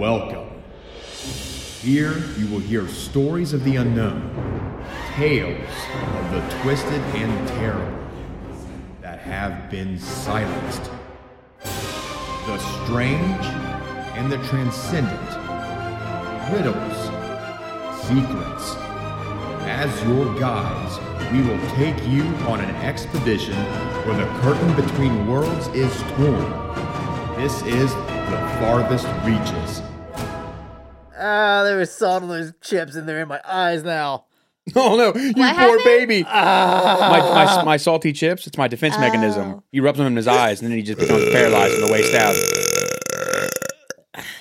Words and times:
Welcome. 0.00 0.48
Here 1.82 2.16
you 2.38 2.46
will 2.46 2.58
hear 2.58 2.88
stories 2.88 3.52
of 3.52 3.64
the 3.64 3.76
unknown, 3.76 4.82
tales 5.12 5.68
of 6.16 6.30
the 6.30 6.40
twisted 6.62 7.02
and 7.16 7.48
terrible 7.48 8.08
that 9.02 9.18
have 9.18 9.70
been 9.70 9.98
silenced, 9.98 10.90
the 11.62 12.58
strange 12.82 13.44
and 14.16 14.32
the 14.32 14.38
transcendent, 14.48 15.20
riddles, 16.50 16.96
secrets. 18.00 18.76
As 19.68 20.02
your 20.04 20.34
guides, 20.40 20.98
we 21.30 21.42
will 21.42 21.60
take 21.74 22.08
you 22.08 22.22
on 22.48 22.60
an 22.60 22.74
expedition 22.76 23.54
where 24.06 24.16
the 24.16 24.40
curtain 24.40 24.74
between 24.82 25.26
worlds 25.26 25.68
is 25.74 25.94
torn. 26.16 27.36
This 27.36 27.60
is 27.64 27.92
the 27.92 28.56
farthest 28.60 29.06
reaches. 29.26 29.89
Ah, 31.32 31.62
there 31.62 31.76
was 31.76 31.92
salt 31.92 32.22
and 32.22 32.30
there's 32.32 32.52
chips 32.60 32.96
in 32.96 33.06
there 33.06 33.20
in 33.22 33.28
my 33.28 33.40
eyes 33.44 33.82
now. 33.84 34.24
Oh 34.76 34.96
no, 34.96 35.06
you 35.20 35.32
poor 35.34 35.42
happened? 35.44 35.80
baby. 35.84 36.24
Ah. 36.28 37.08
My, 37.10 37.44
my, 37.56 37.64
my 37.64 37.76
salty 37.76 38.12
chips, 38.12 38.46
it's 38.46 38.56
my 38.58 38.68
defense 38.68 38.96
mechanism. 38.98 39.54
Oh. 39.54 39.62
He 39.72 39.80
rubs 39.80 39.98
them 39.98 40.06
in 40.06 40.14
his 40.16 40.28
eyes 40.28 40.60
and 40.60 40.70
then 40.70 40.76
he 40.76 40.84
just 40.84 40.98
becomes 40.98 41.28
paralyzed 41.30 41.72
from 41.74 41.86
the 41.86 41.92
waist 41.92 42.12
down. 42.12 42.34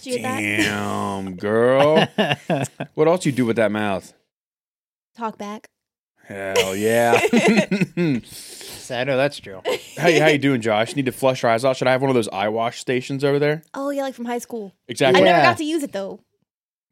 Did 0.01 0.05
you 0.05 0.19
get 0.19 0.23
that? 0.23 0.39
Damn, 0.39 1.35
girl. 1.35 2.07
what 2.93 3.07
else 3.07 3.25
you 3.25 3.31
do 3.31 3.45
with 3.45 3.55
that 3.55 3.71
mouth? 3.71 4.13
Talk 5.17 5.37
back. 5.37 5.69
Hell 6.25 6.75
yeah. 6.75 7.19
So 8.89 8.97
I 8.97 9.03
know 9.03 9.17
that's 9.17 9.37
true. 9.39 9.61
how, 9.97 10.07
you- 10.07 10.19
how 10.19 10.27
you 10.29 10.39
doing, 10.39 10.61
Josh? 10.61 10.95
Need 10.95 11.05
to 11.05 11.11
flush 11.11 11.43
your 11.43 11.51
eyes 11.51 11.63
out? 11.63 11.77
Should 11.77 11.87
I 11.87 11.91
have 11.91 12.01
one 12.01 12.09
of 12.09 12.15
those 12.15 12.27
eye 12.29 12.47
wash 12.47 12.79
stations 12.79 13.23
over 13.23 13.37
there? 13.37 13.61
Oh 13.75 13.91
yeah, 13.91 14.01
like 14.01 14.15
from 14.15 14.25
high 14.25 14.39
school. 14.39 14.73
Exactly. 14.87 15.21
I 15.21 15.25
never 15.25 15.37
Yeah. 15.37 15.43
got 15.51 15.57
to 15.57 15.63
use 15.63 15.83
it 15.83 15.91
though. 15.91 16.21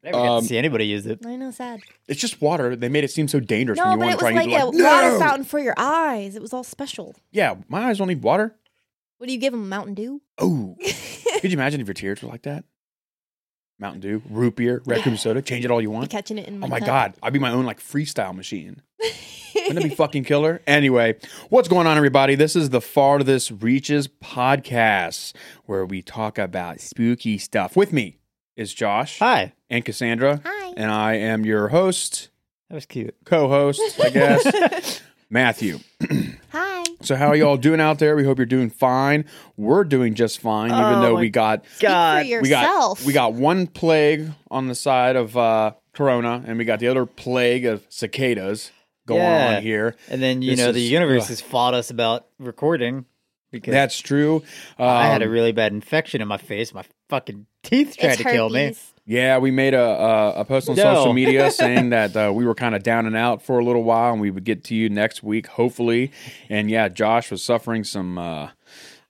Never 0.02 0.16
got 0.16 0.28
Um, 0.28 0.42
to 0.42 0.48
see 0.48 0.56
anybody 0.56 0.86
use 0.86 1.06
it. 1.06 1.26
I 1.26 1.34
know, 1.36 1.50
sad. 1.50 1.80
It's 2.06 2.20
just 2.20 2.40
water. 2.40 2.76
They 2.76 2.88
made 2.88 3.02
it 3.04 3.10
seem 3.10 3.26
so 3.26 3.40
dangerous 3.40 3.78
when 3.78 3.86
No, 3.88 3.92
you 3.92 3.98
but 3.98 4.04
want 4.06 4.10
it 4.12 4.16
to 4.16 4.20
try 4.20 4.32
was 4.32 4.42
and 4.42 4.52
like 4.52 4.62
a 4.62 4.66
it. 4.78 4.82
water 4.84 5.10
"No!" 5.10 5.18
fountain 5.18 5.44
for 5.44 5.58
your 5.58 5.74
eyes. 5.76 6.36
It 6.36 6.42
was 6.42 6.52
all 6.52 6.62
special. 6.64 7.16
Yeah, 7.32 7.56
my 7.68 7.88
eyes 7.88 7.98
don't 7.98 8.06
need 8.08 8.22
water. 8.22 8.54
What 9.18 9.26
do 9.26 9.32
you 9.32 9.40
give 9.40 9.52
them? 9.52 9.68
Mountain 9.68 9.94
Dew? 9.94 10.22
Oh, 10.38 10.76
could 11.40 11.50
you 11.50 11.56
imagine 11.58 11.80
if 11.80 11.88
your 11.88 11.94
tears 11.94 12.22
were 12.22 12.28
like 12.28 12.42
that? 12.42 12.64
Mountain 13.80 14.00
Dew, 14.00 14.22
root 14.30 14.56
beer, 14.56 14.82
raccoon 14.86 15.16
soda, 15.16 15.42
change 15.42 15.64
it 15.64 15.70
all 15.70 15.80
you 15.80 15.88
Be 15.88 15.94
want. 15.94 16.10
catching 16.10 16.38
it 16.38 16.46
in 16.48 16.58
my 16.60 16.66
Oh 16.66 16.70
my 16.70 16.78
cup. 16.80 16.86
god, 16.86 17.14
I'd 17.22 17.32
be 17.32 17.38
my 17.40 17.50
own 17.50 17.64
like 17.66 17.80
freestyle 17.80 18.34
machine. 18.34 18.82
Wouldn't 19.54 19.78
it 19.84 19.88
be 19.88 19.94
fucking 19.96 20.24
killer? 20.24 20.62
Anyway, 20.66 21.16
what's 21.48 21.68
going 21.68 21.86
on, 21.88 21.96
everybody? 21.96 22.34
This 22.36 22.54
is 22.56 22.70
the 22.70 22.80
Farthest 22.80 23.50
Reaches 23.62 24.06
podcast, 24.08 25.32
where 25.66 25.84
we 25.84 26.02
talk 26.02 26.38
about 26.38 26.80
spooky 26.80 27.38
stuff. 27.38 27.76
With 27.76 27.92
me 27.92 28.18
is 28.58 28.74
Josh 28.74 29.18
Hi. 29.20 29.52
and 29.70 29.84
Cassandra, 29.84 30.40
Hi. 30.44 30.74
and 30.76 30.90
I 30.90 31.14
am 31.14 31.46
your 31.46 31.68
host, 31.68 32.28
That 32.68 32.74
was 32.74 32.86
cute. 32.86 33.14
co-host, 33.24 33.98
I 34.02 34.10
guess, 34.10 35.00
Matthew. 35.30 35.78
Hi. 36.50 36.84
So 37.00 37.14
how 37.14 37.28
are 37.28 37.36
y'all 37.36 37.56
doing 37.56 37.80
out 37.80 38.00
there? 38.00 38.16
We 38.16 38.24
hope 38.24 38.38
you're 38.38 38.46
doing 38.46 38.70
fine. 38.70 39.24
We're 39.56 39.84
doing 39.84 40.14
just 40.14 40.40
fine, 40.40 40.72
even 40.72 40.84
Oh 40.94 41.00
though 41.00 41.14
we 41.14 41.30
got 41.30 41.64
Speak 41.76 41.88
for 41.88 42.18
we 42.22 42.28
yourself. 42.28 42.98
got 42.98 43.06
we 43.06 43.12
got 43.12 43.34
one 43.34 43.68
plague 43.68 44.32
on 44.50 44.66
the 44.66 44.74
side 44.74 45.14
of 45.14 45.36
uh, 45.36 45.72
Corona, 45.92 46.42
and 46.46 46.58
we 46.58 46.64
got 46.64 46.80
the 46.80 46.88
other 46.88 47.06
plague 47.06 47.64
of 47.64 47.86
cicadas 47.88 48.72
going 49.06 49.20
Yeah. 49.22 49.56
on 49.56 49.62
here. 49.62 49.94
And 50.10 50.20
then, 50.20 50.42
you 50.42 50.56
This 50.56 50.58
know, 50.66 50.72
the 50.72 50.80
universe 50.80 51.24
ugh. 51.24 51.28
has 51.28 51.40
fought 51.40 51.72
us 51.74 51.90
about 51.90 52.26
recording 52.40 53.04
because 53.50 53.72
That's 53.72 53.98
true. 53.98 54.42
I 54.78 55.06
had 55.08 55.22
a 55.22 55.26
Um, 55.26 55.30
really 55.30 55.52
bad 55.52 55.72
infection 55.72 56.20
in 56.20 56.28
my 56.28 56.36
face. 56.38 56.72
My 56.74 56.84
fucking 57.08 57.46
teeth 57.62 57.96
tried 57.98 58.08
It's 58.08 58.16
to 58.18 58.24
kill 58.24 58.50
me. 58.50 58.74
yeah. 59.06 59.38
We 59.38 59.50
made 59.50 59.74
a 59.74 59.80
a, 59.82 60.40
a 60.40 60.44
post 60.44 60.68
on 60.68 60.76
No. 60.76 60.82
social 60.94 61.12
media 61.12 61.50
saying 61.62 61.90
that 61.90 62.16
uh, 62.16 62.32
we 62.34 62.44
were 62.46 62.54
kind 62.54 62.74
of 62.74 62.82
down 62.82 63.06
and 63.06 63.16
out 63.16 63.42
for 63.42 63.58
a 63.58 63.64
little 63.64 63.84
while, 63.84 64.12
and 64.12 64.20
we 64.20 64.30
would 64.30 64.44
get 64.44 64.64
to 64.64 64.74
you 64.74 64.88
next 64.90 65.22
week, 65.22 65.46
hopefully. 65.46 66.10
And 66.50 66.70
yeah, 66.70 66.88
Josh 66.88 67.30
was 67.30 67.42
suffering 67.42 67.84
some. 67.84 68.18
Uh, 68.18 68.50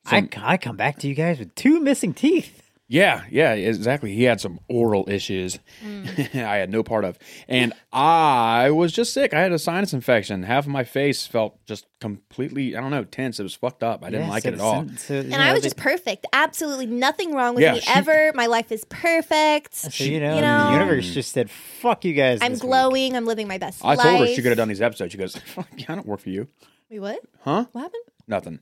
I, 0.07 0.29
I 0.39 0.57
come 0.57 0.77
back 0.77 0.99
to 1.01 1.09
you 1.09 1.15
guys 1.15 1.39
with 1.39 1.55
two 1.55 1.81
missing 1.81 2.15
teeth. 2.15 2.63
Yeah, 2.91 3.25
yeah, 3.31 3.53
exactly. 3.53 4.15
He 4.15 4.23
had 4.23 4.41
some 4.41 4.61
oral 4.67 5.05
issues 5.11 5.59
Mm. 5.85 6.35
I 6.45 6.57
had 6.57 6.71
no 6.71 6.83
part 6.83 7.05
of. 7.05 7.19
And 7.47 7.75
I 7.93 8.71
was 8.71 8.93
just 8.93 9.13
sick. 9.13 9.35
I 9.35 9.41
had 9.41 9.53
a 9.53 9.59
sinus 9.59 9.93
infection. 9.93 10.43
Half 10.43 10.65
of 10.65 10.71
my 10.73 10.85
face 10.85 11.27
felt 11.27 11.63
just 11.67 11.87
completely, 12.01 12.75
I 12.75 12.81
don't 12.81 12.91
know, 12.91 13.05
tense. 13.05 13.39
It 13.39 13.43
was 13.43 13.55
fucked 13.55 13.83
up. 13.83 14.03
I 14.03 14.09
didn't 14.11 14.27
Yeah, 14.27 14.31
like 14.31 14.43
so- 14.45 14.49
it 14.49 14.55
at 14.55 14.61
all. 14.61 14.89
so- 14.89 14.95
so, 14.97 15.15
And 15.17 15.29
know, 15.31 15.39
I 15.39 15.53
was 15.53 15.61
they- 15.63 15.67
just 15.67 15.77
perfect. 15.77 16.25
Absolutely 16.33 16.87
nothing 16.87 17.35
wrong 17.35 17.55
with 17.55 17.63
Yeah, 17.63 17.75
me 17.75 17.81
she- 17.81 17.91
ever. 17.95 18.33
My 18.35 18.47
life 18.47 18.73
is 18.73 18.85
perfect. 18.87 19.75
So, 19.75 20.05
you 20.05 20.21
know, 20.21 20.37
you 20.37 20.41
know- 20.41 20.67
the 20.69 20.73
universe 20.73 21.13
just 21.13 21.33
said, 21.33 21.51
fuck 21.51 22.07
you 22.07 22.15
guys. 22.15 22.39
I'm 22.41 22.53
this 22.53 22.63
week." 22.63 22.71
glowing. 22.71 23.17
I'm 23.17 23.27
living 23.27 23.49
my 23.49 23.59
best 23.59 23.85
I 23.85 23.95
life. 23.95 24.01
told 24.07 24.21
her 24.21 24.27
she 24.35 24.37
could 24.37 24.47
have 24.47 24.57
done 24.57 24.69
these 24.69 24.81
episodes. 24.81 25.13
She 25.13 25.19
goes, 25.19 25.37
fuck, 25.55 25.69
I 25.89 25.95
don't 25.95 26.07
work 26.07 26.21
for 26.21 26.31
you. 26.31 26.49
Wait, 26.91 27.01
what? 27.01 27.21
Huh? 27.43 27.67
What 27.73 27.83
happened? 27.83 28.03
Nothing. 28.27 28.61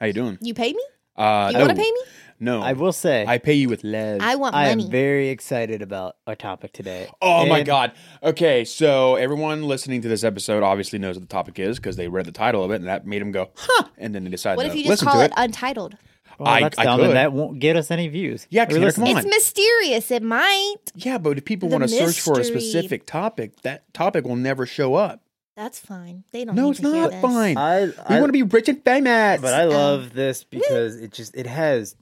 How 0.00 0.06
you 0.06 0.14
doing? 0.14 0.38
You 0.40 0.54
paid 0.54 0.74
me? 0.74 0.82
Uh, 1.18 1.48
You 1.52 1.58
no, 1.58 1.64
want 1.66 1.76
to 1.76 1.82
pay 1.82 1.90
me? 1.90 2.00
No. 2.40 2.62
I 2.62 2.72
will 2.74 2.92
say, 2.92 3.24
I 3.26 3.38
pay 3.38 3.54
you 3.54 3.68
with 3.68 3.82
love. 3.82 4.20
I 4.20 4.36
want 4.36 4.54
I 4.54 4.68
money. 4.68 4.84
am 4.84 4.90
very 4.92 5.28
excited 5.28 5.82
about 5.82 6.16
our 6.26 6.36
topic 6.36 6.72
today. 6.72 7.10
Oh 7.20 7.44
my 7.46 7.64
god. 7.64 7.92
Okay, 8.22 8.64
so 8.64 9.16
everyone 9.16 9.64
listening 9.64 10.02
to 10.02 10.08
this 10.08 10.22
episode 10.22 10.62
obviously 10.62 11.00
knows 11.00 11.16
what 11.16 11.22
the 11.22 11.26
topic 11.34 11.58
is 11.58 11.78
because 11.80 11.96
they 11.96 12.06
read 12.06 12.26
the 12.26 12.32
title 12.32 12.62
of 12.62 12.70
it 12.70 12.76
and 12.76 12.86
that 12.86 13.04
made 13.06 13.20
them 13.20 13.32
go, 13.32 13.50
huh, 13.56 13.88
and 13.98 14.14
then 14.14 14.22
they 14.22 14.30
decided 14.30 14.56
what 14.58 14.66
if 14.66 14.76
you 14.76 14.84
just 14.84 15.02
call 15.02 15.20
it 15.20 15.26
it. 15.26 15.32
Untitled? 15.36 15.96
Well, 16.38 16.46
I- 16.48 16.60
that's 16.60 16.78
I 16.78 16.84
dumb, 16.84 17.00
could. 17.00 17.06
and 17.08 17.16
that 17.16 17.32
won't 17.32 17.58
get 17.58 17.74
us 17.74 17.90
any 17.90 18.06
views. 18.06 18.46
Yeah, 18.50 18.62
Or 18.62 18.66
Tanner, 18.66 18.92
come 18.92 19.04
on. 19.08 19.16
It's 19.16 19.26
mysterious. 19.26 20.12
It 20.12 20.22
might. 20.22 20.76
Yeah, 20.94 21.18
but 21.18 21.38
if 21.38 21.44
people 21.44 21.68
The 21.68 21.76
want 21.78 21.88
to 21.88 21.88
search 21.88 22.20
for 22.20 22.34
a 22.34 22.38
mystery. 22.38 22.60
specific 22.60 23.04
topic, 23.06 23.60
that 23.62 23.92
topic 23.92 24.24
will 24.24 24.36
never 24.36 24.64
show 24.64 24.94
up. 24.94 25.20
That's 25.58 25.80
fine. 25.80 26.22
They 26.30 26.44
don't. 26.44 26.54
No, 26.54 26.66
need 26.66 26.70
it's 26.70 26.80
to 26.80 26.92
hear 26.92 27.02
not 27.02 27.10
this. 27.10 27.20
fine. 27.20 27.56
I, 27.58 27.86
we 27.86 28.14
want 28.20 28.26
to 28.26 28.32
be 28.32 28.44
rich 28.44 28.68
and 28.68 28.80
famous. 28.84 29.40
but 29.40 29.52
I 29.54 29.64
Um, 29.64 29.70
love 29.70 30.12
this 30.14 30.44
because 30.44 30.94
it 31.00 31.10
just 31.12 31.34
it 31.34 31.46
has 31.48 31.96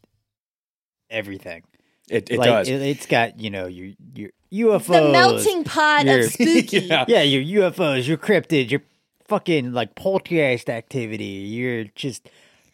everything. 1.10 1.62
it 2.10 2.30
it 2.30 2.38
like, 2.38 2.46
does. 2.48 2.68
It, 2.68 2.96
has 2.98 3.06
got 3.06 3.40
you 3.40 3.48
know 3.50 3.66
your 3.66 3.94
your 4.14 4.30
UFOs, 4.52 4.86
The 4.88 5.08
melting 5.10 5.64
pot 5.64 6.04
You're- 6.04 6.24
of 6.26 6.32
spooky. 6.32 6.78
Yeah. 6.86 7.04
yeah, 7.08 7.22
your 7.22 7.70
UFOs, 7.70 8.06
your 8.06 8.18
cryptids, 8.18 8.70
your 8.70 8.82
fucking 9.26 9.72
like 9.72 9.94
poltergeist 9.94 10.68
activity. 10.70 11.24
You're 11.24 11.84
just 11.94 12.28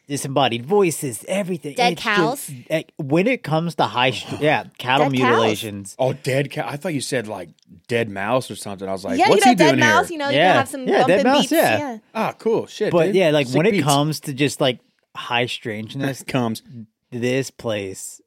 disembodied 0.09 0.67
voices, 0.67 1.25
everything. 1.29 1.75
Dead 1.75 1.95
It's 1.95 2.03
cows? 2.03 2.47
just- 2.47 2.71
like, 2.71 2.93
when 2.99 3.27
it 3.27 3.43
comes 3.43 3.75
to 3.77 3.85
high, 3.85 4.11
st- 4.11 4.41
yeah, 4.41 4.65
cattle 4.79 5.09
Dead 5.11 5.19
cows. 5.19 5.29
mutilations. 5.29 5.97
oh, 5.99 6.13
dead 6.13 6.51
cat. 6.51 6.67
I 6.69 6.77
thought 6.77 6.95
you 6.95 7.01
said 7.01 7.29
like 7.29 7.51
dead 7.89 8.09
mouse 8.11 8.51
or 8.51 8.57
something. 8.57 8.89
I 8.89 8.93
was 8.93 9.05
like, 9.05 9.19
yeah, 9.19 9.29
what's 9.29 9.45
you 9.45 9.47
know, 9.47 9.51
he 9.53 9.57
doing 9.71 9.71
dead 9.71 9.79
mouse. 9.81 10.09
here? 10.09 10.13
You 10.15 10.19
know, 10.19 10.29
you 10.31 10.37
Yeah. 10.37 10.49
can 10.51 10.57
have 10.59 10.69
some 10.69 10.89
Yeah, 10.89 11.05
dead 11.07 11.23
bumping 11.25 11.25
mouse, 11.33 11.41
beats. 11.43 11.53
yeah. 11.53 11.79
yeah. 11.79 11.99
Ah, 12.15 12.33
cool. 12.39 12.67
Shit. 12.67 12.93
But 12.93 13.07
dude. 13.07 13.15
yeah, 13.17 13.31
like 13.31 13.47
Sick 13.47 13.57
when 13.57 13.67
it 13.67 13.73
beats. 13.73 13.85
comes 13.85 14.21
to 14.21 14.33
just 14.35 14.61
like 14.61 14.81
high 15.17 15.47
strangeness, 15.47 16.23
comes. 16.27 16.63
this 17.11 17.51
place 17.51 18.21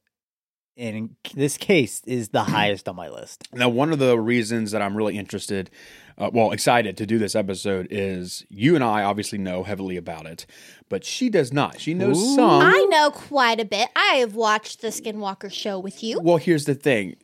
And 0.78 1.16
this 1.34 1.58
case 1.58 2.02
is 2.06 2.30
the 2.30 2.44
highest 2.44 2.88
on 2.90 2.96
my 2.98 3.10
list. 3.10 3.48
Now, 3.54 3.70
one 3.70 3.92
of 3.94 4.00
the 4.00 4.20
reasons 4.20 4.72
that 4.72 4.82
I'm 4.82 4.96
really 4.96 5.18
interested, 5.18 5.70
uh, 6.18 6.30
well, 6.34 6.52
excited 6.52 6.96
to 6.98 7.06
do 7.06 7.18
this 7.18 7.36
episode 7.36 7.88
is 7.90 8.46
you 8.50 8.76
and 8.76 8.84
I 8.84 9.04
obviously 9.04 9.38
know 9.38 9.64
heavily 9.64 9.98
about 9.98 10.26
it, 10.26 10.46
but 10.88 11.04
she 11.04 11.30
does 11.30 11.52
not. 11.52 11.80
She 11.80 11.94
knows 11.94 12.18
Ooh. 12.22 12.36
some. 12.36 12.62
I 12.62 12.88
know 12.90 13.12
quite 13.12 13.60
a 13.60 13.66
bit. 13.66 13.90
I 13.96 14.16
have 14.16 14.36
watched 14.36 14.82
the 14.82 14.88
Skinwalker 14.90 15.52
show 15.52 15.78
with 15.78 16.04
you. 16.04 16.20
Well, 16.22 16.38
here's 16.38 16.66
the 16.66 16.76
thing. 16.76 17.18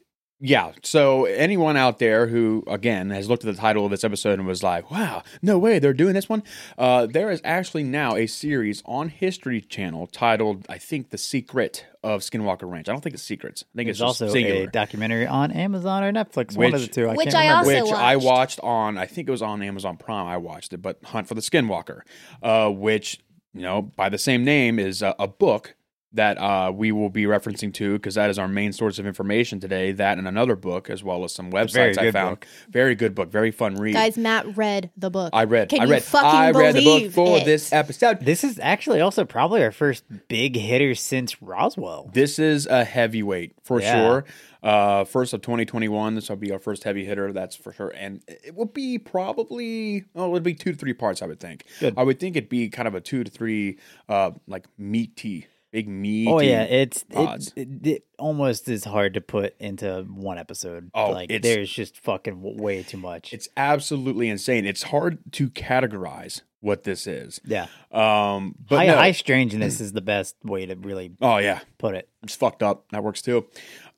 Yeah. 0.44 0.72
So 0.82 1.26
anyone 1.26 1.78
out 1.78 2.00
there 2.00 2.26
who, 2.26 2.64
again, 2.66 3.12
has 3.12 3.30
looked 3.30 3.46
at 3.46 3.54
the 3.56 3.62
title 3.62 3.86
of 3.86 3.92
this 3.92 4.04
episode 4.04 4.40
and 4.40 4.48
was 4.48 4.64
like, 4.64 4.90
"Wow, 4.90 5.22
no 5.44 5.60
way, 5.60 5.78
they're 5.78 5.94
doing 5.94 6.14
this 6.16 6.28
one," 6.28 6.42
uh, 6.80 7.06
there 7.06 7.30
is 7.30 7.42
actually 7.44 7.84
now 7.84 8.16
a 8.16 8.26
series 8.26 8.82
on 8.86 9.10
History 9.10 9.62
Channel 9.62 10.08
titled, 10.08 10.66
I 10.68 10.80
think, 10.80 11.12
"The 11.12 11.20
Secret 11.20 11.86
of 12.04 12.22
Skinwalker 12.22 12.70
Ranch." 12.70 12.90
I 12.90 12.92
don't 12.92 13.02
think 13.02 13.14
it's 13.14 13.22
secrets. 13.22 13.64
I 13.64 13.78
think 13.78 13.86
There's 13.88 13.98
it's 14.02 14.10
just 14.10 14.22
also 14.24 14.34
singular. 14.34 14.64
a 14.64 14.68
documentary 14.72 15.28
on 15.28 15.52
Amazon 15.52 16.04
or 16.04 16.12
Netflix, 16.12 16.58
one 16.58 16.74
of 16.74 16.80
the 16.82 16.86
Which- 16.88 16.92
two. 16.92 17.08
I 17.08 17.14
Which 17.14 17.26
can't 17.30 17.36
I 17.36 17.50
also 17.50 17.70
which 17.86 17.94
I 17.94 18.16
watched. 18.16 18.26
watched 18.26 18.60
on, 18.62 18.98
I 18.98 19.06
think 19.06 19.28
it 19.28 19.32
was 19.32 19.44
on 19.44 19.62
Amazon 19.62 19.98
Prime. 19.98 20.26
I 20.26 20.38
watched 20.38 20.74
it, 20.74 20.82
but 20.82 20.98
Hunt 21.04 21.28
for 21.28 21.36
the 21.36 21.42
Skinwalker, 21.42 22.02
uh, 22.42 22.70
which 22.72 23.20
you 23.54 23.62
know 23.62 23.84
by 23.84 24.10
the 24.10 24.18
same 24.18 24.44
name 24.44 24.80
is 24.80 25.04
a, 25.04 25.14
a 25.20 25.28
book 25.28 25.76
that 26.14 26.38
uh, 26.38 26.72
we 26.76 26.92
will 26.92 27.10
be 27.10 27.24
referencing 27.24 27.74
to 27.76 27.94
because 27.94 28.16
that 28.16 28.30
is 28.30 28.38
our 28.38 28.48
main 28.48 28.74
source 28.74 29.00
of 29.00 29.06
information 29.06 29.60
today. 29.60 29.92
That 29.92 30.18
and 30.18 30.28
another 30.28 30.56
book, 30.56 30.90
as 30.90 31.04
well 31.04 31.24
as 31.24 31.34
some 31.34 31.50
very 31.52 31.66
websites 31.66 31.98
I 31.98 32.12
found. 32.12 32.40
book. 32.42 32.48
Very 32.70 32.96
good 32.96 33.16
book, 33.16 33.32
very 33.32 33.52
fun 33.52 33.76
read. 33.76 33.94
Guys, 33.94 34.18
Matt 34.18 34.58
read 34.58 34.90
the 34.98 35.10
book. 35.10 35.30
I 35.34 35.46
read. 35.46 35.70
Can 35.70 35.82
I 35.82 35.86
you 35.86 35.92
read. 35.92 36.04
fucking 36.04 36.28
I 36.30 36.52
read 36.52 36.76
the 36.76 36.84
book 36.84 37.12
for 37.14 37.38
it? 37.38 37.46
this 37.46 37.72
episode. 37.72 38.20
This 38.22 38.44
is 38.44 38.60
actually 38.60 39.00
also 39.02 39.24
probably 39.26 39.64
our 39.64 39.72
first 39.72 40.04
big 40.28 40.56
hitter 40.56 40.96
since 40.96 41.42
Roswell. 41.42 42.10
This 42.14 42.40
is 42.40 42.66
a 42.68 42.84
heavyweight 42.84 43.54
for 43.64 43.80
Yeah. 43.82 43.96
sure. 43.96 44.26
Uh, 44.64 45.04
first 45.06 45.34
of 45.34 45.42
2021. 45.42 46.14
This 46.16 46.30
will 46.30 46.36
be 46.36 46.52
our 46.52 46.60
first 46.60 46.84
heavy 46.84 47.04
hitter. 47.04 47.34
That's 47.34 47.56
for 47.56 47.72
sure. 47.74 47.92
And 47.96 48.22
it 48.28 48.54
will 48.56 48.66
be 48.66 49.00
probably, 49.00 50.04
oh, 50.16 50.28
it'll 50.28 50.40
be 50.42 50.54
two 50.54 50.74
to 50.74 50.78
three 50.78 50.94
parts, 50.94 51.22
I 51.22 51.26
would 51.26 51.40
think. 51.40 51.66
Good. 51.80 51.96
I 51.98 52.04
would 52.04 52.20
think 52.20 52.36
it'd 52.36 52.50
be 52.50 52.70
kind 52.70 52.88
of 52.88 52.94
a 52.94 53.02
two 53.02 53.24
to 53.24 53.32
three, 53.32 53.78
uh, 54.08 54.32
like 54.48 54.66
meaty 54.78 55.48
big 55.72 55.88
meaty. 55.88 56.32
Oh 56.32 56.40
yeah, 56.40 56.64
it's 56.64 57.04
it, 57.10 57.88
it, 57.88 58.04
almost 58.20 58.68
is 58.70 58.84
hard 58.84 59.14
to 59.16 59.22
put 59.22 59.56
into 59.60 60.06
one 60.10 60.38
episode. 60.38 60.92
Oh, 60.94 61.12
like 61.12 61.42
there's 61.42 61.72
just 61.72 62.00
fucking 62.00 62.58
way 62.58 62.84
too 62.84 62.98
much. 62.98 63.34
It's 63.34 63.50
absolutely 63.58 64.30
insane. 64.30 64.66
It's 64.66 64.84
hard 64.84 65.20
to 65.34 65.50
categorize 65.50 66.42
what 66.60 66.84
this 66.84 67.08
is. 67.08 67.42
yeah, 67.44 67.66
Um, 67.92 68.56
but 68.70 68.78
high, 68.78 68.86
no. 68.88 68.96
high 68.96 69.12
strangeness 69.14 69.82
is 69.82 69.94
the 69.94 70.02
best 70.02 70.36
way 70.44 70.68
to 70.68 70.76
really 70.76 71.12
oh 71.22 71.38
yeah, 71.38 71.62
put 71.80 71.96
it. 71.96 72.08
it's 72.22 72.36
fucked 72.36 72.62
up. 72.62 72.86
That 72.92 73.04
works 73.04 73.22
too. 73.22 73.48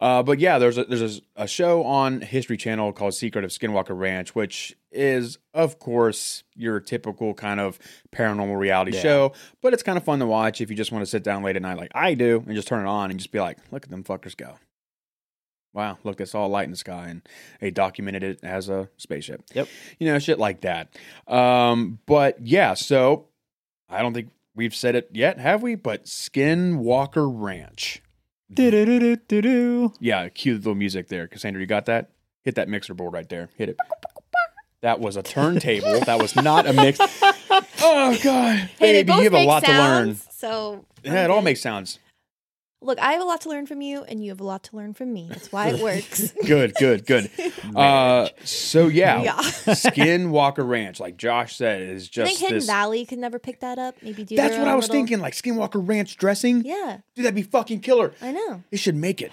Uh, 0.04 0.22
but 0.22 0.38
yeah, 0.38 0.58
there's 0.60 0.78
a 0.78 0.84
there's 0.84 1.20
a, 1.38 1.44
a 1.44 1.48
show 1.48 1.82
on 1.86 2.20
History 2.20 2.58
Channel 2.58 2.92
called 2.92 3.14
Secret 3.14 3.46
of 3.46 3.52
Skinwalker 3.52 3.98
Ranch, 3.98 4.36
which 4.36 4.76
is 4.92 5.38
of 5.54 5.80
course 5.80 6.44
your 6.56 6.82
typical 6.82 7.34
kind 7.34 7.62
of 7.62 7.80
paranormal 8.12 8.60
reality 8.60 8.92
Yeah. 8.94 9.02
show. 9.02 9.34
But 9.62 9.72
it's 9.72 9.82
kind 9.82 9.98
of 9.98 10.04
fun 10.04 10.20
to 10.20 10.26
watch 10.26 10.60
if 10.60 10.70
you 10.70 10.76
just 10.76 10.92
want 10.92 11.04
to 11.04 11.10
sit 11.10 11.24
down 11.24 11.42
late 11.42 11.56
at 11.56 11.62
night, 11.62 11.78
like 11.78 11.92
I 11.96 12.16
do, 12.16 12.44
and 12.46 12.54
just 12.54 12.68
turn 12.68 12.86
it 12.86 12.90
on 12.90 13.12
and 13.12 13.18
just 13.20 13.32
be 13.32 13.40
like, 13.40 13.58
look 13.72 13.86
at 13.86 13.92
them 13.92 14.04
fuckers 14.04 14.36
go. 14.36 14.56
Wow, 15.74 15.98
look, 16.04 16.20
it's 16.20 16.36
all 16.36 16.50
light 16.50 16.66
in 16.66 16.72
the 16.72 16.78
sky, 16.78 17.08
and 17.08 17.22
they 17.62 17.72
documented 17.72 18.24
it 18.24 18.40
as 18.44 18.68
a 18.70 18.90
spaceship. 18.98 19.42
Yep. 19.56 19.68
you 20.00 20.08
know, 20.12 20.20
shit 20.20 20.38
like 20.38 20.62
that. 20.62 20.96
Um, 21.28 21.98
but 22.06 22.46
yeah, 22.46 22.76
so 22.76 23.30
I 23.90 24.02
don't 24.04 24.14
think 24.14 24.30
we've 24.54 24.76
said 24.76 24.96
it 24.96 25.10
yet, 25.14 25.40
have 25.40 25.64
we? 25.64 25.76
But 25.76 26.06
Skinwalker 26.06 27.26
Ranch. 27.34 28.03
Do-do-do-do-do-do. 28.56 29.94
Yeah, 30.00 30.30
cue 30.30 30.54
the 30.54 30.60
little 30.60 30.76
music 30.76 31.08
there. 31.08 31.28
Cassandra, 31.28 31.62
you 31.62 31.68
got 31.68 31.86
that? 31.86 32.10
Hit 32.44 32.56
that 32.56 32.68
mixer 32.70 32.94
board 32.94 33.14
right 33.14 33.28
there. 33.30 33.50
Hit 33.56 33.70
it. 33.70 33.78
That 34.82 35.00
was 35.00 35.16
a 35.16 35.24
turntable. 35.24 36.00
that 36.02 36.22
was 36.22 36.36
not 36.36 36.68
a 36.68 36.74
mix. 36.74 37.00
Oh 37.86 38.18
god, 38.24 38.70
Hey, 38.80 39.04
baby, 39.04 39.14
you 39.14 39.24
have 39.26 39.34
a 39.34 39.36
make 39.36 39.48
lot 39.48 39.64
to 39.66 39.72
learn. 39.72 40.16
So 40.16 40.86
Yeah, 41.04 41.26
it 41.26 41.30
all 41.30 41.42
makes 41.42 41.62
sounds. 41.62 42.00
Look, 42.84 43.00
I 43.00 43.14
have 43.14 43.22
a 43.22 43.26
lot 43.26 43.42
to 43.42 43.50
learn 43.50 43.66
from 43.66 43.82
you, 43.82 44.04
and 44.04 44.24
you 44.24 44.30
have 44.32 44.40
a 44.42 44.44
lot 44.44 44.64
to 44.64 44.76
learn 44.76 44.94
from 44.94 45.12
me. 45.14 45.28
That's 45.30 45.52
why 45.52 45.70
it 45.70 45.80
works. 45.84 46.32
Good, 46.46 46.74
good, 46.76 47.06
good. 47.06 47.30
Uh, 47.76 48.28
so 48.44 48.88
yeah, 48.88 49.22
Yeah. 49.24 49.38
Skinwalker 49.38 50.68
Ranch, 50.68 51.00
like 51.00 51.18
Josh 51.18 51.56
said, 51.56 51.82
is 51.82 52.08
just. 52.08 52.26
I 52.26 52.28
think 52.30 52.40
Hidden 52.40 52.58
this. 52.58 52.66
Valley 52.68 53.06
could 53.06 53.18
never 53.20 53.40
pick 53.40 53.62
that 53.62 53.80
up. 53.80 53.96
Maybe 54.02 54.24
do. 54.24 54.36
That's 54.36 54.58
what 54.58 54.68
I 54.68 54.76
was 54.76 54.84
little- 54.86 54.96
thinking. 54.96 55.20
Like 55.20 55.34
Skinwalker 55.34 55.86
Ranch 55.88 56.18
dressing. 56.18 56.64
Yeah, 56.66 57.00
Dude, 57.16 57.26
that'd 57.26 57.36
be 57.36 57.42
fucking 57.44 57.80
killer. 57.80 58.14
I 58.22 58.32
know. 58.32 58.64
They 58.70 58.78
should 58.78 58.96
make 58.96 59.22
it. 59.22 59.32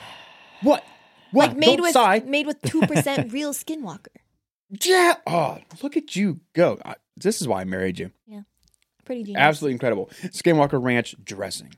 What? 0.63 0.85
What? 1.33 1.51
Like 1.51 1.57
made 1.59 1.67
Don't 1.77 1.83
with 1.83 1.93
sigh. 1.93 2.23
made 2.27 2.47
with 2.47 2.61
two 2.63 2.81
percent 2.83 3.33
real 3.33 3.53
Skinwalker. 3.53 4.09
Yeah. 4.85 5.15
Oh, 5.27 5.59
look 5.83 5.97
at 5.97 6.15
you 6.17 6.41
go. 6.55 6.79
I, 6.85 6.95
this 7.17 7.41
is 7.41 7.49
why 7.49 7.61
I 7.61 7.65
married 7.65 7.99
you. 7.99 8.11
Yeah. 8.27 8.43
Pretty 9.05 9.25
genius. 9.25 9.41
Absolutely 9.41 9.73
incredible. 9.75 10.11
Skinwalker 10.27 10.83
Ranch 10.83 11.15
dressing. 11.23 11.75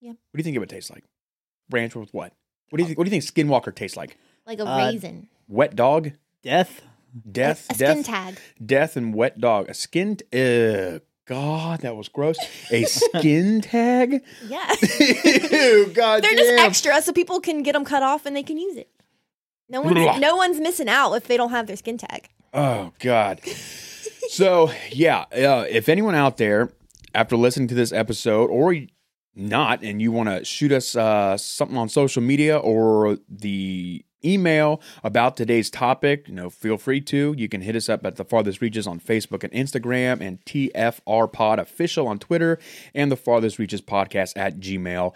Yeah. 0.00 0.10
What 0.10 0.18
do 0.34 0.38
you 0.38 0.44
think 0.44 0.56
it 0.56 0.60
would 0.60 0.68
taste 0.70 0.90
like? 0.90 1.04
Ranch 1.70 1.94
with 1.96 2.12
what? 2.14 2.32
What 2.70 2.76
do 2.78 2.82
you 2.82 2.86
think? 2.86 2.98
What 2.98 3.04
do 3.08 3.14
you 3.14 3.20
think 3.20 3.48
Skinwalker 3.48 3.74
tastes 3.74 3.96
like? 3.96 4.16
Like 4.46 4.58
a 4.60 4.66
Uh, 4.66 4.76
raisin. 4.78 5.28
Wet 5.48 5.74
dog, 5.76 6.12
Death. 6.42 6.82
death, 7.30 7.66
a, 7.70 7.74
a 7.74 7.76
death, 7.76 7.94
skin 7.96 8.02
tag. 8.04 8.38
death, 8.64 8.96
and 8.96 9.14
wet 9.14 9.40
dog. 9.40 9.68
A 9.68 9.74
skin. 9.74 10.16
T- 10.16 10.24
uh, 10.94 10.98
God, 11.26 11.80
that 11.80 11.96
was 11.96 12.08
gross. 12.08 12.36
A 12.70 12.84
skin 12.84 13.60
tag. 13.60 14.22
Yeah. 14.48 14.74
Ew, 15.00 15.90
God 15.92 16.22
They're 16.22 16.30
damn. 16.34 16.36
just 16.36 16.58
extra, 16.60 17.02
so 17.02 17.12
people 17.12 17.40
can 17.40 17.62
get 17.64 17.72
them 17.72 17.84
cut 17.84 18.02
off 18.02 18.26
and 18.26 18.36
they 18.36 18.42
can 18.44 18.58
use 18.58 18.76
it. 18.76 18.88
No 19.68 19.82
Blah. 19.82 20.04
one's 20.04 20.20
no 20.20 20.36
one's 20.36 20.60
missing 20.60 20.88
out 20.88 21.14
if 21.14 21.26
they 21.26 21.36
don't 21.36 21.50
have 21.50 21.66
their 21.66 21.76
skin 21.76 21.98
tag. 21.98 22.28
Oh 22.54 22.92
God. 23.00 23.40
so 24.28 24.70
yeah, 24.90 25.22
uh, 25.32 25.64
if 25.68 25.88
anyone 25.88 26.14
out 26.14 26.36
there 26.36 26.70
after 27.14 27.36
listening 27.36 27.66
to 27.68 27.74
this 27.74 27.92
episode 27.92 28.48
or 28.50 28.74
not, 29.36 29.82
and 29.82 30.00
you 30.00 30.10
want 30.10 30.28
to 30.28 30.44
shoot 30.44 30.72
us 30.72 30.96
uh, 30.96 31.36
something 31.36 31.76
on 31.76 31.88
social 31.88 32.22
media 32.22 32.56
or 32.56 33.18
the 33.28 34.04
email 34.24 34.80
about 35.04 35.36
today's 35.36 35.70
topic, 35.70 36.26
you 36.26 36.34
know, 36.34 36.50
feel 36.50 36.78
free 36.78 37.00
to. 37.02 37.34
You 37.36 37.48
can 37.48 37.60
hit 37.60 37.76
us 37.76 37.88
up 37.88 38.04
at 38.04 38.16
the 38.16 38.24
farthest 38.24 38.60
reaches 38.60 38.86
on 38.86 38.98
Facebook 38.98 39.44
and 39.44 39.52
Instagram, 39.52 40.20
and 40.20 40.44
TFR 40.44 41.32
Pod 41.32 41.58
official 41.58 42.08
on 42.08 42.18
Twitter, 42.18 42.58
and 42.94 43.12
the 43.12 43.16
farthest 43.16 43.58
reaches 43.58 43.80
podcast 43.82 44.32
at 44.36 44.58
gmail.com. 44.58 45.12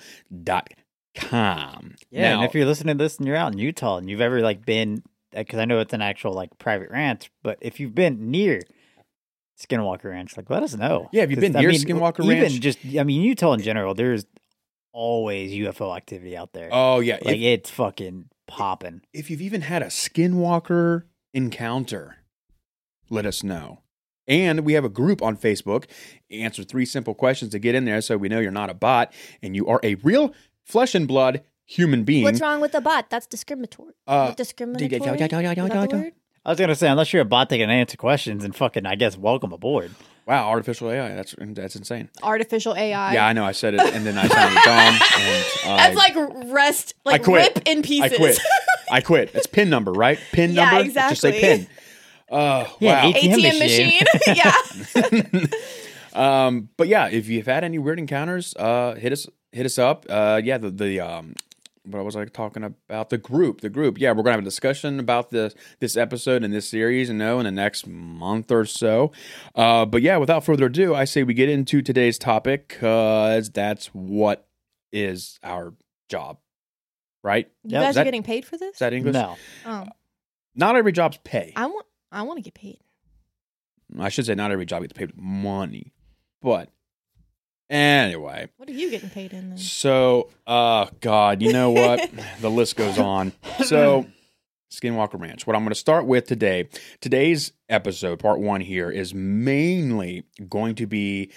Yeah, 1.23 2.23
Now, 2.23 2.35
and 2.37 2.45
if 2.45 2.55
you're 2.55 2.67
listening 2.67 2.99
to 2.99 3.05
this 3.05 3.19
and 3.19 3.27
you're 3.27 3.37
out 3.37 3.53
in 3.53 3.59
Utah 3.59 3.97
and 3.97 4.09
you've 4.09 4.21
ever 4.21 4.41
like 4.43 4.65
been, 4.65 5.03
because 5.35 5.59
I 5.59 5.65
know 5.65 5.81
it's 5.81 5.95
an 5.95 6.03
actual 6.03 6.33
like 6.33 6.57
private 6.59 6.91
ranch, 6.91 7.31
but 7.43 7.59
if 7.61 7.81
you've 7.81 7.95
been 7.95 8.31
near 8.31 8.63
Skinwalker 9.61 10.05
Ranch, 10.05 10.37
like 10.37 10.49
let 10.49 10.63
us 10.63 10.75
know. 10.75 11.09
Yeah, 11.13 11.21
have 11.23 11.31
you 11.31 11.37
been 11.37 11.55
I 11.55 11.61
near 11.61 11.71
mean, 11.71 11.81
Skinwalker 11.81 12.25
even 12.25 12.41
Ranch? 12.41 12.61
just, 12.61 12.79
I 12.99 13.05
mean, 13.05 13.21
Utah 13.23 13.53
in 13.53 13.61
general, 13.61 13.95
there's 13.95 14.25
always 14.93 15.53
UFO 15.53 15.97
activity 15.97 16.37
out 16.37 16.53
there. 16.53 16.69
oh 16.73 17.01
yeah, 17.01 17.19
like 17.23 17.37
if- 17.37 17.43
it's 17.43 17.71
fucking 17.71 18.27
popping. 18.47 19.03
if 19.13 19.31
you've 19.31 19.43
even 19.43 19.61
had 19.61 19.83
a 19.83 19.87
skinwalker 19.87 21.05
encounter, 21.35 22.17
let 23.09 23.27
us 23.27 23.43
know. 23.45 23.81
And 24.27 24.61
we 24.61 24.75
have 24.75 24.85
a 24.85 24.89
group 24.89 25.23
on 25.23 25.37
Facebook. 25.37 25.87
Answer 26.31 26.63
three 26.63 26.85
simple 26.85 27.15
questions 27.15 27.51
to 27.53 27.59
get 27.59 27.75
in 27.75 27.85
there 27.85 28.01
so 28.01 28.17
we 28.17 28.29
know 28.29 28.39
you're 28.39 28.53
not 28.53 28.71
a 28.71 28.75
bot 28.75 29.13
and 29.43 29.57
you 29.57 29.67
are 29.67 29.81
a 29.83 29.97
real 29.97 30.33
flesh 30.65 30.95
and 30.95 31.09
blood 31.09 31.43
human 31.67 32.05
being. 32.05 32.23
What's 32.25 32.41
wrong 32.41 32.61
with 32.61 32.73
the 32.73 32.81
bot? 32.81 33.11
That's 33.11 33.27
discriminatory. 33.27 33.95
Uh, 34.07 34.33
discriminatory. 34.35 36.13
Is 36.47 36.57
that 36.57 36.57
the 36.57 36.63
word? 36.63 36.67
I 36.67 36.67
was 36.67 36.67
gonna 36.67 36.75
say, 36.75 36.89
unless 36.89 37.13
you're 37.13 37.23
a 37.23 37.27
bot 37.27 37.49
that 37.49 37.59
can 37.59 37.71
answer 37.71 37.97
questions 37.97 38.45
and 38.45 38.55
fucking, 38.55 38.87
I 38.87 38.95
guess, 38.95 39.17
welcome 39.17 39.53
aboard. 39.53 39.93
Wow, 40.27 40.49
artificial 40.49 40.91
AI. 40.91 41.15
That's 41.15 41.35
that's 41.39 41.77
insane. 41.77 42.09
Artificial 42.23 42.75
AI. 42.77 43.15
yeah, 43.15 43.27
I 43.27 43.33
know. 43.33 43.45
I 43.45 43.53
said 43.53 43.75
it 43.75 43.81
and 43.81 44.07
then 44.07 44.17
I 44.17 44.29
sounded 44.29 44.61
dumb. 44.65 44.95
And 44.95 45.81
I, 45.81 45.93
That's 45.93 45.97
like 45.97 46.53
rest, 46.53 46.95
like 47.05 47.25
quit. 47.25 47.55
rip 47.57 47.67
in 47.67 47.83
pieces. 47.83 48.13
I 48.13 48.17
quit. 48.17 48.39
I 48.93 49.01
quit. 49.01 49.31
It's 49.35 49.47
pin 49.47 49.71
number, 49.71 49.93
right? 49.93 50.19
Pin 50.33 50.53
Yeah, 50.53 50.71
number. 50.71 50.85
Just 50.93 51.21
say 51.21 51.29
exactly. 51.37 51.41
pin. 51.41 51.67
Uh, 52.31 52.65
Yeah, 52.79 53.07
wow. 53.07 53.11
ATM 53.13 53.35
ATM 53.35 53.59
machine. 53.59 54.05
machine. 54.15 55.49
yeah. 56.15 56.45
Um, 56.47 56.69
but 56.77 56.87
yeah, 56.89 57.09
if 57.09 57.29
you've 57.29 57.47
had 57.47 57.65
any 57.65 57.79
weird 57.79 57.99
encounters, 57.99 58.55
uh, 58.57 58.95
hit 58.95 59.13
us 59.13 59.27
hit 59.53 59.67
us 59.67 59.79
up. 59.79 60.07
Uh, 60.09 60.41
yeah, 60.43 60.59
the 60.59 60.71
the 60.71 61.01
um, 61.01 61.35
what 61.85 61.99
I 61.99 62.03
was 62.03 62.17
I 62.17 62.25
talking 62.27 62.63
about? 62.63 63.11
The 63.11 63.19
group, 63.19 63.61
the 63.63 63.71
group. 63.71 63.99
Yeah, 63.99 64.11
we're 64.13 64.23
gonna 64.23 64.33
have 64.33 64.41
a 64.41 64.45
discussion 64.45 65.01
about 65.01 65.31
this 65.31 65.55
this 65.81 65.97
episode 65.97 66.45
and 66.45 66.53
this 66.53 66.69
series, 66.69 67.09
and 67.09 67.19
know 67.19 67.39
in 67.39 67.45
the 67.45 67.51
next 67.51 67.87
month 67.87 68.51
or 68.53 68.65
so. 68.67 69.13
Uh, 69.55 69.87
but 69.87 70.03
yeah, 70.03 70.17
without 70.19 70.45
further 70.45 70.67
ado, 70.67 70.95
I 70.95 71.05
say 71.05 71.23
we 71.23 71.35
get 71.35 71.49
into 71.49 71.83
today's 71.83 72.19
topic 72.19 72.69
because 72.69 73.51
that's 73.51 73.87
what 73.89 74.47
is 74.93 75.39
our 75.43 75.73
job, 76.09 76.39
right? 77.23 77.49
You 77.65 77.71
Yep. 77.73 77.83
guys 77.83 77.95
that- 77.95 78.01
are 78.03 78.05
getting 78.05 78.23
paid 78.23 78.45
for 78.45 78.57
this? 78.57 78.75
Is 78.75 78.79
that 78.81 78.93
English? 78.93 79.15
No, 79.15 79.37
oh, 79.67 79.87
Not 80.55 80.77
every 80.77 80.93
job's 80.93 81.19
pay. 81.25 81.53
I 81.57 81.67
want. 81.67 81.87
I 82.13 82.23
want 82.23 82.39
to 82.39 82.43
get 82.43 82.55
paid. 82.55 82.81
I 83.99 84.09
should 84.09 84.27
say 84.27 84.35
not 84.35 84.51
every 84.53 84.67
job 84.67 84.83
gets 84.83 84.93
paid 84.93 85.17
money, 85.17 85.93
but 86.43 86.71
anyway. 87.71 88.49
What 88.57 88.69
are 88.69 88.73
you 88.73 88.91
getting 88.91 89.11
paid 89.11 89.33
in 89.33 89.51
then? 89.51 89.59
So, 89.59 90.29
uh, 90.47 90.87
God, 91.01 91.41
you 91.41 91.53
know 91.53 91.71
what? 91.71 92.11
the 92.41 92.51
list 92.51 92.77
goes 92.77 92.99
on. 92.99 93.33
So, 93.65 94.07
Skinwalker 94.71 95.21
Ranch. 95.21 95.47
What 95.47 95.57
I'm 95.57 95.63
going 95.63 95.71
to 95.71 95.75
start 95.75 96.07
with 96.07 96.27
today, 96.27 96.69
today's 97.01 97.53
episode, 97.69 98.19
part 98.19 98.41
one 98.41 98.61
here, 98.61 98.91
is 98.91 99.15
mainly 99.15 100.25
going 100.49 100.75
to 100.77 100.87
be 100.87 101.31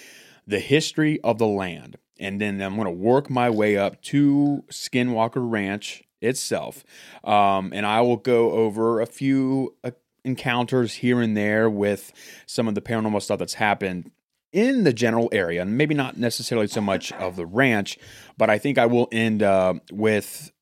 the 0.46 0.60
history 0.60 1.20
of 1.22 1.38
the 1.38 1.46
land. 1.46 1.96
And 2.20 2.40
then 2.40 2.60
I'm 2.60 2.76
going 2.76 2.86
to 2.86 2.90
work 2.90 3.28
my 3.28 3.50
way 3.50 3.76
up 3.76 4.00
to 4.02 4.64
Skinwalker 4.70 5.50
Ranch 5.50 6.04
itself. 6.20 6.84
Um, 7.24 7.72
and 7.74 7.84
I 7.84 8.00
will 8.02 8.16
go 8.16 8.52
over 8.52 9.00
a 9.00 9.06
few 9.06 9.74
uh, 9.82 9.90
encounters 10.24 10.94
here 10.94 11.20
and 11.20 11.36
there 11.36 11.68
with 11.68 12.12
some 12.46 12.68
of 12.68 12.74
the 12.74 12.80
paranormal 12.80 13.20
stuff 13.20 13.38
that's 13.38 13.54
happened 13.54 14.10
in 14.54 14.84
the 14.84 14.92
general 14.92 15.28
area, 15.32 15.60
and 15.60 15.76
maybe 15.76 15.94
not 15.94 16.16
necessarily 16.16 16.68
so 16.68 16.80
much 16.80 17.12
of 17.14 17.34
the 17.34 17.44
ranch, 17.44 17.98
but 18.38 18.48
I 18.48 18.56
think 18.56 18.78
I 18.78 18.86
will 18.86 19.08
end 19.10 19.42
uh, 19.42 19.74
with 19.92 20.52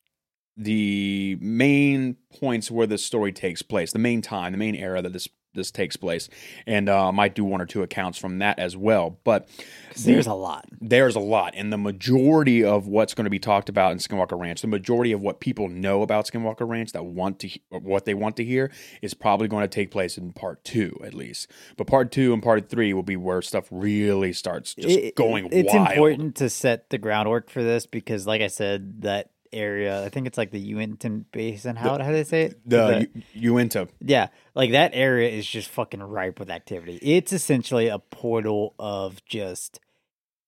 the 0.56 1.36
main 1.40 2.16
points 2.40 2.70
where 2.70 2.86
this 2.86 3.04
story 3.04 3.32
takes 3.32 3.60
place, 3.60 3.92
the 3.92 3.98
main 3.98 4.22
time, 4.22 4.52
the 4.52 4.58
main 4.58 4.74
era 4.74 5.02
that 5.02 5.12
this 5.12 5.28
this 5.54 5.70
takes 5.70 5.96
place, 5.96 6.28
and 6.66 6.88
uh, 6.88 7.08
I 7.08 7.10
might 7.10 7.34
do 7.34 7.44
one 7.44 7.60
or 7.60 7.66
two 7.66 7.82
accounts 7.82 8.18
from 8.18 8.38
that 8.38 8.58
as 8.58 8.76
well. 8.76 9.18
But 9.24 9.48
'Cause 9.92 10.04
there's 10.04 10.26
a 10.26 10.34
lot. 10.34 10.66
there's 10.80 11.16
a 11.16 11.20
lot, 11.20 11.54
and 11.56 11.72
the 11.72 11.78
majority 11.78 12.64
of 12.64 12.86
what's 12.86 13.14
going 13.14 13.24
to 13.24 13.30
be 13.30 13.38
talked 13.38 13.68
about 13.68 13.92
in 13.92 13.98
Skinwalker 13.98 14.38
Ranch, 14.38 14.60
the 14.62 14.66
majority 14.66 15.12
of 15.12 15.20
what 15.20 15.40
people 15.40 15.68
know 15.68 16.02
about 16.02 16.26
Skinwalker 16.26 16.66
Ranch 16.68 16.92
that 16.92 17.04
want 17.04 17.38
to, 17.40 17.50
what 17.70 18.04
they 18.04 18.14
want 18.14 18.36
to 18.36 18.44
hear, 18.44 18.70
is 19.02 19.14
probably 19.14 19.48
going 19.48 19.62
to 19.62 19.68
take 19.68 19.90
place 19.90 20.16
in 20.16 20.32
part 20.32 20.64
two 20.64 20.98
at 21.04 21.14
least. 21.14 21.50
But 21.76 21.86
part 21.86 22.10
two 22.12 22.32
and 22.32 22.42
part 22.42 22.68
three 22.68 22.94
will 22.94 23.02
be 23.02 23.16
where 23.16 23.42
stuff 23.42 23.66
really 23.70 24.32
starts 24.32 24.74
just 24.74 24.88
It- 24.98 25.14
going 25.16 25.48
It's 25.52 25.72
wild. 25.74 25.88
important 25.90 26.36
to 26.36 26.48
set 26.48 26.90
the 26.90 26.98
groundwork 26.98 27.50
for 27.50 27.62
this 27.62 27.84
because, 27.86 28.26
like 28.26 28.40
I 28.40 28.46
said, 28.46 29.02
that 29.02 29.30
area, 29.52 30.04
I 30.04 30.08
think 30.08 30.26
it's 30.26 30.38
like 30.38 30.50
the 30.50 30.60
Uinta 30.60 31.08
Basin. 31.32 31.76
How 31.76 31.90
how 31.98 32.06
do 32.08 32.12
they 32.12 32.24
say 32.24 32.42
it? 32.44 32.60
The 32.68 33.08
U- 33.34 33.52
Uinta, 33.54 33.88
Yeah, 34.00 34.28
like 34.54 34.72
that 34.72 34.92
area 34.94 35.28
is 35.30 35.46
just 35.46 35.68
fucking 35.68 36.02
ripe 36.02 36.38
with 36.38 36.50
activity. 36.50 36.98
It's 37.02 37.32
essentially 37.32 37.88
a 37.88 37.98
portal 37.98 38.74
of 38.78 39.24
just 39.24 39.80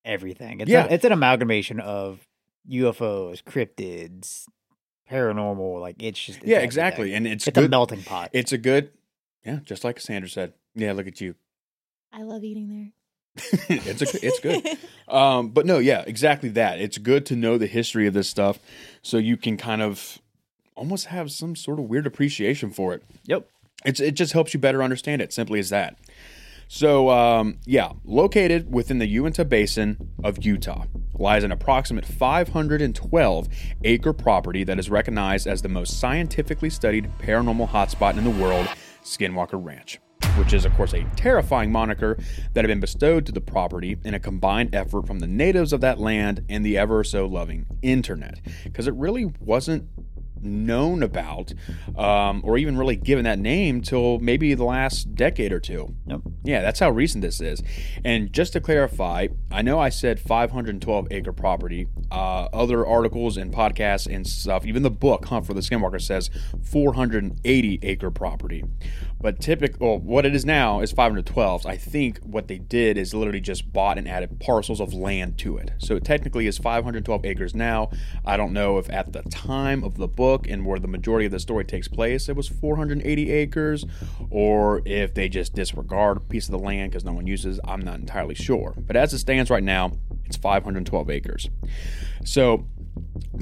everything. 0.05 0.61
It's 0.61 0.71
Yeah. 0.71 0.87
a, 0.87 0.95
it's 0.95 1.05
an 1.05 1.13
amalgamation 1.13 1.81
of 1.81 2.27
UFOs, 2.71 3.43
cryptids, 3.43 4.47
paranormal. 5.11 5.81
Like 5.81 5.97
it's 6.03 6.19
just 6.23 6.39
it's 6.39 6.47
yeah, 6.47 6.57
everything. 6.57 6.65
exactly. 6.67 7.15
And 7.15 7.27
it's 7.27 7.47
It's 7.47 7.59
a 7.59 7.69
melting 7.69 8.03
pot. 8.03 8.31
It's 8.33 8.53
a 8.53 8.59
good, 8.59 8.91
yeah, 9.45 9.61
just 9.65 9.85
like 9.85 10.01
Sandra 10.01 10.29
said. 10.29 10.55
Yeah, 10.75 10.93
look 10.93 11.07
at 11.07 11.21
you. 11.21 11.35
I 12.13 12.23
love 12.23 12.43
eating 12.45 12.69
there. 12.69 12.93
it's 13.69 14.03
a, 14.03 14.27
it's 14.27 14.41
good. 14.41 14.67
Um, 15.09 15.49
but 15.49 15.67
no, 15.67 15.79
yeah, 15.79 16.05
exactly 16.07 16.49
that. 16.51 16.81
It's 16.81 16.99
good 16.99 17.27
to 17.27 17.37
know 17.37 17.59
the 17.59 17.67
history 17.67 18.07
of 18.07 18.15
this 18.15 18.29
stuff, 18.29 18.59
so 19.03 19.19
you 19.19 19.37
can 19.37 19.57
kind 19.57 19.83
of 19.83 20.19
almost 20.77 21.07
have 21.07 21.31
some 21.31 21.57
sort 21.57 21.79
of 21.79 21.87
weird 21.87 22.07
appreciation 22.07 22.71
for 22.71 22.95
it. 22.95 23.03
Yep. 23.25 23.49
It's 23.85 24.01
it 24.01 24.13
just 24.13 24.33
helps 24.33 24.55
you 24.55 24.61
better 24.61 24.83
understand 24.83 25.21
it. 25.21 25.33
Simply 25.33 25.59
as 25.59 25.71
that. 25.71 25.97
So 26.69 27.11
um, 27.11 27.59
yeah, 27.67 27.93
located 28.05 28.73
within 28.73 28.99
the 28.99 29.07
Uinta 29.07 29.45
Basin 29.45 30.11
of 30.23 30.45
Utah 30.45 30.85
lies 31.19 31.45
an 31.45 31.53
approximate 31.53 32.05
512 32.05 33.49
acre 33.85 34.13
property 34.13 34.65
that 34.65 34.79
is 34.79 34.91
recognized 34.91 35.47
as 35.47 35.63
the 35.63 35.69
most 35.69 36.01
scientifically 36.01 36.71
studied 36.71 37.11
paranormal 37.19 37.69
hotspot 37.69 38.17
in 38.17 38.25
the 38.25 38.31
world, 38.31 38.67
Skinwalker 39.05 39.63
Ranch. 39.63 40.01
Which 40.37 40.53
is, 40.53 40.65
of 40.65 40.75
course, 40.75 40.93
a 40.95 41.05
terrifying 41.17 41.71
moniker 41.71 42.19
that 42.55 42.65
had 42.65 42.69
been 42.69 42.81
bestowed 42.81 43.25
to 43.27 43.33
the 43.33 43.41
property 43.41 43.97
in 44.05 44.15
a 44.15 44.19
combined 44.19 44.75
effort 44.75 45.07
from 45.07 45.21
the 45.21 45.27
natives 45.27 45.73
of 45.73 45.81
that 45.83 46.01
land 46.01 46.45
and 46.49 46.67
the 46.67 46.77
ever 46.77 47.05
so 47.05 47.27
loving 47.27 47.67
internet. 47.83 48.41
Because 48.65 48.89
it 48.89 48.95
really 48.95 49.27
wasn't 49.41 49.89
known 50.45 51.03
about 51.03 51.53
um, 51.97 52.43
or 52.45 52.59
even 52.59 52.77
really 52.77 52.97
given 52.97 53.25
that 53.25 53.39
name 53.39 53.81
till 53.81 54.19
maybe 54.19 54.55
the 54.55 54.65
last 54.65 55.15
decade 55.15 55.53
or 55.53 55.61
two. 55.61 55.95
Yep. 56.07 56.21
Yeah, 56.45 56.63
that's 56.63 56.81
how 56.81 56.91
recent 56.91 57.23
this 57.23 57.41
is. 57.41 57.63
And 58.05 58.33
just 58.33 58.53
to 58.53 58.61
clarify, 58.61 59.29
I 59.51 59.63
know 59.63 59.79
I 59.79 59.89
said 59.89 60.21
512 60.21 61.09
acre 61.11 61.33
property. 61.33 61.89
Uh, 62.11 62.49
other 62.53 62.87
articles 62.87 63.37
and 63.37 63.53
podcasts 63.53 64.13
and 64.13 64.27
stuff, 64.27 64.67
even 64.67 64.83
the 64.83 64.91
book 64.91 65.27
Hunt 65.27 65.47
for 65.47 65.55
the 65.55 65.61
Skinwalker 65.61 66.01
says 66.01 66.31
480 66.63 67.79
acre 67.83 68.11
property. 68.11 68.65
But 69.21 69.41
typical, 69.41 69.89
well, 69.89 69.99
what 69.99 70.27
it 70.27 70.35
is 70.35 70.45
now 70.45 70.81
is 70.81 70.93
512. 70.93 71.65
I 71.65 71.77
think 71.77 72.19
what 72.19 72.47
they 72.47 72.59
did 72.59 72.99
is 72.99 73.15
literally 73.15 73.41
just 73.41 73.73
bought 73.73 73.97
and 73.97 74.07
added 74.07 74.39
parcels 74.39 74.81
of 74.81 74.93
land 74.93 75.39
to 75.39 75.57
it. 75.57 75.73
So 75.79 75.97
it 75.97 76.05
technically 76.05 76.47
is 76.47 76.59
512 76.59 77.25
acres 77.25 77.55
now. 77.55 77.91
I 78.25 78.37
don't 78.37 78.53
know 78.53 78.77
if 78.77 78.91
at 78.91 79.13
the 79.13 79.23
time 79.23 79.83
of 79.83 79.97
the 79.97 80.09
book 80.09 80.47
and 80.47 80.67
where 80.67 80.79
the 80.79 80.89
majority 80.89 81.25
of 81.25 81.33
the 81.33 81.41
story 81.41 81.65
takes 81.65 81.89
place, 81.89 82.29
it 82.29 82.37
was 82.37 82.49
480 82.49 83.31
acres, 83.31 83.87
or 84.31 84.83
if 84.85 85.15
they 85.15 85.29
just 85.31 85.55
disregard 85.55 86.19
a 86.19 86.21
piece 86.21 86.47
of 86.47 86.53
the 86.53 86.59
land 86.59 86.91
because 86.91 87.05
no 87.05 87.13
one 87.13 87.27
uses. 87.27 87.59
I'm 87.65 87.81
not 87.81 88.01
entirely 88.01 88.35
sure. 88.35 88.75
But 88.77 88.97
as 88.97 89.15
it 89.15 89.21
stands 89.21 89.49
right 89.49 89.65
now, 89.65 89.93
it's 90.27 90.37
512 90.37 91.11
acres. 91.11 91.49
So 92.25 92.67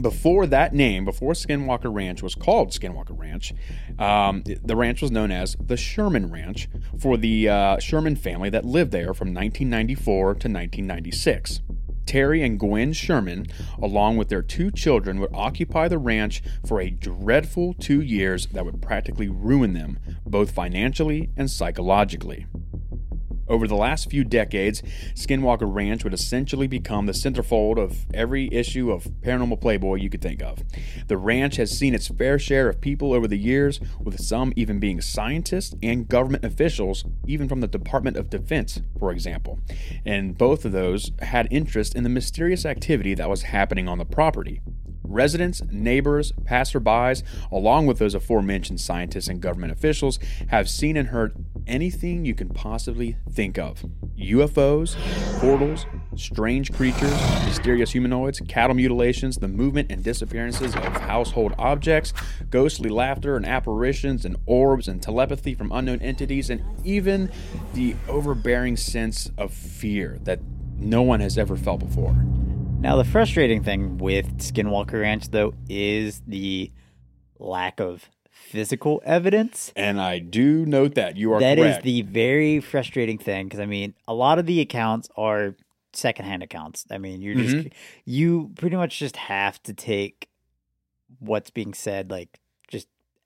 before 0.01 0.47
that 0.47 0.75
name, 0.75 1.05
before 1.05 1.33
Skinwalker 1.33 1.93
Ranch 1.93 2.23
was 2.23 2.35
called 2.35 2.71
Skinwalker 2.71 3.19
Ranch, 3.19 3.53
um, 3.99 4.43
the 4.45 4.77
ranch 4.77 5.03
was 5.03 5.11
known 5.11 5.31
as 5.31 5.57
the 5.61 5.77
Sherman 5.77 6.31
Ranch 6.31 6.69
for 6.99 7.17
the 7.17 7.49
uh, 7.49 7.79
Sherman 7.79 8.17
family 8.17 8.51
that 8.51 8.65
lived 8.65 8.93
there 8.93 9.15
from 9.15 9.29
1994 9.29 10.25
to 10.25 10.29
1996. 10.49 11.61
Terry 12.05 12.43
and 12.43 12.59
Gwen 12.59 12.93
Sherman, 12.93 13.47
along 13.81 14.17
with 14.17 14.29
their 14.29 14.43
two 14.43 14.71
children, 14.71 15.21
would 15.21 15.33
occupy 15.33 15.89
the 15.89 15.99
ranch 15.99 16.43
for 16.67 16.81
a 16.81 16.91
dreadful 16.91 17.75
two 17.75 18.01
years 18.01 18.47
that 18.47 18.65
would 18.65 18.83
practically 18.83 19.29
ruin 19.29 19.73
them, 19.73 19.99
both 20.27 20.51
financially 20.51 21.31
and 21.37 21.51
psychologically. 21.51 22.47
Over 23.49 23.67
the 23.67 23.75
last 23.75 24.11
few 24.11 24.25
decades, 24.25 24.83
Skinwalker 25.15 25.73
Ranch 25.73 26.05
would 26.05 26.15
essentially 26.15 26.67
become 26.67 27.07
the 27.07 27.13
centerfold 27.13 27.79
of 27.79 28.07
every 28.15 28.49
issue 28.53 28.91
of 28.91 29.05
Paranormal 29.23 29.61
Playboy 29.61 29.97
you 29.97 30.09
could 30.09 30.23
think 30.23 30.43
of. 30.43 30.63
The 31.09 31.17
ranch 31.17 31.57
has 31.57 31.77
seen 31.77 31.95
its 31.95 32.09
fair 32.09 32.39
share 32.39 32.69
of 32.69 32.81
people 32.81 33.13
over 33.13 33.27
the 33.27 33.39
years, 33.39 33.81
with 34.03 34.21
some 34.21 34.53
even 34.57 34.79
being 34.79 35.01
scientists 35.01 35.75
and 35.83 36.09
government 36.09 36.45
officials, 36.45 37.05
even 37.27 37.49
from 37.49 37.61
the 37.61 37.67
Department 37.67 38.17
of 38.17 38.31
Defense, 38.31 38.81
for 38.99 39.11
example. 39.11 39.59
And 40.07 40.39
both 40.39 40.65
of 40.65 40.73
those 40.73 41.11
had 41.21 41.49
interest 41.51 41.95
in 41.95 42.05
the 42.05 42.09
mysterious 42.09 42.65
activity 42.65 43.15
that 43.15 43.29
was 43.29 43.43
happening 43.43 43.89
on 43.89 43.99
the 43.99 44.05
property. 44.05 44.61
Residents, 45.05 45.63
neighbors, 45.71 46.33
passerbys, 46.45 47.23
along 47.51 47.87
with 47.87 47.99
those 47.99 48.15
aforementioned 48.15 48.81
scientists 48.81 49.29
and 49.29 49.41
government 49.41 49.73
officials, 49.73 50.19
have 50.49 50.69
seen 50.69 50.97
and 50.97 51.09
heard 51.09 51.35
anything 51.67 52.25
you 52.25 52.35
can 52.35 52.49
possibly 52.49 53.17
think 53.31 53.59
of 53.59 53.85
UFOs, 54.19 54.97
portals, 55.41 55.87
strange 56.17 56.73
creatures, 56.73 57.13
mysterious 57.47 57.91
humanoids, 57.91 58.41
cattle 58.49 58.77
mutilations, 58.77 59.37
the 59.37 59.49
movement 59.49 59.91
and 59.91 60.05
disappearances 60.05 60.75
of 60.75 60.85
household 60.85 61.55
objects, 61.59 62.13
ghostly 62.51 62.91
laughter 62.91 63.37
and 63.37 63.47
apparitions, 63.47 64.25
and 64.25 64.37
orbs 64.47 64.89
and 64.89 65.03
telepathy 65.03 65.55
from 65.55 65.73
unknown 65.73 66.01
entities, 66.01 66.51
and 66.51 66.63
even 66.85 67.31
the 67.75 67.97
overbearing 68.09 68.77
sense 68.77 69.31
of 69.37 69.53
fear 69.53 70.19
that 70.23 70.41
no 70.77 71.03
one 71.03 71.21
has 71.21 71.39
ever 71.39 71.57
felt 71.57 71.81
before. 71.81 72.15
Now, 72.83 72.97
the 72.97 73.05
frustrating 73.05 73.63
thing 73.63 73.99
with 73.99 74.39
Skinwalker 74.39 75.01
Ranch, 75.03 75.31
though, 75.31 75.55
is 75.69 76.21
the 76.27 76.73
lack 77.39 77.79
of 77.79 78.11
physical 78.29 79.01
evidence. 79.05 79.73
And 79.77 80.01
I 80.01 80.19
do 80.19 80.67
note 80.67 80.97
that 80.97 81.17
you 81.17 81.33
are 81.33 81.39
That 81.39 81.59
is 81.61 81.65
correct. 81.75 81.85
the 81.85 82.03
very 82.03 82.59
frustrating 82.59 83.19
thing 83.19 83.47
because 83.47 83.61
I 83.61 83.67
mean, 83.67 83.95
a 84.09 84.15
lot 84.15 84.41
of 84.41 84.47
the 84.47 84.61
accounts 84.61 85.09
are 85.17 85.55
secondhand 85.93 86.43
accounts. 86.43 86.85
I 86.91 86.99
mean, 86.99 87.23
you're 87.23 87.37
just 87.37 87.55
Mm-hmm. 87.57 87.69
you 88.05 88.51
pretty 88.57 88.77
much 88.77 88.99
just 88.99 89.17
have 89.17 89.63
to 89.63 89.73
take 89.73 90.29
what's 91.21 91.51
being 91.51 91.75
said 91.75 92.11
like 92.11 92.41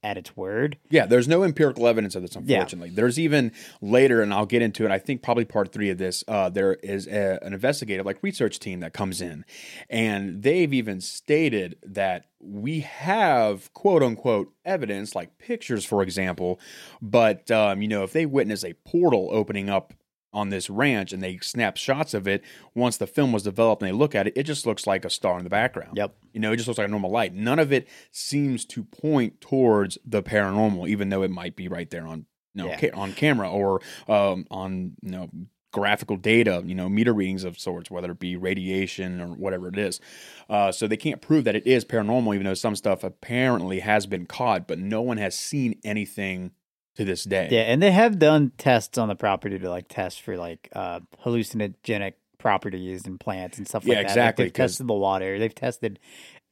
at 0.06 0.16
its 0.16 0.36
word. 0.36 0.78
Yeah, 0.88 1.04
there's 1.06 1.26
no 1.26 1.42
empirical 1.42 1.88
evidence 1.88 2.14
of 2.14 2.22
this, 2.22 2.36
Yeah. 2.36 2.58
unfortunately. 2.58 2.90
There's 2.90 3.18
even 3.18 3.50
later, 3.82 4.22
and 4.22 4.32
I'll 4.32 4.46
get 4.46 4.62
into 4.62 4.84
it. 4.84 4.92
I 4.92 4.98
think 5.00 5.20
probably 5.20 5.44
part 5.44 5.72
three 5.72 5.90
of 5.90 5.98
this. 5.98 6.22
Uh, 6.28 6.48
there 6.48 6.74
is 6.74 7.08
a, 7.08 7.40
an 7.42 7.52
investigative, 7.52 8.06
like 8.06 8.22
research 8.22 8.60
team 8.60 8.78
that 8.80 8.92
comes 8.92 9.20
in, 9.20 9.44
and 9.90 10.42
they've 10.44 10.72
even 10.72 11.00
stated 11.00 11.76
that 11.82 12.26
we 12.40 12.80
have 12.80 13.72
quote 13.74 14.02
unquote 14.04 14.52
evidence, 14.64 15.16
like 15.16 15.38
pictures, 15.38 15.84
for 15.84 16.02
example. 16.02 16.60
But 17.02 17.50
um, 17.50 17.82
you 17.82 17.88
know, 17.88 18.04
if 18.04 18.12
they 18.12 18.26
witness 18.26 18.64
a 18.64 18.74
portal 18.84 19.28
opening 19.32 19.68
up 19.68 19.92
on 20.36 20.50
this 20.50 20.68
ranch 20.70 21.12
and 21.12 21.22
they 21.22 21.38
snap 21.38 21.76
shots 21.76 22.14
of 22.14 22.28
it, 22.28 22.44
once 22.74 22.96
the 22.98 23.06
film 23.06 23.32
was 23.32 23.42
developed 23.42 23.82
and 23.82 23.88
they 23.88 23.92
look 23.96 24.14
at 24.14 24.26
it, 24.26 24.34
it 24.36 24.42
just 24.44 24.66
looks 24.66 24.86
like 24.86 25.04
a 25.04 25.10
star 25.10 25.38
in 25.38 25.44
the 25.44 25.50
background. 25.50 25.96
Yep. 25.96 26.14
You 26.34 26.40
know, 26.40 26.52
it 26.52 26.56
just 26.56 26.68
looks 26.68 26.78
like 26.78 26.86
a 26.86 26.90
normal 26.90 27.10
light. 27.10 27.34
None 27.34 27.58
of 27.58 27.72
it 27.72 27.88
seems 28.12 28.64
to 28.66 28.84
point 28.84 29.40
towards 29.40 29.96
the 30.04 30.22
paranormal, 30.22 30.88
even 30.88 31.08
though 31.08 31.22
it 31.22 31.30
might 31.30 31.56
be 31.56 31.68
right 31.68 31.88
there 31.90 32.06
on 32.06 32.26
you 32.54 32.62
know, 32.62 32.68
Yeah. 32.68 32.78
ca- 32.80 32.90
on 32.94 33.12
camera 33.12 33.50
or 33.50 33.80
um, 34.08 34.46
on 34.50 34.92
you 35.02 35.10
know 35.10 35.28
graphical 35.72 36.16
data, 36.16 36.62
you 36.64 36.74
know, 36.74 36.88
meter 36.88 37.12
readings 37.12 37.44
of 37.44 37.58
sorts, 37.58 37.90
whether 37.90 38.10
it 38.12 38.18
be 38.18 38.34
radiation 38.34 39.20
or 39.20 39.26
whatever 39.28 39.68
it 39.68 39.76
is. 39.76 40.00
Uh, 40.48 40.72
so 40.72 40.86
they 40.86 40.96
can't 40.96 41.20
prove 41.20 41.44
that 41.44 41.54
it 41.54 41.66
is 41.66 41.84
paranormal, 41.84 42.34
even 42.34 42.46
though 42.46 42.54
some 42.54 42.74
stuff 42.74 43.04
apparently 43.04 43.80
has 43.80 44.06
been 44.06 44.24
caught, 44.24 44.66
but 44.66 44.78
no 44.78 45.02
one 45.02 45.18
has 45.18 45.34
seen 45.38 45.78
anything 45.84 46.52
to 46.96 47.04
this 47.04 47.24
day. 47.24 47.48
Yeah, 47.50 47.60
and 47.62 47.82
they 47.82 47.90
have 47.92 48.18
done 48.18 48.52
tests 48.58 48.98
on 48.98 49.08
the 49.08 49.14
property 49.16 49.58
to 49.58 49.70
like 49.70 49.86
test 49.88 50.22
for 50.22 50.36
like 50.36 50.68
uh 50.74 51.00
hallucinogenic 51.24 52.14
properties 52.38 53.06
and 53.06 53.18
plants 53.18 53.58
and 53.58 53.66
stuff 53.66 53.84
like 53.84 53.88
Yeah, 53.88 53.94
that. 53.94 54.02
Like, 54.02 54.10
exactly, 54.10 54.44
they've 54.46 54.52
'cause- 54.52 54.70
tested 54.72 54.86
the 54.88 54.94
water. 54.94 55.38
They've 55.38 55.54
tested 55.54 55.98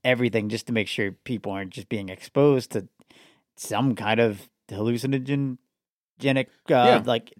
everything 0.02 0.48
just 0.48 0.66
to 0.66 0.72
make 0.72 0.88
sure 0.88 1.12
people 1.12 1.52
aren't 1.52 1.70
just 1.70 1.88
being 1.88 2.08
exposed 2.08 2.72
to 2.72 2.88
some 3.56 3.94
kind 3.94 4.20
of 4.20 4.48
hallucinogenic 4.68 5.56
uh 6.26 6.38
Yeah. 6.68 7.02
like 7.04 7.32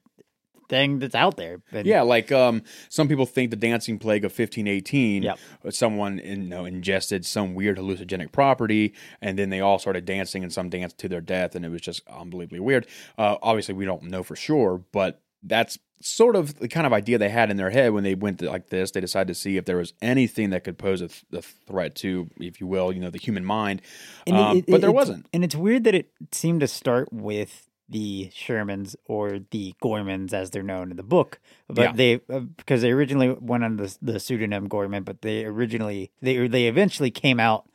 thing 0.69 0.99
that's 0.99 1.15
out 1.15 1.37
there. 1.37 1.61
And 1.73 1.87
Yeah, 1.87 2.03
like 2.03 2.31
um, 2.33 2.63
some 2.89 3.09
people 3.09 3.27
think 3.27 3.51
the 3.51 3.57
dancing 3.57 3.99
plague 3.99 4.25
of 4.25 4.31
1518, 4.33 5.23
Yep. 5.23 5.39
someone 5.71 6.21
you 6.25 6.37
know 6.37 6.65
ingested 6.65 7.25
some 7.27 7.55
weird 7.55 7.79
hallucinogenic 7.79 8.33
property, 8.33 8.95
and 9.21 9.39
then 9.39 9.51
they 9.51 9.61
all 9.61 9.79
started 9.79 10.05
dancing, 10.05 10.43
and 10.43 10.53
some 10.53 10.69
danced 10.69 10.99
to 10.99 11.09
their 11.09 11.21
death, 11.21 11.55
and 11.55 11.65
it 11.65 11.69
was 11.71 11.81
just 11.81 12.03
unbelievably 12.09 12.61
weird. 12.61 12.87
Uh, 13.19 13.37
obviously, 13.43 13.75
we 13.75 13.85
don't 13.85 14.05
know 14.05 14.23
for 14.23 14.37
sure, 14.37 14.83
but 14.93 15.21
that's 15.43 15.79
sort 16.01 16.37
of 16.37 16.59
the 16.59 16.69
kind 16.69 16.87
of 16.87 16.93
idea 16.93 17.17
they 17.17 17.31
had 17.31 17.51
in 17.51 17.57
their 17.57 17.71
head 17.71 17.93
when 17.93 18.05
they 18.05 18.15
went 18.15 18.43
like 18.43 18.69
this. 18.69 18.91
They 18.91 19.01
decided 19.01 19.29
to 19.29 19.35
see 19.35 19.57
if 19.57 19.65
there 19.65 19.79
was 19.79 19.95
anything 20.03 20.51
that 20.51 20.63
could 20.65 20.77
pose 20.77 21.01
a, 21.01 21.09
th- 21.09 21.25
a 21.33 21.41
threat 21.43 21.95
to, 21.97 22.29
if 22.39 22.61
you 22.61 22.67
will, 22.67 22.93
you 22.93 23.01
know, 23.01 23.09
the 23.11 23.19
human 23.19 23.43
mind. 23.45 23.81
And 24.27 24.37
it- 24.37 24.41
Um, 24.41 24.57
it- 24.59 24.67
but 24.67 24.81
there 24.83 24.91
it's- 24.91 24.95
wasn't. 24.95 25.27
And 25.33 25.43
it's 25.45 25.55
weird 25.57 25.85
that 25.85 25.95
it 25.95 26.11
seemed 26.33 26.61
to 26.61 26.69
start 26.69 27.11
with 27.11 27.69
the 27.89 28.31
Shermans 28.35 28.97
or 29.05 29.41
the 29.51 29.75
Gormans, 29.83 30.33
as 30.33 30.51
they're 30.51 30.63
known 30.63 30.91
in 30.91 30.97
the 30.97 31.03
book. 31.03 31.39
But 31.69 31.83
Yeah. 31.83 31.93
they, 31.93 32.15
uh, 32.35 32.41
because 32.41 32.83
they 32.83 32.93
originally 32.93 33.37
went 33.39 33.65
under 33.65 33.87
the, 33.87 33.99
the 34.01 34.21
pseudonym 34.21 34.69
Gorman, 34.69 35.03
but 35.05 35.23
they 35.23 35.45
originally, 35.45 36.11
they 36.23 36.49
they 36.49 36.67
eventually 36.67 37.11
came 37.11 37.39
out 37.39 37.69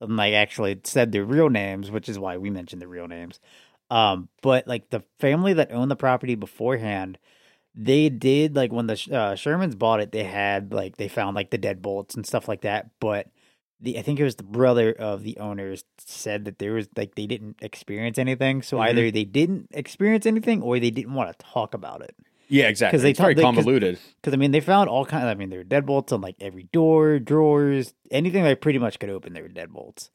and 0.00 0.16
like 0.16 0.34
actually 0.34 0.80
said 0.84 1.12
their 1.12 1.24
real 1.24 1.48
names, 1.50 1.90
which 1.90 2.08
is 2.08 2.18
why 2.18 2.36
we 2.36 2.50
mentioned 2.50 2.82
the 2.82 2.88
real 2.88 3.08
names. 3.08 3.40
Um, 3.90 4.28
but 4.42 4.66
like 4.66 4.90
the 4.90 5.02
family 5.20 5.52
that 5.54 5.70
owned 5.72 5.90
the 5.90 5.96
property 5.96 6.34
beforehand, 6.34 7.18
they 7.74 8.08
did 8.08 8.56
like 8.56 8.72
when 8.72 8.86
the 8.86 8.94
uh, 8.94 9.34
Shermans 9.36 9.78
bought 9.78 10.00
it, 10.00 10.12
they 10.12 10.24
had 10.24 10.72
like 10.72 10.96
they 10.96 11.08
found 11.08 11.36
like 11.36 11.50
the 11.50 11.58
dead 11.58 11.82
bolts 11.82 12.14
and 12.14 12.26
stuff 12.26 12.48
like 12.48 12.62
that, 12.62 12.90
but 13.00 13.28
the 13.80 13.98
I 13.98 14.02
think 14.02 14.18
it 14.20 14.24
was 14.24 14.36
the 14.36 14.42
brother 14.42 14.92
of 14.92 15.22
the 15.22 15.38
owners 15.38 15.84
said 15.98 16.44
that 16.46 16.58
there 16.58 16.72
was 16.72 16.88
like 16.96 17.14
they 17.14 17.26
didn't 17.26 17.56
experience 17.60 18.18
anything. 18.18 18.62
So 18.62 18.78
Mhm. 18.78 18.82
either 18.88 19.10
they 19.10 19.24
didn't 19.24 19.68
experience 19.72 20.26
anything 20.26 20.62
or 20.62 20.78
they 20.78 20.90
didn't 20.90 21.14
want 21.14 21.36
to 21.38 21.44
talk 21.44 21.74
about 21.74 22.02
it. 22.02 22.14
Yeah, 22.48 22.68
exactly. 22.68 22.92
Because 22.96 23.02
they 23.02 23.10
it's 23.10 23.18
very 23.20 23.34
they- 23.34 23.42
convoluted. 23.42 23.98
Because 24.20 24.32
I 24.32 24.36
mean, 24.36 24.52
they 24.52 24.60
found 24.60 24.88
all 24.88 25.04
kinds. 25.04 25.24
I 25.24 25.34
mean, 25.34 25.50
there 25.50 25.58
were 25.58 25.64
deadbolts 25.64 26.12
on 26.12 26.20
like 26.20 26.36
every 26.40 26.64
door, 26.72 27.18
drawers, 27.18 27.92
anything 28.10 28.44
they 28.44 28.54
pretty 28.54 28.78
much 28.78 28.98
could 29.00 29.10
open. 29.10 29.32
There 29.32 29.42
were 29.42 29.48
deadbolts. 29.48 30.10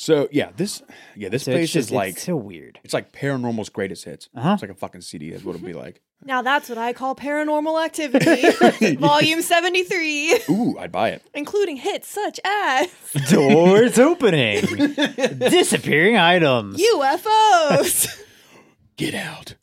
So 0.00 0.28
yeah, 0.30 0.50
this 0.56 0.80
yeah 1.16 1.28
this 1.28 1.42
So 1.42 1.52
place 1.52 1.64
it's 1.64 1.72
just 1.72 1.88
is 1.88 1.92
like 1.92 2.10
it's 2.14 2.22
so 2.22 2.36
weird. 2.36 2.78
it's 2.84 2.94
like 2.94 3.10
paranormal's 3.12 3.68
greatest 3.68 4.04
hits. 4.04 4.28
Uh-huh. 4.34 4.52
It's 4.52 4.62
like 4.62 4.70
a 4.70 4.74
fucking 4.74 5.00
CD. 5.00 5.30
Is 5.32 5.44
what 5.44 5.56
it'll 5.56 5.66
be 5.66 5.72
like. 5.72 6.00
Now 6.24 6.40
that's 6.42 6.68
what 6.68 6.78
I 6.78 6.92
call 6.92 7.16
paranormal 7.16 7.84
activity. 7.84 8.94
Volume 9.00 9.42
73, 9.42 10.40
Ooh, 10.50 10.76
I'd 10.78 10.92
buy 10.92 11.10
it. 11.10 11.22
including 11.34 11.76
hits 11.76 12.08
such 12.08 12.38
as 12.44 12.88
Doors 13.30 13.98
opening, 13.98 14.62
disappearing 15.38 16.16
items. 16.16 16.80
UFOs. 16.80 18.22
Get 18.96 19.14
out. 19.14 19.54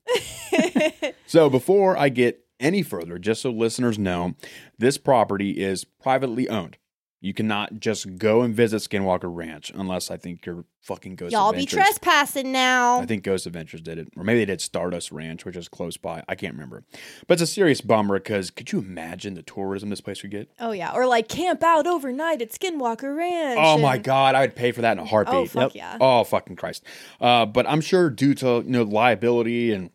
so 1.28 1.50
before 1.50 1.98
I 1.98 2.10
get 2.10 2.46
any 2.60 2.84
further, 2.84 3.20
just 3.20 3.42
so 3.42 3.52
listeners 3.52 3.98
know, 4.00 4.36
this 4.78 4.98
property 4.98 5.52
is 5.52 5.84
privately 5.84 6.48
owned. 6.48 6.78
You 7.26 7.34
cannot 7.34 7.80
just 7.80 8.20
go 8.20 8.44
and 8.44 8.54
visit 8.54 8.84
Skinwalker 8.84 9.24
Ranch 9.24 9.72
unless 9.74 10.12
I 10.12 10.18
think 10.18 10.46
you're 10.46 10.64
fucking 10.84 11.16
Ghost 11.16 11.32
Y'all 11.32 11.52
be 11.52 11.66
trespassing 11.66 12.52
now. 12.52 13.00
I 13.00 13.08
think 13.08 13.24
Ghost 13.24 13.48
Adventures 13.48 13.82
did 13.82 13.98
it, 13.98 14.10
or 14.16 14.24
maybe 14.24 14.42
they 14.42 14.46
did 14.46 14.62
Stardust 14.62 15.12
Ranch, 15.12 15.44
which 15.44 15.56
is 15.56 15.68
close 15.68 15.98
by. 15.98 16.24
I 16.28 16.36
can't 16.36 16.54
remember, 16.54 16.84
but 17.26 17.34
it's 17.34 17.42
a 17.42 17.48
serious 17.52 17.82
bummer 17.82 18.20
because 18.20 18.52
could 18.52 18.72
you 18.72 18.78
imagine 18.78 19.34
the 19.34 19.42
tourism 19.42 19.90
this 19.90 20.02
place 20.02 20.22
would 20.22 20.30
get? 20.30 20.52
oh 20.60 20.72
yeah, 20.72 20.92
or 20.94 21.08
like 21.08 21.28
camp 21.28 21.64
out 21.64 21.88
overnight 21.88 22.44
at 22.44 22.52
Skinwalker 22.52 23.18
Ranch. 23.18 23.60
Oh 23.60 23.80
my 23.80 23.98
god, 23.98 24.36
I 24.36 24.42
would 24.42 24.56
pay 24.56 24.72
for 24.72 24.82
that 24.82 24.92
in 24.92 25.00
a 25.00 25.06
heartbeat. 25.06 25.36
Oh 25.36 25.46
fuck 25.48 25.74
Yep. 25.74 25.76
yeah. 25.76 25.98
Oh 26.00 26.24
fucking 26.26 26.58
Christ! 26.58 26.84
Uh, 27.20 27.48
but 27.48 27.68
I'm 27.68 27.82
sure 27.82 28.12
due 28.12 28.36
to 28.36 28.62
you 28.64 28.70
know 28.70 28.84
liability 28.84 29.72
and 29.74 29.90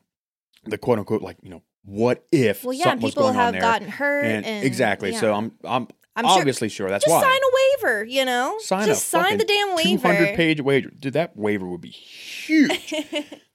the 0.65 0.79
quote 0.79 0.99
unquote 0.99 1.23
like 1.23 1.37
you 1.43 1.51
know 1.51 1.63
what 1.85 2.27
if 2.33 2.65
Well, 2.65 2.73
yeah, 2.73 2.91
and 2.91 3.01
people 3.01 3.31
have 3.31 3.57
gotten 3.57 3.89
hurt 3.89 4.25
and, 4.25 4.45
and, 4.45 4.67
exactly. 4.67 5.15
So. 5.15 5.33
I'm 5.33 5.53
I'm, 5.63 5.87
I'm 6.17 6.25
sure- 6.25 6.39
obviously 6.39 6.69
sure, 6.69 6.89
that's 6.89 7.05
just 7.05 7.13
why 7.15 7.23
sign 7.23 7.31
a 7.39 7.87
waiver, 7.87 8.05
you 8.05 8.25
know? 8.25 8.57
sign 8.61 8.87
just 8.87 9.09
sign 9.09 9.39
the 9.39 9.45
damn 9.45 9.77
waiver. 9.77 10.09
200 10.09 10.37
page 10.37 10.61
waiver. 10.61 10.91
Dude, 10.91 11.13
that 11.13 11.37
waiver 11.37 11.67
would 11.67 11.81
be 11.81 11.91
huge. 11.91 12.95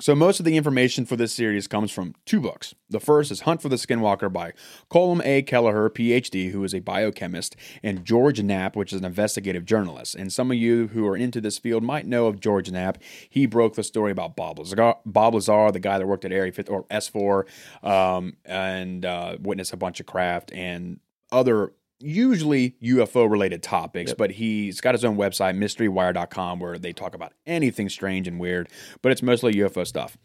So 0.00 0.14
most 0.14 0.38
of 0.38 0.44
the 0.46 0.56
information 0.56 1.06
for 1.06 1.16
this 1.16 1.32
series 1.32 1.66
comes 1.66 1.90
from 1.90 2.14
two 2.24 2.40
books. 2.40 2.72
The 2.88 3.00
first 3.00 3.32
is 3.32 3.40
Hunt 3.40 3.60
for 3.60 3.68
the 3.68 3.74
Skinwalker 3.74 4.32
by 4.32 4.52
Colm 4.90 5.20
A. 5.24 5.42
Kelleher, 5.42 5.90
PhD, 5.90 6.52
who 6.52 6.62
is 6.62 6.72
a 6.72 6.78
biochemist, 6.78 7.56
and 7.82 8.04
George 8.04 8.40
Knapp, 8.40 8.76
which 8.76 8.92
is 8.92 9.00
an 9.00 9.04
investigative 9.04 9.64
journalist. 9.64 10.14
And 10.14 10.32
some 10.32 10.52
of 10.52 10.56
you 10.56 10.88
who 10.88 11.04
are 11.08 11.16
into 11.16 11.40
this 11.40 11.58
field 11.58 11.82
might 11.82 12.06
know 12.06 12.26
of 12.26 12.38
George 12.38 12.70
Knapp. 12.70 12.98
He 13.28 13.46
broke 13.46 13.74
the 13.74 13.82
story 13.82 14.12
about 14.12 14.36
Bob 14.36 14.60
Lazar, 14.60 14.94
Bob 15.04 15.34
Lazar 15.34 15.72
the 15.72 15.80
guy 15.80 15.98
that 15.98 16.06
worked 16.06 16.24
at 16.24 16.30
Area 16.30 16.52
50, 16.52 16.70
or 16.70 16.84
S4, 16.84 17.44
um, 17.82 18.36
and 18.44 19.04
uh, 19.04 19.36
witnessed 19.40 19.72
a 19.72 19.76
bunch 19.76 19.98
of 19.98 20.06
craft 20.06 20.52
and 20.52 21.00
other 21.32 21.72
usually 22.00 22.76
UFO 22.82 23.28
related 23.28 23.62
topics, 23.62 24.12
but 24.18 24.30
he's 24.30 24.80
got 24.80 24.94
his 24.94 25.04
own 25.04 25.16
website, 25.16 25.56
mysterywire.com, 25.58 26.60
where 26.60 26.78
they 26.78 26.92
talk 26.92 27.14
about 27.14 27.32
anything 27.46 27.88
strange 27.88 28.28
and 28.28 28.38
weird, 28.38 28.68
but 29.02 29.10
it's 29.10 29.22
mostly 29.22 29.54
UFO 29.54 29.86
stuff. 29.86 30.16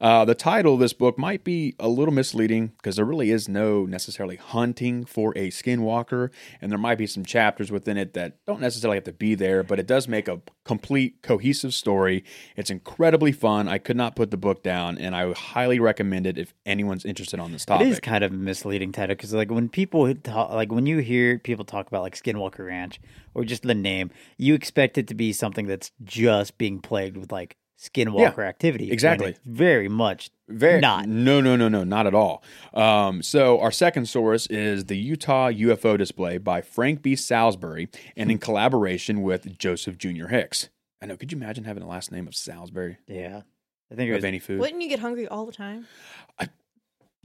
Uh, 0.00 0.24
the 0.24 0.34
title 0.34 0.74
of 0.74 0.80
this 0.80 0.92
book 0.92 1.18
might 1.18 1.44
be 1.44 1.74
a 1.78 1.88
little 1.88 2.12
misleading 2.12 2.68
because 2.76 2.96
there 2.96 3.04
really 3.04 3.30
is 3.30 3.48
no 3.48 3.86
necessarily 3.86 4.36
hunting 4.36 5.04
for 5.04 5.32
a 5.36 5.50
skinwalker, 5.50 6.30
and 6.60 6.70
there 6.70 6.78
might 6.78 6.98
be 6.98 7.06
some 7.06 7.24
chapters 7.24 7.70
within 7.70 7.96
it 7.96 8.14
that 8.14 8.44
don't 8.46 8.60
necessarily 8.60 8.96
have 8.96 9.04
to 9.04 9.12
be 9.12 9.34
there, 9.34 9.62
but 9.62 9.78
it 9.78 9.86
does 9.86 10.06
make 10.08 10.28
a 10.28 10.40
complete, 10.64 11.22
cohesive 11.22 11.72
story. 11.72 12.24
It's 12.56 12.70
incredibly 12.70 13.32
fun. 13.32 13.68
I 13.68 13.78
could 13.78 13.96
not 13.96 14.16
put 14.16 14.30
the 14.30 14.36
book 14.36 14.62
down, 14.62 14.98
and 14.98 15.14
I 15.14 15.32
highly 15.32 15.80
recommend 15.80 16.26
it 16.26 16.38
if 16.38 16.52
anyone's 16.64 17.04
interested 17.04 17.40
on 17.40 17.52
this 17.52 17.64
topic. 17.64 17.86
It 17.86 17.90
is 17.90 18.00
kind 18.00 18.24
of 18.24 18.32
a 18.32 18.36
misleading 18.36 18.92
title 18.92 19.16
because, 19.16 19.32
like, 19.32 19.50
when 19.50 19.68
people 19.68 20.12
talk, 20.14 20.50
like 20.50 20.72
when 20.72 20.86
you 20.86 20.98
hear 20.98 21.38
people 21.38 21.64
talk 21.64 21.86
about 21.86 22.02
like 22.02 22.20
Skinwalker 22.20 22.66
Ranch 22.66 23.00
or 23.34 23.44
just 23.44 23.62
the 23.62 23.74
name, 23.74 24.10
you 24.36 24.54
expect 24.54 24.98
it 24.98 25.08
to 25.08 25.14
be 25.14 25.32
something 25.32 25.66
that's 25.66 25.90
just 26.04 26.58
being 26.58 26.80
plagued 26.80 27.16
with 27.16 27.32
like 27.32 27.56
Skinwalker 27.78 28.46
activity. 28.46 28.86
when 28.86 28.92
exactly. 28.92 29.30
it's 29.30 29.40
very 29.44 29.88
much 29.88 30.30
Very 30.48 30.80
not. 30.80 31.06
No, 31.08 31.40
no, 31.40 31.56
no, 31.56 31.68
no, 31.68 31.84
not 31.84 32.06
at 32.06 32.14
all. 32.14 32.42
Um, 32.72 33.22
so 33.22 33.60
our 33.60 33.70
second 33.70 34.08
source 34.08 34.46
is 34.46 34.86
the 34.86 34.96
Utah 34.96 35.50
UFO 35.50 35.98
display 35.98 36.38
by 36.38 36.62
Frank 36.62 37.02
B. 37.02 37.14
Salisbury, 37.16 37.88
and 38.16 38.30
in 38.30 38.38
collaboration 38.38 39.22
with 39.22 39.58
Joseph 39.58 39.98
Jr. 39.98 40.28
Hicks. 40.28 40.70
I 41.02 41.06
know. 41.06 41.16
Could 41.16 41.32
you 41.32 41.38
imagine 41.38 41.64
having 41.64 41.82
the 41.82 41.88
last 41.88 42.10
name 42.10 42.26
of 42.26 42.34
Salisbury 42.34 42.96
Yeah, 43.06 43.42
I 43.90 43.94
think 43.94 44.08
it 44.08 44.12
of 44.12 44.16
was. 44.16 44.24
any 44.24 44.38
food? 44.38 44.60
Wouldn't 44.60 44.80
you 44.80 44.88
get 44.88 45.00
hungry 45.00 45.28
all 45.28 45.44
the 45.44 45.52
time? 45.52 45.86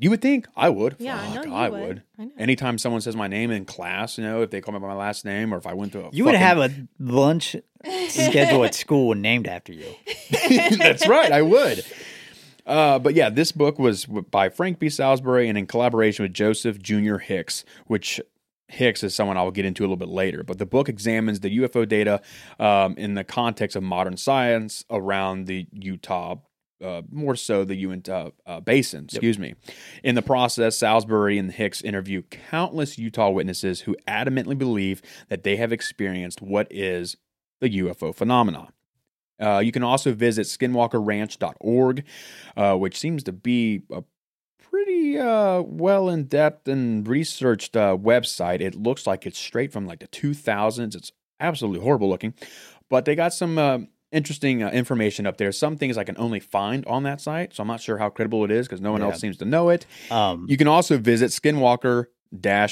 You 0.01 0.09
would 0.09 0.21
think 0.21 0.47
I 0.57 0.67
would. 0.69 0.95
Yeah, 0.99 1.15
I 1.17 1.33
know 1.35 1.43
you 1.43 1.53
I 1.53 1.69
would. 1.69 1.79
would. 1.87 2.03
I 2.17 2.25
know. 2.25 2.31
Anytime 2.37 2.77
someone 2.79 3.01
says 3.01 3.15
my 3.15 3.27
name 3.27 3.51
in 3.51 3.65
class, 3.65 4.17
you 4.17 4.23
know, 4.23 4.41
if 4.41 4.49
they 4.49 4.59
call 4.59 4.73
me 4.73 4.79
by 4.79 4.87
my 4.87 4.95
last 4.95 5.23
name, 5.25 5.53
or 5.53 5.57
if 5.57 5.67
I 5.67 5.73
went 5.75 5.91
to 5.93 6.05
a 6.05 6.09
You 6.11 6.25
would 6.25 6.33
fucking- 6.33 6.47
have 6.47 6.57
a 6.57 6.87
lunch 6.99 7.55
schedule 8.09 8.65
at 8.65 8.73
school 8.75 9.13
named 9.13 9.47
after 9.47 9.71
you. 9.73 9.85
That's 10.77 11.07
right, 11.07 11.31
I 11.31 11.43
would. 11.43 11.85
Uh, 12.65 12.99
but 12.99 13.13
yeah, 13.13 13.29
this 13.29 13.51
book 13.51 13.77
was 13.79 14.05
by 14.05 14.49
Frank 14.49 14.79
B. 14.79 14.89
Salisbury 14.89 15.47
and 15.49 15.57
in 15.57 15.67
collaboration 15.67 16.23
with 16.23 16.33
Joseph 16.33 16.79
Jr. 16.81 17.17
Hicks, 17.17 17.63
which 17.87 18.19
Hicks 18.69 19.03
is 19.03 19.13
someone 19.13 19.35
I'll 19.37 19.51
get 19.51 19.65
into 19.65 19.81
a 19.81 19.85
little 19.85 19.97
bit 19.97 20.07
later. 20.09 20.43
But 20.43 20.57
the 20.57 20.65
book 20.65 20.87
examines 20.89 21.41
the 21.41 21.57
UFO 21.59 21.87
data 21.87 22.21
um, 22.59 22.95
in 22.97 23.15
the 23.15 23.23
context 23.23 23.75
of 23.75 23.83
modern 23.83 24.15
science 24.17 24.85
around 24.89 25.45
the 25.47 25.67
Utah. 25.71 26.35
Uh, 26.81 27.01
more 27.11 27.35
so 27.35 27.63
the 27.63 27.75
Uinta 27.75 28.33
uh, 28.45 28.59
Basin, 28.59 29.05
excuse 29.05 29.37
me. 29.37 29.55
In 30.03 30.15
the 30.15 30.21
process, 30.21 30.77
Salisbury 30.77 31.37
and 31.37 31.51
Hicks 31.51 31.81
interview 31.81 32.23
countless 32.23 32.97
Utah 32.97 33.29
witnesses 33.29 33.81
who 33.81 33.95
adamantly 34.07 34.57
believe 34.57 35.01
that 35.29 35.43
they 35.43 35.57
have 35.57 35.71
experienced 35.71 36.41
what 36.41 36.67
is 36.71 37.17
the 37.59 37.69
UFO 37.79 38.13
phenomenon. 38.13 38.71
Uh, 39.39 39.59
you 39.59 39.71
can 39.71 39.83
also 39.83 40.13
visit 40.13 40.45
skinwalkerranch.org, 40.45 42.03
uh, 42.55 42.75
which 42.75 42.97
seems 42.97 43.23
to 43.23 43.31
be 43.31 43.81
a 43.91 44.03
pretty 44.59 45.17
uh, 45.17 45.61
well 45.61 46.09
in 46.09 46.25
depth 46.25 46.67
and 46.67 47.07
researched 47.07 47.75
uh, 47.75 47.97
website. 47.97 48.61
It 48.61 48.75
looks 48.75 49.07
like 49.07 49.25
it's 49.25 49.39
straight 49.39 49.73
from 49.73 49.87
like 49.87 49.99
the 49.99 50.07
2000s. 50.07 50.95
It's 50.95 51.11
absolutely 51.39 51.83
horrible 51.83 52.09
looking, 52.09 52.33
but 52.89 53.05
they 53.05 53.15
got 53.15 53.33
some 53.33 53.57
uh, 53.57 53.79
interesting 54.11 54.61
uh, 54.63 54.69
information 54.69 55.25
up 55.25 55.37
there. 55.37 55.51
Some 55.51 55.77
things 55.77 55.97
I 55.97 56.03
can 56.03 56.15
only 56.17 56.39
find 56.39 56.85
on 56.85 57.03
that 57.03 57.21
site, 57.21 57.53
so 57.53 57.61
I'm 57.61 57.67
not 57.67 57.81
sure 57.81 57.97
how 57.97 58.09
credible 58.09 58.43
it 58.43 58.51
is 58.51 58.67
because 58.67 58.81
no 58.81 58.91
one 58.91 59.01
Yeah. 59.01 59.07
else 59.07 59.19
seems 59.19 59.37
to 59.37 59.45
know 59.45 59.69
it. 59.69 59.85
Um, 60.09 60.45
You 60.49 60.57
can 60.57 60.67
also 60.67 60.97
visit 60.97 61.31
skinwalker 61.31 62.05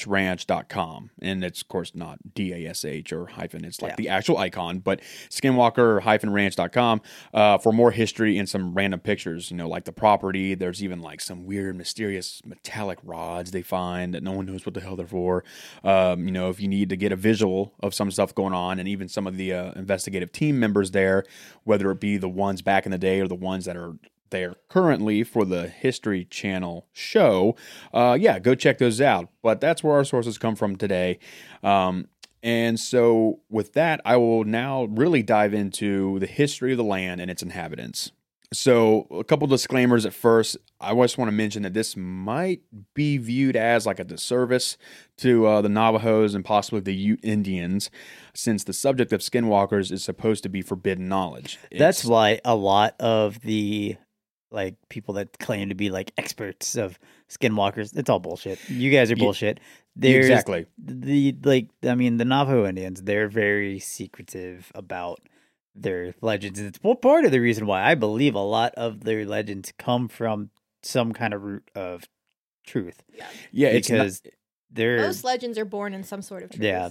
ranch.com 0.07 1.09
and 1.21 1.43
it's 1.43 1.61
of 1.61 1.67
course 1.67 1.93
not 1.93 2.17
d-a-s-h 2.33 3.11
or 3.11 3.27
hyphen 3.27 3.65
it's 3.65 3.81
like 3.81 3.91
Yeah. 3.91 3.95
the 3.97 4.09
actual 4.09 4.37
icon 4.37 4.79
but 4.79 5.01
skinwalker 5.29 6.01
hyphen 6.01 6.31
ranch.com 6.31 7.01
uh, 7.33 7.57
for 7.57 7.71
more 7.73 7.91
history 7.91 8.37
and 8.37 8.47
some 8.47 8.73
random 8.73 8.99
pictures 8.99 9.51
you 9.51 9.57
know 9.57 9.67
like 9.67 9.85
the 9.85 9.91
property. 9.91 10.55
There's 10.55 10.83
even 10.83 11.01
like 11.01 11.21
some 11.21 11.45
weird 11.45 11.75
mysterious 11.75 12.41
metallic 12.45 12.99
rods 13.03 13.51
they 13.51 13.61
find 13.61 14.13
that 14.13 14.23
no 14.23 14.31
one 14.31 14.45
knows 14.45 14.65
what 14.65 14.73
the 14.73 14.81
hell 14.81 14.95
they're 14.95 15.07
for. 15.07 15.43
Um, 15.83 16.25
you 16.25 16.31
know 16.31 16.49
if 16.49 16.59
you 16.61 16.67
need 16.67 16.89
to 16.89 16.95
get 16.95 17.11
a 17.11 17.15
visual 17.15 17.73
of 17.81 17.93
some 17.93 18.11
stuff 18.11 18.33
going 18.33 18.53
on 18.53 18.79
and 18.79 18.87
even 18.87 19.07
some 19.09 19.27
of 19.27 19.37
the 19.37 19.53
uh, 19.53 19.71
investigative 19.73 20.31
team 20.31 20.59
members 20.59 20.91
there 20.91 21.23
whether 21.63 21.91
it 21.91 21.99
be 21.99 22.17
the 22.17 22.29
ones 22.29 22.61
back 22.61 22.85
in 22.85 22.91
the 22.91 22.97
day 22.97 23.19
or 23.19 23.27
the 23.27 23.35
ones 23.35 23.65
that 23.65 23.75
are 23.75 23.93
there 24.31 24.55
currently 24.69 25.23
for 25.23 25.45
the 25.45 25.67
History 25.67 26.25
Channel 26.25 26.87
show, 26.91 27.55
uh, 27.93 28.17
yeah, 28.19 28.39
go 28.39 28.55
check 28.55 28.77
those 28.77 28.99
out. 29.01 29.29
But 29.41 29.61
that's 29.61 29.83
where 29.83 29.95
our 29.95 30.03
sources 30.05 30.37
come 30.37 30.55
from 30.55 30.75
today. 30.75 31.19
Um, 31.63 32.07
and 32.41 32.79
so, 32.79 33.41
with 33.49 33.73
that, 33.73 33.99
I 34.05 34.15
will 34.17 34.45
now 34.45 34.85
really 34.85 35.21
dive 35.23 35.53
into 35.53 36.19
the 36.19 36.27
history 36.27 36.71
of 36.71 36.77
the 36.77 36.83
land 36.85 37.19
and 37.19 37.29
its 37.29 37.43
inhabitants. 37.43 38.11
So, 38.51 39.05
a 39.11 39.23
couple 39.23 39.45
disclaimers 39.47 40.05
at 40.07 40.13
first. 40.13 40.57
I 40.81 40.95
just 40.95 41.17
want 41.17 41.27
to 41.27 41.33
mention 41.33 41.61
that 41.63 41.73
this 41.75 41.95
might 41.97 42.61
be 42.95 43.17
viewed 43.17 43.55
as 43.57 43.85
like 43.85 43.99
a 43.99 44.03
disservice 44.05 44.77
to 45.17 45.45
uh, 45.45 45.61
the 45.61 45.67
Navajos 45.69 46.33
and 46.33 46.43
possibly 46.43 46.79
the 46.79 46.95
Ute 46.95 47.19
Indians, 47.21 47.91
since 48.33 48.63
the 48.63 48.73
subject 48.73 49.11
of 49.13 49.19
skinwalkers 49.19 49.91
is 49.91 50.03
supposed 50.03 50.41
to 50.43 50.49
be 50.49 50.61
forbidden 50.63 51.07
knowledge. 51.09 51.59
that's 51.77 51.99
It's- 51.99 52.05
why 52.05 52.39
a 52.45 52.55
lot 52.55 52.95
of 52.99 53.41
the 53.41 53.97
like 54.51 54.75
people 54.89 55.15
that 55.15 55.37
claim 55.39 55.69
to 55.69 55.75
be 55.75 55.89
like 55.89 56.11
experts 56.17 56.75
of 56.75 56.97
skinwalkers, 57.29 57.95
it's 57.97 58.09
all 58.09 58.19
bullshit. 58.19 58.59
You 58.69 58.91
guys 58.91 59.11
are 59.11 59.15
Ye- 59.15 59.23
bullshit. 59.23 59.59
There's 59.95 60.27
exactly. 60.27 60.65
the 60.77 61.35
like 61.43 61.67
I 61.83 61.95
mean 61.95 62.17
the 62.17 62.25
Navajo 62.25 62.65
Indians, 62.67 63.01
they're 63.03 63.27
very 63.27 63.79
secretive 63.79 64.71
about 64.73 65.19
their 65.75 66.13
legends. 66.21 66.59
And 66.59 66.69
it's 66.69 66.79
well, 66.81 66.95
part 66.95 67.25
of 67.25 67.31
the 67.31 67.39
reason 67.39 67.65
why 67.65 67.83
I 67.83 67.95
believe 67.95 68.35
a 68.35 68.39
lot 68.39 68.73
of 68.75 69.03
their 69.03 69.25
legends 69.25 69.73
come 69.77 70.07
from 70.07 70.51
some 70.83 71.11
kind 71.13 71.33
of 71.33 71.43
root 71.43 71.69
of 71.75 72.05
truth. 72.65 73.03
Yeah, 73.51 73.69
it's 73.69 73.89
not- 73.89 73.97
because 73.97 74.21
they're 74.71 74.97
Most 74.99 75.23
legends 75.23 75.57
are 75.57 75.65
born 75.65 75.93
in 75.93 76.03
some 76.03 76.21
sort 76.21 76.43
of 76.43 76.51
truth. 76.51 76.63
Yeah. 76.63 76.89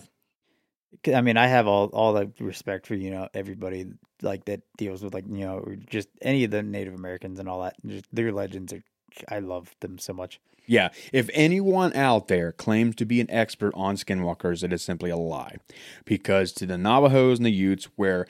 I 1.14 1.20
mean, 1.20 1.36
I 1.36 1.46
have 1.46 1.66
all 1.66 1.86
all 1.86 2.12
the 2.14 2.30
respect 2.40 2.86
for 2.86 2.94
you 2.94 3.10
know 3.10 3.28
everybody 3.34 3.86
like 4.22 4.44
that 4.46 4.62
deals 4.76 5.02
with 5.02 5.14
like 5.14 5.26
you 5.28 5.44
know 5.44 5.64
just 5.88 6.08
any 6.22 6.44
of 6.44 6.50
the 6.50 6.62
Native 6.62 6.94
Americans 6.94 7.38
and 7.38 7.48
all 7.48 7.62
that. 7.62 7.76
Just 7.86 8.06
their 8.12 8.32
legends 8.32 8.72
are. 8.72 8.82
I 9.28 9.38
love 9.38 9.74
them 9.80 9.98
so 9.98 10.12
much. 10.12 10.40
Yeah, 10.66 10.90
if 11.14 11.30
anyone 11.32 11.94
out 11.94 12.28
there 12.28 12.52
claims 12.52 12.94
to 12.96 13.06
be 13.06 13.22
an 13.22 13.30
expert 13.30 13.72
on 13.74 13.96
skinwalkers, 13.96 14.62
it 14.62 14.72
is 14.72 14.82
simply 14.82 15.08
a 15.08 15.16
lie. 15.16 15.56
Because 16.04 16.52
to 16.52 16.66
the 16.66 16.76
Navajos 16.76 17.38
and 17.38 17.46
the 17.46 17.50
Utes, 17.50 17.88
where 17.96 18.26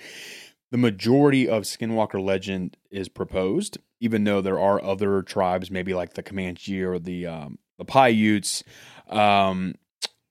the 0.70 0.78
majority 0.78 1.48
of 1.48 1.64
skinwalker 1.64 2.24
legend 2.24 2.76
is 2.92 3.08
proposed, 3.08 3.78
even 4.00 4.22
though 4.22 4.40
there 4.40 4.58
are 4.58 4.82
other 4.82 5.22
tribes, 5.22 5.70
maybe 5.70 5.94
like 5.94 6.14
the 6.14 6.22
Comanche 6.22 6.80
or 6.80 7.00
the 7.00 7.26
um, 7.26 7.58
the 7.76 7.84
Paiutes, 7.84 8.62
um, 9.08 9.74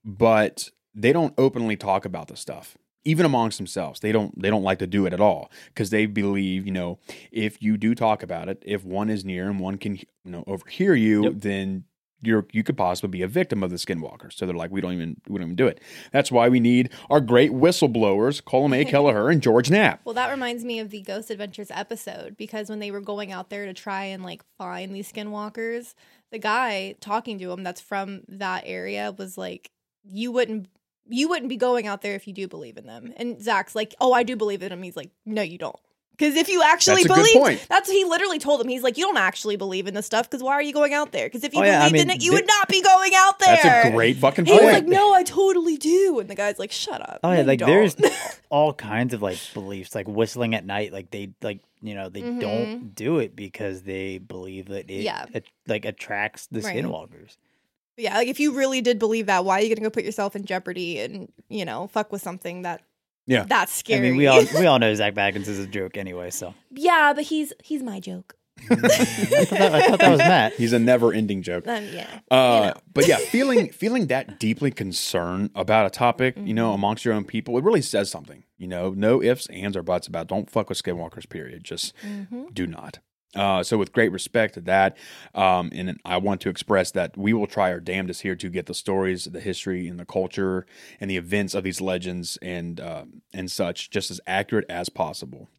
but 0.05 0.69
they 0.97 1.13
don't 1.13 1.33
openly 1.37 1.77
talk 1.77 2.03
about 2.05 2.27
the 2.27 2.35
stuff 2.35 2.77
even 3.05 3.25
amongst 3.25 3.57
themselves. 3.57 4.01
They 4.01 4.11
don't 4.11 4.37
they 4.41 4.49
don't 4.49 4.63
like 4.63 4.79
to 4.79 4.87
do 4.87 5.05
it 5.05 5.13
at 5.13 5.21
all 5.21 5.49
because 5.67 5.91
they 5.91 6.05
believe 6.07 6.65
you 6.65 6.73
know 6.73 6.99
if 7.31 7.61
you 7.61 7.77
do 7.77 7.95
talk 7.95 8.21
about 8.23 8.49
it 8.49 8.61
if 8.65 8.83
one 8.83 9.09
is 9.09 9.23
near 9.23 9.49
and 9.49 9.59
one 9.59 9.77
can 9.77 9.95
you 9.97 10.05
know 10.25 10.43
overhear 10.47 10.93
you 10.93 11.23
Yep. 11.23 11.33
then 11.37 11.83
you're 12.23 12.47
you 12.51 12.63
could 12.63 12.75
possibly 12.75 13.09
be 13.09 13.21
a 13.21 13.27
victim 13.27 13.61
of 13.63 13.69
the 13.69 13.75
skinwalker. 13.77 14.33
So 14.33 14.45
they're 14.45 14.55
like 14.55 14.71
we 14.71 14.81
don't 14.81 14.93
even 14.93 15.21
we 15.29 15.37
don't 15.37 15.49
even 15.49 15.55
do 15.55 15.67
it. 15.67 15.79
That's 16.11 16.31
why 16.31 16.49
we 16.49 16.59
need 16.59 16.89
our 17.09 17.21
great 17.21 17.51
whistleblowers 17.51 18.43
colin 18.43 18.73
a. 18.73 18.83
Kelleher 18.91 19.29
and 19.29 19.41
george 19.41 19.69
knapp. 19.69 20.01
Well, 20.03 20.15
that 20.15 20.31
reminds 20.31 20.65
me 20.65 20.79
of 20.79 20.89
the 20.89 21.01
Ghost 21.01 21.29
Adventures 21.29 21.69
episode 21.71 22.35
because 22.35 22.69
when 22.69 22.79
they 22.79 22.91
were 22.91 23.01
going 23.01 23.31
out 23.31 23.49
there 23.51 23.65
to 23.67 23.73
try 23.73 24.05
and 24.05 24.23
like 24.23 24.43
find 24.57 24.93
these 24.95 25.11
skinwalkers, 25.11 25.93
the 26.31 26.39
guy 26.39 26.95
talking 26.99 27.37
to 27.39 27.51
him 27.51 27.63
that's 27.63 27.81
from 27.81 28.23
that 28.27 28.63
area 28.65 29.13
was 29.15 29.37
like, 29.37 29.69
"You 30.03 30.31
wouldn't, 30.31 30.67
you 31.09 31.27
wouldn't 31.29 31.49
be 31.49 31.57
going 31.57 31.87
out 31.87 32.01
there 32.01 32.15
if 32.15 32.27
you 32.27 32.33
do 32.33 32.47
believe 32.47 32.77
in 32.77 32.85
them." 32.85 33.13
And 33.17 33.41
Zak's 33.41 33.75
like, 33.75 33.95
"Oh, 33.99 34.13
I 34.13 34.23
do 34.23 34.35
believe 34.35 34.61
in 34.63 34.69
them." 34.69 34.83
He's 34.83 34.95
like, 34.97 35.11
"No, 35.25 35.41
you 35.41 35.57
don't." 35.57 35.75
Because 36.11 36.35
if 36.35 36.49
you 36.49 36.63
actually 36.63 37.03
That's 37.03 37.31
believe, 37.31 37.67
that's 37.69 37.91
he 37.91 38.03
literally 38.03 38.39
told 38.39 38.59
him. 38.59 38.67
He's 38.67 38.81
like, 38.81 38.97
"You 38.97 39.03
don't 39.03 39.17
actually 39.17 39.55
believe 39.55 39.85
in 39.85 39.93
this 39.93 40.07
stuff 40.07 40.27
because 40.27 40.41
why 40.41 40.53
are 40.53 40.63
you 40.63 40.73
going 40.73 40.91
out 40.95 41.11
there? 41.11 41.27
Because 41.27 41.43
if 41.43 41.53
you 41.53 41.61
Oh, 41.61 41.63
yeah, 41.63 41.83
I 41.83 41.89
believed 41.89 42.03
in 42.05 42.09
it, 42.09 42.23
you 42.23 42.31
they- 42.31 42.37
would 42.37 42.47
not 42.47 42.67
be 42.69 42.81
going 42.81 43.11
out 43.15 43.37
there." 43.37 43.59
that's 43.61 43.89
a 43.89 43.91
great 43.91 44.17
fucking 44.17 44.45
He 44.45 44.51
was 44.53 44.63
like, 44.63 44.87
"No, 44.87 45.13
I 45.13 45.21
totally 45.21 45.77
do," 45.77 46.17
and 46.19 46.27
the 46.27 46.33
guy's 46.33 46.57
like, 46.57 46.71
"Shut 46.71 47.07
up." 47.07 47.19
Oh 47.23 47.31
yeah, 47.31 47.41
you 47.41 47.43
like 47.45 47.59
there's 47.59 47.95
all 48.49 48.73
kinds 48.73 49.13
of 49.13 49.21
like 49.21 49.37
beliefs, 49.53 49.93
like 49.93 50.07
whistling 50.07 50.55
at 50.55 50.65
night. 50.65 50.91
Like 50.91 51.11
they 51.11 51.29
like 51.43 51.59
you 51.83 51.93
know 51.93 52.09
they 52.09 52.21
Mhm. 52.23 52.39
don't 52.41 52.95
do 52.95 53.19
it 53.19 53.35
because 53.35 53.83
they 53.83 54.17
believe 54.17 54.69
that 54.69 54.89
it 54.89 55.03
Yeah. 55.03 55.25
it, 55.31 55.45
like 55.67 55.85
attracts 55.85 56.47
the 56.47 56.61
Right. 56.61 56.77
skinwalkers. 56.83 57.37
Yeah, 57.97 58.15
like 58.17 58.27
if 58.27 58.39
you 58.39 58.53
really 58.53 58.81
did 58.81 58.99
believe 58.99 59.25
that, 59.25 59.43
why 59.43 59.59
are 59.59 59.61
you 59.63 59.69
gonna 59.75 59.85
go 59.85 59.89
put 59.89 60.03
yourself 60.05 60.35
in 60.35 60.45
jeopardy 60.45 60.99
and 60.99 61.31
you 61.49 61.65
know 61.65 61.87
fuck 61.87 62.11
with 62.11 62.21
something 62.21 62.61
that 62.61 62.81
Yeah. 63.25 63.43
that's 63.47 63.73
scary? 63.73 63.99
I 63.99 64.09
mean, 64.09 64.17
we 64.17 64.27
all 64.27 64.43
we 64.55 64.65
all 64.67 64.79
know 64.79 64.93
Zak 64.95 65.13
Bagans 65.15 65.47
is 65.47 65.59
a 65.59 65.67
joke 65.67 65.97
anyway. 65.97 66.29
So 66.29 66.53
yeah, 66.71 67.13
but 67.15 67.23
he's 67.25 67.53
he's 67.63 67.81
my 67.83 67.99
joke. 67.99 68.35
I 68.71 68.75
thought 68.75 68.89
that, 69.49 69.73
I 69.75 69.87
thought 69.87 69.99
that 69.99 70.09
was 70.11 70.17
Matt. 70.33 70.53
he's 70.53 70.73
a 70.73 70.79
never-ending 70.79 71.43
joke 71.43 71.67
Um, 71.67 71.85
yeah, 71.93 72.07
Uh, 72.31 72.71
know. 72.73 72.81
but 72.91 73.07
yeah, 73.07 73.17
feeling 73.17 73.69
feeling 73.69 74.07
that 74.07 74.39
deeply 74.39 74.71
concerned 74.71 75.51
about 75.53 75.85
a 75.85 75.91
topic, 75.91 76.35
you 76.43 76.55
know, 76.55 76.67
Mm-hmm. 76.69 76.75
amongst 76.75 77.05
your 77.05 77.13
own 77.13 77.23
people, 77.23 77.55
it 77.59 77.63
really 77.63 77.83
says 77.83 78.09
something. 78.09 78.43
You 78.57 78.67
know, 78.67 78.89
no 78.97 79.21
ifs, 79.21 79.45
ands, 79.47 79.77
or 79.77 79.83
buts 79.83 80.07
about 80.07 80.25
don't 80.27 80.49
fuck 80.49 80.69
with 80.69 80.81
skinwalkers. 80.81 81.29
Period. 81.29 81.63
Just 81.63 81.93
Mm-hmm. 82.03 82.45
do 82.53 82.65
not. 82.65 82.97
Uh, 83.37 83.61
so, 83.61 83.77
with 83.77 83.93
great 83.93 84.11
respect 84.11 84.55
to 84.55 84.61
that, 84.61 84.97
um, 85.35 85.69
and 85.73 85.99
I 86.03 86.17
want 86.17 86.41
to 86.41 86.49
express 86.49 86.89
that 86.91 87.15
we 87.15 87.33
will 87.33 87.45
try 87.45 87.71
our 87.71 87.79
damnedest 87.79 88.23
here 88.23 88.35
to 88.35 88.49
get 88.49 88.65
the 88.65 88.73
stories, 88.73 89.25
the 89.25 89.39
history, 89.39 89.87
and 89.87 89.99
the 89.99 90.05
culture, 90.05 90.65
and 90.99 91.09
the 91.09 91.17
events 91.17 91.53
of 91.53 91.63
these 91.63 91.79
legends 91.79 92.37
and 92.41 92.79
uh, 92.79 93.03
and 93.33 93.51
such 93.51 93.91
just 93.91 94.09
as 94.09 94.19
accurate 94.25 94.65
as 94.69 94.89
possible, 94.89 95.49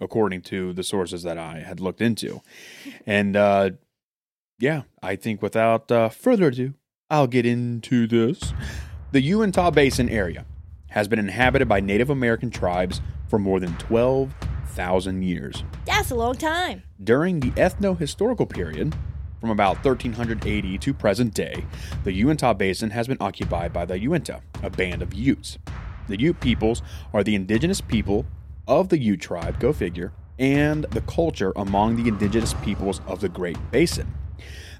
according 0.00 0.42
to 0.42 0.72
the 0.72 0.82
sources 0.82 1.22
that 1.22 1.38
I 1.38 1.60
had 1.60 1.78
looked 1.78 2.00
into. 2.00 2.42
And 3.06 3.36
uh, 3.36 3.70
yeah, 4.58 4.82
I 5.00 5.14
think 5.14 5.42
without 5.42 5.92
uh, 5.92 6.08
further 6.08 6.48
ado, 6.48 6.74
I'll 7.08 7.28
get 7.28 7.46
into 7.46 8.08
this. 8.08 8.52
The 9.12 9.20
Uintah 9.20 9.70
Basin 9.70 10.08
area 10.08 10.44
has 10.88 11.06
been 11.06 11.18
inhabited 11.18 11.68
by 11.68 11.80
Native 11.80 12.10
American 12.10 12.50
tribes 12.50 13.00
for 13.28 13.38
more 13.38 13.60
than 13.60 13.76
12,000 14.74 15.22
years. 15.22 15.64
that's 15.84 16.10
a 16.10 16.14
long 16.14 16.34
time. 16.34 16.82
During 17.02 17.40
the 17.40 17.50
ethno 17.52 17.98
historical 17.98 18.46
period, 18.46 18.94
from 19.40 19.50
about 19.50 19.84
1380 19.84 20.78
to 20.78 20.94
present 20.94 21.34
day, 21.34 21.64
the 22.04 22.12
Uintah 22.12 22.54
Basin 22.54 22.90
has 22.90 23.06
been 23.06 23.18
occupied 23.20 23.72
by 23.72 23.84
the 23.84 23.98
Uinta, 23.98 24.40
a 24.62 24.70
band 24.70 25.02
of 25.02 25.12
Utes. 25.12 25.58
The 26.08 26.18
Ute 26.18 26.40
peoples 26.40 26.80
are 27.12 27.22
the 27.22 27.34
indigenous 27.34 27.80
people 27.82 28.24
of 28.66 28.88
the 28.88 28.98
Ute 28.98 29.20
tribe, 29.20 29.60
go 29.60 29.72
figure, 29.74 30.12
and 30.38 30.84
the 30.84 31.02
culture 31.02 31.52
among 31.56 31.96
the 31.96 32.08
indigenous 32.08 32.54
peoples 32.54 33.02
of 33.06 33.20
the 33.20 33.28
Great 33.28 33.58
Basin. 33.70 34.14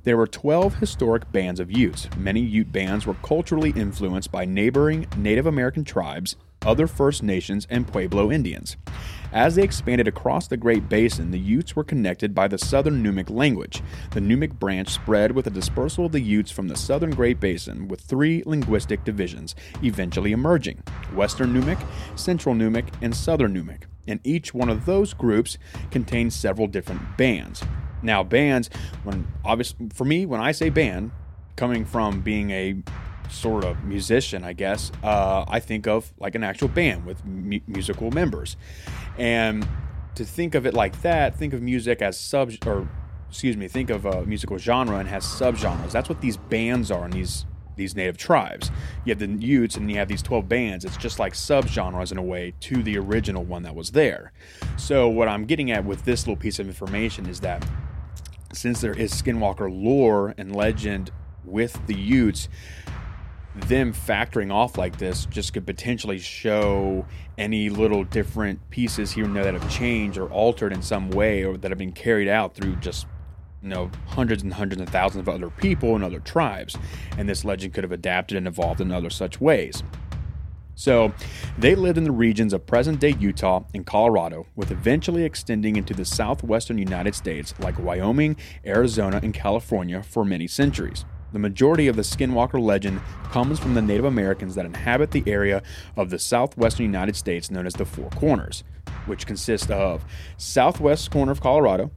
There 0.05 0.17
were 0.17 0.27
12 0.27 0.77
historic 0.77 1.31
bands 1.31 1.61
of 1.61 1.71
Utes. 1.71 2.09
Many 2.17 2.41
Ute 2.41 2.73
bands 2.73 3.07
were 3.07 3.15
culturally 3.15 3.71
influenced 3.77 4.33
by 4.33 4.47
neighboring 4.47 5.07
Native 5.17 5.47
American 5.47 5.85
tribes, 5.85 6.37
other 6.65 6.87
First 6.87 7.23
Nations, 7.23 7.67
and 7.69 7.87
Pueblo 7.87 8.33
Indians. 8.33 8.77
As 9.33 9.55
they 9.55 9.63
expanded 9.63 10.07
across 10.07 10.47
the 10.47 10.59
Great 10.59 10.91
Basin, 10.91 11.31
the 11.31 11.39
Utes 11.39 11.75
were 11.75 11.85
connected 11.85 12.35
by 12.35 12.49
the 12.49 12.59
Southern 12.59 13.03
Numic 13.03 13.31
language. 13.31 13.83
The 14.11 14.21
Numic 14.21 14.59
branch 14.59 14.91
spread 14.91 15.33
with 15.33 15.47
the 15.47 15.51
dispersal 15.51 16.05
of 16.05 16.13
the 16.13 16.21
Utes 16.21 16.51
from 16.51 16.69
the 16.69 16.77
Southern 16.77 17.13
Great 17.13 17.41
Basin, 17.41 17.89
with 17.89 18.03
three 18.03 18.43
linguistic 18.45 19.05
divisions 19.05 19.55
eventually 19.83 20.33
emerging 20.33 20.83
Western 21.15 21.55
Numic, 21.55 21.83
Central 22.15 22.55
Numic, 22.55 22.93
and 23.01 23.17
Southern 23.17 23.55
Numic. 23.55 23.85
And 24.07 24.21
each 24.23 24.53
one 24.53 24.69
of 24.69 24.85
those 24.85 25.15
groups 25.15 25.57
contained 25.91 26.35
several 26.35 26.67
different 26.67 27.17
bands. 27.17 27.63
Now, 28.03 28.23
bands, 28.23 28.69
when 29.03 29.29
obvious 29.45 29.75
for 29.95 30.05
me, 30.05 30.27
when 30.27 30.41
I 30.41 30.53
say 30.53 30.69
band, 30.69 31.11
coming 31.57 31.87
from 31.87 32.21
being 32.21 32.51
a 32.51 32.83
sort 33.33 33.65
of 33.65 33.83
musician, 33.85 34.45
I 34.45 34.53
guess, 34.53 34.93
uh, 35.03 35.45
I 35.49 35.61
think 35.61 35.87
of 35.87 36.13
like 36.19 36.35
an 36.35 36.45
actual 36.45 36.69
band 36.69 37.05
with 37.07 37.25
mu- 37.25 37.61
musical 37.67 38.11
members. 38.11 38.57
And 39.19 39.67
to 40.15 40.25
think 40.25 40.55
of 40.55 40.67
it 40.67 40.75
like 40.75 41.03
that, 41.03 41.37
think 41.37 41.53
of 41.53 41.63
music 41.63 42.03
as 42.03 42.19
sub 42.19 42.53
or 42.67 42.89
excuse 43.29 43.57
me, 43.57 43.67
think 43.67 43.89
of 43.89 44.05
a 44.05 44.27
musical 44.27 44.59
genre 44.59 44.99
and 44.99 45.09
has 45.09 45.25
subgenres. 45.25 45.91
That's 45.91 46.09
what 46.09 46.21
these 46.21 46.37
bands 46.37 46.91
are 46.91 47.07
in 47.07 47.13
these 47.13 47.47
these 47.75 47.97
native 47.97 48.19
tribes. 48.19 48.71
You 49.05 49.11
have 49.13 49.19
the 49.19 49.27
Utes 49.27 49.77
and 49.77 49.91
you 49.91 49.97
have 49.97 50.09
these 50.09 50.21
12 50.21 50.47
bands. 50.47 50.85
It's 50.85 50.99
just 50.99 51.19
like 51.19 51.33
subgenres 51.33 52.13
in 52.13 52.19
a 52.19 52.23
way 52.23 52.53
to 52.61 52.83
the 52.83 52.99
original 52.99 53.45
one 53.45 53.63
that 53.63 53.75
was 53.75 53.93
there. 53.93 54.33
So 54.77 55.09
what 55.09 55.27
I'm 55.27 55.47
getting 55.47 55.71
at 55.71 55.83
with 55.85 56.05
this 56.05 56.27
little 56.27 56.37
piece 56.37 56.59
of 56.59 56.67
information 56.67 57.27
is 57.27 57.41
that 57.41 57.67
since 58.53 58.83
there 58.83 58.93
is 58.93 59.11
skinwalker 59.15 59.71
lore 59.73 60.35
and 60.37 60.55
legend 60.55 61.11
with 61.45 61.87
the 61.87 61.95
Utes, 61.95 62.49
them 63.55 63.93
factoring 63.93 64.53
off 64.53 64.79
like 64.79 64.99
this 64.99 65.27
just 65.27 65.53
could 65.53 65.67
potentially 65.67 66.19
show 66.19 67.05
any 67.37 67.69
little 67.69 68.05
different 68.05 68.59
pieces 68.71 69.13
here 69.13 69.25
and 69.25 69.37
there 69.37 69.45
that 69.45 69.55
have 69.55 69.71
changed 69.71 70.17
or 70.17 70.29
altered 70.31 70.73
in 70.73 70.83
some 70.83 71.11
way 71.11 71.45
or 71.45 71.57
that 71.59 71.71
have 71.71 71.79
been 71.79 71.93
carried 71.93 72.29
out 72.29 72.55
through 72.55 72.75
just 72.77 73.07
you 73.63 73.69
know 73.69 73.91
hundreds 74.07 74.43
and 74.43 74.55
hundreds 74.55 74.81
and 74.81 74.91
thousands 74.91 75.21
of 75.21 75.29
other 75.29 75.51
people 75.51 75.95
and 75.95 76.03
other 76.03 76.21
tribes 76.21 76.77
and 77.19 77.29
this 77.29 77.45
legend 77.45 77.75
could 77.75 77.85
have 77.85 77.93
adapted 77.93 78.39
and 78.39 78.47
evolved 78.47 78.81
in 78.81 78.91
other 78.91 79.11
such 79.11 79.41
ways 79.41 79.83
so 80.75 81.13
they 81.59 81.75
lived 81.75 81.99
in 81.99 82.05
the 82.05 82.13
regions 82.13 82.53
of 82.53 82.67
present 82.67 82.99
day 82.99 83.15
Utah 83.21 83.65
and 83.75 83.85
Colorado, 83.85 84.47
with 84.57 84.71
eventually 84.71 85.25
extending 85.25 85.77
into 85.77 85.95
the 85.95 86.05
southwestern 86.05 86.79
United 86.79 87.15
States 87.15 87.55
like 87.61 87.79
Wyoming, 87.79 88.37
Arizona, 88.65 89.21
and 89.23 89.35
California 89.35 90.03
for 90.03 90.25
many 90.25 90.47
centuries. 90.47 91.05
The 91.33 91.39
majority 91.39 91.89
of 91.89 91.97
the 91.97 92.03
Skinwalker 92.03 92.63
legend 92.63 93.01
comes 93.25 93.59
from 93.59 93.75
the 93.75 93.83
Native 93.83 94.05
Americans 94.05 94.55
that 94.55 94.67
inhabit 94.67 95.13
the 95.13 95.25
area 95.27 95.63
of 95.97 96.11
the 96.11 96.19
southwestern 96.19 96.85
United 96.85 97.17
States 97.17 97.51
known 97.51 97.67
as 97.67 97.75
the 97.75 97.87
Four 97.87 98.11
Corners, 98.11 98.65
which 99.07 99.27
consists 99.27 99.71
of 99.71 100.05
southwest 100.37 101.11
corner 101.11 101.33
of 101.33 101.41
Colorado, 101.41 101.91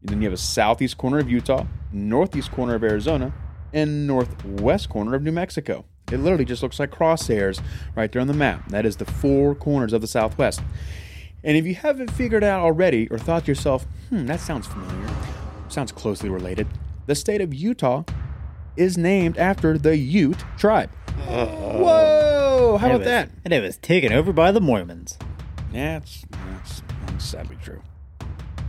then 0.00 0.22
you 0.22 0.26
have 0.26 0.34
a 0.34 0.36
southeast 0.36 0.96
corner 0.96 1.18
of 1.18 1.28
Utah, 1.28 1.66
northeast 1.92 2.52
corner 2.52 2.74
of 2.76 2.84
Arizona, 2.84 3.32
and 3.72 4.06
northwest 4.06 4.88
corner 4.88 5.14
of 5.14 5.22
New 5.22 5.32
Mexico. 5.32 5.84
It 6.12 6.18
literally 6.18 6.44
just 6.44 6.62
looks 6.62 6.78
like 6.78 6.90
crosshairs 6.90 7.60
right 7.94 8.10
there 8.10 8.22
on 8.22 8.28
the 8.28 8.34
map. 8.34 8.68
That 8.68 8.86
is 8.86 8.96
the 8.96 9.04
four 9.04 9.54
corners 9.54 9.92
of 9.92 10.00
the 10.00 10.06
Southwest. 10.06 10.62
And 11.44 11.56
if 11.56 11.66
you 11.66 11.74
haven't 11.74 12.10
figured 12.12 12.44
out 12.44 12.60
already 12.60 13.08
or 13.10 13.18
thought 13.18 13.44
to 13.44 13.50
yourself, 13.50 13.86
hmm, 14.08 14.26
that 14.26 14.40
sounds 14.40 14.66
familiar, 14.66 15.14
sounds 15.68 15.92
closely 15.92 16.28
related, 16.28 16.66
the 17.06 17.14
state 17.14 17.40
of 17.40 17.52
Utah 17.52 18.04
is 18.78 18.96
named 18.96 19.36
after 19.36 19.76
the 19.76 19.96
Ute 19.96 20.44
tribe. 20.56 20.90
Whoa! 21.26 22.78
How 22.80 22.90
about 22.90 23.04
that? 23.04 23.30
And 23.44 23.52
it 23.52 23.62
was 23.62 23.76
taken 23.76 24.12
over 24.12 24.32
by 24.32 24.52
the 24.52 24.60
Mormons. 24.60 25.18
It's, 25.72 26.24
that's, 26.30 26.82
that's 27.06 27.24
sadly 27.24 27.58
true. 27.62 27.82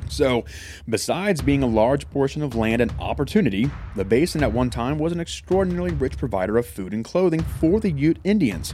So, 0.09 0.43
besides 0.87 1.41
being 1.41 1.61
a 1.61 1.67
large 1.67 2.09
portion 2.09 2.41
of 2.41 2.55
land 2.55 2.81
and 2.81 2.91
opportunity, 2.99 3.69
the 3.95 4.03
basin 4.03 4.43
at 4.43 4.51
one 4.51 4.71
time 4.71 4.97
was 4.97 5.13
an 5.13 5.19
extraordinarily 5.19 5.91
rich 5.91 6.17
provider 6.17 6.57
of 6.57 6.65
food 6.65 6.93
and 6.93 7.05
clothing 7.05 7.41
for 7.41 7.79
the 7.79 7.91
Ute 7.91 8.19
Indians 8.23 8.73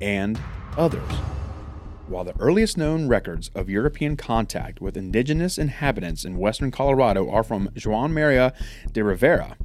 and 0.00 0.40
others. 0.78 1.12
While 2.08 2.24
the 2.24 2.34
earliest 2.40 2.76
known 2.76 3.06
records 3.06 3.50
of 3.54 3.68
European 3.68 4.16
contact 4.16 4.80
with 4.80 4.96
indigenous 4.96 5.58
inhabitants 5.58 6.24
in 6.24 6.38
western 6.38 6.70
Colorado 6.70 7.30
are 7.30 7.44
from 7.44 7.68
Juan 7.84 8.12
Maria 8.12 8.52
de 8.90 9.04
Rivera, 9.04 9.56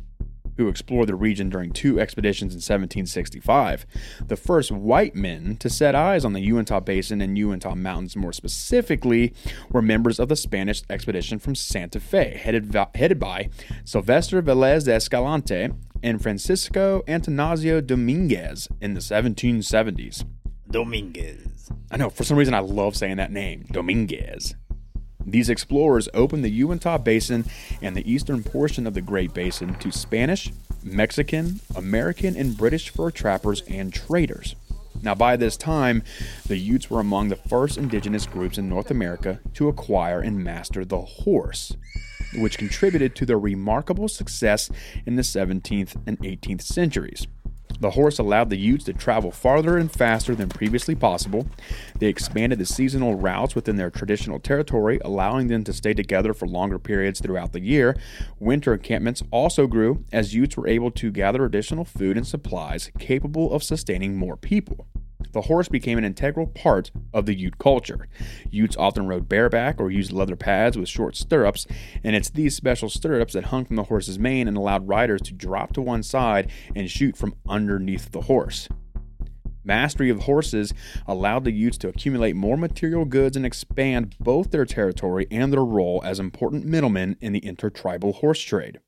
who 0.57 0.67
explored 0.67 1.07
the 1.07 1.15
region 1.15 1.49
during 1.49 1.71
two 1.71 1.99
expeditions 1.99 2.53
in 2.53 2.57
1765. 2.57 3.85
The 4.27 4.35
first 4.35 4.71
white 4.71 5.15
men 5.15 5.57
to 5.57 5.69
set 5.69 5.95
eyes 5.95 6.25
on 6.25 6.33
the 6.33 6.41
Uintah 6.41 6.81
Basin 6.81 7.21
and 7.21 7.37
Uintah 7.37 7.75
Mountains, 7.75 8.15
more 8.15 8.33
specifically, 8.33 9.33
were 9.71 9.81
members 9.81 10.19
of 10.19 10.29
the 10.29 10.35
Spanish 10.35 10.81
expedition 10.89 11.39
from 11.39 11.55
Santa 11.55 11.99
Fe, 11.99 12.39
headed, 12.41 12.75
headed 12.95 13.19
by 13.19 13.49
Sylvester 13.83 14.41
Velez 14.41 14.85
de 14.85 14.93
Escalante 14.93 15.69
and 16.03 16.21
Francisco 16.21 17.03
Antanasio 17.07 17.85
Dominguez 17.85 18.67
in 18.81 18.93
the 18.93 18.99
1770s. 18.99 20.25
Dominguez. 20.69 21.69
I 21.91 21.97
know, 21.97 22.09
for 22.09 22.23
some 22.23 22.37
reason, 22.37 22.53
I 22.53 22.59
love 22.59 22.95
saying 22.95 23.17
that 23.17 23.31
name, 23.31 23.65
Dominguez. 23.71 24.55
These 25.25 25.49
explorers 25.49 26.07
opened 26.13 26.43
the 26.43 26.51
Uintah 26.51 26.99
Basin 26.99 27.45
and 27.81 27.95
the 27.95 28.09
eastern 28.09 28.43
portion 28.43 28.85
of 28.85 28.93
the 28.93 29.01
Great 29.01 29.33
Basin 29.33 29.73
to 29.75 29.91
Spanish, 29.91 30.51
Mexican, 30.83 31.59
American, 31.75 32.35
and 32.35 32.55
British 32.55 32.89
fur 32.89 33.09
trappers 33.09 33.61
and 33.67 33.91
traders. 33.91 34.55
Now, 35.01 35.15
by 35.15 35.35
this 35.35 35.57
time, 35.57 36.03
the 36.47 36.57
Utes 36.57 36.89
were 36.89 36.99
among 36.99 37.29
the 37.29 37.35
first 37.35 37.77
indigenous 37.77 38.25
groups 38.25 38.57
in 38.57 38.69
North 38.69 38.91
America 38.91 39.39
to 39.55 39.67
acquire 39.67 40.21
and 40.21 40.43
master 40.43 40.85
the 40.85 41.01
horse, 41.01 41.75
which 42.35 42.57
contributed 42.57 43.15
to 43.15 43.25
their 43.25 43.39
remarkable 43.39 44.07
success 44.07 44.69
in 45.05 45.15
the 45.15 45.21
17th 45.21 45.95
and 46.07 46.19
18th 46.19 46.61
centuries. 46.61 47.27
The 47.79 47.91
horse 47.91 48.19
allowed 48.19 48.49
the 48.49 48.57
Utes 48.57 48.85
to 48.85 48.93
travel 48.93 49.31
farther 49.31 49.77
and 49.77 49.91
faster 49.91 50.33
than 50.35 50.49
previously 50.49 50.95
possible. 50.95 51.47
They 51.99 52.07
expanded 52.07 52.59
the 52.59 52.65
seasonal 52.65 53.15
routes 53.15 53.55
within 53.55 53.75
their 53.75 53.89
traditional 53.89 54.39
territory, 54.39 54.99
allowing 55.03 55.47
them 55.47 55.63
to 55.65 55.73
stay 55.73 55.93
together 55.93 56.33
for 56.33 56.47
longer 56.47 56.79
periods 56.79 57.19
throughout 57.19 57.51
the 57.51 57.61
year. 57.61 57.95
Winter 58.39 58.73
encampments 58.73 59.23
also 59.31 59.67
grew 59.67 60.03
as 60.11 60.33
Utes 60.33 60.57
were 60.57 60.67
able 60.67 60.91
to 60.91 61.11
gather 61.11 61.45
additional 61.45 61.85
food 61.85 62.17
and 62.17 62.25
supplies 62.25 62.91
capable 62.97 63.51
of 63.53 63.63
sustaining 63.63 64.15
more 64.15 64.37
people 64.37 64.87
the 65.31 65.41
horse 65.41 65.67
became 65.67 65.97
an 65.97 66.05
integral 66.05 66.47
part 66.47 66.91
of 67.13 67.25
the 67.25 67.35
Ute 67.35 67.57
culture. 67.57 68.07
Utes 68.49 68.77
often 68.77 69.07
rode 69.07 69.27
bareback 69.27 69.79
or 69.79 69.91
used 69.91 70.11
leather 70.11 70.35
pads 70.35 70.77
with 70.77 70.89
short 70.89 71.15
stirrups, 71.15 71.67
and 72.03 72.15
it's 72.15 72.29
these 72.29 72.55
special 72.55 72.89
stirrups 72.89 73.33
that 73.33 73.45
hung 73.45 73.65
from 73.65 73.75
the 73.75 73.83
horse's 73.83 74.17
mane 74.17 74.47
and 74.47 74.57
allowed 74.57 74.87
riders 74.87 75.21
to 75.21 75.33
drop 75.33 75.73
to 75.73 75.81
one 75.81 76.03
side 76.03 76.49
and 76.75 76.89
shoot 76.89 77.17
from 77.17 77.35
underneath 77.47 78.11
the 78.11 78.21
horse. 78.21 78.69
Mastery 79.65 80.11
of 80.11 80.21
horses 80.21 80.73
allowed 81.07 81.43
the 81.43 81.51
Utes 81.51 81.79
to 81.79 81.87
accumulate 81.87 82.35
more 82.35 82.55
material 82.55 83.03
goods 83.03 83.35
and 83.35 83.45
expand 83.45 84.15
both 84.19 84.51
their 84.51 84.65
territory 84.65 85.27
and 85.31 85.51
their 85.51 85.65
role 85.65 86.01
as 86.05 86.19
important 86.19 86.65
middlemen 86.65 87.17
in 87.19 87.33
the 87.33 87.39
intertribal 87.39 88.13
horse 88.13 88.39
trade. 88.39 88.79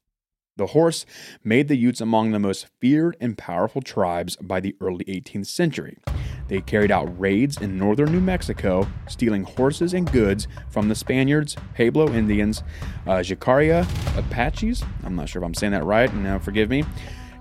The 0.58 0.68
horse 0.68 1.06
made 1.44 1.68
the 1.68 1.78
Utes 1.78 2.02
among 2.02 2.32
the 2.32 2.40
most 2.40 2.66
feared 2.82 3.16
and 3.22 3.38
powerful 3.38 3.80
tribes 3.80 4.36
by 4.38 4.60
the 4.60 4.76
early 4.82 5.06
18th 5.06 5.46
century. 5.46 6.00
They 6.48 6.62
carried 6.62 6.90
out 6.90 7.20
raids 7.20 7.58
in 7.58 7.78
northern 7.78 8.12
New 8.12 8.22
Mexico, 8.22 8.88
stealing 9.08 9.44
horses 9.44 9.94
and 9.94 10.12
goods 10.12 10.48
from 10.70 10.90
the 10.90 10.96
Spaniards, 10.96 11.56
Pueblo 11.76 12.12
Indians, 12.12 12.64
uh, 13.06 13.18
Jicaria 13.18 13.86
Apaches, 14.18 14.84
I'm 15.04 15.16
not 15.16 15.30
sure 15.30 15.44
if 15.44 15.46
I'm 15.46 15.54
saying 15.54 15.74
that 15.74 15.84
right, 15.84 16.12
now 16.16 16.40
forgive 16.40 16.72
me, 16.72 16.84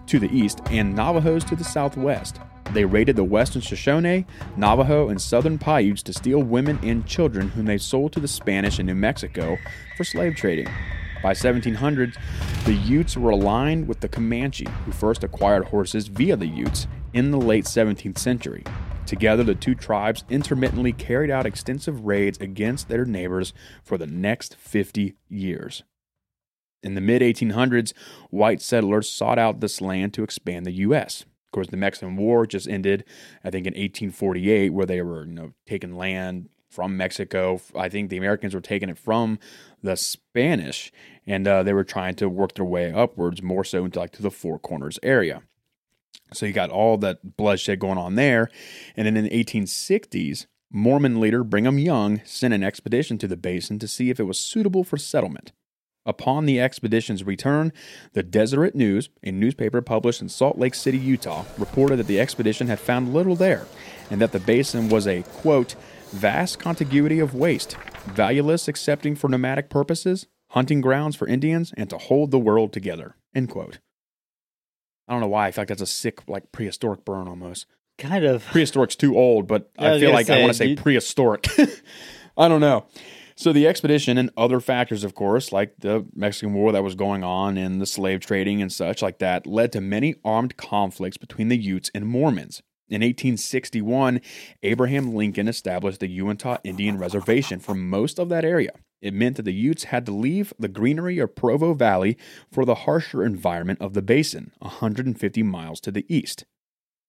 to 0.08 0.18
the 0.18 0.30
east, 0.30 0.60
and 0.70 0.94
Navajos 0.94 1.44
to 1.44 1.56
the 1.56 1.64
southwest. 1.64 2.38
They 2.74 2.84
raided 2.84 3.16
the 3.16 3.24
western 3.24 3.62
Shoshone, 3.62 4.26
Navajo, 4.58 5.08
and 5.08 5.22
southern 5.22 5.56
Paiutes 5.56 6.02
to 6.02 6.12
steal 6.12 6.42
women 6.42 6.78
and 6.82 7.06
children 7.06 7.48
whom 7.48 7.64
they 7.64 7.78
sold 7.78 8.12
to 8.12 8.20
the 8.20 8.28
Spanish 8.28 8.78
in 8.78 8.84
New 8.84 8.94
Mexico 8.94 9.56
for 9.96 10.04
slave 10.04 10.36
trading. 10.36 10.68
By 11.26 11.32
1700s, 11.32 12.16
the 12.66 12.72
Utes 12.72 13.16
were 13.16 13.30
aligned 13.30 13.88
with 13.88 13.98
the 13.98 14.08
Comanche, 14.08 14.68
who 14.84 14.92
first 14.92 15.24
acquired 15.24 15.64
horses 15.64 16.06
via 16.06 16.36
the 16.36 16.46
Utes 16.46 16.86
in 17.12 17.32
the 17.32 17.36
late 17.36 17.64
17th 17.64 18.16
century. 18.16 18.62
Together, 19.06 19.42
the 19.42 19.56
two 19.56 19.74
tribes 19.74 20.22
intermittently 20.30 20.92
carried 20.92 21.28
out 21.28 21.44
extensive 21.44 22.06
raids 22.06 22.38
against 22.38 22.88
their 22.88 23.04
neighbors 23.04 23.52
for 23.82 23.98
the 23.98 24.06
next 24.06 24.54
50 24.54 25.16
years. 25.28 25.82
In 26.84 26.94
the 26.94 27.00
mid 27.00 27.22
1800s, 27.22 27.92
white 28.30 28.62
settlers 28.62 29.10
sought 29.10 29.36
out 29.36 29.58
this 29.58 29.80
land 29.80 30.14
to 30.14 30.22
expand 30.22 30.64
the 30.64 30.70
U.S. 30.74 31.22
Of 31.22 31.50
course, 31.50 31.66
the 31.66 31.76
Mexican 31.76 32.14
War 32.14 32.46
just 32.46 32.68
ended, 32.68 33.02
I 33.42 33.50
think, 33.50 33.66
in 33.66 33.72
1848, 33.72 34.72
where 34.72 34.86
they 34.86 35.02
were, 35.02 35.26
you 35.26 35.32
know, 35.32 35.54
taking 35.66 35.96
land 35.96 36.50
from 36.76 36.96
Mexico. 36.96 37.60
I 37.74 37.88
think 37.88 38.10
the 38.10 38.18
Americans 38.18 38.54
were 38.54 38.60
taking 38.60 38.90
it 38.90 38.98
from 38.98 39.38
the 39.82 39.96
Spanish, 39.96 40.92
and 41.26 41.46
uh, 41.46 41.62
they 41.62 41.72
were 41.72 41.84
trying 41.84 42.14
to 42.16 42.28
work 42.28 42.54
their 42.54 42.64
way 42.64 42.92
upwards 42.92 43.42
more 43.42 43.64
so 43.64 43.84
into 43.84 43.98
like 43.98 44.12
to 44.12 44.22
the 44.22 44.30
Four 44.30 44.58
Corners 44.58 44.98
area. 45.02 45.42
So 46.32 46.46
you 46.46 46.52
got 46.52 46.70
all 46.70 46.96
that 46.98 47.36
bloodshed 47.36 47.78
going 47.78 47.98
on 47.98 48.14
there, 48.14 48.50
and 48.96 49.06
then 49.06 49.16
in 49.16 49.24
the 49.24 49.44
1860s, 49.44 50.46
Mormon 50.70 51.20
leader 51.20 51.44
Brigham 51.44 51.78
Young 51.78 52.20
sent 52.24 52.52
an 52.52 52.64
expedition 52.64 53.18
to 53.18 53.28
the 53.28 53.36
basin 53.36 53.78
to 53.78 53.88
see 53.88 54.10
if 54.10 54.18
it 54.18 54.24
was 54.24 54.38
suitable 54.38 54.82
for 54.82 54.96
settlement. 54.96 55.52
Upon 56.04 56.46
the 56.46 56.60
expedition's 56.60 57.24
return, 57.24 57.72
the 58.12 58.22
Deseret 58.22 58.76
News, 58.76 59.08
a 59.24 59.32
newspaper 59.32 59.82
published 59.82 60.22
in 60.22 60.28
Salt 60.28 60.56
Lake 60.56 60.74
City, 60.74 60.98
Utah, 60.98 61.44
reported 61.58 61.96
that 61.96 62.06
the 62.06 62.20
expedition 62.20 62.68
had 62.68 62.78
found 62.78 63.12
little 63.12 63.34
there 63.34 63.66
and 64.08 64.20
that 64.20 64.30
the 64.30 64.38
basin 64.38 64.88
was 64.88 65.06
a, 65.06 65.22
quote, 65.22 65.74
vast 66.12 66.60
contiguity 66.60 67.18
of 67.18 67.34
waste, 67.34 67.76
valueless 68.06 68.68
excepting 68.68 69.16
for 69.16 69.28
nomadic 69.28 69.68
purposes, 69.68 70.26
hunting 70.48 70.80
grounds 70.80 71.16
for 71.16 71.26
Indians, 71.26 71.72
and 71.76 71.90
to 71.90 71.98
hold 71.98 72.30
the 72.30 72.38
world 72.38 72.72
together. 72.72 73.16
End 73.34 73.50
quote. 73.50 73.78
I 75.08 75.12
don't 75.12 75.20
know 75.20 75.28
why. 75.28 75.46
I 75.46 75.50
feel 75.52 75.62
like 75.62 75.68
that's 75.68 75.82
a 75.82 75.86
sick, 75.86 76.28
like 76.28 76.50
prehistoric 76.52 77.04
burn 77.04 77.28
almost. 77.28 77.66
Kind 77.98 78.24
of. 78.24 78.44
Prehistoric's 78.44 78.96
too 78.96 79.16
old, 79.16 79.46
but 79.46 79.70
I 79.78 79.94
I 79.94 80.00
feel 80.00 80.12
like 80.12 80.28
I 80.28 80.40
want 80.40 80.50
to 80.52 80.58
say 80.58 80.66
you- 80.66 80.76
prehistoric. 80.76 81.46
I 82.36 82.48
don't 82.48 82.60
know. 82.60 82.86
So 83.38 83.52
the 83.52 83.66
expedition 83.68 84.16
and 84.16 84.30
other 84.36 84.60
factors, 84.60 85.04
of 85.04 85.14
course, 85.14 85.52
like 85.52 85.74
the 85.78 86.06
Mexican 86.14 86.54
War 86.54 86.72
that 86.72 86.82
was 86.82 86.94
going 86.94 87.22
on 87.22 87.58
and 87.58 87.80
the 87.80 87.86
slave 87.86 88.20
trading 88.20 88.62
and 88.62 88.72
such 88.72 89.02
like 89.02 89.18
that, 89.18 89.46
led 89.46 89.72
to 89.72 89.80
many 89.82 90.14
armed 90.24 90.56
conflicts 90.56 91.18
between 91.18 91.48
the 91.48 91.56
Utes 91.58 91.90
and 91.94 92.06
Mormons. 92.06 92.62
In 92.88 93.02
1861, 93.02 94.20
Abraham 94.62 95.14
Lincoln 95.14 95.48
established 95.48 96.00
the 96.00 96.08
Uintah 96.08 96.60
Indian 96.64 96.96
Reservation 96.98 97.58
for 97.60 97.74
most 97.74 98.18
of 98.18 98.28
that 98.30 98.44
area. 98.44 98.70
It 99.00 99.14
meant 99.14 99.36
that 99.36 99.42
the 99.42 99.52
Utes 99.52 99.84
had 99.84 100.06
to 100.06 100.12
leave 100.12 100.52
the 100.58 100.68
greenery 100.68 101.18
of 101.18 101.34
Provo 101.34 101.74
Valley 101.74 102.16
for 102.50 102.64
the 102.64 102.74
harsher 102.74 103.24
environment 103.24 103.80
of 103.80 103.94
the 103.94 104.02
basin, 104.02 104.52
150 104.58 105.42
miles 105.42 105.80
to 105.80 105.90
the 105.90 106.06
east. 106.08 106.44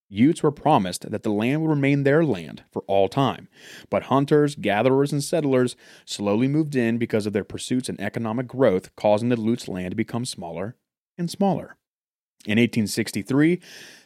Utes 0.10 0.42
were 0.42 0.52
promised 0.52 1.10
that 1.12 1.24
the 1.24 1.30
land 1.30 1.62
would 1.62 1.70
remain 1.70 2.04
their 2.04 2.24
land 2.24 2.64
for 2.72 2.84
all 2.88 3.10
time, 3.10 3.50
but 3.90 4.04
hunters, 4.04 4.56
gatherers, 4.56 5.12
and 5.12 5.24
settlers 5.24 5.76
slowly 6.06 6.48
moved 6.48 6.76
in 6.76 6.98
because 6.98 7.26
of 7.26 7.34
their 7.34 7.44
pursuits 7.44 7.90
and 7.90 8.00
economic 8.00 8.48
growth, 8.48 8.96
causing 8.96 9.30
the 9.30 9.40
Utes' 9.40 9.68
land 9.68 9.92
to 9.92 9.96
become 9.96 10.24
smaller 10.24 10.76
and 11.18 11.30
smaller. 11.30 11.76
In 12.46 12.58
1863, 12.58 13.60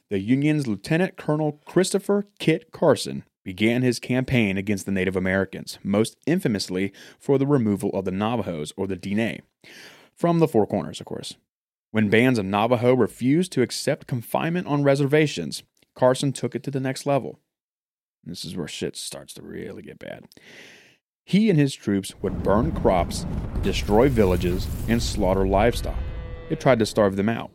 the 0.09 0.19
Union's 0.19 0.65
Lieutenant 0.65 1.17
Colonel 1.17 1.61
Christopher 1.65 2.25
Kit 2.39 2.71
Carson 2.71 3.23
began 3.43 3.81
his 3.81 3.99
campaign 3.99 4.57
against 4.57 4.85
the 4.85 4.91
Native 4.91 5.15
Americans, 5.15 5.79
most 5.83 6.17
infamously 6.25 6.93
for 7.19 7.37
the 7.37 7.47
removal 7.47 7.89
of 7.91 8.05
the 8.05 8.11
Navajos, 8.11 8.73
or 8.77 8.87
the 8.87 8.97
Diné, 8.97 9.41
from 10.13 10.39
the 10.39 10.47
Four 10.47 10.67
Corners, 10.67 10.99
of 10.99 11.05
course. 11.05 11.35
When 11.91 12.09
bands 12.09 12.39
of 12.39 12.45
Navajo 12.45 12.93
refused 12.93 13.51
to 13.53 13.61
accept 13.61 14.07
confinement 14.07 14.67
on 14.67 14.83
reservations, 14.83 15.63
Carson 15.95 16.31
took 16.31 16.55
it 16.55 16.63
to 16.63 16.71
the 16.71 16.79
next 16.79 17.05
level. 17.05 17.39
This 18.23 18.45
is 18.45 18.55
where 18.55 18.67
shit 18.67 18.95
starts 18.95 19.33
to 19.33 19.41
really 19.41 19.81
get 19.81 19.99
bad. 19.99 20.25
He 21.25 21.49
and 21.49 21.59
his 21.59 21.73
troops 21.73 22.13
would 22.21 22.43
burn 22.43 22.71
crops, 22.71 23.25
destroy 23.61 24.09
villages, 24.09 24.67
and 24.87 25.01
slaughter 25.01 25.47
livestock. 25.47 25.97
It 26.49 26.59
tried 26.59 26.79
to 26.79 26.85
starve 26.85 27.15
them 27.15 27.29
out. 27.29 27.51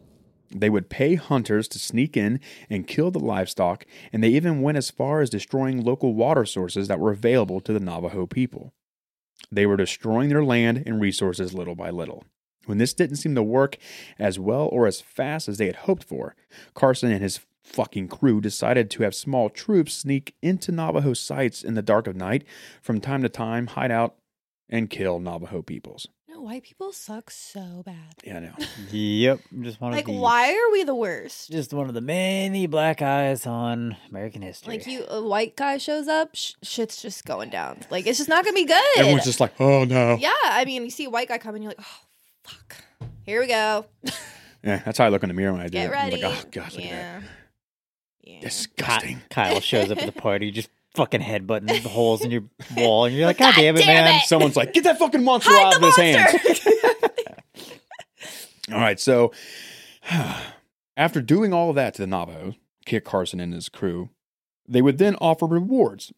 They 0.50 0.70
would 0.70 0.88
pay 0.88 1.14
hunters 1.16 1.68
to 1.68 1.78
sneak 1.78 2.16
in 2.16 2.40
and 2.70 2.86
kill 2.86 3.10
the 3.10 3.18
livestock, 3.18 3.84
and 4.12 4.22
they 4.22 4.28
even 4.28 4.62
went 4.62 4.78
as 4.78 4.90
far 4.90 5.20
as 5.20 5.30
destroying 5.30 5.82
local 5.82 6.14
water 6.14 6.44
sources 6.44 6.88
that 6.88 7.00
were 7.00 7.12
available 7.12 7.60
to 7.60 7.72
the 7.72 7.80
Navajo 7.80 8.26
people. 8.26 8.72
They 9.50 9.66
were 9.66 9.76
destroying 9.76 10.28
their 10.28 10.44
land 10.44 10.82
and 10.86 11.00
resources 11.00 11.54
little 11.54 11.74
by 11.74 11.90
little. 11.90 12.24
When 12.66 12.78
this 12.78 12.94
didn't 12.94 13.16
seem 13.16 13.34
to 13.36 13.42
work 13.42 13.76
as 14.18 14.38
well 14.38 14.68
or 14.72 14.86
as 14.86 15.00
fast 15.00 15.48
as 15.48 15.58
they 15.58 15.66
had 15.66 15.76
hoped 15.76 16.04
for, 16.04 16.34
Carson 16.74 17.12
and 17.12 17.22
his 17.22 17.40
fucking 17.62 18.08
crew 18.08 18.40
decided 18.40 18.90
to 18.90 19.02
have 19.02 19.14
small 19.14 19.50
troops 19.50 19.92
sneak 19.92 20.34
into 20.42 20.72
Navajo 20.72 21.12
sites 21.14 21.62
in 21.62 21.74
the 21.74 21.82
dark 21.82 22.06
of 22.06 22.16
night, 22.16 22.44
from 22.80 23.00
time 23.00 23.22
to 23.22 23.28
time 23.28 23.68
hide 23.68 23.90
out 23.90 24.16
and 24.68 24.90
kill 24.90 25.18
Navajo 25.20 25.62
peoples. 25.62 26.08
No 26.36 26.42
white 26.42 26.64
people 26.64 26.92
suck 26.92 27.30
so 27.30 27.82
bad. 27.86 28.14
Yeah, 28.22 28.36
I 28.36 28.40
know. 28.40 28.52
Yep. 28.90 29.40
Just 29.62 29.80
one 29.80 29.92
Like, 29.92 30.06
of 30.06 30.14
the 30.14 30.20
why 30.20 30.50
are 30.52 30.70
we 30.70 30.84
the 30.84 30.94
worst? 30.94 31.50
just 31.50 31.72
one 31.72 31.88
of 31.88 31.94
the 31.94 32.02
many 32.02 32.66
black 32.66 33.00
eyes 33.00 33.46
on 33.46 33.96
American 34.10 34.42
history. 34.42 34.74
Like, 34.76 34.86
you, 34.86 35.06
a 35.08 35.22
white 35.22 35.56
guy 35.56 35.78
shows 35.78 36.08
up, 36.08 36.30
sh- 36.34 36.52
shit's 36.62 37.00
just 37.00 37.24
going 37.24 37.48
down. 37.48 37.80
Like, 37.90 38.06
it's 38.06 38.18
just 38.18 38.28
not 38.28 38.44
gonna 38.44 38.54
be 38.54 38.66
good. 38.66 38.82
Everyone's 38.98 39.24
just 39.24 39.40
like, 39.40 39.54
oh 39.60 39.84
no. 39.84 40.16
yeah, 40.20 40.30
I 40.44 40.64
mean, 40.66 40.82
you 40.84 40.90
see 40.90 41.04
a 41.06 41.10
white 41.10 41.28
guy 41.28 41.38
come 41.38 41.54
and 41.54 41.64
you're 41.64 41.70
like, 41.70 41.80
oh, 41.80 42.00
fuck. 42.44 42.76
Here 43.24 43.40
we 43.40 43.46
go. 43.46 43.86
Yeah, 44.64 44.82
that's 44.84 44.98
how 44.98 45.04
I 45.04 45.10
look 45.10 45.22
in 45.22 45.28
the 45.28 45.34
mirror 45.34 45.52
when 45.52 45.60
I 45.60 45.66
do 45.66 45.70
Get 45.72 45.84
it. 45.84 45.86
I'm 45.86 45.92
ready. 45.92 46.20
like, 46.22 46.24
oh 46.44 46.48
god, 46.50 46.72
look 46.74 46.82
at 46.84 46.90
that. 46.90 46.96
yeah. 46.96 47.20
Yeah. 48.24 48.40
Disgusting. 48.40 49.22
Kyle 49.30 49.60
shows 49.60 49.92
up 49.92 49.98
at 49.98 50.06
the 50.12 50.20
party, 50.20 50.50
just 50.50 50.68
fucking 50.96 51.20
headbutting 51.20 51.82
the 51.82 51.88
holes 51.88 52.24
in 52.24 52.30
your 52.30 52.44
wall, 52.76 53.04
and 53.04 53.14
you're 53.14 53.26
like, 53.26 53.38
God, 53.38 53.54
God 53.54 53.60
damn 53.60 53.76
it, 53.76 53.84
damn 53.84 54.04
man! 54.04 54.16
it. 54.16 54.26
Someone's 54.26 54.56
like, 54.56 54.72
get 54.72 54.84
that 54.84 54.98
fucking 54.98 55.22
monster 55.22 55.50
Hide 55.52 55.66
out 55.66 55.76
of 55.76 55.82
his 55.82 55.96
hands. 55.96 56.66
All 58.72 58.80
right, 58.80 58.98
so 58.98 59.32
after 60.96 61.20
doing 61.20 61.52
all 61.52 61.70
of 61.70 61.76
that 61.76 61.94
to 61.94 62.02
the 62.02 62.06
Navajo, 62.06 62.54
Kit 62.84 63.04
Carson 63.04 63.38
and 63.38 63.54
his 63.54 63.68
crew, 63.68 64.10
they 64.66 64.82
would 64.82 64.98
then 64.98 65.14
offer 65.20 65.46
rewards 65.46 66.12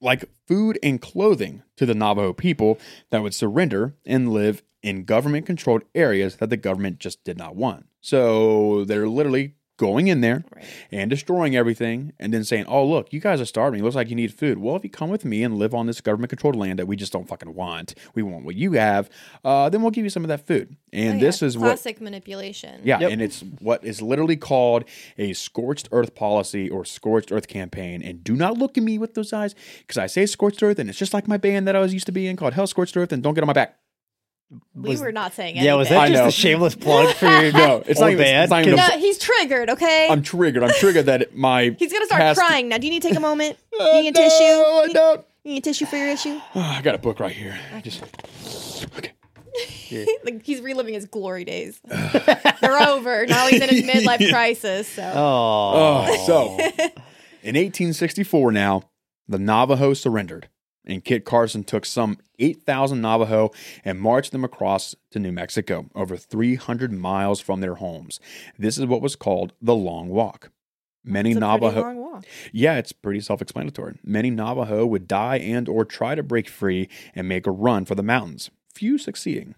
like 0.00 0.24
food 0.48 0.78
and 0.82 1.00
clothing 1.00 1.62
to 1.76 1.86
the 1.86 1.94
Navajo 1.94 2.32
people 2.32 2.78
that 3.10 3.22
would 3.22 3.34
surrender 3.34 3.94
and 4.04 4.32
live 4.32 4.62
in 4.82 5.04
government 5.04 5.46
controlled 5.46 5.84
areas 5.94 6.36
that 6.36 6.50
the 6.50 6.56
government 6.56 6.98
just 6.98 7.22
did 7.22 7.38
not 7.38 7.54
want. 7.54 7.86
So 8.00 8.84
they're 8.84 9.08
literally 9.08 9.54
going 9.78 10.06
in 10.08 10.20
there 10.20 10.44
Right. 10.54 10.64
and 10.92 11.10
destroying 11.10 11.56
everything 11.56 12.12
and 12.20 12.32
then 12.32 12.44
saying, 12.44 12.66
Oh, 12.68 12.86
look, 12.86 13.12
you 13.12 13.20
guys 13.20 13.40
are 13.40 13.44
starving. 13.46 13.80
It 13.80 13.82
looks 13.82 13.96
like 13.96 14.10
you 14.10 14.14
need 14.14 14.32
food. 14.32 14.58
Well, 14.58 14.76
if 14.76 14.84
you 14.84 14.90
come 14.90 15.08
with 15.10 15.24
me 15.24 15.42
and 15.42 15.58
live 15.58 15.74
on 15.74 15.86
this 15.86 16.00
government 16.00 16.28
controlled 16.30 16.56
land 16.56 16.78
that 16.78 16.86
we 16.86 16.94
just 16.94 17.12
don't 17.12 17.26
fucking 17.26 17.54
want, 17.54 17.94
we 18.14 18.22
want 18.22 18.44
what 18.44 18.54
you 18.54 18.72
have, 18.72 19.08
uh, 19.44 19.68
then 19.70 19.82
we'll 19.82 19.90
give 19.90 20.04
you 20.04 20.10
some 20.10 20.22
of 20.24 20.28
that 20.28 20.46
food. 20.46 20.76
And 20.92 21.16
Oh, 21.16 21.20
this 21.20 21.40
yeah. 21.42 21.48
is 21.48 21.58
what 21.58 21.66
classic 21.68 22.00
manipulation. 22.00 22.80
yeah, 22.84 23.00
Yep. 23.00 23.10
and 23.12 23.22
it's 23.22 23.40
what 23.60 23.82
is 23.84 24.02
literally 24.02 24.36
called 24.36 24.84
a 25.18 25.32
scorched 25.32 25.88
earth 25.90 26.14
policy 26.14 26.68
or 26.68 26.84
scorched 26.84 27.32
earth 27.32 27.48
campaign. 27.48 28.02
And 28.02 28.22
do 28.22 28.34
not 28.34 28.58
look 28.58 28.76
at 28.76 28.84
me 28.84 28.98
with 28.98 29.14
those 29.14 29.32
eyes 29.32 29.54
because 29.78 29.98
I 29.98 30.06
say 30.06 30.26
scorched 30.26 30.62
earth, 30.62 30.78
and 30.78 30.88
it's 30.90 30.98
just 30.98 31.14
like 31.14 31.26
my 31.26 31.38
band 31.38 31.66
that 31.66 31.74
I 31.74 31.80
was 31.80 31.92
used 31.94 32.06
to 32.06 32.12
be 32.12 32.26
in 32.28 32.36
called 32.36 32.52
Hell 32.52 32.66
Scorched 32.66 32.96
Earth. 32.96 33.10
And 33.10 33.22
don't 33.22 33.34
get 33.34 33.42
on 33.42 33.46
my 33.48 33.52
back. 33.52 33.78
We 34.74 34.96
were 34.96 35.12
not 35.12 35.32
saying 35.34 35.52
anything. 35.56 35.66
yeah, 35.66 35.74
was 35.74 35.90
I 35.90 36.08
that 36.08 36.12
know. 36.12 36.24
just 36.26 36.38
a 36.38 36.40
shameless 36.40 36.74
plug 36.74 37.14
for 37.14 37.26
your 37.26 37.52
No, 37.52 37.82
it's 37.86 38.00
not 38.00 38.06
old 38.10 38.12
even- 38.20 38.26
it's 38.26 38.50
not 38.50 38.62
even 38.62 38.74
a- 38.74 38.76
No, 38.76 38.88
he's 38.98 39.18
triggered. 39.18 39.70
Okay, 39.70 40.08
I'm 40.10 40.22
triggered. 40.22 40.62
I'm 40.62 40.72
triggered 40.74 41.06
that 41.06 41.34
my 41.36 41.70
he's 41.78 41.92
gonna 41.92 42.06
start 42.06 42.36
crying 42.36 42.68
now. 42.68 42.78
Do 42.78 42.86
you 42.86 42.92
need 42.92 43.02
to 43.02 43.08
take 43.08 43.16
a 43.16 43.20
moment? 43.20 43.58
Uh, 43.80 43.84
you 43.96 44.02
need 44.02 44.08
a 44.16 44.20
no, 44.20 44.28
tissue? 44.28 44.42
I 44.44 44.84
You- 44.88 44.94
don't. 44.94 45.24
You 45.44 45.52
need 45.54 45.58
a 45.58 45.62
tissue 45.62 45.86
for 45.86 45.96
your 45.96 46.08
issue? 46.08 46.38
Oh, 46.54 46.60
I 46.60 46.82
got 46.82 46.94
a 46.94 46.98
book 46.98 47.18
right 47.20 47.32
here. 47.34 47.58
Just 47.82 48.04
okay. 48.96 49.12
like 50.24 50.42
he's 50.44 50.60
reliving 50.60 50.94
his 50.94 51.06
glory 51.06 51.44
days. 51.44 51.80
They're 51.84 52.80
over. 52.88 53.26
Now 53.26 53.46
he's 53.48 53.60
in 53.60 53.68
his 53.68 53.82
midlife 53.84 54.30
crisis. 54.30 54.88
So 54.88 55.02
Oh, 55.14 56.06
Oh, 56.08 56.26
so 56.26 56.58
in 57.42 57.56
1864, 57.56 58.52
now 58.52 58.82
the 59.28 59.38
Navajo 59.38 59.94
surrendered, 59.94 60.48
and 60.84 61.04
Kit 61.04 61.24
Carson 61.24 61.64
took 61.64 61.84
some 61.84 62.18
8,000 62.38 63.00
Navajo 63.00 63.50
and 63.84 64.00
marched 64.00 64.32
them 64.32 64.44
across 64.44 64.94
to 65.10 65.18
New 65.18 65.32
Mexico, 65.32 65.86
over 65.94 66.16
300 66.16 66.92
miles 66.92 67.40
from 67.40 67.60
their 67.60 67.76
homes. 67.76 68.20
This 68.58 68.78
is 68.78 68.86
what 68.86 69.02
was 69.02 69.16
called 69.16 69.52
the 69.60 69.74
Long 69.74 70.08
Walk. 70.08 70.50
Many 71.04 71.34
Navajo, 71.34 72.22
yeah, 72.52 72.76
it's 72.76 72.92
pretty 72.92 73.20
self-explanatory. 73.20 73.98
Many 74.04 74.30
Navajo 74.30 74.86
would 74.86 75.08
die 75.08 75.38
and 75.38 75.68
or 75.68 75.84
try 75.84 76.14
to 76.14 76.22
break 76.22 76.48
free 76.48 76.88
and 77.14 77.28
make 77.28 77.46
a 77.46 77.50
run 77.50 77.84
for 77.84 77.96
the 77.96 78.04
mountains, 78.04 78.50
few 78.72 78.98
succeeding. 78.98 79.56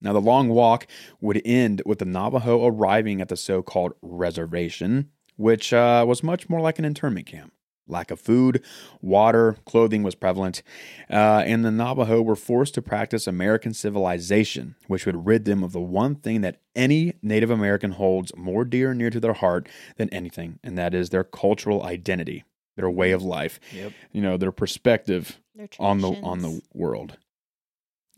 Now, 0.00 0.12
the 0.12 0.20
long 0.20 0.48
walk 0.48 0.86
would 1.20 1.40
end 1.44 1.82
with 1.86 2.00
the 2.00 2.04
Navajo 2.04 2.66
arriving 2.66 3.20
at 3.20 3.28
the 3.28 3.36
so 3.36 3.62
called 3.62 3.94
reservation, 4.02 5.10
which 5.36 5.72
uh, 5.72 6.04
was 6.06 6.22
much 6.22 6.48
more 6.48 6.60
like 6.60 6.78
an 6.78 6.84
internment 6.84 7.26
camp. 7.26 7.52
Lack 7.88 8.10
of 8.10 8.18
food, 8.20 8.64
water, 9.00 9.56
clothing 9.64 10.02
was 10.02 10.16
prevalent, 10.16 10.62
uh, 11.08 11.44
and 11.46 11.64
the 11.64 11.70
Navajo 11.70 12.20
were 12.20 12.34
forced 12.34 12.74
to 12.74 12.82
practice 12.82 13.26
American 13.28 13.72
civilization, 13.72 14.74
which 14.88 15.06
would 15.06 15.24
rid 15.26 15.44
them 15.44 15.62
of 15.62 15.72
the 15.72 15.80
one 15.80 16.16
thing 16.16 16.40
that 16.40 16.60
any 16.74 17.14
Native 17.22 17.50
American 17.50 17.92
holds 17.92 18.32
more 18.36 18.64
dear 18.64 18.90
and 18.90 18.98
near 18.98 19.10
to 19.10 19.20
their 19.20 19.34
heart 19.34 19.68
than 19.96 20.08
anything, 20.10 20.58
and 20.64 20.76
that 20.76 20.94
is 20.94 21.10
their 21.10 21.22
cultural 21.24 21.84
identity, 21.84 22.42
their 22.76 22.90
way 22.90 23.12
of 23.12 23.22
life, 23.22 23.60
Yep. 23.72 23.92
you 24.12 24.20
know, 24.20 24.36
their 24.36 24.52
perspective 24.52 25.38
Their 25.54 25.68
on 25.78 26.00
the 26.00 26.10
on 26.22 26.40
the 26.40 26.60
world. 26.74 27.16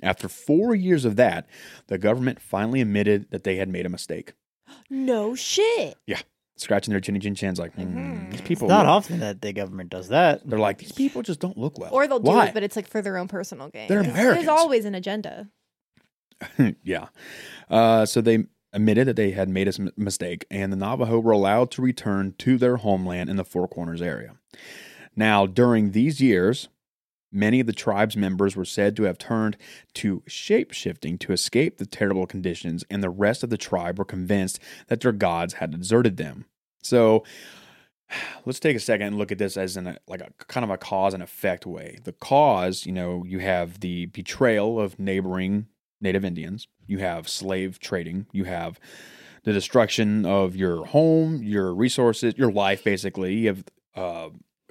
After 0.02 0.28
four 0.28 0.74
years 0.74 1.04
of 1.04 1.16
that, 1.16 1.46
the 1.88 1.98
government 1.98 2.40
finally 2.40 2.80
admitted 2.80 3.30
that 3.32 3.44
they 3.44 3.56
had 3.56 3.68
made 3.68 3.84
a 3.84 3.90
mistake. 3.90 4.32
no 4.90 5.34
shit. 5.34 5.96
Scratching 6.58 6.92
their 6.92 7.00
chinny 7.00 7.18
chin 7.20 7.34
chins, 7.34 7.58
like, 7.58 7.74
Mhm. 7.76 8.30
these 8.32 8.40
people. 8.42 8.66
It's 8.66 8.70
not 8.70 8.80
look- 8.86 8.88
often 8.96 9.20
that 9.20 9.40
the 9.40 9.52
government 9.52 9.90
does 9.90 10.08
that. 10.08 10.46
They're 10.48 10.58
like, 10.58 10.78
these 10.78 10.92
people 10.92 11.22
just 11.22 11.40
don't 11.40 11.56
look 11.56 11.78
well. 11.78 11.90
Or 11.92 12.06
they'll 12.06 12.18
do 12.18 12.30
Why? 12.30 12.46
it, 12.48 12.54
but 12.54 12.62
it's 12.62 12.74
like 12.76 12.86
for 12.88 13.00
their 13.00 13.16
own 13.16 13.28
personal 13.28 13.68
gain. 13.68 13.88
They're 13.88 14.02
There's- 14.02 14.12
Americans. 14.18 14.46
There's 14.46 14.58
always 14.58 14.84
an 14.84 14.94
agenda. 14.94 15.48
yeah. 16.82 17.06
Uh, 17.70 18.06
so 18.06 18.20
they 18.20 18.44
admitted 18.72 19.06
that 19.08 19.16
they 19.16 19.30
had 19.32 19.48
made 19.48 19.66
a 19.66 19.70
s- 19.70 19.80
mistake, 19.96 20.46
and 20.50 20.72
the 20.72 20.76
Navajo 20.76 21.18
were 21.20 21.32
allowed 21.32 21.70
to 21.72 21.82
return 21.82 22.34
to 22.38 22.58
their 22.58 22.76
homeland 22.76 23.30
in 23.30 23.36
the 23.36 23.44
Four 23.44 23.66
Corners 23.68 24.02
area. 24.02 24.34
Now, 25.16 25.46
during 25.46 25.92
these 25.92 26.20
years, 26.20 26.68
many 27.30 27.60
of 27.60 27.66
the 27.66 27.72
tribe's 27.72 28.16
members 28.16 28.56
were 28.56 28.64
said 28.64 28.96
to 28.96 29.04
have 29.04 29.18
turned 29.18 29.56
to 29.94 30.22
shape 30.26 30.72
shifting 30.72 31.18
to 31.18 31.32
escape 31.32 31.78
the 31.78 31.86
terrible 31.86 32.26
conditions, 32.26 32.84
and 32.90 33.02
the 33.02 33.10
rest 33.10 33.42
of 33.42 33.50
the 33.50 33.56
tribe 33.56 33.98
were 33.98 34.04
convinced 34.04 34.60
that 34.88 35.00
their 35.00 35.12
gods 35.12 35.54
had 35.54 35.70
deserted 35.70 36.16
them. 36.16 36.46
So, 36.82 37.24
let's 38.44 38.60
take 38.60 38.76
a 38.76 38.80
second 38.80 39.08
and 39.08 39.18
look 39.18 39.32
at 39.32 39.38
this 39.38 39.56
as 39.56 39.76
in 39.76 39.86
a, 39.86 39.98
like 40.06 40.20
a 40.20 40.32
kind 40.46 40.64
of 40.64 40.70
a 40.70 40.78
cause 40.78 41.14
and 41.14 41.22
effect 41.22 41.66
way. 41.66 41.98
The 42.04 42.12
cause, 42.12 42.86
you 42.86 42.92
know, 42.92 43.24
you 43.26 43.38
have 43.40 43.80
the 43.80 44.06
betrayal 44.06 44.80
of 44.80 44.98
neighboring 44.98 45.66
Native 46.00 46.24
Indians, 46.24 46.68
you 46.86 46.98
have 46.98 47.28
slave 47.28 47.80
trading, 47.80 48.26
you 48.32 48.44
have 48.44 48.78
the 49.42 49.52
destruction 49.52 50.24
of 50.24 50.54
your 50.54 50.84
home, 50.86 51.42
your 51.42 51.74
resources, 51.74 52.34
your 52.36 52.52
life, 52.52 52.84
basically. 52.84 53.34
You 53.34 53.48
have 53.48 53.64
uh, 53.94 54.28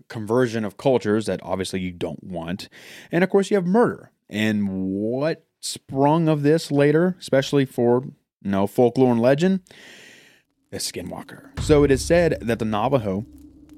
conversion 0.07 0.63
of 0.63 0.77
cultures 0.77 1.25
that 1.25 1.39
obviously 1.43 1.79
you 1.79 1.91
don't 1.91 2.23
want, 2.23 2.69
and 3.11 3.23
of 3.23 3.29
course 3.29 3.51
you 3.51 3.57
have 3.57 3.65
murder. 3.65 4.11
And 4.29 4.69
what 4.69 5.45
sprung 5.59 6.27
of 6.27 6.43
this 6.43 6.71
later, 6.71 7.15
especially 7.19 7.65
for 7.65 8.03
you 8.41 8.51
know 8.51 8.67
folklore 8.67 9.11
and 9.11 9.21
legend, 9.21 9.61
the 10.71 10.77
Skinwalker. 10.77 11.59
So 11.61 11.83
it 11.83 11.91
is 11.91 12.03
said 12.03 12.37
that 12.41 12.59
the 12.59 12.65
Navajo 12.65 13.25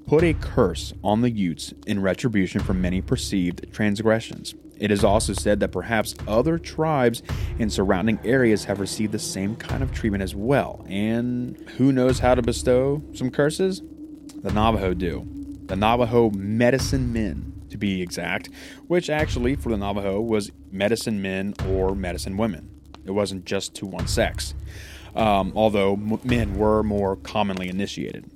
put 0.07 0.23
a 0.23 0.33
curse 0.33 0.91
on 1.03 1.21
the 1.21 1.29
Utes 1.29 1.73
in 1.85 2.01
retribution 2.01 2.61
for 2.61 2.73
many 2.73 2.99
perceived 2.99 3.71
transgressions. 3.71 4.55
It 4.79 4.91
is 4.91 5.03
also 5.03 5.33
said 5.33 5.59
that 5.59 5.71
perhaps 5.71 6.15
other 6.27 6.57
tribes 6.57 7.21
in 7.59 7.69
surrounding 7.69 8.17
areas 8.23 8.63
have 8.63 8.79
received 8.79 9.11
the 9.11 9.19
same 9.19 9.55
kind 9.55 9.83
of 9.83 9.91
treatment 9.91 10.23
as 10.23 10.33
well. 10.33 10.85
And 10.87 11.57
who 11.77 11.91
knows 11.91 12.19
how 12.19 12.33
to 12.33 12.41
bestow 12.41 13.03
some 13.13 13.29
curses? 13.29 13.83
The 14.41 14.51
Navajo 14.51 14.93
do. 14.93 15.38
The 15.69 15.75
Navajo 15.75 16.31
medicine 16.31 17.13
men, 17.13 17.53
to 17.69 17.77
be 17.77 18.01
exact, 18.01 18.49
which 18.87 19.07
actually 19.07 19.55
for 19.55 19.69
the 19.69 19.77
Navajo 19.77 20.19
was 20.19 20.51
medicine 20.71 21.21
men 21.21 21.53
or 21.67 21.93
medicine 21.93 22.37
women. 22.37 22.71
It 23.05 23.11
wasn't 23.11 23.45
just 23.45 23.75
to 23.75 23.85
one 23.85 24.07
sex, 24.07 24.55
um, 25.15 25.53
although 25.55 25.95
men 25.95 26.55
were 26.55 26.81
more 26.81 27.17
commonly 27.17 27.69
initiated. 27.69 28.31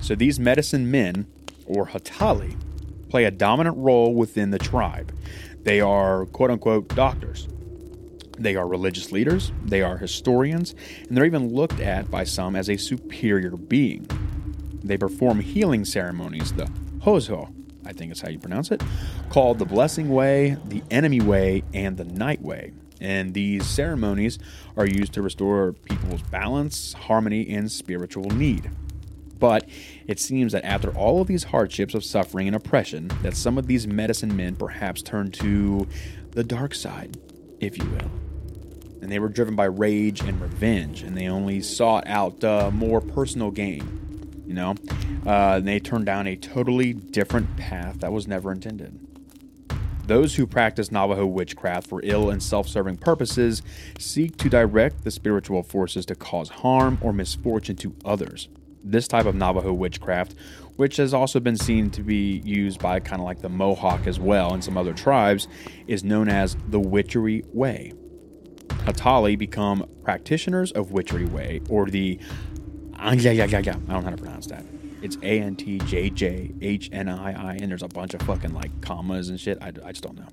So 0.00 0.14
these 0.14 0.40
medicine 0.40 0.90
men, 0.90 1.26
or 1.66 1.88
Hatali, 1.88 2.58
play 3.10 3.24
a 3.24 3.30
dominant 3.30 3.76
role 3.76 4.14
within 4.14 4.50
the 4.50 4.58
tribe. 4.58 5.14
They 5.62 5.82
are 5.82 6.24
quote 6.26 6.50
unquote 6.50 6.88
doctors. 6.94 7.46
They 8.38 8.56
are 8.56 8.66
religious 8.66 9.12
leaders, 9.12 9.52
they 9.66 9.82
are 9.82 9.98
historians, 9.98 10.74
and 11.06 11.14
they're 11.14 11.26
even 11.26 11.52
looked 11.52 11.80
at 11.80 12.10
by 12.10 12.24
some 12.24 12.56
as 12.56 12.70
a 12.70 12.78
superior 12.78 13.50
being. 13.50 14.06
They 14.90 14.98
perform 14.98 15.38
healing 15.38 15.84
ceremonies, 15.84 16.52
the 16.52 16.68
Hozo, 17.02 17.54
I 17.86 17.92
think 17.92 18.10
is 18.10 18.20
how 18.20 18.28
you 18.28 18.40
pronounce 18.40 18.72
it, 18.72 18.82
called 19.28 19.60
the 19.60 19.64
Blessing 19.64 20.08
Way, 20.08 20.56
the 20.64 20.82
Enemy 20.90 21.20
Way, 21.20 21.62
and 21.72 21.96
the 21.96 22.02
Night 22.02 22.42
Way. 22.42 22.72
And 23.00 23.32
these 23.32 23.64
ceremonies 23.66 24.40
are 24.76 24.88
used 24.88 25.12
to 25.12 25.22
restore 25.22 25.74
people's 25.74 26.22
balance, 26.22 26.94
harmony, 26.94 27.54
and 27.54 27.70
spiritual 27.70 28.30
need. 28.30 28.68
But 29.38 29.68
it 30.08 30.18
seems 30.18 30.50
that 30.54 30.64
after 30.64 30.90
all 30.90 31.20
of 31.20 31.28
these 31.28 31.44
hardships 31.44 31.94
of 31.94 32.02
suffering 32.04 32.48
and 32.48 32.56
oppression, 32.56 33.12
that 33.22 33.36
some 33.36 33.58
of 33.58 33.68
these 33.68 33.86
medicine 33.86 34.36
men 34.36 34.56
perhaps 34.56 35.02
turned 35.02 35.34
to 35.34 35.86
the 36.32 36.42
dark 36.42 36.74
side, 36.74 37.16
if 37.60 37.78
you 37.78 37.84
will. 37.84 38.10
And 39.02 39.12
they 39.12 39.20
were 39.20 39.28
driven 39.28 39.54
by 39.54 39.66
rage 39.66 40.20
and 40.20 40.40
revenge, 40.40 41.04
and 41.04 41.16
they 41.16 41.28
only 41.28 41.60
sought 41.60 42.08
out 42.08 42.42
uh, 42.42 42.72
more 42.72 43.00
personal 43.00 43.52
gain. 43.52 44.08
You 44.50 44.56
know, 44.56 44.74
uh, 45.26 45.58
and 45.58 45.68
they 45.68 45.78
turned 45.78 46.06
down 46.06 46.26
a 46.26 46.34
totally 46.34 46.92
different 46.92 47.56
path 47.56 48.00
that 48.00 48.12
was 48.12 48.26
never 48.26 48.50
intended. 48.50 48.98
Those 50.08 50.34
who 50.34 50.44
practice 50.44 50.90
Navajo 50.90 51.24
witchcraft 51.24 51.86
for 51.86 52.00
ill 52.02 52.30
and 52.30 52.42
self 52.42 52.66
serving 52.66 52.96
purposes 52.96 53.62
seek 53.96 54.36
to 54.38 54.48
direct 54.48 55.04
the 55.04 55.12
spiritual 55.12 55.62
forces 55.62 56.04
to 56.06 56.16
cause 56.16 56.48
harm 56.48 56.98
or 57.00 57.12
misfortune 57.12 57.76
to 57.76 57.94
others. 58.04 58.48
This 58.82 59.06
type 59.06 59.26
of 59.26 59.36
Navajo 59.36 59.72
witchcraft, 59.72 60.34
which 60.74 60.96
has 60.96 61.14
also 61.14 61.38
been 61.38 61.56
seen 61.56 61.88
to 61.90 62.02
be 62.02 62.42
used 62.44 62.80
by 62.80 62.98
kind 62.98 63.22
of 63.22 63.26
like 63.26 63.42
the 63.42 63.48
Mohawk 63.48 64.08
as 64.08 64.18
well 64.18 64.52
and 64.52 64.64
some 64.64 64.76
other 64.76 64.94
tribes, 64.94 65.46
is 65.86 66.02
known 66.02 66.28
as 66.28 66.56
the 66.66 66.80
Witchery 66.80 67.44
Way. 67.52 67.92
Hatali 68.84 69.38
become 69.38 69.86
practitioners 70.02 70.72
of 70.72 70.90
Witchery 70.90 71.26
Way, 71.26 71.60
or 71.68 71.86
the 71.86 72.18
Uh, 73.00 73.10
I 73.10 73.16
don't 73.16 73.88
know 73.88 74.00
how 74.00 74.10
to 74.10 74.16
pronounce 74.16 74.46
that. 74.48 74.64
It's 75.02 75.16
A 75.22 75.40
N 75.40 75.56
T 75.56 75.78
J 75.78 76.10
J 76.10 76.52
H 76.60 76.90
N 76.92 77.08
I 77.08 77.52
I, 77.52 77.54
and 77.54 77.70
there's 77.70 77.82
a 77.82 77.88
bunch 77.88 78.12
of 78.12 78.20
fucking 78.22 78.52
like 78.52 78.80
commas 78.82 79.30
and 79.30 79.40
shit. 79.40 79.58
I, 79.62 79.68
I 79.68 79.92
just 79.92 80.02
don't 80.02 80.16
know. 80.16 80.28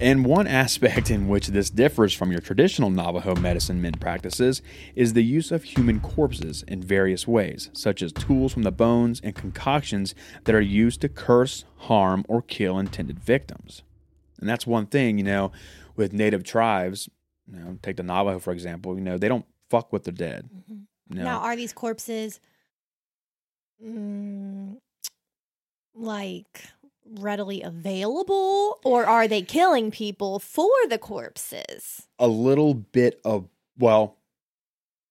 And 0.00 0.26
one 0.26 0.46
aspect 0.46 1.10
in 1.12 1.28
which 1.28 1.48
this 1.48 1.70
differs 1.70 2.12
from 2.12 2.32
your 2.32 2.40
traditional 2.40 2.90
Navajo 2.90 3.36
medicine 3.36 3.80
men 3.80 3.92
practices 3.92 4.60
is 4.96 5.12
the 5.12 5.22
use 5.22 5.52
of 5.52 5.62
human 5.62 6.00
corpses 6.00 6.64
in 6.66 6.82
various 6.82 7.26
ways, 7.26 7.70
such 7.72 8.02
as 8.02 8.12
tools 8.12 8.52
from 8.52 8.64
the 8.64 8.72
bones 8.72 9.20
and 9.22 9.34
concoctions 9.34 10.14
that 10.44 10.54
are 10.54 10.60
used 10.60 11.00
to 11.02 11.08
curse, 11.08 11.64
harm, 11.76 12.24
or 12.28 12.42
kill 12.42 12.78
intended 12.78 13.20
victims. 13.20 13.82
And 14.40 14.48
that's 14.48 14.66
one 14.66 14.86
thing, 14.86 15.18
you 15.18 15.24
know, 15.24 15.52
with 15.94 16.12
native 16.12 16.42
tribes, 16.42 17.08
you 17.50 17.58
know, 17.58 17.78
take 17.80 17.96
the 17.96 18.02
Navajo 18.02 18.40
for 18.40 18.52
example, 18.52 18.96
you 18.96 19.04
know, 19.04 19.16
they 19.16 19.28
don't 19.28 19.46
fuck 19.70 19.92
with 19.92 20.04
the 20.04 20.12
dead. 20.12 20.50
You 20.68 20.86
know, 21.10 21.24
Now, 21.24 21.38
are 21.40 21.56
these 21.56 21.72
corpses 21.72 22.40
mm, 23.84 24.76
like 25.94 26.64
readily 27.08 27.62
available, 27.62 28.78
or 28.84 29.06
are 29.06 29.28
they 29.28 29.42
killing 29.42 29.90
people 29.90 30.38
for 30.38 30.70
the 30.88 30.98
corpses? 30.98 32.06
a 32.18 32.26
little 32.26 32.72
bit 32.74 33.20
of 33.24 33.46
well, 33.78 34.16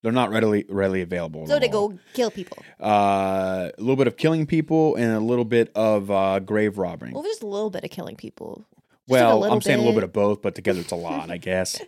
they're 0.01 0.11
not 0.11 0.29
readily 0.31 0.65
readily 0.69 1.01
available. 1.01 1.45
So 1.47 1.59
to 1.59 1.67
go 1.67 1.97
kill 2.13 2.31
people. 2.31 2.57
uh, 2.81 3.69
a 3.77 3.81
little 3.81 3.95
bit 3.95 4.07
of 4.07 4.17
killing 4.17 4.45
people 4.47 4.95
and 4.95 5.11
a 5.13 5.19
little 5.19 5.45
bit 5.45 5.71
of 5.75 6.09
uh, 6.11 6.39
grave 6.39 6.77
robbing. 6.77 7.13
Well, 7.13 7.23
just 7.23 7.43
a 7.43 7.47
little 7.47 7.69
bit 7.69 7.83
of 7.83 7.91
killing 7.91 8.15
people. 8.15 8.65
Just 9.07 9.11
Well, 9.11 9.39
like 9.41 9.51
I'm 9.51 9.61
saying 9.61 9.77
a 9.77 9.81
little 9.81 9.93
bit. 9.93 10.01
bit 10.01 10.03
of 10.05 10.13
both, 10.13 10.41
but 10.41 10.55
together 10.55 10.79
it's 10.81 10.91
a 10.91 10.95
lot, 10.95 11.29
I 11.29 11.37
guess. 11.49 11.79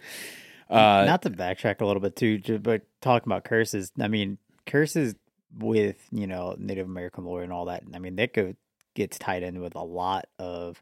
Uh, 0.70 1.04
Not 1.06 1.22
to 1.24 1.30
backtrack 1.30 1.82
a 1.82 1.86
little 1.86 2.02
bit 2.02 2.16
too, 2.16 2.60
but 2.60 2.82
talking 3.02 3.28
about 3.32 3.44
curses. 3.44 3.92
I 4.00 4.08
mean, 4.08 4.38
curses 4.66 5.16
with 5.58 5.98
you 6.12 6.28
know 6.28 6.56
Native 6.58 6.86
American 6.88 7.24
lore 7.26 7.42
and 7.44 7.54
all 7.54 7.66
that. 7.66 7.84
I 7.94 8.00
mean, 8.00 8.16
that 8.18 8.34
go 8.34 8.54
gets 8.96 9.18
tied 9.18 9.44
in 9.44 9.62
with 9.62 9.76
a 9.76 9.84
lot 9.84 10.26
of 10.40 10.82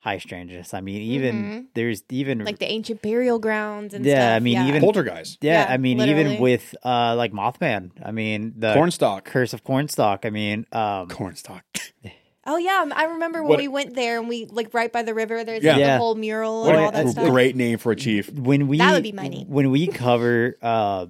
high 0.00 0.18
strangeness. 0.18 0.74
I 0.74 0.80
mean, 0.80 1.00
even 1.02 1.44
Mhm. 1.44 1.66
there's 1.74 2.02
even 2.10 2.44
like 2.44 2.58
the 2.58 2.70
ancient 2.70 3.00
burial 3.02 3.38
grounds 3.38 3.94
and 3.94 4.04
Yeah, 4.04 4.16
stuff. 4.16 4.36
I 4.36 4.40
mean, 4.40 4.54
yeah. 4.54 4.66
even- 4.66 4.80
poltergeist, 4.82 5.38
yeah, 5.42 5.66
yeah, 5.68 5.72
I 5.72 5.76
mean, 5.76 5.98
literally. 5.98 6.24
even 6.32 6.42
with 6.42 6.74
uh 6.84 7.14
like 7.16 7.32
Mothman. 7.32 7.92
I 8.04 8.10
mean, 8.10 8.54
the 8.56 8.74
cornstalk, 8.74 9.24
curse 9.24 9.52
of 9.54 9.62
Cornstalk. 9.64 10.26
I 10.26 10.30
mean, 10.30 10.66
um, 10.72 11.08
cornstalk. 11.08 11.64
Oh 12.44 12.56
yeah, 12.56 12.84
I 12.92 13.04
remember 13.04 13.42
when 13.42 13.50
What- 13.50 13.58
we 13.58 13.68
went 13.68 13.94
there 13.94 14.18
and 14.18 14.28
we 14.28 14.46
like 14.46 14.74
right 14.74 14.92
by 14.92 15.02
the 15.02 15.14
river. 15.14 15.44
There's 15.44 15.62
Yeah. 15.62 15.72
like, 15.72 15.80
Yeah. 15.80 15.92
the 15.94 15.98
whole 15.98 16.14
mural 16.16 16.66
and 16.66 16.76
a, 16.76 16.80
all 16.80 16.90
that 16.92 17.06
a 17.06 17.08
stuff. 17.10 17.28
great 17.30 17.54
name 17.56 17.78
for 17.78 17.92
a 17.92 17.96
chief. 17.96 18.30
when 18.32 18.66
we 18.68 18.78
That 18.78 18.92
would 18.92 19.02
be 19.02 19.12
my 19.12 19.28
name. 19.28 19.48
when 19.48 19.70
we 19.70 19.86
cover 19.86 20.56
uh 20.62 21.06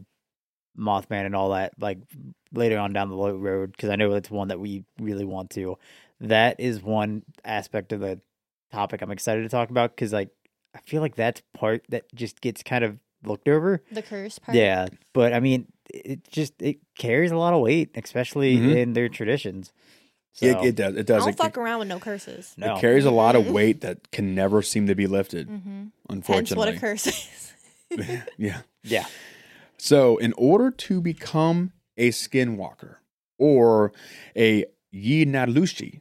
Mothman 0.79 1.27
and 1.27 1.35
all 1.37 1.51
that 1.51 1.73
like 1.79 1.99
later 2.53 2.79
on 2.79 2.93
down 2.93 3.09
the 3.11 3.17
lo- 3.17 3.37
road 3.37 3.73
because 3.73 3.91
I 3.91 3.97
know 3.97 4.11
that's 4.13 4.31
one 4.31 4.49
that 4.49 4.61
we 4.61 4.85
really 5.01 5.25
want 5.25 5.51
to. 5.51 5.77
That 6.21 6.61
is 6.61 6.83
one 6.83 7.23
aspect 7.45 7.93
of 7.93 8.01
the 8.01 8.21
topic 8.71 9.03
I'm 9.03 9.11
excited 9.11 9.43
to 9.43 9.49
talk 9.49 9.71
about 9.71 9.91
because 9.95 10.13
like 10.13 10.31
I 10.75 10.81
feel 10.81 11.03
like 11.03 11.15
that's 11.15 11.43
part 11.55 11.83
that 11.91 12.05
just 12.15 12.41
gets 12.41 12.63
kind 12.63 12.85
of 12.85 12.99
looked 13.25 13.49
over. 13.49 13.83
The 13.93 14.03
curse 14.03 14.39
part. 14.39 14.57
Yeah, 14.57 14.87
but 15.13 15.33
I 15.35 15.41
mean, 15.41 15.67
it 15.93 16.27
just 16.31 16.61
it 16.61 16.79
carries 16.97 17.31
a 17.33 17.37
lot 17.37 17.53
of 17.55 17.61
weight, 17.61 17.91
especially 17.95 18.57
Mhm. 18.57 18.77
in 18.77 18.93
their 18.95 19.09
traditions. 19.11 19.73
So, 20.35 20.47
It, 20.47 20.65
it 20.69 20.75
does. 20.77 20.95
It 20.95 20.99
I 21.01 21.03
does. 21.03 21.25
don't 21.25 21.29
It, 21.35 21.37
fuck 21.39 21.59
around 21.59 21.81
with 21.81 21.89
no 21.89 21.99
curses. 21.99 22.55
no. 22.57 22.77
it 22.77 22.81
carries 22.81 23.05
a 23.05 23.11
lot 23.11 23.37
of 23.37 23.47
weight 23.51 23.83
that 23.83 24.11
can 24.13 24.35
never 24.35 24.63
seem 24.63 24.87
to 24.87 24.95
be 24.95 25.07
lifted. 25.07 25.49
Mm-hmm. 25.49 25.69
Hence 25.79 25.93
Unfortunately, 26.09 26.57
what 26.57 26.69
a 26.75 26.79
curse 26.81 27.07
is. 27.07 28.23
yeah. 28.39 28.63
yeah, 28.83 29.05
So, 29.77 30.17
in 30.17 30.33
order 30.39 30.71
to 30.71 31.01
become 31.03 31.73
a 31.99 32.09
skinwalker 32.11 32.97
or 33.39 33.93
a 34.35 34.65
Yinalushi, 34.95 36.01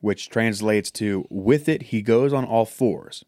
which 0.00 0.28
translates 0.28 0.90
to 0.90 1.24
with 1.30 1.68
it 1.68 1.82
he 1.84 2.02
goes 2.02 2.32
on 2.32 2.44
all 2.44 2.64
fours, 2.64 3.24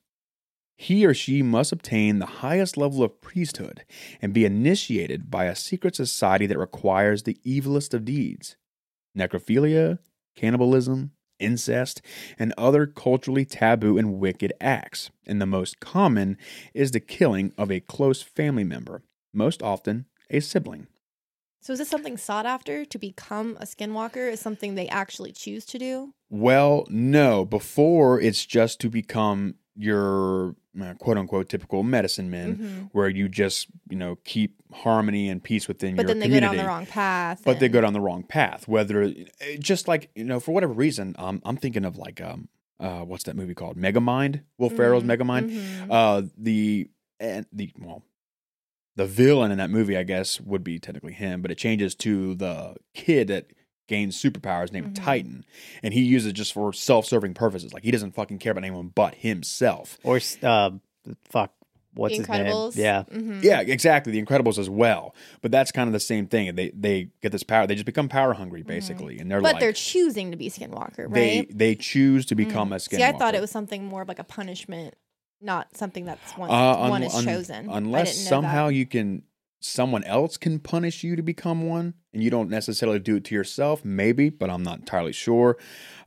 he 0.77 1.07
or 1.07 1.15
she 1.15 1.41
must 1.43 1.71
obtain 1.71 2.19
the 2.19 2.27
highest 2.27 2.77
level 2.77 3.05
of 3.05 3.21
priesthood 3.21 3.85
and 4.21 4.33
be 4.35 4.45
initiated 4.45 5.31
by 5.31 5.45
a 5.45 5.55
secret 5.55 5.95
society 5.95 6.47
that 6.47 6.59
requires 6.59 7.23
the 7.23 7.39
evilest 7.47 7.95
of 7.95 8.05
deeds 8.05 8.57
necrophilia, 9.17 10.01
cannibalism, 10.35 11.13
incest, 11.39 12.01
and 12.39 12.55
other 12.57 12.87
culturally 12.87 13.45
taboo 13.45 13.99
and 13.99 14.19
wicked 14.19 14.53
acts. 14.61 15.11
And 15.27 15.41
the 15.41 15.47
most 15.47 15.81
common 15.81 16.37
is 16.73 16.91
the 16.91 17.01
killing 17.01 17.53
of 17.59 17.71
a 17.71 17.81
close 17.81 18.23
family 18.23 18.65
member, 18.65 19.03
most 19.33 19.63
often 19.63 20.07
a 20.31 20.41
sibling. 20.41 20.87
So 21.61 21.73
is 21.73 21.79
this 21.79 21.89
something 21.89 22.19
sought 22.19 22.45
after 22.45 22.85
to 22.85 22.99
become 22.99 23.57
a 23.59 23.65
skinwalker? 23.65 24.31
Is 24.31 24.39
something 24.41 24.75
they 24.75 24.89
actually 24.89 25.33
choose 25.33 25.65
to 25.67 25.79
do? 25.79 26.13
Well, 26.29 26.85
no, 26.91 27.47
before 27.47 28.21
it's 28.21 28.45
just 28.45 28.81
to 28.81 28.91
become 28.91 29.55
your 29.75 30.57
uh, 30.81 30.95
quote 30.95 31.17
unquote 31.19 31.49
typical 31.49 31.83
medicine 31.83 32.31
men, 32.31 32.57
Mhm. 32.57 32.89
where 32.93 33.09
you 33.09 33.29
just, 33.29 33.69
you 33.89 33.97
know, 33.97 34.17
keep 34.25 34.57
harmony 34.73 35.29
and 35.29 35.43
peace 35.43 35.69
within 35.69 35.91
your 35.91 35.97
But 35.97 36.03
your 36.03 36.09
then 36.09 36.19
they 36.21 36.27
community. 36.27 36.57
go 36.57 36.57
down 36.57 36.65
the 36.65 36.69
wrong 36.69 36.87
path. 36.87 37.43
but 37.45 37.61
they 37.61 37.69
go 37.69 37.81
down 37.81 37.93
the 37.93 38.01
wrong 38.01 38.23
path. 38.25 38.67
Whether 38.69 39.03
eh, 39.41 39.57
just 39.59 39.87
like 39.89 40.11
you 40.15 40.25
know, 40.25 40.41
for 40.41 40.53
whatever 40.53 40.73
reason, 40.73 41.15
um, 41.19 41.41
I'm 41.45 41.57
thinking 41.57 41.85
of 41.85 41.97
like 41.97 42.21
um, 42.21 42.49
uh, 42.81 43.01
what's 43.05 43.25
that 43.25 43.37
movie 43.37 43.55
called? 43.55 43.77
Megamind. 43.77 44.43
Will 44.59 44.71
Ferrell's 44.71 45.05
Mhm, 45.05 45.09
Megamind. 45.19 45.51
mhm. 45.51 45.87
Uh, 45.91 46.23
the 46.37 46.89
and 47.21 47.47
the 47.53 47.71
well, 47.79 48.03
the 48.97 49.07
villain 49.07 49.51
in 49.51 49.59
that 49.59 49.71
movie, 49.71 49.97
I 49.97 50.03
guess, 50.05 50.41
would 50.41 50.63
be 50.65 50.79
technically 50.79 51.13
him, 51.13 51.43
but 51.43 51.51
it 51.51 51.59
changes 51.59 51.95
to 51.97 52.35
the 52.35 52.77
kid 52.95 53.29
that 53.29 53.47
gains 53.87 54.21
superpowers 54.21 54.73
named 54.73 54.89
Mhm. 54.95 55.05
Titan, 55.05 55.45
and 55.83 55.93
he 55.95 56.03
uses 56.03 56.31
it 56.31 56.33
just 56.35 56.53
for 56.53 56.73
self-serving 56.73 57.35
purposes. 57.35 57.73
Like 57.75 57.83
he 57.85 57.91
doesn't 57.91 58.13
fucking 58.15 58.39
care 58.39 58.53
about 58.53 58.65
anyone 58.65 58.89
but 58.95 59.15
himself. 59.17 59.99
or 60.03 60.21
uh, 60.43 60.71
fuck, 61.29 61.53
what's 61.95 62.15
The 62.15 62.19
his 62.23 62.29
name? 62.29 62.47
Incredibles. 62.47 62.77
Yeah, 62.77 63.03
Mhm. 63.13 63.43
Yeah, 63.43 63.61
exactly. 63.61 64.13
The 64.13 64.23
Incredibles 64.25 64.59
as 64.59 64.71
well, 64.71 65.15
but 65.43 65.51
that's 65.51 65.71
kind 65.71 65.87
of 65.87 65.93
the 65.93 66.01
same 66.01 66.27
thing. 66.27 66.55
They 66.55 66.71
they 66.71 67.09
get 67.23 67.31
this 67.33 67.43
power. 67.43 67.67
They 67.67 67.75
just 67.75 67.85
become 67.87 68.09
power 68.09 68.33
hungry, 68.35 68.63
basically, 68.63 69.19
and 69.19 69.31
they're 69.31 69.39
Mm-hmm. 69.39 69.45
But 69.45 69.53
like 69.55 69.61
they're 69.61 69.73
choosing 69.73 70.31
to 70.31 70.37
be 70.37 70.49
skinwalker, 70.51 71.13
they 71.13 71.39
right? 71.41 71.59
they 71.59 71.75
choose 71.75 72.25
to 72.27 72.35
become 72.35 72.71
Mm. 72.71 72.77
a 72.77 72.79
skinwalker. 72.79 72.97
See, 72.97 73.05
I 73.05 73.13
thought 73.13 73.35
it 73.35 73.41
was 73.41 73.51
something 73.51 73.85
more 73.85 74.03
of 74.03 74.09
like 74.09 74.19
a 74.19 74.25
punishment, 74.25 74.95
not 75.43 75.77
something 75.77 76.07
that's 76.07 76.33
one, 76.39 76.51
Uh, 76.51 76.55
un- 76.55 76.91
one 76.91 77.03
is 77.03 77.15
un- 77.15 77.25
chosen. 77.25 77.69
Unless 77.71 78.17
somehow 78.17 78.69
that. 78.69 78.75
you 78.75 78.87
can 78.87 79.23
someone 79.65 80.05
else 80.05 80.37
can 80.37 80.59
punish 80.59 81.03
you 81.03 81.17
to 81.17 81.23
become 81.23 81.67
one 81.67 81.95
and 82.13 82.23
you 82.23 82.31
don't 82.31 82.51
necessarily 82.51 82.99
do 82.99 83.17
it 83.17 83.25
to 83.25 83.35
yourself 83.35 83.83
maybe 83.83 84.29
but 84.29 84.51
i'm 84.51 84.63
not 84.63 84.79
entirely 84.79 85.13
sure 85.13 85.57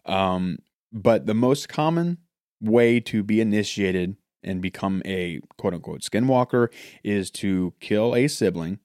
um, 0.06 0.60
but 0.94 1.26
the 1.26 1.34
most 1.34 1.68
common 1.68 2.20
way 2.62 3.00
to 3.00 3.24
be 3.24 3.42
initiated 3.42 4.16
and 4.44 4.62
become 4.62 5.02
a 5.06 5.42
quote 5.58 5.74
unquote 5.74 6.02
skinwalker 6.02 6.68
is 7.04 7.32
to 7.32 7.74
kill 7.80 8.16
a 8.16 8.28
sibling 8.28 8.80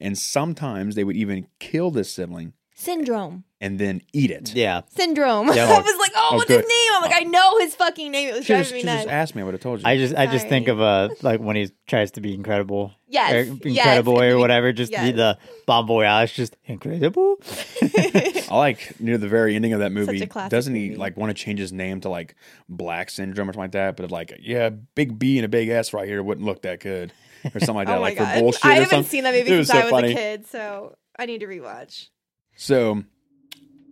and 0.00 0.16
sometimes 0.16 0.94
they 0.94 1.04
would 1.04 1.16
even 1.16 1.48
kill 1.58 1.90
this 1.90 2.12
sibling 2.12 2.52
syndrome. 2.74 3.44
And 3.62 3.78
then 3.78 4.02
eat 4.12 4.30
it 4.30 4.54
yeah. 4.54 4.82
Syndrome. 4.90 5.46
Yeah. 5.54 5.64
I 5.70 5.80
was 5.80 5.98
like, 5.98 6.12
oh, 6.16 6.30
Oh, 6.32 6.36
what's 6.36 6.48
good. 6.48 6.60
his 6.62 6.68
name? 6.68 6.92
I'm 6.94 7.02
like, 7.02 7.14
I 7.14 7.24
know 7.24 7.58
his 7.58 7.74
fucking 7.74 8.10
name. 8.10 8.28
It 8.28 8.34
was 8.36 8.44
Should've- 8.46 8.68
driving 8.68 8.74
me 8.74 8.80
should've 8.80 8.94
nuts. 8.94 9.04
just 9.04 9.12
asked 9.12 9.34
me 9.34 9.42
i 9.42 9.44
would 9.44 9.54
have 9.54 9.60
told 9.60 9.80
you 9.80 9.86
I 9.86 9.96
just 9.96 10.14
I 10.14 10.26
just 10.26 10.48
think 10.48 10.66
Sorry. 10.66 10.78
of 10.78 11.10
uh 11.10 11.14
like 11.22 11.40
when 11.40 11.56
he 11.56 11.70
tries 11.86 12.10
to 12.12 12.20
be 12.20 12.34
incredible, 12.34 12.92
yes, 13.08 13.32
or 13.32 13.42
yes. 13.44 13.60
incredible 13.86 14.20
or 14.20 14.38
whatever. 14.38 14.72
Just 14.72 14.90
yes. 14.92 15.06
the, 15.06 15.12
the 15.12 15.38
bon 15.66 15.86
voyage, 15.86 16.34
just 16.34 16.56
incredible. 16.64 17.36
I 17.82 18.44
like 18.50 18.98
near 19.00 19.18
the 19.18 19.28
very 19.28 19.54
ending 19.56 19.72
of 19.72 19.80
that 19.80 19.92
movie. 19.92 20.20
a 20.22 20.26
classic 20.26 20.50
Doesn't 20.50 20.74
he 20.74 20.88
movie. 20.88 20.96
like 20.96 21.16
want 21.16 21.30
to 21.36 21.42
change 21.42 21.58
his 21.58 21.72
name 21.72 22.00
to 22.02 22.08
like 22.08 22.34
Black 22.68 23.10
Syndrome 23.10 23.48
or 23.48 23.52
something 23.52 23.62
like 23.64 23.72
that? 23.72 23.96
But 23.96 24.10
like, 24.10 24.38
yeah, 24.40 24.70
big 24.94 25.18
B 25.18 25.38
and 25.38 25.44
a 25.44 25.48
big 25.48 25.68
S 25.68 25.92
right 25.92 26.06
here 26.06 26.22
wouldn't 26.22 26.46
look 26.46 26.62
that 26.62 26.80
good, 26.80 27.12
or 27.54 27.60
something 27.60 27.74
like 27.76 27.86
that, 27.88 27.96
oh 27.98 28.00
my 28.00 28.08
like 28.08 28.18
god, 28.18 28.34
for 28.34 28.40
bullshit 28.40 28.64
I 28.64 28.70
or 28.70 28.72
haven't 28.74 28.88
something. 28.90 29.10
seen 29.10 29.24
that 29.24 29.34
movie 29.34 29.50
It 29.54 29.58
was 29.58 29.68
since 29.68 29.78
so 29.78 29.80
I 29.80 29.84
was 29.84 29.90
funny. 29.90 30.12
a 30.12 30.16
kid, 30.16 30.46
so 30.46 30.96
I 31.18 31.26
need 31.26 31.40
to 31.40 31.46
rewatch. 31.46 32.08
So, 32.56 33.02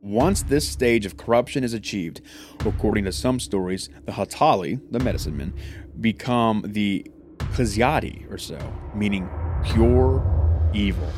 once 0.02 0.42
this 0.42 0.68
stage 0.68 1.04
of 1.04 1.16
corruption 1.16 1.62
is 1.62 1.74
achieved, 1.74 2.20
according 2.60 3.04
to 3.04 3.12
some 3.12 3.38
stories, 3.38 3.88
the 4.04 4.12
Hatali, 4.12 4.80
the 4.90 4.98
medicine 5.00 5.36
men, 5.36 5.54
become 6.00 6.64
the 6.66 7.06
Kazyati 7.38 8.30
or 8.32 8.38
so, 8.38 8.58
meaning 8.94 9.28
pure 9.64 10.70
evil. 10.72 11.08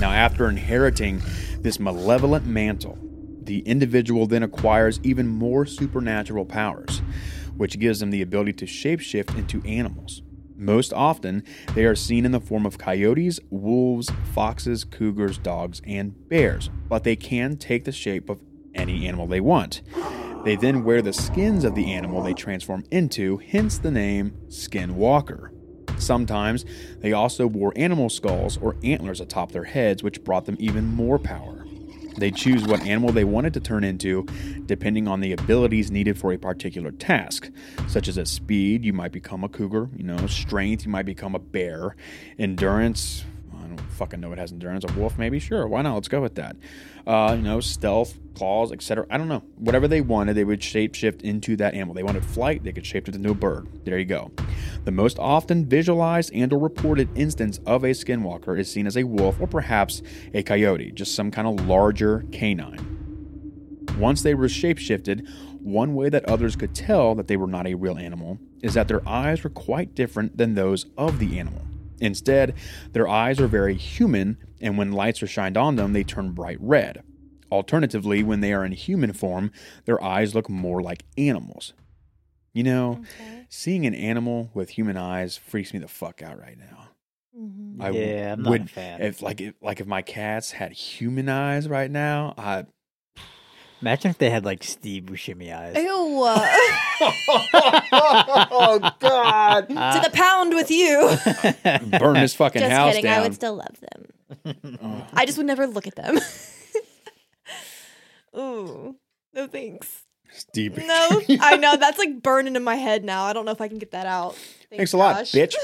Now, 0.00 0.12
after 0.12 0.48
inheriting 0.48 1.20
this 1.60 1.78
malevolent 1.80 2.46
mantle, 2.46 2.98
the 3.42 3.60
individual 3.60 4.26
then 4.26 4.42
acquires 4.42 5.00
even 5.02 5.26
more 5.26 5.66
supernatural 5.66 6.44
powers, 6.44 7.02
which 7.56 7.78
gives 7.78 8.00
them 8.00 8.10
the 8.10 8.22
ability 8.22 8.52
to 8.52 8.66
shapeshift 8.66 9.36
into 9.36 9.62
animals. 9.66 10.22
Most 10.60 10.92
often, 10.92 11.44
they 11.76 11.84
are 11.84 11.94
seen 11.94 12.24
in 12.24 12.32
the 12.32 12.40
form 12.40 12.66
of 12.66 12.78
coyotes, 12.78 13.38
wolves, 13.48 14.10
foxes, 14.34 14.82
cougars, 14.82 15.38
dogs, 15.38 15.80
and 15.86 16.28
bears, 16.28 16.68
but 16.88 17.04
they 17.04 17.14
can 17.14 17.56
take 17.56 17.84
the 17.84 17.92
shape 17.92 18.28
of 18.28 18.40
any 18.74 19.06
animal 19.06 19.28
they 19.28 19.40
want. 19.40 19.82
They 20.44 20.56
then 20.56 20.82
wear 20.82 21.00
the 21.00 21.12
skins 21.12 21.62
of 21.62 21.76
the 21.76 21.92
animal 21.92 22.22
they 22.22 22.34
transform 22.34 22.84
into, 22.90 23.36
hence 23.36 23.78
the 23.78 23.92
name 23.92 24.36
Skinwalker. 24.48 25.50
Sometimes 25.96 26.64
they 26.98 27.12
also 27.12 27.46
wore 27.46 27.72
animal 27.76 28.08
skulls 28.08 28.56
or 28.56 28.76
antlers 28.82 29.20
atop 29.20 29.52
their 29.52 29.64
heads, 29.64 30.02
which 30.02 30.24
brought 30.24 30.46
them 30.46 30.56
even 30.58 30.86
more 30.86 31.20
power. 31.20 31.67
They 32.18 32.30
choose 32.30 32.64
what 32.64 32.82
animal 32.82 33.12
they 33.12 33.24
wanted 33.24 33.54
to 33.54 33.60
turn 33.60 33.84
into 33.84 34.26
depending 34.66 35.08
on 35.08 35.20
the 35.20 35.32
abilities 35.32 35.90
needed 35.90 36.18
for 36.18 36.32
a 36.32 36.38
particular 36.38 36.90
task, 36.90 37.50
such 37.86 38.08
as 38.08 38.18
at 38.18 38.28
speed, 38.28 38.84
you 38.84 38.92
might 38.92 39.12
become 39.12 39.44
a 39.44 39.48
cougar, 39.48 39.88
you 39.96 40.04
know, 40.04 40.26
strength, 40.26 40.84
you 40.84 40.90
might 40.90 41.06
become 41.06 41.34
a 41.34 41.38
bear, 41.38 41.96
endurance, 42.38 43.24
fucking 43.90 44.20
know 44.20 44.32
it 44.32 44.38
has 44.38 44.52
endurance, 44.52 44.84
a 44.84 44.92
wolf 44.92 45.18
maybe, 45.18 45.38
sure, 45.38 45.66
why 45.66 45.82
not? 45.82 45.94
Let's 45.94 46.08
go 46.08 46.20
with 46.20 46.34
that. 46.36 46.56
Uh, 47.06 47.34
you 47.36 47.42
know, 47.42 47.60
stealth, 47.60 48.18
claws, 48.34 48.72
etc. 48.72 49.06
I 49.10 49.18
don't 49.18 49.28
know. 49.28 49.42
Whatever 49.56 49.88
they 49.88 50.00
wanted, 50.00 50.34
they 50.34 50.44
would 50.44 50.60
shapeshift 50.60 51.22
into 51.22 51.56
that 51.56 51.74
animal. 51.74 51.94
They 51.94 52.02
wanted 52.02 52.24
flight, 52.24 52.64
they 52.64 52.72
could 52.72 52.86
shape 52.86 53.08
it 53.08 53.14
into 53.14 53.30
a 53.30 53.34
bird. 53.34 53.68
There 53.84 53.98
you 53.98 54.04
go. 54.04 54.30
The 54.84 54.92
most 54.92 55.18
often 55.18 55.66
visualized 55.66 56.30
and 56.34 56.52
or 56.52 56.58
reported 56.58 57.08
instance 57.16 57.60
of 57.66 57.84
a 57.84 57.90
skinwalker 57.90 58.58
is 58.58 58.70
seen 58.70 58.86
as 58.86 58.96
a 58.96 59.04
wolf 59.04 59.40
or 59.40 59.46
perhaps 59.46 60.02
a 60.34 60.42
coyote, 60.42 60.92
just 60.92 61.14
some 61.14 61.30
kind 61.30 61.48
of 61.48 61.66
larger 61.66 62.24
canine. 62.32 62.96
Once 63.98 64.22
they 64.22 64.34
were 64.34 64.46
shapeshifted, 64.46 65.28
one 65.60 65.94
way 65.94 66.08
that 66.08 66.24
others 66.26 66.56
could 66.56 66.74
tell 66.74 67.14
that 67.14 67.26
they 67.26 67.36
were 67.36 67.46
not 67.46 67.66
a 67.66 67.74
real 67.74 67.98
animal 67.98 68.38
is 68.62 68.74
that 68.74 68.88
their 68.88 69.06
eyes 69.08 69.42
were 69.42 69.50
quite 69.50 69.94
different 69.94 70.36
than 70.36 70.54
those 70.54 70.86
of 70.96 71.18
the 71.18 71.38
animal. 71.38 71.62
Instead, 72.00 72.54
their 72.92 73.08
eyes 73.08 73.40
are 73.40 73.48
very 73.48 73.74
human, 73.74 74.36
and 74.60 74.78
when 74.78 74.92
lights 74.92 75.22
are 75.22 75.26
shined 75.26 75.56
on 75.56 75.76
them, 75.76 75.92
they 75.92 76.04
turn 76.04 76.32
bright 76.32 76.58
red. 76.60 77.02
Alternatively, 77.50 78.22
when 78.22 78.40
they 78.40 78.52
are 78.52 78.64
in 78.64 78.72
human 78.72 79.12
form, 79.12 79.50
their 79.84 80.02
eyes 80.02 80.34
look 80.34 80.48
more 80.50 80.82
like 80.82 81.04
animals. 81.16 81.72
You 82.52 82.62
know, 82.64 82.90
Okay. 83.20 83.46
seeing 83.48 83.86
an 83.86 83.94
animal 83.94 84.50
with 84.54 84.70
human 84.70 84.96
eyes 84.96 85.36
freaks 85.36 85.72
me 85.72 85.78
the 85.78 85.88
fuck 85.88 86.22
out 86.22 86.38
right 86.40 86.58
now. 86.58 86.88
Mhm. 87.38 87.80
I 87.80 87.90
yeah, 87.90 88.32
I'm 88.32 88.42
not 88.42 88.50
would 88.50 88.62
a 88.62 88.66
fan. 88.66 89.00
if 89.02 89.22
like 89.22 89.40
if, 89.40 89.54
like 89.62 89.80
if 89.80 89.86
my 89.86 90.02
cats 90.02 90.50
had 90.52 90.72
human 90.72 91.28
eyes 91.28 91.68
right 91.68 91.90
now, 91.90 92.34
I 92.36 92.64
Imagine 93.80 94.10
if 94.10 94.18
they 94.18 94.30
had 94.30 94.44
like 94.44 94.64
Steve 94.64 95.04
Buscemi 95.04 95.54
eyes. 95.56 95.76
Ew. 95.76 95.86
oh 98.40 98.94
god, 98.98 99.66
uh, 99.76 100.00
to 100.00 100.08
the 100.08 100.14
pound 100.14 100.54
with 100.54 100.70
you. 100.70 101.16
burn 101.98 102.14
this 102.14 102.34
fucking 102.34 102.60
Just 102.60 102.72
house 102.72 102.94
kidding. 102.94 103.10
I 103.10 103.20
would 103.20 103.34
still 103.34 103.54
love 103.54 103.78
them. 103.80 104.06
I 105.12 105.24
just 105.26 105.38
would 105.38 105.46
never 105.46 105.66
look 105.66 105.86
at 105.86 105.94
them. 105.94 106.18
Ooh. 108.36 108.96
No 109.32 109.46
thanks. 109.46 110.04
Steve, 110.30 110.76
No, 110.76 111.22
I 111.40 111.56
know 111.56 111.76
that's 111.76 111.98
like 111.98 112.22
burning 112.22 112.54
in 112.56 112.62
my 112.62 112.76
head 112.76 113.04
now. 113.04 113.24
I 113.24 113.32
don't 113.32 113.44
know 113.44 113.52
if 113.52 113.60
I 113.60 113.68
can 113.68 113.78
get 113.78 113.92
that 113.92 114.06
out. 114.06 114.34
Thanks 114.70 114.92
a 114.92 114.96
lot, 114.96 115.16
Josh. 115.18 115.32
bitch. 115.32 115.54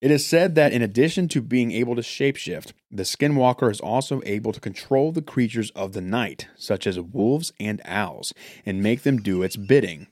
It 0.00 0.10
is 0.12 0.24
said 0.26 0.54
that 0.54 0.72
in 0.72 0.80
addition 0.80 1.26
to 1.28 1.42
being 1.42 1.72
able 1.72 1.96
to 1.96 2.02
shapeshift, 2.02 2.72
the 2.90 3.02
skinwalker 3.02 3.68
is 3.70 3.80
also 3.80 4.20
able 4.24 4.52
to 4.52 4.60
control 4.60 5.10
the 5.10 5.22
creatures 5.22 5.70
of 5.72 5.92
the 5.92 6.00
night, 6.00 6.46
such 6.56 6.86
as 6.86 7.00
wolves 7.00 7.52
and 7.58 7.80
owls, 7.84 8.32
and 8.64 8.80
make 8.82 9.02
them 9.02 9.18
do 9.18 9.42
its 9.42 9.56
bidding. 9.56 10.06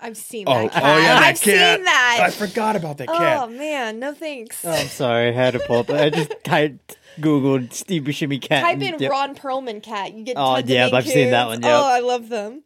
I've 0.00 0.16
seen 0.16 0.46
Oh, 0.48 0.64
that. 0.64 0.72
Cat. 0.72 0.82
oh 0.82 0.98
yeah, 0.98 1.02
that 1.14 1.22
I've 1.22 1.40
cat. 1.40 1.76
seen 1.76 1.84
that. 1.84 2.20
I 2.24 2.30
forgot 2.30 2.74
about 2.74 2.98
that 2.98 3.06
cat. 3.06 3.42
Oh 3.42 3.46
man, 3.48 4.00
no 4.00 4.12
thanks. 4.12 4.64
Oh, 4.64 4.70
I'm 4.72 4.88
sorry, 4.88 5.28
I 5.28 5.32
had 5.32 5.52
to 5.52 5.60
pull 5.60 5.78
up. 5.78 5.90
I 5.90 6.10
just 6.10 6.32
typed 6.44 6.98
Googled 7.20 7.72
Steve 7.72 8.02
Buscemi 8.02 8.40
cat. 8.42 8.64
Type 8.64 8.74
and- 8.74 8.82
in 8.82 8.98
yep. 8.98 9.12
Ron 9.12 9.36
Perlman 9.36 9.80
cat. 9.80 10.12
You 10.12 10.24
get 10.24 10.36
Oh, 10.36 10.56
tons 10.56 10.64
of 10.64 10.70
yeah, 10.70 10.90
I've 10.92 11.06
seen 11.06 11.30
that 11.30 11.46
one, 11.46 11.62
yep. 11.62 11.70
Oh, 11.72 11.84
I 11.86 12.00
love 12.00 12.28
them. 12.28 12.64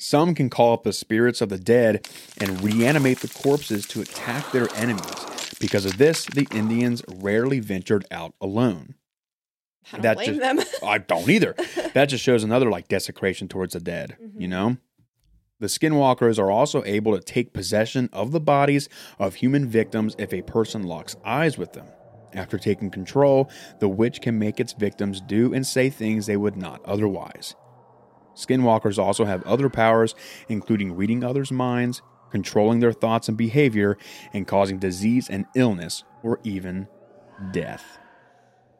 Some 0.00 0.34
can 0.34 0.48
call 0.48 0.72
up 0.72 0.82
the 0.82 0.94
spirits 0.94 1.42
of 1.42 1.50
the 1.50 1.58
dead 1.58 2.08
and 2.38 2.62
reanimate 2.64 3.18
the 3.18 3.28
corpses 3.28 3.86
to 3.88 4.00
attack 4.00 4.50
their 4.50 4.74
enemies. 4.74 5.26
Because 5.60 5.84
of 5.84 5.98
this, 5.98 6.24
the 6.24 6.48
Indians 6.52 7.02
rarely 7.06 7.60
ventured 7.60 8.06
out 8.10 8.32
alone. 8.40 8.94
I 9.92 9.96
don't 9.96 10.02
That 10.02 10.16
blame 10.16 10.38
just- 10.38 10.40
them. 10.40 10.60
I 10.88 10.98
don't 10.98 11.28
either. 11.28 11.54
That 11.92 12.06
just 12.06 12.24
shows 12.24 12.44
another 12.44 12.70
like 12.70 12.88
desecration 12.88 13.48
towards 13.48 13.74
the 13.74 13.80
dead, 13.80 14.16
you 14.20 14.26
mm-hmm. 14.28 14.50
know? 14.50 14.76
The 15.58 15.66
skinwalkers 15.66 16.38
are 16.38 16.50
also 16.50 16.82
able 16.84 17.14
to 17.14 17.22
take 17.22 17.52
possession 17.52 18.08
of 18.12 18.32
the 18.32 18.40
bodies 18.40 18.88
of 19.18 19.34
human 19.34 19.68
victims 19.68 20.14
if 20.16 20.32
a 20.32 20.40
person 20.42 20.84
locks 20.84 21.16
eyes 21.26 21.58
with 21.58 21.74
them. 21.74 21.88
After 22.32 22.56
taking 22.56 22.90
control, 22.90 23.50
the 23.80 23.88
witch 23.88 24.22
can 24.22 24.38
make 24.38 24.60
its 24.60 24.72
victims 24.72 25.20
do 25.20 25.52
and 25.52 25.66
say 25.66 25.90
things 25.90 26.24
they 26.24 26.36
would 26.38 26.56
not 26.56 26.80
otherwise. 26.86 27.54
Skinwalkers 28.46 28.98
also 28.98 29.24
have 29.24 29.42
other 29.44 29.68
powers, 29.68 30.14
including 30.48 30.96
reading 30.96 31.22
others' 31.22 31.52
minds, 31.52 32.02
controlling 32.30 32.80
their 32.80 32.92
thoughts 32.92 33.28
and 33.28 33.36
behavior, 33.36 33.98
and 34.32 34.46
causing 34.46 34.78
disease 34.78 35.28
and 35.28 35.46
illness, 35.54 36.04
or 36.22 36.40
even 36.44 36.88
death. 37.52 37.98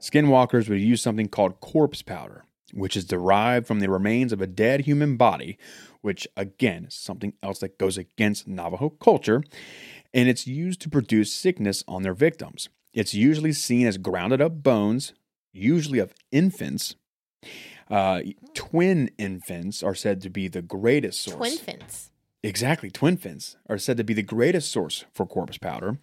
Skinwalkers 0.00 0.68
would 0.68 0.80
use 0.80 1.02
something 1.02 1.28
called 1.28 1.60
corpse 1.60 2.02
powder, 2.02 2.44
which 2.72 2.96
is 2.96 3.04
derived 3.04 3.66
from 3.66 3.80
the 3.80 3.90
remains 3.90 4.32
of 4.32 4.40
a 4.40 4.46
dead 4.46 4.82
human 4.82 5.16
body, 5.16 5.58
which 6.00 6.26
again 6.36 6.86
is 6.86 6.94
something 6.94 7.34
else 7.42 7.58
that 7.58 7.78
goes 7.78 7.98
against 7.98 8.48
Navajo 8.48 8.88
culture, 8.88 9.42
and 10.14 10.28
it's 10.28 10.46
used 10.46 10.80
to 10.80 10.88
produce 10.88 11.32
sickness 11.32 11.84
on 11.86 12.02
their 12.02 12.14
victims. 12.14 12.68
It's 12.92 13.14
usually 13.14 13.52
seen 13.52 13.86
as 13.86 13.98
grounded 13.98 14.40
up 14.40 14.62
bones, 14.62 15.12
usually 15.52 15.98
of 15.98 16.14
infants. 16.32 16.96
Uh, 17.90 18.20
twin 18.54 19.10
infants 19.18 19.82
are 19.82 19.94
said 19.94 20.20
to 20.22 20.30
be 20.30 20.48
the 20.48 20.62
greatest 20.62 21.20
source. 21.20 21.36
Twin 21.36 21.58
fins. 21.58 22.10
Exactly. 22.42 22.90
Twin 22.90 23.16
fins 23.16 23.56
are 23.68 23.76
said 23.76 23.96
to 23.98 24.04
be 24.04 24.14
the 24.14 24.22
greatest 24.22 24.72
source 24.72 25.04
for 25.12 25.26
corpse 25.26 25.58
powder. 25.58 25.98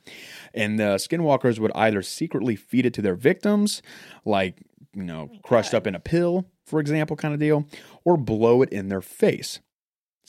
And 0.54 0.78
the 0.78 0.96
skinwalkers 0.96 1.60
would 1.60 1.72
either 1.74 2.02
secretly 2.02 2.56
feed 2.56 2.86
it 2.86 2.94
to 2.96 3.02
their 3.02 3.16
victims, 3.16 3.82
like, 4.24 4.62
you 4.94 5.04
know, 5.04 5.32
crushed 5.44 5.74
up 5.74 5.88
in 5.88 5.96
a 5.96 6.00
pill, 6.00 6.46
for 6.64 6.80
example, 6.80 7.16
kind 7.16 7.34
of 7.34 7.40
deal, 7.40 7.66
or 8.04 8.18
blow 8.18 8.62
it 8.62 8.70
in 8.70 8.90
their 8.90 9.02
face. 9.02 9.62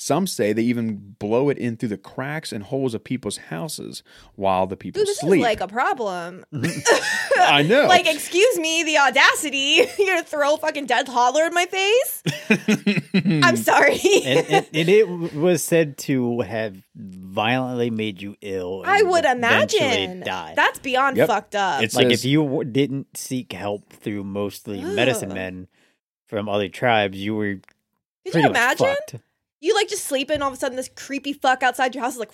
Some 0.00 0.28
say 0.28 0.52
they 0.52 0.62
even 0.62 1.16
blow 1.18 1.48
it 1.48 1.58
in 1.58 1.76
through 1.76 1.88
the 1.88 1.98
cracks 1.98 2.52
and 2.52 2.62
holes 2.62 2.94
of 2.94 3.02
people's 3.02 3.36
houses 3.36 4.04
while 4.36 4.64
the 4.68 4.76
people 4.76 5.00
Dude, 5.00 5.08
this 5.08 5.18
sleep. 5.18 5.40
is 5.40 5.42
like 5.42 5.60
a 5.60 5.66
problem. 5.66 6.44
I 7.36 7.64
know. 7.68 7.86
Like, 7.88 8.06
excuse 8.06 8.58
me, 8.60 8.84
the 8.84 8.96
audacity. 8.98 9.80
You're 9.98 10.06
gonna 10.06 10.22
throw 10.22 10.54
a 10.54 10.56
fucking 10.58 10.86
dead 10.86 11.08
holler 11.08 11.46
in 11.46 11.52
my 11.52 11.66
face? 11.66 12.22
I'm 13.44 13.56
sorry. 13.56 13.98
and, 14.24 14.46
and, 14.48 14.66
and 14.72 14.88
it 14.88 15.34
was 15.34 15.64
said 15.64 15.98
to 15.98 16.42
have 16.42 16.76
violently 16.94 17.90
made 17.90 18.22
you 18.22 18.36
ill. 18.40 18.82
and 18.82 18.90
I 18.92 19.02
would 19.02 19.24
imagine. 19.24 20.20
die. 20.20 20.52
That's 20.54 20.78
beyond 20.78 21.16
Yep. 21.16 21.26
fucked 21.26 21.54
up. 21.56 21.78
It's- 21.82 21.94
like 21.96 22.10
says- 22.10 22.20
if 22.20 22.30
you 22.30 22.44
w- 22.44 22.62
didn't 22.70 23.16
seek 23.16 23.52
help 23.52 23.92
through 23.92 24.22
mostly 24.22 24.80
medicine 24.80 25.30
men 25.34 25.66
from 26.26 26.48
other 26.48 26.68
tribes, 26.68 27.18
you 27.18 27.34
were 27.34 27.54
Could 27.54 27.64
pretty 28.32 28.38
you 28.46 28.52
much 28.52 28.56
imagine? 28.80 28.86
fucked. 29.10 29.24
You 29.60 29.74
like 29.74 29.88
just 29.88 30.04
sleeping, 30.04 30.40
all 30.40 30.48
of 30.48 30.54
a 30.54 30.56
sudden 30.56 30.76
this 30.76 30.88
creepy 30.94 31.32
fuck 31.32 31.64
outside 31.64 31.92
your 31.92 32.04
house 32.04 32.12
is 32.16 32.18
like, 32.20 32.32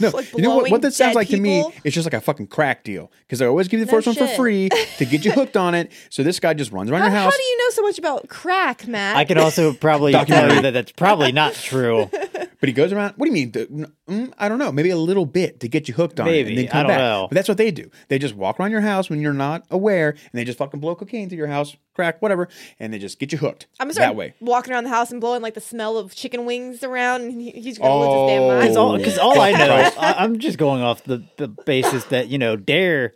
No, 0.00 0.10
like 0.16 0.30
you 0.34 0.42
know 0.42 0.50
what, 0.50 0.56
blowing 0.56 0.72
what 0.72 0.82
that 0.82 0.92
sounds 0.92 1.10
dead 1.10 1.16
like 1.16 1.28
to 1.28 1.38
me? 1.38 1.62
people. 1.62 1.72
It's 1.84 1.94
just 1.94 2.04
like 2.04 2.12
a 2.12 2.20
fucking 2.20 2.48
crack 2.48 2.84
deal 2.84 3.10
because 3.22 3.38
they 3.38 3.46
always 3.46 3.66
give 3.68 3.80
you 3.80 3.86
the 3.86 3.92
No 3.92 3.96
first 3.96 4.06
one 4.06 4.16
for 4.16 4.26
free 4.36 4.68
to 4.98 5.06
get 5.06 5.24
you 5.24 5.32
hooked 5.32 5.56
on 5.56 5.74
it. 5.74 5.90
So 6.10 6.22
this 6.22 6.38
guy 6.38 6.52
just 6.52 6.70
runs 6.70 6.90
around 6.90 7.00
How, 7.00 7.06
your 7.08 7.16
how 7.16 7.30
do 7.30 7.42
you 7.42 7.58
know 7.58 7.70
so 7.70 7.82
much 7.82 7.98
about 7.98 8.28
crack, 8.28 8.86
Matt? 8.86 9.16
I 9.16 9.24
can 9.24 9.38
also 9.38 9.72
probably 9.72 10.12
tell 10.12 10.54
you 10.54 10.60
that 10.60 10.72
that's 10.72 10.92
probably 10.92 11.32
not 11.32 11.54
true. 11.54 12.10
But 12.60 12.68
he 12.68 12.74
goes 12.74 12.92
around. 12.92 13.14
What 13.16 13.24
do 13.26 13.30
you 13.30 13.32
mean? 13.32 13.52
The- 13.52 13.90
mm, 14.08 14.32
I 14.38 14.48
don't 14.50 14.58
know. 14.58 14.70
Maybe 14.70 14.90
a 14.90 14.96
little 14.96 15.24
bit 15.24 15.60
to 15.60 15.68
get 15.68 15.88
you 15.88 15.94
hooked 15.94 16.20
on 16.20 16.28
it, 16.28 16.30
Maybe. 16.30 16.48
and 16.50 16.58
then 16.58 16.66
come 16.68 16.78
I 16.78 16.82
don't 16.82 16.88
back. 16.90 16.98
know. 16.98 17.26
But 17.30 17.34
that's 17.36 17.48
what 17.48 17.56
they 17.58 17.70
do. 17.70 17.90
They 18.08 18.18
just 18.18 18.34
walk 18.34 18.60
around 18.60 18.70
your 18.70 18.82
house 18.82 19.08
when 19.08 19.20
you're 19.20 19.32
not 19.32 19.64
aware, 19.70 20.10
and 20.10 20.18
they 20.34 20.44
just 20.44 20.58
fucking 20.58 20.78
blow 20.80 20.94
cocaine 20.94 21.28
through 21.30 21.38
your 21.38 21.46
house, 21.46 21.74
crack, 21.94 22.20
whatever, 22.20 22.48
and 22.78 22.92
they 22.92 22.98
just 22.98 23.18
get 23.18 23.32
you 23.32 23.38
hooked. 23.38 23.66
I'm 23.80 23.88
gonna 23.88 23.98
that 24.00 24.14
way. 24.16 24.34
walking 24.40 24.72
around 24.74 24.84
the 24.84 24.90
house 24.90 25.10
and 25.10 25.20
blowing 25.20 25.40
like 25.42 25.54
the 25.54 25.60
smell 25.60 25.96
of 25.96 26.14
chicken 26.14 26.44
wings 26.44 26.84
around, 26.84 27.22
and 27.22 27.40
he, 27.40 27.50
he's 27.50 27.78
gonna 27.78 27.98
lose 27.98 28.30
his 28.30 28.36
damn 28.36 28.42
Oh. 28.42 28.48
mind. 28.48 28.60
Because 28.62 28.76
all, 28.76 28.98
'cause 28.98 29.18
all 29.18 29.40
I 29.40 29.52
know, 29.52 29.90
I, 29.98 30.14
I'm 30.18 30.38
just 30.38 30.58
going 30.58 30.82
off 30.82 31.02
the, 31.04 31.24
the 31.38 31.48
basis 31.48 32.04
that 32.06 32.28
you 32.28 32.36
know 32.38 32.56
Dare 32.56 33.14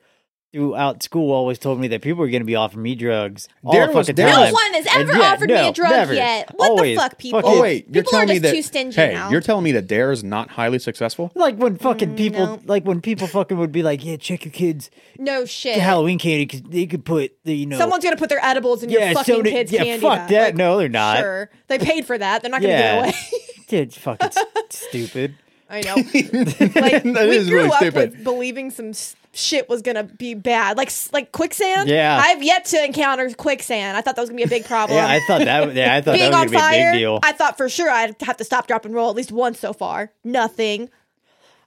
throughout 0.55 1.03
school 1.03 1.33
always 1.33 1.59
told 1.59 1.81
me 1.81 1.89
that 1.89 2.01
people 2.01 2.21
were 2.21 2.29
going 2.29 2.41
to 2.43 2.47
be 2.47 2.55
offering 2.55 2.83
me 2.85 2.95
drugs 2.95 3.49
all 3.65 3.73
There 3.73 3.87
the 3.89 3.93
was- 3.93 4.07
fucking 4.07 4.15
there 4.15 4.29
time. 4.33 4.47
No 4.49 4.53
one 4.53 4.73
has 4.75 4.87
And 4.87 5.11
ever 5.11 5.19
yeah, 5.19 5.33
offered 5.33 5.49
me 5.51 5.69
a 5.69 5.73
drug 5.73 5.91
never. 5.91 6.15
yet. 6.15 6.51
What 6.55 6.71
Always 6.71 6.97
the 6.97 7.03
fuck, 7.03 7.19
people? 7.19 7.43
fucking- 7.43 7.59
Oh 7.59 7.61
wait, 7.63 7.87
you're 7.93 8.05
People 8.05 8.19
are 8.19 8.27
telling 8.27 8.29
me 8.29 8.35
just 8.35 8.43
that 8.45 8.53
too 8.53 8.63
stingy 8.63 8.95
hey, 8.97 9.15
now. 9.15 9.31
you're 9.31 9.41
telling 9.41 9.65
me 9.65 9.73
that 9.73 9.89
Dare 9.89 10.13
is 10.13 10.23
not 10.23 10.51
highly 10.51 10.79
successful? 10.79 11.33
Like 11.35 11.57
when 11.57 11.77
fucking 11.77 12.11
mm, 12.11 12.17
people, 12.17 12.47
no. 12.47 12.61
like 12.67 12.85
when 12.85 13.01
people 13.01 13.27
fucking 13.27 13.59
would 13.59 13.73
be 13.73 13.83
like, 13.83 14.05
"Yeah, 14.05 14.17
check 14.17 14.45
your 14.45 14.53
kids' 14.53 14.91
No 15.19 15.45
shit. 15.45 15.77
Halloween 15.79 16.19
candy 16.21 16.45
because 16.47 16.63
they 16.63 16.87
could 16.87 17.05
put 17.05 17.37
the 17.45 17.55
you 17.57 17.67
know." 17.67 17.77
Someone's 17.77 18.05
gonna 18.05 18.17
put 18.17 18.29
their 18.29 18.45
edibles 18.45 18.83
in 18.85 18.91
yeah, 18.91 19.07
your 19.07 19.15
fucking 19.15 19.35
so 19.35 19.43
did- 19.43 19.51
kids' 19.53 19.73
yeah, 19.73 19.83
candy 19.85 20.01
fuck 20.03 20.19
bag. 20.19 20.29
that. 20.31 20.45
Like, 20.45 20.55
no, 20.57 20.79
they're 20.79 20.89
not. 20.89 21.19
Sure, 21.19 21.51
they 21.67 21.79
paid 21.81 22.07
for 22.07 22.17
that. 22.17 22.43
They're 22.43 22.51
not 22.51 22.61
gonna 22.63 22.73
Yeah. 22.73 23.07
give 23.07 23.09
it 23.15 23.15
away. 23.33 23.41
Dude, 23.69 23.89
it's 23.89 23.99
fucking 23.99 24.31
stupid. 24.71 25.35
I 25.75 25.81
know. 25.81 25.95
Like 26.81 27.03
That 27.03 27.27
we 27.29 27.37
is 27.37 27.49
grew 27.49 27.57
really 27.59 27.69
up 27.71 27.77
stupid. 27.79 28.11
with 28.13 28.25
believing 28.25 28.71
some 28.71 28.93
shit 29.33 29.69
was 29.69 29.83
gonna 29.83 30.05
be 30.05 30.35
bad, 30.35 30.77
like 30.77 30.91
like 31.13 31.33
quicksand. 31.33 31.89
Yeah. 31.89 32.21
I've 32.23 32.43
yet 32.43 32.65
to 32.67 32.85
encounter 32.85 33.29
quicksand. 33.35 33.97
I 33.97 34.01
thought 34.01 34.17
that 34.17 34.23
was 34.23 34.31
gonna 34.31 34.37
be 34.39 34.45
a 34.45 34.49
big 34.49 34.65
problem. 34.67 34.97
Yeah, 34.97 35.07
I 35.09 35.21
thought 35.27 35.41
that. 35.45 35.75
Yeah, 35.75 35.95
I 35.95 36.01
thought 36.01 36.15
Being 36.15 36.31
that 36.31 36.37
on 36.39 36.45
was 36.45 36.53
gonna 36.53 36.71
be 36.71 36.77
a 36.77 36.81
fire, 36.83 36.93
big 36.93 37.01
deal. 37.01 37.21
I, 37.23 37.29
I 37.31 37.33
thought 37.33 37.57
for 37.57 37.69
sure 37.69 37.91
I'd 37.91 38.15
have 38.23 38.37
to 38.39 38.45
stop, 38.45 38.67
drop, 38.69 38.85
and 38.85 38.95
roll 38.95 39.11
at 39.11 39.17
least 39.17 39.33
once 39.33 39.59
so 39.59 39.73
far. 39.73 40.13
Nothing. 40.23 40.89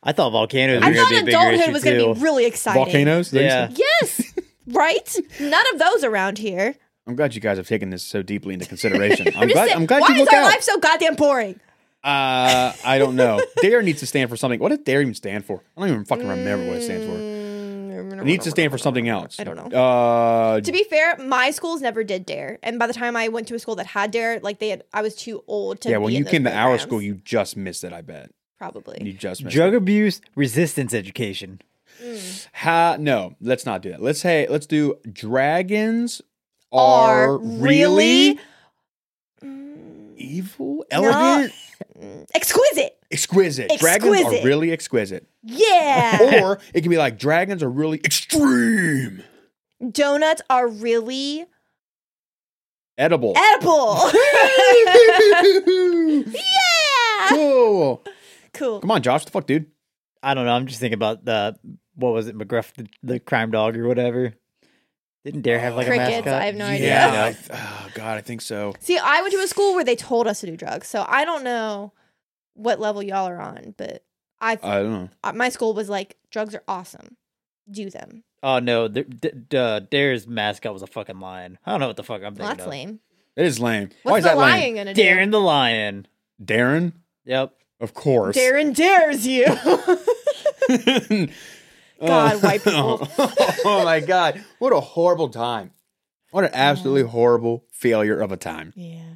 I 0.04 0.14
thought 0.14 0.30
volcanoes 0.32 0.82
I 0.84 0.90
were 0.90 0.96
thought 0.96 1.10
gonna 1.12 1.26
be 1.26 1.34
a 1.34 1.38
adulthood 1.38 1.74
was 1.74 1.84
gonna 1.84 2.14
be 2.14 2.20
really 2.22 2.46
exciting. 2.46 2.84
Volcanoes? 2.84 3.28
Is 3.28 3.32
that 3.34 3.70
what 3.70 3.72
you 3.72 3.84
Yeah. 3.86 3.86
Yes, 4.02 4.34
right. 4.68 5.16
None 5.42 5.74
of 5.74 5.80
those 5.80 6.04
around 6.04 6.38
here. 6.38 6.76
I'm 7.08 7.16
glad 7.16 7.34
you 7.36 7.42
guys 7.42 7.58
have 7.58 7.68
taken 7.68 7.90
this 7.90 8.04
so 8.04 8.22
deeply 8.22 8.54
into 8.54 8.66
consideration. 8.66 9.28
I'm, 9.30 9.44
I'm 9.44 9.48
glad. 9.48 9.66
saying, 9.68 9.78
I'm 9.78 9.86
glad 9.86 10.02
why 10.02 10.08
you 10.10 10.16
is 10.16 10.20
look 10.22 10.34
our 10.34 10.40
out. 10.44 10.46
life 10.52 10.62
so 10.62 10.78
goddamn 10.78 11.16
boring? 11.16 11.60
Uh, 12.08 12.74
I 12.86 12.98
don't 12.98 13.16
know. 13.16 13.42
Dare 13.62 13.82
needs 13.82 14.00
to 14.00 14.06
stand 14.08 14.30
for 14.30 14.38
something. 14.38 14.60
What 14.60 14.70
does 14.70 14.80
Dare 14.80 15.02
even 15.02 15.14
stand 15.14 15.46
for? 15.46 15.62
I 15.76 15.82
don't 15.82 15.90
even 15.90 16.06
fucking 16.06 16.28
remember 16.28 16.68
what 16.68 16.78
it 16.78 16.84
stands 16.84 17.06
for. 17.06 17.18
It 18.20 18.24
needs 18.26 18.46
to 18.46 18.52
stand 18.52 18.72
for 18.72 18.78
something 18.78 19.10
else. 19.10 19.40
I 19.40 19.44
don't 19.44 19.58
know. 19.72 19.78
Uh, 19.78 20.62
To 20.62 20.72
be 20.72 20.84
fair, 20.86 21.18
my 21.18 21.52
schools 21.52 21.82
never 21.82 22.04
did 22.04 22.26
dare, 22.26 22.58
and 22.64 22.80
by 22.80 22.88
the 22.88 22.94
time 22.94 23.16
I 23.18 23.28
went 23.28 23.48
to 23.50 23.56
a 23.56 23.60
school 23.60 23.76
that 23.76 23.86
had 23.88 24.12
dare, 24.12 24.40
like 24.40 24.60
they 24.60 24.70
had, 24.70 24.84
I 24.94 25.02
was 25.02 25.16
too 25.16 25.44
old 25.48 25.82
to. 25.82 25.90
yeah, 25.90 25.98
when 25.98 26.14
in 26.14 26.20
you 26.20 26.24
those 26.24 26.32
came 26.32 26.44
to 26.46 26.50
our 26.52 26.64
programs. 26.70 26.82
school, 26.84 27.02
you 27.02 27.16
just 27.16 27.58
missed 27.58 27.84
it. 27.84 27.92
I 27.94 28.02
bet 28.02 28.32
Probably. 28.58 28.94
you 29.02 29.12
probably. 29.12 29.14
just 29.14 29.44
missed 29.44 29.54
Drug 29.56 29.74
it. 29.74 29.78
abuse 29.78 30.22
resistance 30.36 30.94
education. 30.94 31.60
Ha, 32.54 32.96
no, 33.00 33.36
let's 33.42 33.66
not 33.66 33.82
do 33.82 33.90
that. 33.92 34.02
Let's 34.02 34.20
say 34.22 34.48
let's 34.50 34.66
do 34.68 34.96
dragons 35.12 36.22
are, 36.72 37.32
Are 37.34 37.38
really, 37.38 37.60
really 38.34 38.40
evil, 40.18 40.86
elegant, 40.92 41.54
mm, 42.00 42.26
exquisite. 42.34 42.98
exquisite. 43.12 43.72
Dragons 43.80 44.16
Exquisite. 44.16 44.44
are 44.44 44.48
really 44.48 44.72
exquisite. 44.72 45.28
Yeah, 45.44 46.42
or 46.44 46.60
it 46.74 46.82
can 46.82 46.90
be 46.90 46.98
like 46.98 47.18
dragons 47.18 47.64
are 47.64 47.70
really 47.70 48.00
extreme, 48.04 49.24
donuts 49.92 50.42
are 50.50 50.68
really 50.68 51.46
edible. 52.98 53.34
edible. 53.38 54.12
yeah, 56.26 57.28
cool. 57.30 58.04
cool. 58.54 58.80
Come 58.82 58.92
on, 58.92 59.02
Josh. 59.02 59.26
The 59.26 59.32
fuck, 59.32 59.48
dude. 59.48 59.68
I 60.24 60.34
don't 60.34 60.46
know. 60.46 60.52
I'm 60.54 60.66
just 60.68 60.80
thinking 60.80 60.96
about 60.96 61.24
the 61.26 61.58
what 61.96 62.14
was 62.14 62.28
it, 62.28 62.38
McGruff, 62.38 62.74
the, 62.74 62.88
the 63.04 63.20
crime 63.20 63.52
dog 63.52 63.78
or 63.78 63.88
whatever. 63.88 64.34
Didn't 65.28 65.42
Dare 65.42 65.60
have 65.60 65.76
like 65.76 65.88
Crickets, 65.88 66.08
a 66.10 66.12
mascot? 66.22 66.42
I 66.42 66.46
have 66.46 66.56
no 66.56 66.66
idea. 66.66 66.88
Yeah. 66.88 67.12
Yeah. 67.14 67.24
I 67.52 67.86
oh 67.86 67.90
God, 67.96 68.18
I 68.18 68.22
think 68.22 68.40
so. 68.42 68.74
See, 68.80 68.98
I 68.98 69.22
went 69.22 69.34
to 69.34 69.40
a 69.42 69.48
school 69.48 69.76
where 69.76 69.84
they 69.84 69.98
told 69.98 70.26
us 70.26 70.40
to 70.40 70.46
do 70.46 70.56
drugs, 70.56 70.88
so 70.88 71.04
I 71.06 71.26
don't 71.26 71.44
know 71.44 71.92
what 72.54 72.80
level 72.80 73.04
y'all 73.04 73.28
are 73.28 73.42
on, 73.42 73.74
but 73.78 74.06
I 74.40 74.54
I 74.64 74.78
don't 74.84 74.92
know. 74.94 75.10
uh, 75.26 75.34
my 75.34 75.50
school 75.50 75.74
was 75.74 75.90
like 75.90 76.16
drugs 76.32 76.56
are 76.56 76.64
awesome, 76.66 77.18
do 77.70 77.90
them. 77.90 78.24
Oh 78.42 78.60
no, 78.60 78.88
the, 78.88 79.04
the, 79.04 79.44
the 79.50 79.88
Dare's 79.92 80.28
mascot 80.28 80.72
was 80.72 80.82
a 80.82 80.88
fucking 80.88 81.20
lion. 81.20 81.58
I 81.66 81.72
don't 81.72 81.82
know 81.82 81.88
what 81.88 81.98
the 81.98 82.04
fuck 82.04 82.22
I'm 82.24 82.34
Well, 82.36 82.48
thinking 82.48 82.48
that's 82.48 82.62
of. 82.64 82.70
lame. 82.70 83.00
It 83.36 83.46
is 83.48 83.60
lame. 83.60 83.90
Why 84.04 84.12
What's 84.14 84.20
is 84.26 84.32
the 84.32 84.36
that 84.36 84.38
lion 84.42 84.62
lame? 84.62 84.76
gonna 84.76 84.94
do? 84.94 85.02
Darren 85.02 85.32
the 85.32 85.42
lion. 85.42 86.08
Darren, 86.42 86.94
Yep. 87.26 87.52
of 87.82 87.94
course. 87.94 88.38
Darren 88.38 88.74
dares 88.74 89.28
you. 89.28 89.46
God, 92.00 92.36
oh. 92.36 92.40
white 92.40 92.64
people. 92.64 93.08
oh 93.66 93.82
my 93.84 94.00
God. 94.00 94.44
What 94.60 94.74
a 94.74 94.80
horrible 94.80 95.30
time. 95.30 95.72
What 96.32 96.44
an 96.44 96.52
absolutely 96.54 97.10
horrible 97.10 97.66
failure 97.72 98.20
of 98.20 98.32
a 98.32 98.38
time. 98.38 98.74
yeah. 98.76 99.16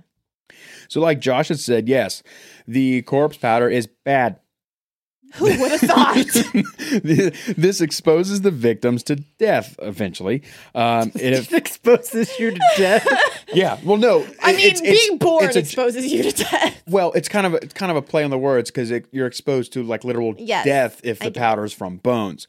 So, 0.88 1.00
like 1.00 1.22
Josh 1.22 1.48
had 1.48 1.60
said, 1.60 1.88
yes, 1.88 2.22
the 2.68 3.02
corpse 3.04 3.38
powder 3.38 3.70
is 3.70 3.88
bad. 3.88 4.41
Who 5.36 5.46
would 5.46 5.72
have 5.72 5.80
thought? 5.82 6.16
this 7.58 7.82
exposes 7.82 8.42
the 8.42 8.52
victims 8.52 9.04
to 9.04 9.16
death 9.16 9.76
eventually. 9.82 10.44
Um, 10.76 11.12
it, 11.16 11.52
exposes 11.54 12.38
you 12.40 12.52
to 12.52 12.60
death. 12.78 13.08
yeah, 13.54 13.78
well, 13.84 13.98
no. 13.98 14.26
I 14.42 14.52
it- 14.52 14.56
mean, 14.58 14.66
it's- 14.68 14.82
it's- 14.82 15.08
being 15.08 15.18
born 15.18 15.46
it's 15.46 15.56
a- 15.56 15.60
exposes 15.60 16.06
you 16.12 16.24
to 16.24 16.32
death. 16.32 16.82
Well, 16.88 17.12
it's 17.14 17.30
kind 17.30 17.46
of 17.48 17.54
a, 17.54 17.58
it's 17.64 17.74
kind 17.74 17.90
of 17.92 17.98
a 17.98 18.02
play 18.02 18.24
on 18.24 18.30
the 18.30 18.38
words 18.38 18.70
because 18.72 18.92
you're 19.12 19.28
exposed 19.28 19.74
to 19.74 19.84
like 19.84 20.04
literal 20.04 20.36
Yes, 20.38 20.66
death 20.66 21.02
if 21.04 21.20
the 21.20 21.32
powder 21.32 21.64
is 21.64 21.74
from 21.74 21.98
bones, 21.98 22.48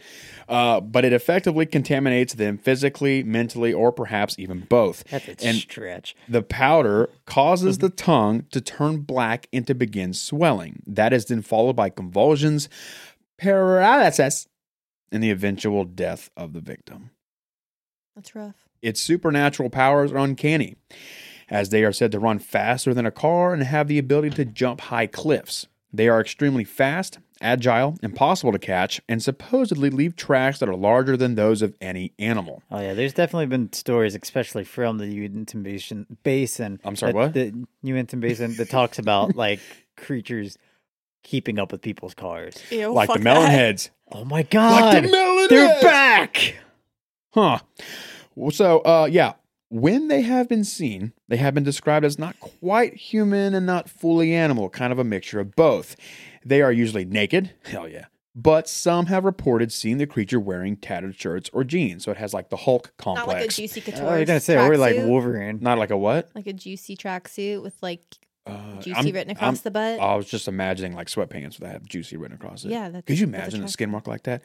uh, 0.48 0.80
but 0.80 1.04
it 1.04 1.12
effectively 1.12 1.66
contaminates 1.66 2.34
them 2.34 2.58
physically, 2.58 3.22
mentally, 3.22 3.72
or 3.72 3.92
perhaps 3.92 4.38
even 4.38 4.60
both. 4.60 5.04
That's 5.04 5.28
a 5.28 5.46
and 5.46 5.56
stretch. 5.58 6.16
the 6.28 6.42
powder 6.42 7.10
causes 7.32 7.78
mm-hmm. 7.78 7.86
the 7.86 7.92
tongue 7.92 8.44
to 8.50 8.60
turn 8.60 8.98
black 8.98 9.48
and 9.54 9.66
to 9.66 9.74
begin 9.74 10.12
swelling. 10.12 10.82
That 10.86 11.14
is 11.14 11.24
then 11.24 11.40
followed 11.40 11.74
by 11.74 11.88
convulsions, 11.88 12.68
paralysis, 13.38 14.46
and 15.10 15.22
the 15.22 15.30
eventual 15.30 15.84
death 15.84 16.28
of 16.36 16.52
the 16.52 16.60
victim. 16.60 17.10
That's 18.14 18.34
rough. 18.34 18.68
Its 18.82 19.00
supernatural 19.00 19.70
powers 19.70 20.12
are 20.12 20.18
uncanny, 20.18 20.76
as 21.48 21.70
they 21.70 21.84
are 21.84 21.92
said 21.92 22.12
to 22.12 22.20
run 22.20 22.38
faster 22.38 22.92
than 22.92 23.06
a 23.06 23.10
car 23.10 23.54
and 23.54 23.62
have 23.62 23.88
the 23.88 23.98
ability 23.98 24.30
to 24.36 24.44
jump 24.44 24.82
high 24.82 25.06
cliffs. 25.06 25.66
They 25.92 26.08
are 26.08 26.20
extremely 26.20 26.64
fast, 26.64 27.18
agile, 27.42 27.98
impossible 28.02 28.52
to 28.52 28.58
catch, 28.58 29.00
and 29.08 29.22
supposedly 29.22 29.90
leave 29.90 30.16
tracks 30.16 30.58
that 30.60 30.68
are 30.68 30.74
larger 30.74 31.16
than 31.18 31.34
those 31.34 31.60
of 31.60 31.74
any 31.82 32.12
animal. 32.18 32.62
Oh 32.70 32.80
yeah, 32.80 32.94
there's 32.94 33.12
definitely 33.12 33.46
been 33.46 33.72
stories, 33.74 34.14
especially 34.14 34.64
from 34.64 34.98
the 34.98 35.06
Uinta 35.06 35.58
Basin. 35.58 36.06
Basin 36.22 36.80
I'm 36.84 36.96
sorry, 36.96 37.12
that- 37.12 37.18
what? 37.18 37.34
The 37.34 37.52
Uinta 37.82 38.16
Basin 38.16 38.56
that 38.56 38.70
talks 38.70 38.98
about 38.98 39.36
like 39.36 39.60
creatures 39.96 40.56
keeping 41.24 41.58
up 41.58 41.72
with 41.72 41.82
people's 41.82 42.14
cars. 42.14 42.56
Ew, 42.70 42.92
like 42.92 43.08
the 43.08 43.14
fuck 43.14 43.22
melon 43.22 43.42
that. 43.42 43.50
heads. 43.50 43.90
Oh 44.10 44.24
my 44.24 44.42
god, 44.44 44.94
Like 44.94 45.02
the 45.04 45.10
melon 45.10 45.46
they're 45.50 45.68
heads! 45.68 45.82
back. 45.84 46.56
Huh. 47.34 47.58
So, 48.50 48.80
uh, 48.80 49.08
yeah, 49.10 49.34
when 49.72 50.08
they 50.08 50.20
have 50.22 50.48
been 50.48 50.64
seen, 50.64 51.12
they 51.28 51.38
have 51.38 51.54
been 51.54 51.64
described 51.64 52.04
as 52.04 52.18
not 52.18 52.38
quite 52.40 52.94
human 52.94 53.54
and 53.54 53.64
not 53.64 53.88
fully 53.88 54.34
animal, 54.34 54.68
kind 54.68 54.92
of 54.92 54.98
a 54.98 55.04
mixture 55.04 55.40
of 55.40 55.56
both. 55.56 55.96
They 56.44 56.60
are 56.60 56.72
usually 56.72 57.04
naked, 57.06 57.52
hell 57.64 57.88
yeah, 57.88 58.06
but 58.34 58.68
some 58.68 59.06
have 59.06 59.24
reported 59.24 59.72
seeing 59.72 59.96
the 59.98 60.06
creature 60.06 60.38
wearing 60.40 60.76
tattered 60.76 61.18
shirts 61.18 61.48
or 61.52 61.64
jeans. 61.64 62.04
So 62.04 62.10
it 62.10 62.18
has 62.18 62.34
like 62.34 62.50
the 62.50 62.56
Hulk 62.56 62.92
complex. 62.98 63.26
Not 63.26 63.34
like 63.34 63.44
a 63.44 63.48
juicy 63.48 63.80
couture. 63.80 64.06
Oh, 64.06 64.16
you're 64.16 64.24
gonna 64.26 64.40
say 64.40 64.56
we're 64.56 64.76
like. 64.76 64.96
Wolverine. 64.96 65.58
Not 65.62 65.78
like 65.78 65.90
a 65.90 65.96
what? 65.96 66.28
like 66.34 66.46
a 66.46 66.52
juicy 66.52 66.96
tracksuit 66.96 67.62
with 67.62 67.74
like 67.82 68.02
Uh, 68.44 68.80
juicy 68.80 68.96
I'm- 68.96 69.04
written 69.12 69.30
across 69.30 69.58
I'm- 69.58 69.60
the 69.64 69.70
butt. 69.70 70.00
I 70.00 70.14
was 70.16 70.26
just 70.28 70.48
imagining 70.48 70.94
like 70.94 71.06
sweatpants 71.06 71.58
that 71.58 71.68
have 71.72 71.84
juicy 71.84 72.16
written 72.16 72.34
across 72.34 72.64
it. 72.64 72.72
Yeah, 72.72 72.88
that's- 72.88 73.04
Could 73.06 73.18
you 73.18 73.26
that's 73.26 73.36
a 73.36 73.40
imagine 73.42 73.60
a 73.60 73.62
track- 73.62 73.70
skin 73.70 73.90
mark 73.90 74.06
like 74.06 74.24
that? 74.24 74.42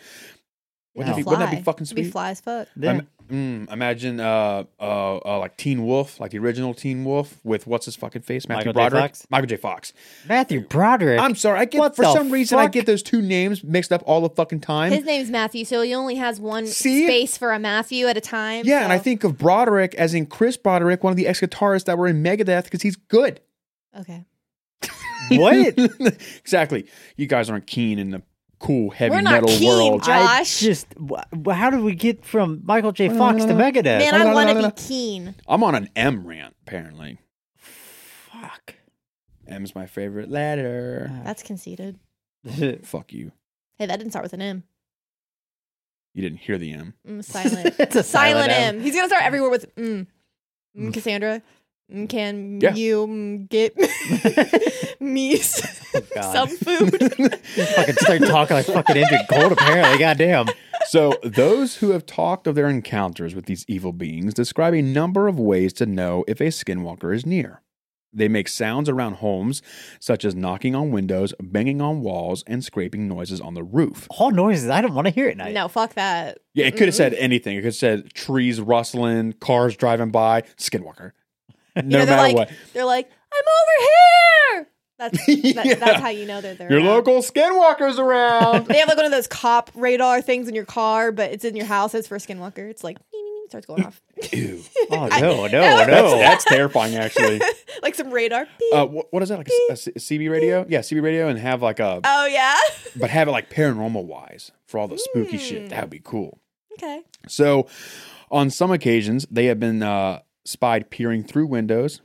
It'd 0.97 1.07
Wouldn't, 1.07 1.15
that, 1.15 1.15
be, 1.17 1.23
wouldn't 1.29 1.39
that 1.49 1.49
be 1.51 1.55
fly. 1.57 1.63
fucking 1.63 1.85
It'd 1.85 1.95
Be 1.95 2.03
fly 2.09 2.29
as 2.31 2.41
fuck. 2.41 2.67
Yeah. 2.75 2.91
Im- 3.29 3.67
mm, 3.67 3.71
imagine 3.71 4.19
uh, 4.19 4.63
uh, 4.79 5.17
uh, 5.17 5.37
like 5.39 5.55
Teen 5.57 5.85
Wolf, 5.85 6.19
like 6.19 6.31
the 6.31 6.39
original 6.39 6.73
Teen 6.73 7.03
Wolf 7.05 7.37
with 7.43 7.67
what's 7.67 7.85
his 7.85 7.95
fucking 7.95 8.23
face, 8.23 8.47
Matthew 8.49 8.69
Michael 8.69 8.73
J. 8.73 8.89
Broderick, 8.89 9.11
Fox? 9.11 9.27
Michael 9.29 9.47
J. 9.47 9.57
Fox. 9.57 9.93
Matthew 10.27 10.61
Broderick. 10.61 11.19
I'm 11.21 11.35
sorry, 11.35 11.59
I 11.59 11.65
get 11.65 11.79
What 11.79 11.95
for 11.95 12.03
the 12.05 12.13
some 12.13 12.31
reason 12.31 12.57
I 12.57 12.63
fuck? 12.63 12.71
get 12.71 12.85
those 12.87 13.03
two 13.03 13.21
names 13.21 13.63
mixed 13.63 13.91
up 13.93 14.01
all 14.07 14.21
the 14.21 14.29
fucking 14.31 14.61
time. 14.61 14.91
His 14.91 15.05
name's 15.05 15.29
Matthew, 15.29 15.65
so 15.65 15.81
he 15.81 15.93
only 15.93 16.15
has 16.15 16.39
one 16.39 16.65
See? 16.65 17.05
space 17.05 17.37
for 17.37 17.53
a 17.53 17.59
Matthew 17.59 18.07
at 18.07 18.17
a 18.17 18.21
time. 18.21 18.63
yeah, 18.65 18.83
and 18.83 18.91
I 18.91 18.97
so- 18.97 19.03
think 19.03 19.23
of 19.23 19.37
Broderick 19.37 19.93
as 19.95 20.13
in 20.15 20.25
Chris 20.25 20.57
Broderick, 20.57 21.03
one 21.03 21.11
of 21.11 21.17
the 21.17 21.27
ex 21.27 21.41
guitarists 21.41 21.85
that 21.85 21.97
were 21.97 22.07
in 22.07 22.23
Megadeth 22.23 22.63
because 22.63 22.81
he's 22.81 22.95
good. 22.95 23.39
Okay. 23.99 24.25
what? 25.31 25.55
exactly. 26.39 26.87
You 27.17 27.27
guys 27.27 27.49
aren't 27.49 27.67
keen 27.67 27.99
in 27.99 28.11
the 28.11 28.21
cool 28.59 28.89
heavy 28.89 29.15
We're 29.15 29.21
not 29.21 29.43
metal 29.43 29.49
keen, 29.49 29.69
world. 29.69 30.03
Josh. 30.03 30.09
I 30.09 30.43
just 30.43 30.87
wh- 30.99 31.21
wh- 31.45 31.51
how 31.51 31.69
did 31.69 31.81
we 31.81 31.95
get 31.95 32.25
from 32.25 32.61
Michael 32.63 32.91
J. 32.91 33.09
Fox 33.09 33.45
to 33.45 33.53
Megadeth? 33.53 33.83
Man, 33.99 34.15
I 34.15 34.33
want 34.33 34.49
to 34.49 34.55
no, 34.55 34.61
no. 34.61 34.69
be 34.69 34.75
keen. 34.75 35.35
I'm 35.47 35.63
on 35.63 35.75
an 35.75 35.89
M 35.95 36.25
rant, 36.25 36.55
apparently. 36.65 37.19
Fuck. 37.57 38.75
M's 39.47 39.75
my 39.75 39.85
favorite 39.85 40.29
letter. 40.29 41.11
That's 41.23 41.43
conceited. 41.43 41.99
Fuck 42.83 43.13
you. 43.13 43.31
Hey, 43.77 43.85
that 43.85 43.97
didn't 43.97 44.11
start 44.11 44.23
with 44.23 44.33
an 44.33 44.41
M. 44.41 44.63
You 46.13 46.23
didn't 46.23 46.39
hear 46.39 46.57
the 46.57 46.73
M. 46.73 46.95
Mm, 47.07 47.23
silent. 47.23 47.75
it's 47.79 47.95
a 47.95 48.03
silent, 48.03 48.51
silent 48.51 48.77
M. 48.77 48.81
He's 48.81 48.95
gonna 48.95 49.07
start 49.07 49.23
everywhere 49.23 49.51
with 49.51 49.73
mm. 49.75 50.07
mm 50.77 50.93
Cassandra. 50.93 51.41
Mm, 51.93 52.09
can 52.09 52.59
Yeah. 52.61 52.73
you 52.75 53.45
get 53.49 53.75
me 54.99 55.35
Oh, 55.35 56.31
some 56.33 56.49
food? 56.49 56.91
fucking 57.45 57.95
start 57.95 58.21
talking 58.23 58.57
like 58.57 58.65
fucking 58.65 58.97
Andrew 58.97 59.17
Gold. 59.29 59.51
Apparently, 59.53 59.97
goddamn. 59.97 60.47
So, 60.87 61.13
those 61.23 61.77
who 61.77 61.91
have 61.91 62.05
talked 62.05 62.45
of 62.47 62.55
their 62.55 62.69
encounters 62.69 63.33
with 63.35 63.45
these 63.45 63.65
evil 63.67 63.93
beings 63.93 64.33
describe 64.33 64.73
a 64.73 64.81
number 64.81 65.27
of 65.27 65.39
ways 65.39 65.73
to 65.73 65.85
know 65.85 66.23
if 66.27 66.39
a 66.39 66.45
skinwalker 66.45 67.13
is 67.15 67.25
near. 67.25 67.61
They 68.13 68.27
make 68.29 68.47
sounds 68.47 68.87
around 68.89 69.15
homes, 69.15 69.61
such 69.99 70.23
as 70.25 70.33
knocking 70.33 70.75
on 70.75 70.91
windows, 70.91 71.33
banging 71.41 71.81
on 71.81 72.01
walls, 72.01 72.43
and 72.47 72.63
scraping 72.63 73.07
noises 73.07 73.41
on 73.41 73.53
the 73.53 73.63
roof. 73.63 74.07
All 74.17 74.31
noises 74.31 74.69
I 74.69 74.81
don't 74.81 74.93
want 74.95 75.07
to 75.07 75.13
hear 75.13 75.27
at 75.29 75.37
night. 75.37 75.53
No, 75.53 75.67
fuck 75.67 75.93
that. 75.95 76.39
Yeah, 76.53 76.65
it 76.67 76.77
could 76.77 76.87
have 76.87 76.95
said 76.95 77.13
anything. 77.15 77.55
It 77.57 77.59
could 77.61 77.65
have 77.65 77.75
said 77.75 78.13
trees 78.13 78.59
rustling, 78.61 79.33
cars 79.33 79.75
driving 79.75 80.09
by, 80.09 80.41
skinwalker. 80.57 81.11
No 81.83 81.99
You 81.99 82.05
know, 82.05 82.05
they're 82.05 82.05
matter 82.05 82.21
like, 82.21 82.35
what. 82.35 82.51
They're 82.73 82.85
like, 82.85 83.09
I'm 83.33 83.43
over 83.61 83.81
here. 83.81 84.67
That's 84.99 85.25
that, 85.55 85.65
Yeah. 85.65 85.75
that's 85.75 85.99
how 86.01 86.09
you 86.09 86.25
know 86.25 86.41
that 86.41 86.57
they're 86.57 86.69
there. 86.69 86.79
Your 86.79 86.87
around. 86.87 86.95
local 87.05 87.21
skinwalker's 87.21 87.99
around. 87.99 88.65
They 88.67 88.77
have 88.79 88.87
like 88.87 88.97
one 88.97 89.05
of 89.05 89.11
those 89.11 89.27
cop 89.27 89.69
radar 89.75 90.21
things 90.21 90.47
in 90.47 90.55
your 90.55 90.65
car, 90.65 91.11
but 91.11 91.31
it's 91.31 91.45
in 91.45 91.55
your 91.55 91.65
house. 91.67 91.93
It's 91.93 92.07
for 92.07 92.17
Skinwalker. 92.17 92.69
It's 92.69 92.83
like 92.83 92.97
starts 93.49 93.65
going 93.65 93.85
off, 93.85 94.01
Ew. 94.33 94.61
Oh 94.91 95.07
I- 95.09 95.21
no, 95.21 95.43
no, 95.43 95.47
That's- 95.47 95.87
That's, 95.87 96.11
no. 96.11 96.17
that's 96.17 96.43
terrifying, 96.45 96.95
actually. 96.95 97.39
like 97.81 97.95
some 97.95 98.09
radar. 98.11 98.45
Uh, 98.73 98.85
what, 98.85 99.07
what 99.13 99.23
is 99.23 99.29
that? 99.29 99.37
Like 99.37 99.47
a 99.69 99.73
CB 99.73 100.29
radio? 100.29 100.65
Yeah, 100.67 100.79
CB 100.79 101.01
radio, 101.01 101.29
and 101.29 101.39
have 101.39 101.61
like 101.61 101.79
a, 101.79 102.01
oh 102.03 102.25
yeah. 102.25 102.57
but 102.97 103.09
have 103.09 103.29
it 103.29 103.31
like 103.31 103.49
paranormal 103.49 104.03
wise 104.03 104.51
for 104.65 104.79
all 104.79 104.89
the 104.89 104.97
spooky 104.97 105.37
shit. 105.37 105.65
Mm. 105.65 105.69
That 105.69 105.81
would 105.83 105.89
be 105.91 106.01
cool. 106.03 106.39
okay. 106.73 107.03
So, 107.29 107.67
on 108.29 108.49
some 108.49 108.69
occasions, 108.71 109.25
they 109.31 109.45
have 109.45 109.61
been 109.61 109.81
uh, 109.81 110.19
spied 110.47 110.89
peering 110.89 111.23
through 111.23 111.47
windows. 111.47 112.01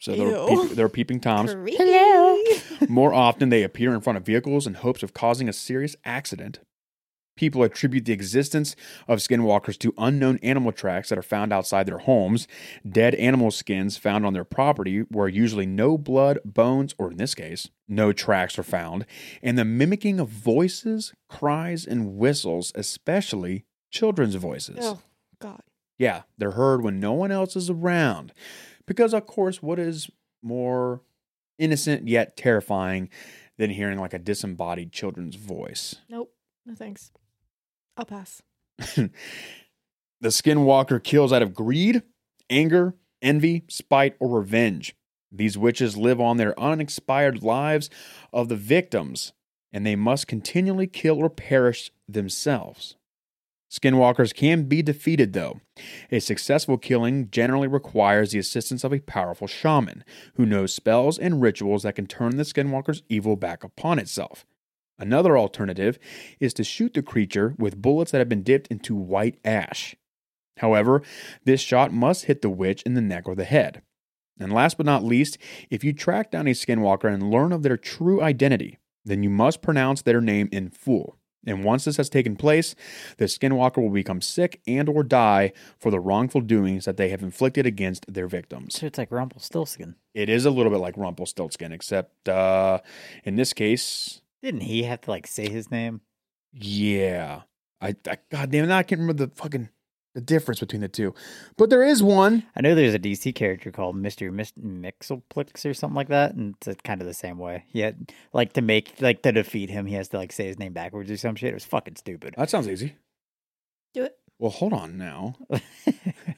So 0.00 0.14
they're, 0.14 0.46
peep- 0.48 0.76
they're 0.76 0.88
peeping 0.88 1.20
toms. 1.20 1.54
Creepy. 1.54 1.78
More 2.88 3.14
often, 3.14 3.48
they 3.48 3.62
appear 3.62 3.94
in 3.94 4.00
front 4.00 4.16
of 4.16 4.26
vehicles 4.26 4.66
in 4.66 4.74
hopes 4.74 5.02
of 5.02 5.14
causing 5.14 5.48
a 5.48 5.52
serious 5.52 5.96
accident. 6.04 6.58
People 7.36 7.64
attribute 7.64 8.04
the 8.04 8.12
existence 8.12 8.76
of 9.08 9.18
skinwalkers 9.18 9.76
to 9.78 9.92
unknown 9.98 10.38
animal 10.42 10.70
tracks 10.70 11.08
that 11.08 11.18
are 11.18 11.22
found 11.22 11.52
outside 11.52 11.84
their 11.86 11.98
homes, 11.98 12.46
dead 12.88 13.14
animal 13.16 13.50
skins 13.50 13.96
found 13.96 14.24
on 14.24 14.34
their 14.34 14.44
property 14.44 15.00
where 15.10 15.26
usually 15.26 15.66
no 15.66 15.98
blood, 15.98 16.38
bones, 16.44 16.94
or 16.96 17.10
in 17.10 17.16
this 17.16 17.34
case, 17.34 17.70
no 17.88 18.12
tracks 18.12 18.56
are 18.56 18.62
found, 18.62 19.04
and 19.42 19.58
the 19.58 19.64
mimicking 19.64 20.20
of 20.20 20.28
voices, 20.28 21.12
cries, 21.28 21.84
and 21.84 22.16
whistles, 22.16 22.70
especially 22.76 23.64
children's 23.90 24.36
voices. 24.36 24.78
Oh 24.80 25.00
God. 25.40 25.62
Yeah, 25.98 26.22
they're 26.38 26.52
heard 26.52 26.82
when 26.82 27.00
no 27.00 27.12
one 27.12 27.30
else 27.30 27.56
is 27.56 27.70
around. 27.70 28.32
Because, 28.86 29.14
of 29.14 29.26
course, 29.26 29.62
what 29.62 29.78
is 29.78 30.10
more 30.42 31.00
innocent 31.58 32.08
yet 32.08 32.36
terrifying 32.36 33.08
than 33.56 33.70
hearing 33.70 33.98
like 33.98 34.12
a 34.12 34.18
disembodied 34.18 34.92
children's 34.92 35.36
voice? 35.36 35.96
Nope. 36.08 36.34
No 36.66 36.74
thanks. 36.74 37.10
I'll 37.96 38.06
pass. 38.06 38.42
The 40.24 40.30
skinwalker 40.30 41.04
kills 41.04 41.34
out 41.34 41.42
of 41.42 41.52
greed, 41.52 42.02
anger, 42.48 42.94
envy, 43.20 43.64
spite, 43.68 44.16
or 44.18 44.38
revenge. 44.38 44.96
These 45.30 45.58
witches 45.58 45.98
live 45.98 46.18
on 46.18 46.38
their 46.38 46.58
unexpired 46.58 47.42
lives 47.42 47.90
of 48.32 48.48
the 48.48 48.56
victims, 48.56 49.34
and 49.70 49.84
they 49.84 49.96
must 49.96 50.26
continually 50.26 50.86
kill 50.86 51.18
or 51.18 51.28
perish 51.28 51.90
themselves. 52.08 52.96
Skinwalkers 53.74 54.32
can 54.32 54.68
be 54.68 54.82
defeated, 54.82 55.32
though. 55.32 55.60
A 56.12 56.20
successful 56.20 56.78
killing 56.78 57.28
generally 57.32 57.66
requires 57.66 58.30
the 58.30 58.38
assistance 58.38 58.84
of 58.84 58.92
a 58.92 59.00
powerful 59.00 59.48
shaman 59.48 60.04
who 60.34 60.46
knows 60.46 60.72
spells 60.72 61.18
and 61.18 61.42
rituals 61.42 61.82
that 61.82 61.96
can 61.96 62.06
turn 62.06 62.36
the 62.36 62.44
skinwalker's 62.44 63.02
evil 63.08 63.34
back 63.34 63.64
upon 63.64 63.98
itself. 63.98 64.46
Another 64.96 65.36
alternative 65.36 65.98
is 66.38 66.54
to 66.54 66.62
shoot 66.62 66.94
the 66.94 67.02
creature 67.02 67.56
with 67.58 67.82
bullets 67.82 68.12
that 68.12 68.18
have 68.18 68.28
been 68.28 68.44
dipped 68.44 68.68
into 68.68 68.94
white 68.94 69.40
ash. 69.44 69.96
However, 70.58 71.02
this 71.44 71.60
shot 71.60 71.92
must 71.92 72.26
hit 72.26 72.42
the 72.42 72.50
witch 72.50 72.80
in 72.82 72.94
the 72.94 73.00
neck 73.00 73.26
or 73.26 73.34
the 73.34 73.42
head. 73.42 73.82
And 74.38 74.52
last 74.52 74.76
but 74.76 74.86
not 74.86 75.02
least, 75.02 75.36
if 75.68 75.82
you 75.82 75.92
track 75.92 76.30
down 76.30 76.46
a 76.46 76.52
skinwalker 76.52 77.12
and 77.12 77.28
learn 77.28 77.50
of 77.50 77.64
their 77.64 77.76
true 77.76 78.22
identity, 78.22 78.78
then 79.04 79.24
you 79.24 79.30
must 79.30 79.62
pronounce 79.62 80.02
their 80.02 80.20
name 80.20 80.48
in 80.52 80.70
full. 80.70 81.18
And 81.46 81.64
once 81.64 81.84
this 81.84 81.96
has 81.98 82.08
taken 82.08 82.36
place, 82.36 82.74
the 83.18 83.26
skinwalker 83.26 83.78
will 83.82 83.90
become 83.90 84.20
sick 84.20 84.60
and 84.66 84.88
or 84.88 85.02
die 85.02 85.52
for 85.78 85.90
the 85.90 86.00
wrongful 86.00 86.40
doings 86.40 86.84
that 86.86 86.96
they 86.96 87.08
have 87.10 87.22
inflicted 87.22 87.66
against 87.66 88.12
their 88.12 88.26
victims. 88.26 88.78
So 88.78 88.86
it's 88.86 88.98
like 88.98 89.10
Rumpelstiltskin. 89.10 89.96
It 90.14 90.28
is 90.28 90.44
a 90.44 90.50
little 90.50 90.72
bit 90.72 90.80
like 90.80 90.96
Rumpelstiltskin, 90.96 91.72
except 91.72 92.28
uh, 92.28 92.80
in 93.24 93.36
this 93.36 93.52
case, 93.52 94.22
Didn't 94.42 94.62
he 94.62 94.84
have 94.84 95.02
to 95.02 95.10
like 95.10 95.26
say 95.26 95.48
his 95.48 95.70
name? 95.70 96.00
yeah. 96.52 97.42
I, 97.80 97.94
I 98.08 98.16
God 98.30 98.50
damn 98.50 98.64
it, 98.64 98.72
I 98.72 98.82
can't 98.82 99.00
remember 99.00 99.26
the 99.26 99.34
fucking 99.34 99.68
the 100.14 100.20
difference 100.20 100.60
between 100.60 100.80
the 100.80 100.88
two. 100.88 101.14
But 101.56 101.70
there 101.70 101.82
is 101.82 102.02
one. 102.02 102.44
I 102.56 102.60
know 102.60 102.74
there's 102.74 102.94
a 102.94 102.98
DC 102.98 103.34
character 103.34 103.70
called 103.70 103.96
Mister 103.96 104.30
Mis- 104.30 104.52
Mixelplix 104.52 105.68
or 105.68 105.74
something 105.74 105.96
like 105.96 106.08
that, 106.08 106.34
and 106.34 106.54
it's 106.56 106.68
uh, 106.68 106.74
kind 106.84 107.00
of 107.00 107.06
the 107.06 107.14
same 107.14 107.38
way. 107.38 107.64
He 107.68 107.80
had 107.80 108.12
like 108.32 108.52
to 108.54 108.62
make 108.62 108.94
like 109.00 109.22
to 109.22 109.32
defeat 109.32 109.70
him, 109.70 109.86
he 109.86 109.94
has 109.94 110.08
to 110.08 110.16
like 110.16 110.32
say 110.32 110.46
his 110.46 110.58
name 110.58 110.72
backwards 110.72 111.10
or 111.10 111.16
some 111.16 111.34
shit. 111.34 111.50
It 111.50 111.54
was 111.54 111.64
fucking 111.64 111.96
stupid. 111.96 112.34
That 112.38 112.48
sounds 112.48 112.68
easy. 112.68 112.94
Do 113.92 114.04
it. 114.04 114.16
Well, 114.38 114.50
hold 114.50 114.72
on 114.72 114.96
now. 114.96 115.34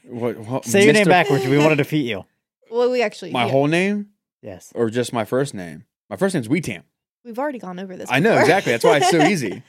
What, 0.09 0.37
what, 0.37 0.63
say 0.65 0.85
your 0.85 0.93
name 0.93 1.05
backwards. 1.05 1.45
We 1.45 1.57
want 1.57 1.71
to 1.71 1.75
defeat 1.75 2.05
you. 2.05 2.23
Well, 2.71 2.89
we 2.89 3.01
actually. 3.01 3.31
My 3.31 3.43
yeah. 3.45 3.51
whole 3.51 3.67
name 3.67 4.11
Yes. 4.41 4.71
or 4.73 4.89
just 4.89 5.11
my 5.11 5.25
first 5.25 5.53
name? 5.53 5.83
My 6.09 6.15
first 6.15 6.33
name's 6.33 6.47
Weetam. 6.47 6.83
We've 7.25 7.37
already 7.37 7.59
gone 7.59 7.77
over 7.77 7.97
this. 7.97 8.09
I 8.09 8.19
know 8.19 8.37
exactly. 8.37 8.71
That's 8.71 8.85
why 8.85 8.97
it's 8.97 9.09
so 9.09 9.21
easy. 9.27 9.63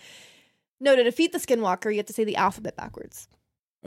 no, 0.79 0.95
to 0.95 1.03
defeat 1.03 1.33
the 1.33 1.39
Skinwalker, 1.39 1.91
you 1.91 1.97
have 1.97 2.07
to 2.07 2.13
say 2.13 2.23
the 2.23 2.37
alphabet 2.37 2.77
backwards 2.77 3.27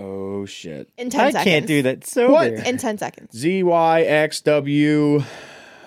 Oh 0.04 0.45
shit. 0.45 0.89
in 0.97 1.10
ten 1.10 1.28
I 1.28 1.32
seconds. 1.32 1.43
can't 1.43 1.68
do 1.68 1.82
that 1.84 2.06
So 2.08 2.32
What? 2.32 2.52
in 2.54 2.78
ten 2.78 2.97
seconds. 2.97 3.38
Z 3.38 3.64
Y 3.64 4.02
X 4.02 4.41
W 4.41 5.24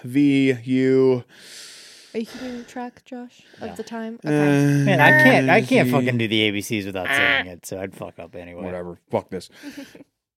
V 0.04 0.52
U. 0.62 1.24
Are 2.14 2.18
you 2.20 2.26
keeping 2.26 2.64
track, 2.66 3.04
Josh, 3.04 3.42
of 3.60 3.70
No. 3.70 3.74
the 3.74 3.82
time? 3.82 4.20
Uh, 4.24 4.28
Man, 4.30 5.00
I 5.00 5.10
can't. 5.24 5.50
I 5.50 5.62
can't 5.62 5.90
fucking 5.90 6.16
do 6.16 6.28
the 6.28 6.48
ABCs 6.52 6.86
without 6.86 7.08
saying 7.08 7.46
it, 7.48 7.66
so 7.66 7.80
I'd 7.80 7.92
fuck 7.92 8.20
up 8.20 8.36
anyway. 8.36 8.62
Whatever. 8.62 8.98
Fuck 9.10 9.30
this. 9.30 9.50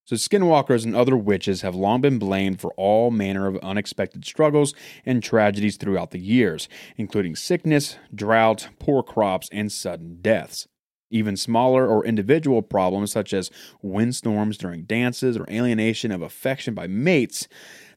So, 0.09 0.15
skinwalkers 0.15 0.85
and 0.85 0.95
other 0.95 1.17
witches 1.17 1.63
have 1.63 1.75
long 1.75 1.99
been 1.99 2.17
blamed 2.17 2.61
for 2.61 2.71
all 2.77 3.11
manner 3.11 3.45
of 3.45 3.57
unexpected 3.57 4.23
struggles 4.23 4.73
and 5.05 5.21
tragedies 5.21 5.75
throughout 5.75 6.11
the 6.11 6.17
years, 6.19 6.69
including 6.95 7.35
sickness, 7.35 7.97
drought, 8.15 8.69
poor 8.79 9.03
crops, 9.03 9.49
and 9.51 9.69
sudden 9.69 10.19
deaths. 10.21 10.65
Even 11.09 11.37
smaller 11.37 11.87
or 11.87 12.05
individual 12.05 12.61
problems, 12.61 13.11
such 13.11 13.33
as 13.33 13.49
windstorms 13.81 14.57
during 14.57 14.83
dances 14.83 15.37
or 15.37 15.45
alienation 15.49 16.11
of 16.11 16.21
affection 16.21 16.73
by 16.73 16.87
mates, 16.87 17.47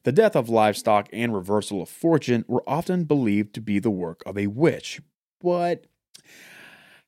the 0.03 0.11
death 0.11 0.35
of 0.35 0.49
livestock, 0.49 1.09
and 1.11 1.33
reversal 1.33 1.81
of 1.81 1.89
fortune, 1.89 2.45
were 2.47 2.63
often 2.67 3.03
believed 3.03 3.53
to 3.53 3.61
be 3.61 3.79
the 3.79 3.91
work 3.91 4.23
of 4.25 4.37
a 4.37 4.47
witch. 4.47 5.01
But 5.41 5.85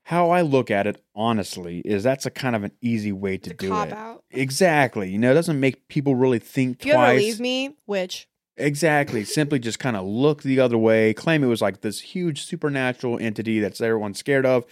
how 0.07 0.31
I 0.31 0.41
look 0.41 0.69
at 0.69 0.85
it, 0.85 1.01
honestly, 1.15 1.79
is 1.79 2.03
that's 2.03 2.25
a 2.25 2.31
kind 2.31 2.55
of 2.55 2.63
an 2.63 2.71
easy 2.81 3.13
way 3.13 3.37
to 3.37 3.53
do 3.53 3.73
it. 3.73 3.93
out. 3.93 4.23
Exactly. 4.31 5.09
You 5.09 5.17
know, 5.17 5.31
it 5.31 5.35
doesn't 5.35 5.59
make 5.59 5.87
people 5.87 6.15
really 6.15 6.39
think 6.39 6.81
If 6.81 6.87
you 6.87 6.93
twice. 6.93 7.19
leave 7.19 7.39
me, 7.39 7.75
which 7.85 8.27
Exactly. 8.57 9.23
Simply 9.23 9.57
just 9.57 9.79
kind 9.79 9.95
of 9.95 10.05
look 10.05 10.43
the 10.43 10.59
other 10.59 10.77
way, 10.77 11.13
claim 11.13 11.43
it 11.43 11.47
was 11.47 11.61
like 11.61 11.81
this 11.81 11.99
huge 12.01 12.43
supernatural 12.43 13.17
entity 13.19 13.59
that's 13.59 13.81
everyone's 13.81 14.19
scared 14.19 14.45
of, 14.45 14.65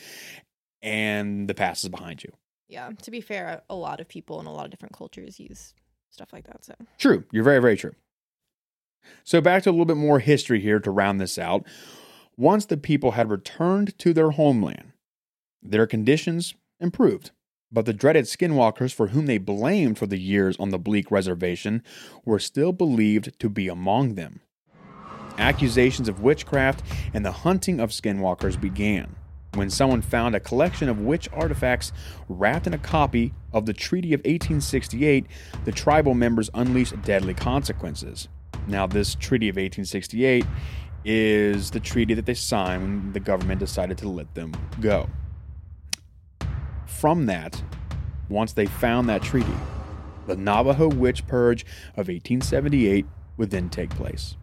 and 0.82 1.48
the 1.48 1.54
past 1.54 1.84
is 1.84 1.90
behind 1.90 2.24
you. 2.24 2.32
yeah, 2.68 2.90
to 3.02 3.12
be 3.12 3.22
fair, 3.22 3.62
a 3.70 3.76
lot 3.76 4.00
of 4.00 4.08
people 4.08 4.40
in 4.40 4.46
a 4.46 4.54
lot 4.54 4.66
of 4.66 4.72
different 4.72 4.96
cultures 4.96 5.40
use 5.40 5.74
stuff 6.10 6.34
like 6.34 6.46
that. 6.48 6.64
So 6.66 6.74
True. 6.98 7.24
You're 7.32 7.44
very, 7.44 7.60
very 7.60 7.78
true. 7.78 7.94
So, 9.24 9.42
back 9.42 9.64
to 9.64 9.70
a 9.70 9.72
little 9.72 9.86
bit 9.86 9.98
more 9.98 10.20
history 10.20 10.60
here 10.60 10.80
to 10.80 10.92
round 10.92 11.20
this 11.20 11.38
out. 11.40 11.66
Once 12.38 12.66
the 12.66 12.78
people 12.78 13.12
had 13.12 13.30
returned 13.30 13.98
to 14.00 14.14
their 14.14 14.32
homeland, 14.32 14.94
their 15.62 15.88
conditions 15.88 16.54
improved. 16.80 17.32
But 17.72 17.86
the 17.86 17.94
dreaded 17.94 18.26
skinwalkers, 18.26 18.94
for 18.94 19.08
whom 19.08 19.28
they 19.28 19.38
blamed 19.38 19.98
for 19.98 20.06
the 20.06 20.20
years 20.20 20.58
on 20.60 20.70
the 20.70 20.80
bleak 20.80 21.10
reservation, 21.10 21.84
were 22.26 22.40
still 22.40 22.74
believed 22.74 23.40
to 23.40 23.50
be 23.50 23.68
among 23.70 24.16
them. 24.16 24.42
Accusations 25.38 26.10
of 26.10 26.22
witchcraft 26.22 26.84
and 27.14 27.26
the 27.26 27.32
hunting 27.32 27.80
of 27.80 27.92
skinwalkers 27.92 28.60
began 28.60 29.16
when 29.54 29.70
someone 29.70 30.02
found 30.02 30.36
a 30.36 30.40
collection 30.40 30.88
of 30.88 31.00
witch 31.00 31.28
artifacts 31.34 31.92
wrapped 32.30 32.68
in 32.68 32.74
a 32.74 32.78
copy 32.78 33.34
of 33.52 33.66
the 33.66 33.74
Treaty 33.74 34.14
of 34.14 34.20
1868. 34.20 35.26
The 35.66 35.72
tribal 35.72 36.14
members 36.14 36.50
unleashed 36.54 37.02
deadly 37.02 37.34
consequences. 37.34 38.30
Now, 38.68 38.88
this 38.88 39.16
Treaty 39.16 39.50
of 39.50 39.56
1868 39.56 40.46
is 41.04 41.72
the 41.72 41.80
treaty 41.80 42.14
that 42.14 42.26
they 42.26 42.34
signed 42.34 42.82
when 42.82 43.14
the 43.14 43.20
government 43.20 43.60
decided 43.60 43.98
to 43.98 44.08
let 44.08 44.34
them 44.36 44.54
go. 44.80 45.10
From 46.86 47.26
that, 47.26 47.64
once 48.30 48.54
they 48.54 48.68
found 48.68 49.10
that 49.10 49.24
treaty, 49.24 49.56
the 50.28 50.36
Navajo 50.36 50.88
witch 50.88 51.26
purge 51.26 51.64
of 51.98 52.08
1878 52.08 53.06
would 53.38 53.50
then 53.50 53.70
take 53.70 53.90
place, 53.90 54.38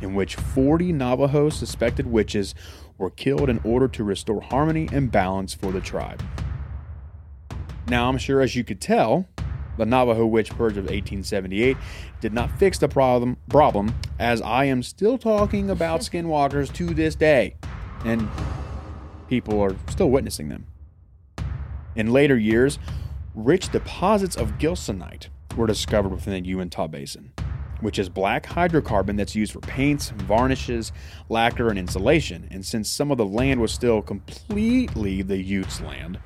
in 0.00 0.14
which 0.14 0.36
40 0.36 0.92
Navajo 0.92 1.48
suspected 1.48 2.06
witches 2.06 2.54
were 2.98 3.10
killed 3.10 3.48
in 3.48 3.60
order 3.64 3.88
to 3.88 4.04
restore 4.04 4.42
harmony 4.42 4.88
and 4.92 5.10
balance 5.10 5.54
for 5.54 5.72
the 5.72 5.80
tribe. 5.80 6.22
Now, 7.88 8.08
I'm 8.08 8.18
sure 8.18 8.42
as 8.42 8.54
you 8.54 8.64
could 8.64 8.80
tell, 8.80 9.26
the 9.78 9.86
Navajo 9.86 10.26
witch 10.26 10.50
purge 10.50 10.76
of 10.76 10.84
1878 10.84 11.76
did 12.20 12.32
not 12.32 12.50
fix 12.58 12.78
the 12.78 12.88
problem, 12.88 13.38
problem 13.48 13.94
as 14.18 14.42
I 14.42 14.64
am 14.64 14.82
still 14.82 15.16
talking 15.16 15.70
about 15.70 16.00
skinwalkers 16.02 16.72
to 16.74 16.86
this 16.92 17.14
day, 17.14 17.54
and 18.04 18.28
people 19.28 19.60
are 19.60 19.76
still 19.88 20.10
witnessing 20.10 20.48
them. 20.48 20.66
In 21.94 22.12
later 22.12 22.36
years, 22.36 22.78
rich 23.34 23.70
deposits 23.70 24.36
of 24.36 24.58
gilsonite 24.58 25.28
were 25.56 25.66
discovered 25.66 26.10
within 26.10 26.42
the 26.42 26.48
Uintah 26.48 26.88
Basin, 26.88 27.32
which 27.80 27.98
is 27.98 28.08
black 28.08 28.46
hydrocarbon 28.46 29.16
that's 29.16 29.34
used 29.34 29.52
for 29.52 29.60
paints, 29.60 30.10
varnishes, 30.10 30.92
lacquer, 31.28 31.68
and 31.68 31.78
insulation. 31.78 32.48
And 32.50 32.64
since 32.64 32.90
some 32.90 33.10
of 33.10 33.18
the 33.18 33.26
land 33.26 33.60
was 33.60 33.72
still 33.72 34.02
completely 34.02 35.22
the 35.22 35.38
Utes' 35.38 35.80
land, 35.80 36.18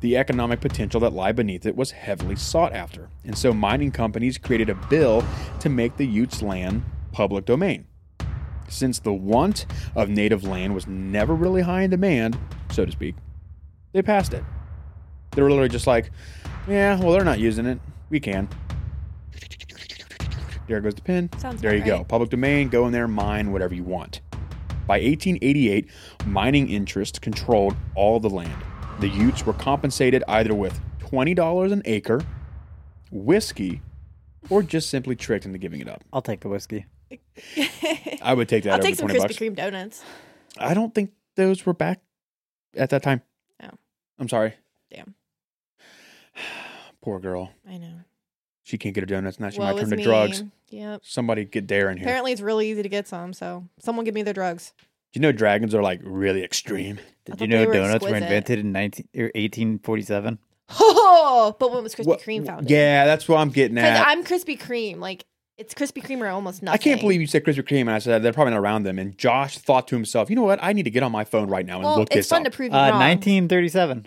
the 0.00 0.16
economic 0.16 0.60
potential 0.60 1.00
that 1.00 1.12
lay 1.12 1.32
beneath 1.32 1.66
it 1.66 1.76
was 1.76 1.90
heavily 1.90 2.36
sought 2.36 2.72
after. 2.72 3.08
And 3.24 3.36
so 3.36 3.52
mining 3.52 3.90
companies 3.90 4.38
created 4.38 4.70
a 4.70 4.74
bill 4.74 5.24
to 5.60 5.68
make 5.68 5.96
the 5.96 6.06
Utes' 6.06 6.42
land 6.42 6.82
public 7.12 7.44
domain. 7.44 7.86
Since 8.68 9.00
the 9.00 9.12
want 9.12 9.66
of 9.96 10.08
native 10.08 10.44
land 10.44 10.74
was 10.74 10.86
never 10.86 11.34
really 11.34 11.62
high 11.62 11.82
in 11.82 11.90
demand, 11.90 12.38
so 12.70 12.84
to 12.84 12.92
speak, 12.92 13.16
they 13.92 14.02
passed 14.02 14.32
it. 14.32 14.44
They 15.32 15.42
were 15.42 15.50
literally 15.50 15.68
just 15.68 15.86
like, 15.86 16.10
yeah, 16.68 16.98
well, 16.98 17.12
they're 17.12 17.24
not 17.24 17.40
using 17.40 17.66
it. 17.66 17.80
We 18.10 18.20
can. 18.20 18.48
There 20.70 20.80
goes 20.80 20.94
the 20.94 21.02
pin. 21.02 21.28
Sounds 21.36 21.60
there 21.60 21.74
you 21.74 21.82
about 21.82 21.98
go. 21.98 22.04
Public 22.04 22.30
domain, 22.30 22.68
go 22.68 22.86
in 22.86 22.92
there, 22.92 23.08
mine 23.08 23.50
whatever 23.50 23.74
you 23.74 23.82
want. 23.82 24.20
By 24.86 25.00
1888, 25.00 25.88
mining 26.26 26.70
interests 26.70 27.18
controlled 27.18 27.74
all 27.96 28.20
the 28.20 28.30
land. 28.30 28.54
The 29.00 29.08
Utes 29.08 29.44
were 29.44 29.52
compensated 29.52 30.22
either 30.28 30.54
with 30.54 30.80
$20 31.00 31.72
an 31.72 31.82
acre, 31.86 32.20
whiskey, 33.10 33.82
or 34.48 34.62
just 34.62 34.90
simply 34.90 35.16
tricked 35.16 35.44
into 35.44 35.58
giving 35.58 35.80
it 35.80 35.88
up. 35.88 36.04
I'll 36.12 36.22
take 36.22 36.38
the 36.38 36.48
whiskey. 36.48 36.86
I 38.22 38.32
would 38.32 38.48
take 38.48 38.62
that 38.62 38.74
I'll 38.74 38.78
over 38.78 38.86
take 38.86 38.94
some 38.94 39.08
20 39.08 39.18
Krispy 39.18 39.22
bucks. 39.22 39.36
Kreme 39.38 39.56
donuts. 39.56 40.04
I 40.56 40.74
don't 40.74 40.94
think 40.94 41.10
those 41.34 41.66
were 41.66 41.74
back 41.74 42.00
at 42.76 42.90
that 42.90 43.02
time. 43.02 43.22
Oh. 43.60 43.70
I'm 44.20 44.28
sorry. 44.28 44.54
Damn. 44.94 45.16
Poor 47.02 47.18
girl. 47.18 47.50
I 47.68 47.76
know. 47.78 47.94
She 48.70 48.78
can't 48.78 48.94
get 48.94 49.02
her 49.02 49.06
donuts 49.06 49.40
now. 49.40 49.50
She 49.50 49.58
Woe 49.58 49.66
might 49.66 49.74
is 49.76 49.80
turn 49.80 49.90
to 49.90 49.96
me. 49.96 50.02
drugs. 50.04 50.44
Yep. 50.68 51.00
Somebody 51.04 51.44
get 51.44 51.66
Dare 51.66 51.90
in 51.90 51.96
here. 51.98 52.06
Apparently, 52.06 52.30
it's 52.30 52.40
really 52.40 52.70
easy 52.70 52.82
to 52.84 52.88
get 52.88 53.08
some. 53.08 53.32
So, 53.32 53.66
someone 53.80 54.04
give 54.04 54.14
me 54.14 54.22
their 54.22 54.32
drugs. 54.34 54.72
Do 55.12 55.18
you 55.18 55.22
know 55.22 55.32
dragons 55.32 55.74
are 55.74 55.82
like 55.82 56.00
really 56.04 56.44
extreme? 56.44 57.00
Did 57.24 57.32
thought 57.38 57.40
you 57.40 57.46
they 57.48 57.54
know 57.64 57.66
were 57.66 57.72
donuts 57.74 58.02
were 58.04 58.10
exquisite. 58.10 58.22
invented 58.22 58.58
in 58.60 58.70
19, 58.72 59.08
or 59.16 59.24
1847? 59.34 60.38
Oh, 60.78 61.56
but 61.58 61.72
when 61.72 61.82
was 61.82 61.96
Krispy 61.96 62.06
What- 62.06 62.20
Kreme 62.22 62.46
founded? 62.46 62.70
Yeah, 62.70 63.04
that's 63.06 63.28
what 63.28 63.38
I'm 63.38 63.50
getting 63.50 63.74
Because 63.74 63.98
at. 63.98 64.06
I'm 64.06 64.22
Krispy 64.22 64.56
Kreme. 64.56 64.98
Like, 65.00 65.24
it's 65.58 65.74
Krispy 65.74 66.00
Kreme 66.00 66.20
or 66.20 66.28
almost 66.28 66.62
nothing. 66.62 66.78
I 66.80 66.82
can't 66.82 67.00
believe 67.00 67.20
you 67.20 67.26
said 67.26 67.42
Krispy 67.44 67.64
Kreme, 67.66 67.80
and 67.80 67.90
I 67.90 67.98
said 67.98 68.22
they're 68.22 68.32
probably 68.32 68.52
not 68.52 68.60
around 68.60 68.84
them. 68.84 69.00
And 69.00 69.18
Josh 69.18 69.58
thought 69.58 69.88
to 69.88 69.96
himself, 69.96 70.30
you 70.30 70.36
know 70.36 70.42
what? 70.42 70.60
I 70.62 70.72
need 70.72 70.84
to 70.84 70.90
get 70.90 71.02
on 71.02 71.10
my 71.10 71.24
phone 71.24 71.48
right 71.50 71.66
now 71.66 71.76
and 71.78 71.84
Well, 71.84 71.98
look 71.98 72.08
it's 72.10 72.14
this 72.14 72.28
fun 72.28 72.46
up. 72.46 72.52
to 72.52 72.56
prove 72.56 72.70
you 72.70 72.78
Uh, 72.78 72.90
wrong. 72.90 73.00
1937. 73.00 74.06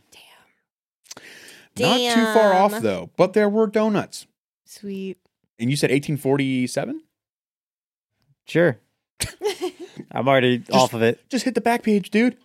Not 1.79 1.97
too 2.15 2.25
far 2.33 2.53
off 2.53 2.71
Damn. 2.71 2.83
though, 2.83 3.09
but 3.17 3.33
there 3.33 3.49
were 3.49 3.67
donuts. 3.67 4.25
Sweet. 4.79 5.17
And 5.59 5.69
you 5.69 5.75
said 5.75 5.91
1847? 5.91 7.03
Sure. 8.45 8.79
I'm 10.11 10.27
already 10.27 10.63
off 10.71 10.93
of 10.93 11.03
it. 11.03 11.19
Just 11.29 11.45
hit 11.45 11.53
the 11.55 11.61
back 11.61 11.83
page, 11.83 12.09
dude. 12.09 12.37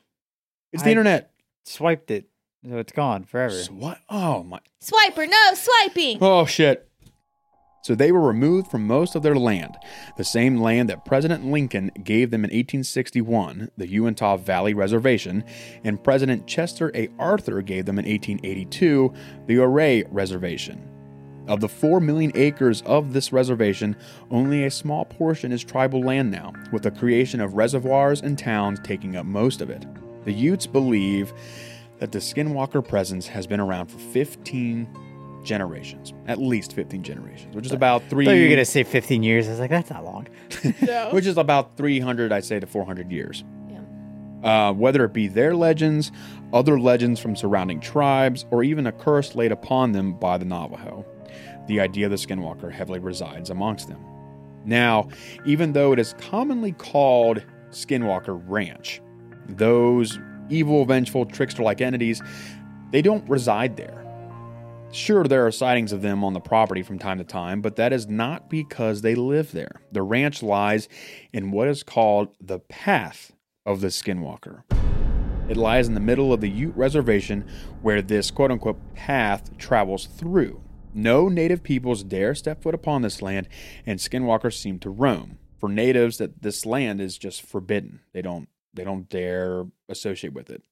It's 0.73 0.83
the 0.83 0.91
I- 0.91 0.93
internet. 0.93 1.33
Swiped 1.65 2.11
it. 2.11 2.29
So 2.69 2.77
it's 2.79 2.93
gone 2.93 3.25
forever. 3.25 3.57
What? 3.71 3.99
Oh 4.11 4.43
my. 4.43 4.59
Swiper, 4.83 5.29
no 5.29 5.55
swiping. 5.55 6.19
Oh 6.21 6.45
shit. 6.45 6.89
So 7.83 7.95
they 7.95 8.11
were 8.13 8.21
removed 8.21 8.71
from 8.71 8.87
most 8.87 9.15
of 9.15 9.23
their 9.23 9.37
land, 9.37 9.77
the 10.17 10.25
same 10.25 10.61
land 10.61 10.91
that 10.91 11.05
President 11.05 11.47
Lincoln 11.47 11.91
gave 12.03 12.31
them 12.31 12.41
in 12.41 12.49
1861, 12.49 13.71
the 13.79 13.87
Uintah 13.89 14.37
Valley 14.39 14.75
Reservation, 14.75 15.45
and 15.85 16.03
President 16.03 16.47
Chester 16.47 16.91
A. 16.95 17.09
Arthur 17.19 17.63
gave 17.63 17.87
them 17.87 17.99
in 17.99 18.05
1882, 18.05 19.15
the 19.47 19.59
Ouray 19.61 20.03
Reservation. 20.11 20.98
Of 21.49 21.61
the 21.61 21.69
4 21.69 22.01
million 22.01 22.31
acres 22.35 22.83
of 22.83 23.15
this 23.15 23.33
reservation, 23.33 23.97
only 24.31 24.65
a 24.65 24.71
small 24.71 25.07
portion 25.07 25.51
is 25.51 25.65
tribal 25.65 26.03
land 26.03 26.31
now, 26.31 26.53
with 26.73 26.83
the 26.83 26.91
creation 26.91 27.41
of 27.41 27.55
reservoirs 27.55 28.21
and 28.21 28.39
towns 28.39 28.79
taking 28.85 29.17
up 29.17 29.25
most 29.25 29.61
of 29.63 29.71
it. 29.71 29.87
The 30.25 30.33
Utes 30.33 30.67
believe 30.67 31.33
that 32.01 32.13
the 32.13 32.19
Skinwalker 32.19 32.87
presence 32.87 33.27
has 33.29 33.47
been 33.47 33.61
around 33.61 33.87
for 33.87 33.99
15 33.99 34.87
generations, 35.43 36.13
at 36.27 36.39
least 36.39 36.75
15 36.75 37.03
generations, 37.03 37.55
which 37.55 37.65
is 37.65 37.73
about 37.73 38.03
I 38.03 38.09
three. 38.09 38.25
thought 38.27 38.33
you 38.33 38.43
were 38.43 38.49
going 38.49 38.59
to 38.59 38.65
say 38.67 38.83
15 38.85 39.23
years. 39.23 39.47
I 39.47 39.53
was 39.53 39.61
like, 39.61 39.71
that's 39.71 39.91
not 39.91 40.05
long. 40.05 40.29
No. 40.83 41.09
which 41.13 41.27
is 41.27 41.39
about 41.39 41.77
300, 41.79 42.31
I'd 42.31 42.45
say, 42.45 42.61
to 42.61 42.67
400 42.67 43.11
years. 43.11 43.43
Yeah. 43.71 44.69
Uh, 44.69 44.73
whether 44.75 45.03
it 45.05 45.15
be 45.15 45.29
their 45.29 45.57
legends, 45.57 46.13
other 46.53 46.79
legends 46.79 47.19
from 47.21 47.35
surrounding 47.37 47.81
tribes, 47.81 48.45
or 48.51 48.63
even 48.63 48.87
a 48.87 48.93
curse 48.93 49.35
laid 49.35 49.51
upon 49.51 49.93
them 49.93 50.13
by 50.13 50.37
the 50.37 50.45
Navajo, 50.45 51.07
the 51.69 51.81
idea 51.81 52.07
of 52.07 52.11
the 52.11 52.17
Skinwalker 52.17 52.73
heavily 52.73 52.99
resides 52.99 53.51
amongst 53.51 53.89
them. 53.89 54.05
Now, 54.65 55.09
even 55.47 55.73
though 55.73 55.93
it 55.93 55.99
is 55.99 56.15
commonly 56.19 56.73
called 56.73 57.45
Skinwalker 57.71 58.43
Ranch, 58.47 59.01
those 59.49 60.19
evil, 60.51 60.85
vengeful, 60.85 61.25
trickster 61.25 61.63
like 61.63 61.81
entities, 61.81 62.21
they 62.91 63.03
don't 63.03 63.29
reside 63.29 63.77
there. 63.77 64.05
Sure, 64.91 65.25
there 65.25 65.47
are 65.47 65.51
sightings 65.53 65.93
of 65.93 66.01
them 66.01 66.25
on 66.25 66.33
the 66.33 66.41
property 66.41 66.83
from 66.83 66.99
time 66.99 67.19
to 67.19 67.25
time, 67.25 67.61
but 67.61 67.77
that 67.77 67.93
is 67.93 68.09
not 68.09 68.49
because 68.49 69.03
they 69.03 69.15
live 69.15 69.53
there. 69.53 69.83
The 69.93 70.03
ranch 70.03 70.43
lies 70.43 70.89
in 71.33 71.51
what 71.51 71.69
is 71.69 71.83
called 71.83 72.35
the 72.41 72.59
path 72.59 73.33
of 73.67 73.83
the 73.83 73.89
Skinwalker. 73.89 74.63
It 75.51 75.59
lies 75.59 75.89
in 75.89 75.95
the 75.95 76.01
middle 76.01 76.33
of 76.33 76.41
the 76.41 76.49
Ute 76.49 76.77
Reservation 76.77 77.47
where 77.83 78.01
this 78.01 78.31
quote 78.31 78.51
unquote 78.51 78.79
path 78.95 79.57
travels 79.59 80.07
through. 80.07 80.63
No 80.99 81.29
native 81.29 81.63
peoples 81.63 82.03
dare 82.03 82.35
step 82.35 82.61
foot 82.61 82.75
upon 82.75 83.03
this 83.03 83.23
land, 83.23 83.49
and 83.87 84.01
skinwalkers 84.01 84.55
seem 84.55 84.81
to 84.81 84.91
roam. 84.91 85.39
For 85.61 85.69
natives, 85.69 86.19
that 86.19 86.43
this 86.43 86.67
land 86.67 87.01
is 87.01 87.17
just 87.17 87.43
forbidden. 87.43 88.01
They 88.13 88.21
don't 88.21 88.49
they 88.75 88.83
don't 88.83 89.09
dare 89.09 89.67
associate 89.89 90.33
with 90.33 90.51
it. 90.51 90.63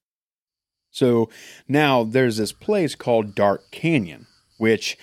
So 0.91 1.29
now 1.67 2.03
there's 2.03 2.35
this 2.35 2.51
place 2.51 2.93
called 2.93 3.35
Dark 3.35 3.71
Canyon, 3.71 4.27
which 4.57 4.97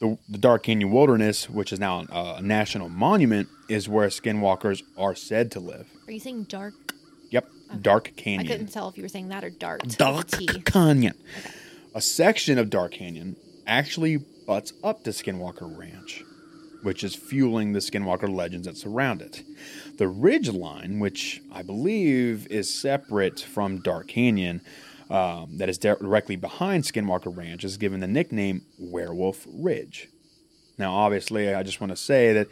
the, 0.00 0.18
the 0.26 0.38
Dark 0.38 0.62
Canyon 0.62 0.90
Wilderness, 0.90 1.50
which 1.50 1.70
is 1.70 1.78
now 1.78 2.06
a, 2.10 2.36
a 2.38 2.42
national 2.42 2.88
monument, 2.88 3.48
is 3.68 3.90
where 3.90 4.08
skinwalkers 4.08 4.82
are 4.96 5.14
said 5.14 5.50
to 5.52 5.60
live. 5.60 5.86
Are 6.06 6.12
you 6.12 6.20
saying 6.20 6.44
dark? 6.44 6.74
Yep, 7.30 7.46
Dark 7.82 8.12
Canyon. 8.16 8.46
I 8.46 8.50
couldn't 8.50 8.72
tell 8.72 8.88
if 8.88 8.96
you 8.96 9.02
were 9.02 9.08
saying 9.08 9.28
that 9.28 9.44
or 9.44 9.50
Dark 9.50 9.82
T. 10.28 10.46
Canyon. 10.64 11.14
A 11.94 12.00
section 12.00 12.56
of 12.56 12.70
Dark 12.70 12.92
Canyon 12.92 13.36
actually 13.66 14.24
butts 14.52 14.74
up 14.84 15.02
to 15.02 15.08
Skinwalker 15.08 15.78
Ranch, 15.78 16.22
which 16.82 17.02
is 17.02 17.14
fueling 17.14 17.72
the 17.72 17.78
Skinwalker 17.78 18.28
legends 18.28 18.66
that 18.66 18.76
surround 18.76 19.22
it. 19.22 19.42
The 19.96 20.06
ridge 20.06 20.50
line, 20.50 21.00
which 21.00 21.40
I 21.50 21.62
believe 21.62 22.46
is 22.48 22.68
separate 22.68 23.40
from 23.40 23.80
Dark 23.80 24.08
Canyon, 24.08 24.60
um, 25.08 25.56
that 25.56 25.70
is 25.70 25.78
directly 25.78 26.36
behind 26.36 26.84
Skinwalker 26.84 27.34
Ranch, 27.34 27.64
is 27.64 27.78
given 27.78 28.00
the 28.00 28.06
nickname 28.06 28.66
Werewolf 28.78 29.46
Ridge. 29.50 30.10
Now, 30.76 30.92
obviously, 30.92 31.54
I 31.54 31.62
just 31.62 31.80
want 31.80 31.92
to 31.92 31.96
say 31.96 32.34
that 32.34 32.48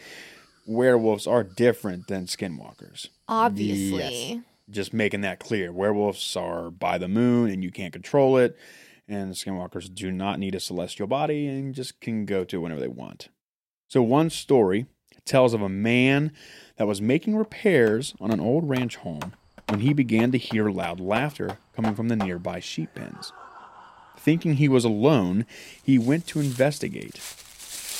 werewolves 0.66 1.26
are 1.26 1.44
different 1.44 2.06
than 2.08 2.24
skinwalkers 2.24 3.08
Obviously. 3.28 4.40
just 4.70 4.94
making 4.94 5.20
that 5.20 5.38
clear. 5.38 5.70
Werewolves 5.70 6.34
are 6.34 6.70
by 6.70 6.96
the 6.96 7.08
moon 7.08 7.50
and 7.50 7.62
you 7.62 7.70
can't 7.70 7.92
control 7.92 8.38
it, 8.38 8.56
and 9.10 9.34
skinwalkers 9.34 9.92
do 9.92 10.12
not 10.12 10.38
need 10.38 10.54
a 10.54 10.60
celestial 10.60 11.06
body 11.06 11.46
and 11.46 11.74
just 11.74 12.00
can 12.00 12.24
go 12.24 12.44
to 12.44 12.60
whenever 12.60 12.80
they 12.80 12.88
want. 12.88 13.28
So, 13.88 14.02
one 14.02 14.30
story 14.30 14.86
tells 15.24 15.52
of 15.52 15.60
a 15.60 15.68
man 15.68 16.32
that 16.76 16.86
was 16.86 17.02
making 17.02 17.36
repairs 17.36 18.14
on 18.20 18.30
an 18.30 18.40
old 18.40 18.68
ranch 18.68 18.96
home 18.96 19.32
when 19.68 19.80
he 19.80 19.92
began 19.92 20.30
to 20.32 20.38
hear 20.38 20.70
loud 20.70 21.00
laughter 21.00 21.58
coming 21.74 21.94
from 21.94 22.08
the 22.08 22.16
nearby 22.16 22.60
sheep 22.60 22.94
pens. 22.94 23.32
Thinking 24.16 24.54
he 24.54 24.68
was 24.68 24.84
alone, 24.84 25.44
he 25.82 25.98
went 25.98 26.26
to 26.28 26.40
investigate. 26.40 27.20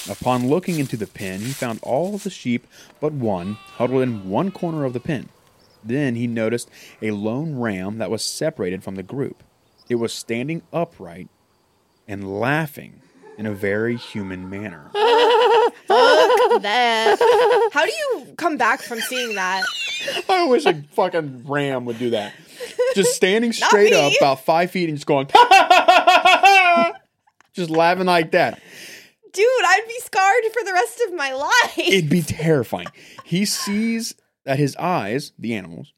Upon 0.09 0.49
looking 0.49 0.79
into 0.79 0.97
the 0.97 1.07
pen, 1.07 1.41
he 1.41 1.53
found 1.53 1.81
all 1.83 2.19
the 2.19 2.31
sheep 2.31 2.67
but 3.01 3.13
one 3.13 3.55
huddled 3.55 4.03
in 4.03 4.31
one 4.31 4.51
corner 4.51 4.85
of 4.85 4.93
the 4.93 5.01
pen. 5.01 5.29
Then 5.83 6.15
he 6.15 6.27
noticed 6.27 6.71
a 7.03 7.11
lone 7.11 7.59
ram 7.59 7.99
that 7.99 8.11
was 8.11 8.23
separated 8.25 8.85
from 8.85 8.95
the 8.95 9.03
group. 9.03 9.43
It 9.91 9.97
was 9.97 10.12
standing 10.12 10.62
upright 10.72 11.28
and 12.07 12.41
laughing 12.41 13.03
in 13.36 13.47
a 13.47 13.53
very 13.53 13.97
human 13.97 14.49
manner. 14.49 14.88
that. 16.61 17.16
How 17.72 17.84
do 17.84 17.91
you 17.91 18.34
come 18.36 18.57
back 18.57 18.82
from 18.82 19.01
seeing 19.01 19.34
that? 19.34 19.64
I 20.28 20.47
wish 20.47 20.64
a 20.64 20.80
fucking 20.93 21.43
ram 21.45 21.86
would 21.86 21.99
do 21.99 22.11
that. 22.11 22.34
Just 22.95 23.16
standing 23.16 23.53
straight 23.53 23.93
up 23.93 24.12
about 24.16 24.45
five 24.45 24.70
feet 24.70 24.88
and 24.88 24.97
just 24.97 25.09
going, 25.09 25.26
just 27.53 27.70
laughing 27.70 28.07
like 28.07 28.30
that. 28.30 28.62
Dude, 29.32 29.45
I'd 29.45 29.84
be 29.88 29.99
scarred 30.05 30.45
for 30.53 30.62
the 30.64 30.72
rest 30.72 31.03
of 31.09 31.14
my 31.14 31.32
life. 31.32 31.76
It'd 31.76 32.09
be 32.09 32.22
terrifying. 32.22 32.86
He 33.24 33.45
sees 33.45 34.14
that 34.45 34.61
his 34.61 34.76
eyes, 34.76 35.32
the 35.36 35.55
animals, 35.55 35.93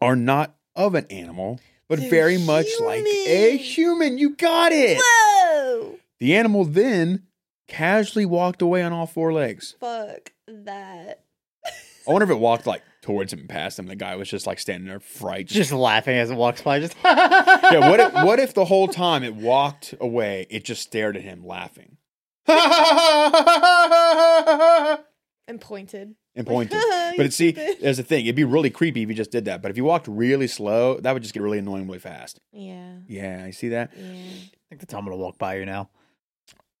are 0.00 0.16
not 0.16 0.56
of 0.74 0.96
an 0.96 1.06
animal, 1.10 1.60
but 1.88 2.00
They're 2.00 2.10
very 2.10 2.38
much 2.38 2.66
like 2.80 3.04
a 3.04 3.56
human. 3.56 4.12
human. 4.12 4.18
You 4.18 4.30
got 4.36 4.72
it. 4.72 4.98
Whoa! 5.02 5.98
The 6.20 6.36
animal 6.36 6.64
then 6.64 7.24
casually 7.68 8.26
walked 8.26 8.62
away 8.62 8.82
on 8.82 8.92
all 8.92 9.06
four 9.06 9.32
legs. 9.32 9.74
Fuck 9.80 10.32
that. 10.46 11.20
I 12.06 12.12
wonder 12.12 12.24
if 12.24 12.30
it 12.30 12.38
walked 12.38 12.66
like 12.66 12.82
towards 13.00 13.32
him 13.32 13.38
and 13.40 13.48
past 13.48 13.78
him. 13.78 13.86
The 13.86 13.96
guy 13.96 14.14
was 14.16 14.28
just 14.28 14.46
like 14.46 14.58
standing 14.58 14.88
there, 14.88 15.00
fright. 15.00 15.46
Just 15.46 15.72
laughing 15.72 16.16
as 16.16 16.30
it 16.30 16.36
walks 16.36 16.60
by. 16.62 16.80
Just 16.80 16.94
yeah. 17.04 17.88
What 17.90 18.00
if, 18.00 18.12
what 18.14 18.38
if 18.38 18.54
the 18.54 18.64
whole 18.66 18.88
time 18.88 19.22
it 19.22 19.34
walked 19.34 19.94
away, 20.00 20.46
it 20.50 20.64
just 20.64 20.82
stared 20.82 21.16
at 21.16 21.22
him, 21.22 21.46
laughing, 21.46 21.96
and 22.46 22.58
And 25.48 25.60
pointed. 25.60 26.14
Pointed. 26.42 26.80
You 27.14 27.18
But 27.22 27.32
see, 27.32 27.52
stupid. 27.52 27.76
there's 27.80 27.98
the 27.98 28.02
thing. 28.02 28.26
It'd 28.26 28.34
be 28.34 28.42
really 28.42 28.70
creepy 28.70 29.02
if 29.04 29.08
you 29.08 29.14
just 29.14 29.30
did 29.30 29.44
that. 29.44 29.62
But 29.62 29.70
if 29.70 29.76
you 29.76 29.84
walked 29.84 30.08
really 30.08 30.48
slow, 30.48 30.98
that 30.98 31.12
would 31.12 31.22
just 31.22 31.32
get 31.32 31.44
really 31.44 31.58
annoying 31.58 31.86
really 31.86 32.00
fast. 32.00 32.40
Yeah. 32.52 32.94
Yeah, 33.06 33.42
I 33.46 33.52
see 33.52 33.68
that. 33.68 33.92
Yeah. 33.96 34.02
I 34.02 34.68
think 34.68 34.80
that's 34.80 34.92
how 34.92 34.98
I'm 34.98 35.04
gonna 35.04 35.16
walk 35.16 35.38
by 35.38 35.58
you 35.58 35.64
now. 35.64 35.90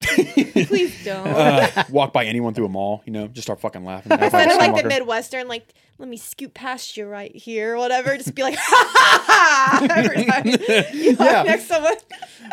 Please 0.02 0.92
don't. 1.04 1.26
Uh, 1.28 1.84
walk 1.90 2.12
by 2.12 2.24
anyone 2.24 2.52
through 2.52 2.66
a 2.66 2.68
mall, 2.68 3.02
you 3.06 3.12
know, 3.12 3.28
just 3.28 3.46
start 3.46 3.60
fucking 3.60 3.84
laughing. 3.84 4.10
Act 4.12 4.22
Instead 4.24 4.50
of 4.50 4.58
like 4.58 4.82
the. 4.82 4.88
Midwestern, 4.88 5.46
like, 5.46 5.72
let 5.98 6.08
me 6.08 6.16
scoot 6.16 6.52
past 6.52 6.96
you 6.96 7.06
right 7.06 7.34
here, 7.34 7.74
or 7.74 7.78
whatever, 7.78 8.16
just 8.16 8.34
be 8.34 8.42
like, 8.42 8.56
ha 8.58 8.90
ha 8.92 9.24
ha, 9.26 9.86
every 9.94 10.24
time 10.24 10.46
you 10.92 11.10
walk 11.16 11.30
Yeah. 11.30 11.42
next 11.44 11.62
to 11.68 11.74
someone. 11.74 11.94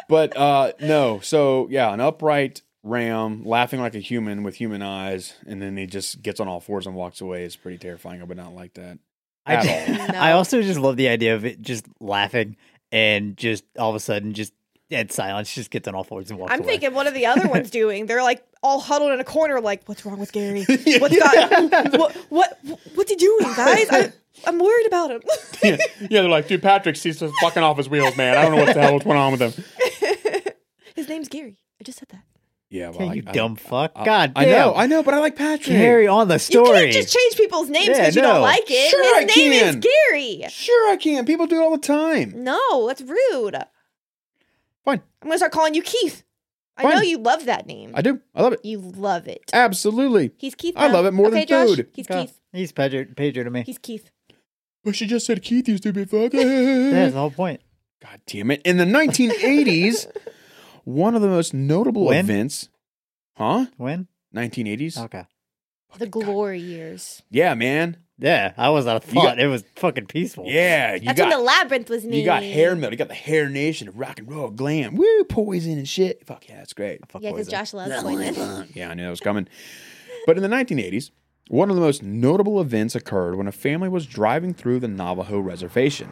But 0.07 0.37
uh 0.37 0.73
no, 0.79 1.19
so 1.21 1.67
yeah, 1.71 1.91
an 1.93 1.99
upright 1.99 2.61
ram 2.83 3.43
laughing 3.45 3.79
like 3.79 3.95
a 3.95 3.99
human 3.99 4.43
with 4.43 4.55
human 4.55 4.81
eyes, 4.81 5.33
and 5.45 5.61
then 5.61 5.77
he 5.77 5.85
just 5.85 6.21
gets 6.21 6.39
on 6.39 6.47
all 6.47 6.59
fours 6.59 6.87
and 6.87 6.95
walks 6.95 7.21
away 7.21 7.43
is 7.43 7.55
pretty 7.55 7.77
terrifying. 7.77 8.21
I 8.21 8.23
would 8.23 8.37
not 8.37 8.53
like 8.55 8.73
that. 8.75 8.97
I, 9.45 9.55
At 9.55 9.63
ju- 9.63 9.69
all. 10.01 10.07
No. 10.13 10.19
I 10.19 10.31
also 10.33 10.61
just 10.61 10.79
love 10.79 10.97
the 10.97 11.07
idea 11.09 11.35
of 11.35 11.45
it 11.45 11.61
just 11.61 11.85
laughing 11.99 12.57
and 12.91 13.35
just 13.37 13.63
all 13.77 13.89
of 13.89 13.95
a 13.95 13.99
sudden 13.99 14.33
just 14.33 14.53
dead 14.89 15.11
silence, 15.11 15.53
just 15.55 15.71
gets 15.71 15.87
on 15.87 15.95
all 15.95 16.03
fours 16.03 16.29
and 16.29 16.37
walks 16.39 16.51
I'm 16.51 16.59
away. 16.59 16.71
thinking, 16.71 16.93
what 16.93 17.07
are 17.07 17.11
the 17.11 17.25
other 17.25 17.47
ones 17.47 17.69
doing? 17.81 18.05
They're 18.07 18.23
like 18.23 18.43
all 18.61 18.79
huddled 18.79 19.11
in 19.13 19.19
a 19.19 19.23
corner, 19.23 19.59
like, 19.61 19.83
what's 19.87 20.05
wrong 20.05 20.19
with 20.19 20.31
Gary? 20.31 20.65
Yeah. 20.85 20.99
What's 20.99 21.17
got, 21.17 21.91
what, 21.97 22.15
what, 22.29 22.59
what's 22.95 23.09
he 23.09 23.15
doing, 23.15 23.43
guys? 23.55 23.87
I, 23.89 24.11
I'm 24.45 24.59
worried 24.59 24.87
about 24.87 25.11
him. 25.11 25.21
yeah, 25.63 25.77
they're 26.09 26.27
like, 26.29 26.47
dude, 26.47 26.61
Patrick 26.61 26.95
sees 26.95 27.19
just 27.19 27.33
fucking 27.41 27.63
off 27.63 27.77
his 27.77 27.89
wheels, 27.89 28.15
man. 28.17 28.37
I 28.37 28.43
don't 28.43 28.51
know 28.55 28.63
what 28.63 28.73
the 28.73 28.81
hell 28.81 28.93
what's 28.93 29.05
going 29.05 29.17
on 29.17 29.31
with 29.31 29.41
him. 29.41 30.53
His 30.95 31.07
name's 31.07 31.29
Gary. 31.29 31.57
I 31.79 31.83
just 31.83 31.99
said 31.99 32.09
that. 32.09 32.23
Yeah, 32.73 32.87
well, 32.89 33.01
Okay, 33.01 33.09
I, 33.09 33.13
you 33.15 33.23
I- 33.27 33.31
dumb 33.33 33.57
fuck. 33.57 33.91
I- 33.97 34.05
God 34.05 34.31
I 34.35 34.45
damn. 34.45 34.51
know, 34.53 34.73
I 34.75 34.87
know, 34.87 35.03
but 35.03 35.13
I 35.13 35.19
like 35.19 35.35
Patrick. 35.35 35.75
Carry 35.75 36.07
on 36.07 36.29
the 36.29 36.39
story. 36.39 36.67
You 36.69 36.73
can't 36.73 36.93
just 36.93 37.13
change 37.15 37.35
people's 37.35 37.69
names 37.69 37.89
Yeah, 37.89 37.97
because 37.97 38.15
you 38.15 38.21
no. 38.21 38.33
don't 38.33 38.41
like 38.41 38.63
it. 38.65 38.89
Sure 38.89 39.03
His 39.21 39.23
I 39.23 39.25
name 39.39 39.51
can. 39.51 39.77
is 39.77 39.87
Gary. 40.09 40.43
Sure, 40.49 40.89
I 40.91 40.95
can. 40.95 41.25
People 41.25 41.47
do 41.47 41.59
it 41.59 41.63
all 41.63 41.71
the 41.71 41.77
time. 41.77 42.33
No, 42.43 42.87
that's 42.87 43.01
rude. 43.01 43.55
Fine, 44.85 45.01
I'm 45.21 45.27
gonna 45.27 45.37
start 45.37 45.51
calling 45.51 45.75
you 45.75 45.81
Keith. 45.81 46.23
I 46.77 46.95
know 46.95 47.01
you 47.01 47.17
love 47.19 47.45
that 47.45 47.67
name. 47.67 47.91
I 47.93 48.01
do. 48.01 48.21
I 48.33 48.41
love 48.41 48.53
it. 48.53 48.61
you 48.63 48.79
love 48.79 49.27
it. 49.27 49.51
Absolutely. 49.53 50.31
He's 50.37 50.55
Keith. 50.55 50.73
I 50.77 50.87
love 50.87 51.05
it 51.05 51.11
more 51.11 51.27
okay, 51.27 51.45
than 51.45 51.47
Josh, 51.47 51.75
food. 51.75 51.89
He's 51.93 52.07
God, 52.07 52.21
Keith. 52.21 52.39
He's 52.53 52.71
Pedro, 52.71 53.05
Pedro 53.15 53.43
to 53.43 53.49
me. 53.51 53.63
He's 53.63 53.77
Keith. 53.77 54.09
But 54.83 54.95
she 54.95 55.05
just 55.05 55.27
said 55.27 55.43
Keith, 55.43 55.67
you 55.67 55.77
stupid 55.77 56.09
fuck. 56.09 56.31
That's 56.31 57.13
the 57.13 57.19
whole 57.19 57.29
point. 57.31 57.61
God 58.01 58.19
damn 58.25 58.49
it. 58.49 58.61
In 58.63 58.77
the 58.77 58.85
1980s, 58.85 60.07
one 60.83 61.15
of 61.15 61.21
the 61.21 61.27
most 61.27 61.53
notable 61.53 62.05
When? 62.05 62.19
events. 62.25 62.69
Huh? 63.37 63.67
When? 63.77 64.07
1980s? 64.35 64.97
Okay. 64.97 65.25
The 65.97 66.07
glory 66.07 66.59
years. 66.59 67.21
Yeah, 67.29 67.53
man. 67.53 67.97
Yeah, 68.17 68.53
I 68.55 68.69
was 68.69 68.85
out 68.87 68.97
of 69.03 69.07
You 69.09 69.15
got- 69.15 69.23
thought. 69.23 69.39
it 69.39 69.47
was 69.47 69.63
fucking 69.75 70.05
peaceful. 70.05 70.45
Yeah. 70.47 70.93
You 70.93 71.01
That's 71.01 71.17
got 71.17 71.29
when 71.29 71.37
the 71.39 71.43
labyrinth 71.43 71.89
was 71.89 72.05
made. 72.05 72.19
you 72.19 72.25
got 72.25 72.43
hair 72.43 72.75
metal. 72.75 72.91
You 72.91 72.97
got 72.97 73.07
the 73.07 73.13
hair 73.15 73.49
nation, 73.49 73.87
of 73.87 73.97
rock 73.97 74.19
and 74.19 74.31
roll, 74.31 74.49
glam, 74.51 74.95
woo, 74.95 75.23
poison 75.25 75.73
and 75.73 75.87
shit. 75.89 76.25
Fuck 76.25 76.47
yeah, 76.47 76.57
that's 76.57 76.73
great. 76.73 77.05
Fuck 77.09 77.23
Yeah, 77.23 77.31
because. 77.31 77.47
Josh 77.47 77.73
loves 77.73 78.01
poison. 78.03 78.69
Yeah, 78.75 78.89
I 78.91 78.93
knew 78.93 79.03
that 79.03 79.09
was 79.09 79.19
coming. 79.19 79.47
But 80.27 80.37
in 80.37 80.43
the 80.43 80.49
1980s, 80.49 81.09
one 81.49 81.69
of 81.71 81.75
the 81.75 81.81
most 81.81 82.03
notable 82.03 82.61
events 82.61 82.93
occurred 82.95 83.35
when 83.35 83.47
a 83.47 83.51
family 83.51 83.89
was 83.89 84.05
driving 84.05 84.53
through 84.53 84.79
the 84.81 84.87
Navajo 84.87 85.39
reservation. 85.39 86.09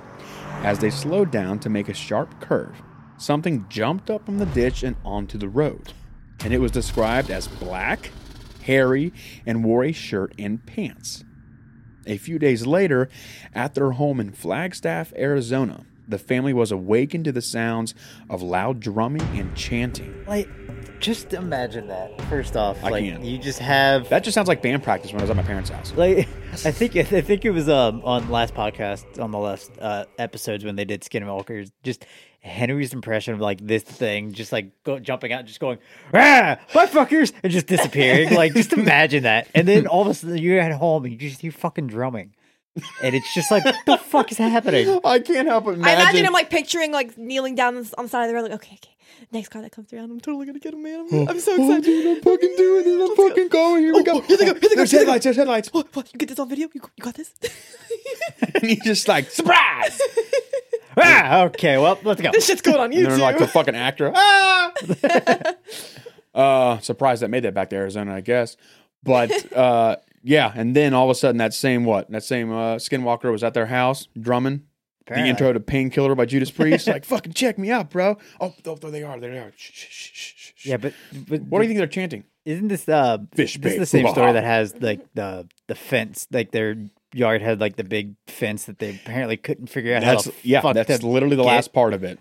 As 0.64 0.80
they 0.80 0.90
slowed 0.90 1.32
down 1.32 1.60
to 1.60 1.70
make 1.70 1.88
a 1.88 1.94
sharp 1.94 2.42
curve, 2.42 2.82
something 3.20 3.66
jumped 3.70 4.10
up 4.10 4.26
from 4.26 4.40
the 4.40 4.46
ditch 4.48 4.84
and 4.84 4.96
onto 5.06 5.38
the 5.38 5.50
road. 5.50 5.94
And 6.44 6.54
it 6.54 6.60
was 6.60 6.72
described 6.72 7.30
as 7.30 7.48
black, 7.48 8.12
hairy, 8.64 9.14
and 9.46 9.64
wore 9.64 9.84
a 9.84 9.92
shirt 9.92 10.34
and 10.40 10.66
pants. 10.66 11.24
A 12.08 12.18
few 12.18 12.40
days 12.40 12.66
later, 12.66 13.10
at 13.54 13.76
their 13.76 13.92
home 13.92 14.20
in 14.20 14.32
Flagstaff, 14.32 15.14
Arizona, 15.18 15.86
the 16.08 16.18
family 16.18 16.54
was 16.54 16.72
awakened 16.72 17.26
to 17.26 17.32
the 17.32 17.42
sounds 17.42 17.94
of 18.30 18.42
loud 18.42 18.80
drumming 18.80 19.22
and 19.38 19.56
chanting. 19.56 20.26
Like, 20.26 20.50
just 21.00 21.34
imagine 21.34 21.88
that. 21.88 22.20
First 22.24 22.58
off, 22.58 22.84
I 22.84 22.90
like 22.90 23.04
can't. 23.04 23.24
you 23.24 23.38
just 23.38 23.60
have 23.60 24.10
That 24.10 24.24
just 24.24 24.34
sounds 24.34 24.48
like 24.48 24.62
band 24.62 24.84
practice 24.84 25.12
when 25.12 25.22
I 25.22 25.24
was 25.24 25.30
at 25.30 25.36
my 25.36 25.44
parents' 25.44 25.70
house. 25.70 25.94
like 25.96 26.18
I 26.52 26.72
think 26.72 26.96
I 26.96 27.04
think 27.04 27.46
it 27.46 27.52
was 27.52 27.70
um 27.70 28.02
on 28.04 28.30
Last 28.30 28.54
Podcast 28.56 29.22
on 29.22 29.32
the 29.32 29.38
Left 29.38 29.70
uh 29.80 30.06
episodes 30.18 30.66
when 30.66 30.76
they 30.76 30.84
did 30.84 31.02
Skinwalkers. 31.02 31.72
Just 31.84 32.06
Henry's 32.42 32.94
impression 32.94 33.34
of 33.34 33.40
like 33.42 33.60
this 33.66 33.84
thing, 33.84 34.32
just 34.32 34.52
like 34.52 34.72
go, 34.84 34.98
jumping 35.00 35.34
out, 35.34 35.46
just 35.46 35.60
going 35.60 35.78
ah, 36.14 36.58
butt 36.74 36.90
fuckers, 36.90 37.34
and 37.44 37.52
just 37.52 37.68
disappearing. 37.68 38.34
like 38.34 38.54
just 38.54 38.74
imagine 38.74 39.24
that, 39.24 39.48
and 39.54 39.68
then 39.68 39.88
all 39.88 40.02
of 40.04 40.08
a 40.08 40.14
sudden 40.14 40.38
you're 40.38 40.60
at 40.60 40.72
home 40.72 41.04
and 41.06 41.12
you 41.14 41.20
just 41.30 41.42
hear 41.42 41.52
fucking 41.52 41.88
drumming, 41.88 42.34
and 43.04 43.14
it's 43.16 43.34
just 43.34 43.52
like 43.52 43.66
what 43.66 43.76
the 43.86 43.98
fuck 43.98 44.32
is 44.32 44.38
happening? 44.38 45.00
I 45.04 45.20
can't 45.20 45.48
help 45.48 45.66
but 45.66 45.72
I 45.72 45.74
imagine. 45.76 46.02
imagine 46.02 46.26
him 46.26 46.34
like 46.34 46.50
picturing 46.50 46.92
like 46.94 47.18
kneeling 47.18 47.56
down 47.56 47.76
on 47.76 47.84
the 48.04 48.10
side 48.10 48.24
of 48.24 48.30
the 48.30 48.36
road, 48.36 48.44
like, 48.44 48.54
okay, 48.54 48.76
okay, 48.76 48.96
next 49.34 49.50
car 49.50 49.62
that 49.62 49.72
comes 49.74 49.92
around, 49.92 50.10
I'm 50.10 50.22
totally 50.22 50.46
gonna 50.46 50.60
get 50.60 50.74
him, 50.74 50.82
man. 50.84 51.08
I'm, 51.12 51.28
I'm 51.30 51.40
so 51.42 51.52
Oh, 51.52 51.66
excited. 51.76 51.84
dude, 51.84 52.18
I'm 52.18 52.24
fucking 52.24 52.56
doing 52.56 52.86
it. 52.88 52.92
I'm 52.92 53.00
Let's 53.00 53.16
go. 53.18 53.28
fucking 53.30 53.48
going. 53.50 53.84
Here 53.84 53.94
we 53.94 54.00
Oh, 54.00 54.04
go. 54.04 54.12
oh, 54.14 54.22
here 54.22 54.38
they 54.38 54.46
go, 54.46 54.54
here 54.54 54.60
they 54.62 54.70
go, 54.70 54.76
There's 54.76 54.92
here 54.92 55.00
they 55.02 55.06
go. 55.06 55.12
headlights. 55.12 55.24
There's 55.26 55.36
headlights. 55.36 55.74
What, 55.74 55.94
what? 55.96 56.14
You 56.14 56.18
get 56.20 56.30
this 56.30 56.40
on 56.40 56.48
video? 56.48 56.70
You, 56.74 56.82
you 56.96 57.04
got 57.04 57.16
this? 57.16 57.34
and 58.56 58.64
he's 58.64 58.82
just 58.84 59.08
like, 59.10 59.30
surprise. 59.30 60.00
ah, 61.02 61.44
okay, 61.46 61.78
well 61.78 61.98
let's 62.04 62.22
go. 62.22 62.32
this 62.32 62.46
shit's 62.46 62.62
going 62.62 62.78
on 62.78 62.92
And 62.94 63.06
they're 63.06 63.18
YouTube. 63.18 63.20
like 63.20 63.38
the 63.38 63.48
fucking 63.48 63.76
actor. 63.76 64.12
Ah! 64.22 64.72
uh, 66.36 66.80
surprised 66.80 67.22
that 67.22 67.30
made 67.30 67.44
that 67.44 67.54
back 67.54 67.70
to 67.72 67.76
Arizona, 67.76 68.16
I 68.16 68.22
guess. 68.22 68.56
But 69.04 69.54
uh, 69.56 69.98
yeah, 70.24 70.52
and 70.56 70.76
then 70.76 70.94
all 70.94 71.06
of 71.06 71.12
a 71.12 71.16
sudden, 71.16 71.38
that 71.38 71.54
same 71.54 71.86
what? 71.86 72.10
That 72.12 72.24
same 72.24 72.52
uh, 72.52 72.76
Skinwalker 72.76 73.32
was 73.32 73.44
at 73.44 73.54
their 73.54 73.68
house 73.68 74.08
drumming. 74.20 74.64
Apparently. 75.02 75.24
The 75.24 75.30
intro 75.32 75.54
to 75.54 75.60
Painkiller 75.60 76.14
by 76.14 76.26
Judas 76.26 76.52
Priest. 76.52 76.86
like, 76.88 77.04
fucking 77.04 77.34
check 77.34 77.58
me 77.58 77.72
out, 77.72 77.90
bro. 77.90 78.18
Oh, 78.40 78.54
oh, 78.66 78.76
there 78.76 78.92
they 78.92 79.02
are. 79.02 79.20
There 79.20 79.32
they 79.32 79.40
are. 79.40 79.52
Shh, 79.56 79.72
shh, 79.74 79.88
shh, 79.90 80.12
shh, 80.14 80.54
shh. 80.56 80.66
Yeah, 80.68 80.78
but, 80.78 80.94
but 81.28 81.42
What 81.42 81.60
do 81.60 81.64
you 81.64 81.70
think 81.70 81.80
they're 81.80 81.88
chanting? 81.88 82.26
Isn't 82.46 82.68
this 82.68 82.88
uh 82.88 83.18
Fish 83.34 83.58
this 83.60 83.74
is 83.74 83.80
the 83.80 83.86
same 83.86 84.08
story 84.08 84.34
that 84.34 84.44
has 84.44 84.76
like 84.82 85.02
the 85.14 85.48
the 85.68 85.76
fence 85.76 86.28
like 86.32 86.52
their 86.52 86.76
yard 87.14 87.42
had 87.42 87.60
like 87.60 87.76
the 87.76 87.84
big 87.84 88.16
fence 88.28 88.66
that 88.66 88.80
they 88.80 88.92
apparently 88.92 89.38
couldn't 89.38 89.68
figure 89.68 89.96
out 89.96 90.02
That's 90.02 90.30
yeah. 90.44 90.62
That's 90.74 91.04
literally 91.04 91.36
the 91.36 91.44
get- 91.44 91.50
last 91.50 91.74
part 91.74 91.94
of 91.94 92.04
it. 92.04 92.20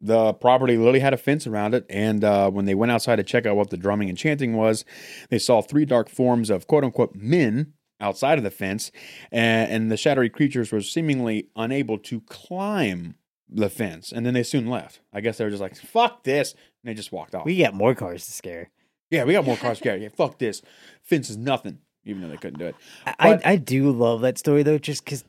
The 0.00 0.32
property 0.32 0.76
literally 0.76 1.00
had 1.00 1.12
a 1.12 1.16
fence 1.16 1.44
around 1.44 1.74
it, 1.74 1.84
and 1.90 2.22
uh, 2.22 2.50
when 2.50 2.66
they 2.66 2.74
went 2.76 2.92
outside 2.92 3.16
to 3.16 3.24
check 3.24 3.46
out 3.46 3.56
what 3.56 3.70
the 3.70 3.76
drumming 3.76 4.08
and 4.08 4.16
chanting 4.16 4.54
was, 4.54 4.84
they 5.28 5.40
saw 5.40 5.60
three 5.60 5.84
dark 5.84 6.08
forms 6.08 6.50
of 6.50 6.68
quote 6.68 6.84
unquote 6.84 7.16
men 7.16 7.72
outside 8.00 8.38
of 8.38 8.44
the 8.44 8.50
fence, 8.52 8.92
and, 9.32 9.72
and 9.72 9.90
the 9.90 9.96
shadowy 9.96 10.28
creatures 10.28 10.70
were 10.70 10.82
seemingly 10.82 11.48
unable 11.56 11.98
to 11.98 12.20
climb 12.20 13.16
the 13.48 13.68
fence, 13.68 14.12
and 14.12 14.24
then 14.24 14.34
they 14.34 14.44
soon 14.44 14.68
left. 14.68 15.00
I 15.12 15.20
guess 15.20 15.38
they 15.38 15.44
were 15.44 15.50
just 15.50 15.60
like, 15.62 15.74
"Fuck 15.74 16.22
this," 16.22 16.52
and 16.52 16.60
they 16.90 16.94
just 16.94 17.10
walked 17.10 17.34
off. 17.34 17.44
We 17.44 17.58
got 17.58 17.74
more 17.74 17.96
cars 17.96 18.24
to 18.26 18.30
scare. 18.30 18.70
yeah, 19.10 19.24
we 19.24 19.32
got 19.32 19.44
more 19.46 19.56
cars. 19.56 19.78
to 19.78 19.82
scare. 19.82 19.96
yeah, 19.96 20.10
fuck 20.16 20.38
this. 20.38 20.62
Fence 21.02 21.28
is 21.28 21.36
nothing, 21.36 21.78
even 22.04 22.22
though 22.22 22.28
they 22.28 22.36
couldn't 22.36 22.58
do 22.58 22.66
it. 22.66 22.76
I 23.06 23.14
But- 23.34 23.46
I 23.46 23.56
do 23.56 23.90
love 23.90 24.20
that 24.22 24.38
story 24.38 24.62
though, 24.62 24.78
just 24.78 25.04
because 25.04 25.24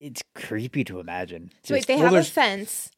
it's 0.00 0.22
creepy 0.34 0.84
to 0.84 1.00
imagine. 1.00 1.50
so 1.64 1.74
wait, 1.74 1.86
they 1.86 1.96
well, 1.96 2.04
have 2.12 2.14
a 2.14 2.24
fence. 2.24 2.90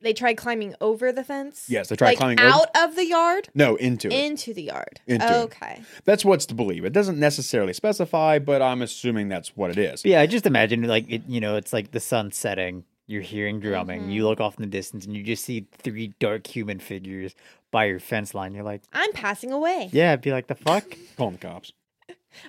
They 0.00 0.12
tried 0.12 0.34
climbing 0.34 0.76
over 0.80 1.10
the 1.10 1.24
fence. 1.24 1.66
Yes, 1.68 1.88
they 1.88 1.96
tried 1.96 2.10
like 2.10 2.18
climbing 2.18 2.38
over- 2.40 2.48
out 2.50 2.68
of 2.76 2.94
the 2.94 3.04
yard 3.04 3.48
No, 3.52 3.74
into 3.76 4.06
it. 4.06 4.12
into 4.12 4.54
the 4.54 4.62
yard. 4.62 5.00
Into 5.08 5.26
it. 5.26 5.32
okay. 5.44 5.82
That's 6.04 6.24
what's 6.24 6.46
to 6.46 6.54
believe. 6.54 6.84
It 6.84 6.92
doesn't 6.92 7.18
necessarily 7.18 7.72
specify, 7.72 8.38
but 8.38 8.62
I'm 8.62 8.80
assuming 8.80 9.28
that's 9.28 9.56
what 9.56 9.70
it 9.72 9.78
is. 9.78 10.04
yeah, 10.04 10.20
I 10.20 10.26
just 10.26 10.46
imagine 10.46 10.82
like 10.84 11.04
it, 11.10 11.22
you 11.26 11.40
know, 11.40 11.56
it's 11.56 11.72
like 11.72 11.90
the 11.90 12.00
sun 12.00 12.30
setting. 12.32 12.84
You're 13.08 13.22
hearing 13.22 13.58
drumming. 13.58 14.02
Mm-hmm. 14.02 14.10
You 14.10 14.28
look 14.28 14.38
off 14.40 14.56
in 14.56 14.62
the 14.62 14.68
distance, 14.68 15.06
and 15.06 15.16
you 15.16 15.22
just 15.22 15.42
see 15.44 15.66
three 15.72 16.12
dark 16.20 16.46
human 16.46 16.78
figures 16.78 17.34
by 17.72 17.86
your 17.86 17.98
fence 18.00 18.34
line. 18.34 18.54
You're 18.54 18.64
like, 18.64 18.82
I'm 18.92 19.12
passing 19.12 19.50
away. 19.50 19.88
yeah, 19.92 20.12
it'd 20.12 20.20
be 20.20 20.30
like 20.30 20.46
the 20.46 20.54
fuck. 20.54 20.84
Call 21.16 21.30
the 21.32 21.38
cops. 21.38 21.72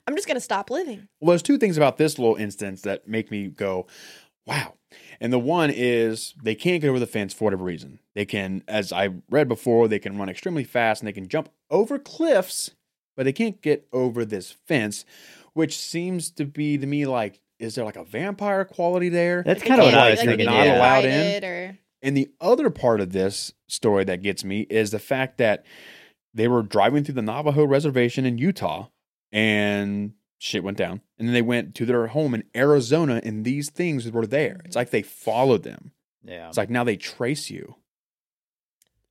I'm 0.07 0.15
just 0.15 0.27
gonna 0.27 0.39
stop 0.39 0.69
living. 0.69 1.07
Well, 1.19 1.29
there's 1.29 1.41
two 1.41 1.57
things 1.57 1.77
about 1.77 1.97
this 1.97 2.19
little 2.19 2.35
instance 2.35 2.81
that 2.81 3.07
make 3.07 3.31
me 3.31 3.47
go, 3.47 3.87
wow, 4.45 4.73
And 5.21 5.31
the 5.31 5.39
one 5.39 5.69
is 5.69 6.33
they 6.41 6.55
can't 6.55 6.81
get 6.81 6.89
over 6.89 6.99
the 6.99 7.07
fence 7.07 7.33
for 7.33 7.45
whatever 7.45 7.63
reason. 7.63 7.99
They 8.15 8.25
can, 8.25 8.63
as 8.67 8.91
I 8.91 9.09
read 9.29 9.47
before, 9.47 9.87
they 9.87 9.99
can 9.99 10.17
run 10.17 10.29
extremely 10.29 10.63
fast 10.63 11.01
and 11.01 11.07
they 11.07 11.13
can 11.13 11.27
jump 11.27 11.49
over 11.69 11.99
cliffs, 11.99 12.71
but 13.15 13.23
they 13.23 13.33
can't 13.33 13.61
get 13.61 13.87
over 13.93 14.25
this 14.25 14.51
fence, 14.51 15.05
which 15.53 15.77
seems 15.77 16.31
to 16.31 16.45
be 16.45 16.77
to 16.77 16.87
me 16.87 17.05
like, 17.05 17.41
is 17.59 17.75
there 17.75 17.85
like 17.85 17.97
a 17.97 18.03
vampire 18.03 18.65
quality 18.65 19.09
there? 19.09 19.43
That's 19.43 19.61
kind 19.61 19.81
of 19.81 19.85
what 19.85 19.93
can't, 19.93 20.03
I 20.03 20.09
was 20.11 20.19
like, 20.19 20.29
thinking. 20.29 20.45
not 20.45 20.65
yeah. 20.65 20.77
allowed 20.77 21.05
in. 21.05 21.43
Or 21.43 21.79
And 22.01 22.17
the 22.17 22.29
other 22.39 22.69
part 22.69 23.01
of 23.01 23.11
this 23.11 23.53
story 23.67 24.05
that 24.05 24.23
gets 24.23 24.43
me 24.43 24.61
is 24.69 24.91
the 24.91 24.99
fact 24.99 25.37
that 25.37 25.65
they 26.33 26.47
were 26.47 26.63
driving 26.63 27.03
through 27.03 27.15
the 27.15 27.21
Navajo 27.21 27.65
reservation 27.65 28.25
in 28.25 28.37
Utah 28.37 28.87
and 29.31 30.13
shit 30.37 30.63
went 30.63 30.77
down. 30.77 31.01
And 31.17 31.27
then 31.27 31.33
they 31.33 31.41
went 31.41 31.75
to 31.75 31.85
their 31.85 32.07
home 32.07 32.33
in 32.33 32.43
Arizona 32.55 33.21
and 33.23 33.43
these 33.43 33.69
things 33.69 34.09
were 34.09 34.25
there. 34.25 34.61
It's 34.65 34.75
like 34.75 34.89
they 34.89 35.01
followed 35.01 35.63
them. 35.63 35.91
Yeah. 36.23 36.47
It's 36.47 36.57
like 36.57 36.69
now 36.69 36.83
they 36.83 36.97
trace 36.97 37.49
you. 37.49 37.75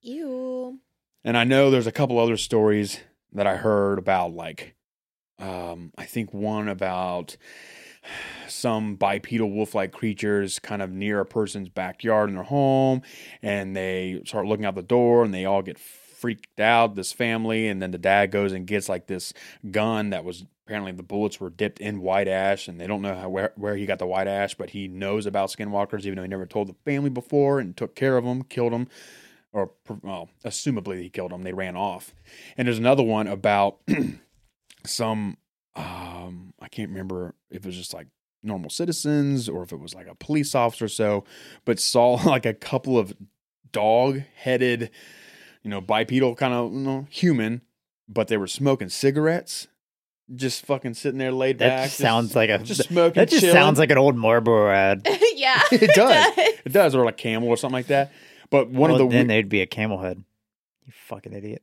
ew. 0.00 0.78
And 1.24 1.36
I 1.36 1.44
know 1.44 1.70
there's 1.70 1.86
a 1.86 1.92
couple 1.92 2.18
other 2.18 2.36
stories 2.36 3.00
that 3.32 3.46
I 3.46 3.56
heard 3.56 3.98
about, 3.98 4.32
like, 4.32 4.76
um, 5.38 5.92
I 5.98 6.04
think 6.04 6.32
one 6.32 6.68
about 6.68 7.36
some 8.46 8.94
bipedal 8.94 9.50
wolf 9.50 9.74
like 9.74 9.92
creatures 9.92 10.58
kind 10.58 10.80
of 10.80 10.90
near 10.90 11.20
a 11.20 11.26
person's 11.26 11.68
backyard 11.68 12.30
in 12.30 12.36
their 12.36 12.44
home, 12.44 13.02
and 13.42 13.76
they 13.76 14.22
start 14.24 14.46
looking 14.46 14.64
out 14.64 14.74
the 14.74 14.82
door 14.82 15.24
and 15.24 15.34
they 15.34 15.44
all 15.44 15.62
get 15.62 15.78
freaked 16.20 16.60
out, 16.60 16.94
this 16.94 17.12
family. 17.12 17.68
And 17.68 17.80
then 17.80 17.90
the 17.90 17.98
dad 17.98 18.30
goes 18.30 18.52
and 18.52 18.66
gets 18.66 18.88
like 18.88 19.06
this 19.06 19.32
gun 19.70 20.10
that 20.10 20.24
was 20.24 20.44
apparently 20.66 20.92
the 20.92 21.02
bullets 21.02 21.40
were 21.40 21.50
dipped 21.50 21.80
in 21.80 22.02
white 22.02 22.28
ash, 22.28 22.68
and 22.68 22.78
they 22.78 22.86
don't 22.86 23.00
know 23.00 23.14
how, 23.14 23.28
where, 23.28 23.52
where 23.56 23.74
he 23.74 23.86
got 23.86 23.98
the 23.98 24.06
white 24.06 24.28
ash, 24.28 24.54
but 24.54 24.70
he 24.70 24.86
knows 24.86 25.24
about 25.24 25.50
skinwalkers, 25.50 26.04
even 26.04 26.16
though 26.16 26.22
he 26.22 26.28
never 26.28 26.44
told 26.44 26.68
the 26.68 26.74
family 26.84 27.08
before 27.08 27.58
and 27.58 27.76
took 27.76 27.94
care 27.94 28.18
of 28.18 28.24
them, 28.24 28.42
killed 28.42 28.72
them 28.72 28.88
or 29.52 29.70
well, 30.02 30.28
assumably 30.44 31.02
he 31.02 31.08
killed 31.08 31.32
them. 31.32 31.42
They 31.42 31.52
ran 31.52 31.76
off. 31.76 32.14
And 32.56 32.66
there's 32.66 32.78
another 32.78 33.02
one 33.02 33.26
about 33.26 33.78
some 34.84 35.36
um 35.74 36.52
I 36.60 36.68
can't 36.68 36.90
remember 36.90 37.34
if 37.50 37.64
it 37.64 37.66
was 37.66 37.76
just 37.76 37.94
like 37.94 38.08
normal 38.42 38.70
citizens 38.70 39.48
or 39.48 39.62
if 39.62 39.72
it 39.72 39.80
was 39.80 39.94
like 39.94 40.06
a 40.06 40.14
police 40.14 40.54
officer 40.54 40.88
so, 40.88 41.24
but 41.64 41.80
saw 41.80 42.14
like 42.26 42.46
a 42.46 42.54
couple 42.54 42.98
of 42.98 43.14
dog-headed, 43.70 44.90
you 45.68 45.74
know, 45.74 45.82
bipedal 45.82 46.34
kind 46.34 46.54
of 46.54 46.72
you 46.72 46.78
know, 46.78 47.06
human, 47.10 47.60
but 48.08 48.28
they 48.28 48.38
were 48.38 48.46
smoking 48.46 48.88
cigarettes. 48.88 49.66
Just 50.34 50.64
fucking 50.64 50.94
sitting 50.94 51.18
there 51.18 51.30
laid 51.30 51.58
That 51.58 51.68
back. 51.68 51.84
just 51.88 51.98
sounds 51.98 52.34
like 52.34 52.48
a. 52.48 52.56
just 52.58 52.84
smoking. 52.88 53.20
that 53.20 53.28
just 53.28 53.42
chilling. 53.42 53.54
sounds 53.54 53.78
like 53.78 53.90
an 53.90 53.98
old 53.98 54.16
Marlboro 54.16 54.70
ad. 54.72 55.06
yeah, 55.34 55.60
It 55.72 55.94
does. 55.94 56.32
it 56.64 56.72
does, 56.72 56.94
or 56.94 57.04
like 57.04 57.18
camel 57.18 57.50
or 57.50 57.58
something 57.58 57.74
like 57.74 57.88
that. 57.88 58.12
But 58.48 58.70
one 58.70 58.92
well, 58.92 59.02
of 59.02 59.10
the 59.10 59.14
then 59.14 59.26
we- 59.26 59.34
they'd 59.34 59.48
be 59.50 59.60
a 59.60 59.66
camel 59.66 59.98
head. 59.98 60.24
You 60.86 60.92
fucking 61.06 61.34
idiot. 61.34 61.62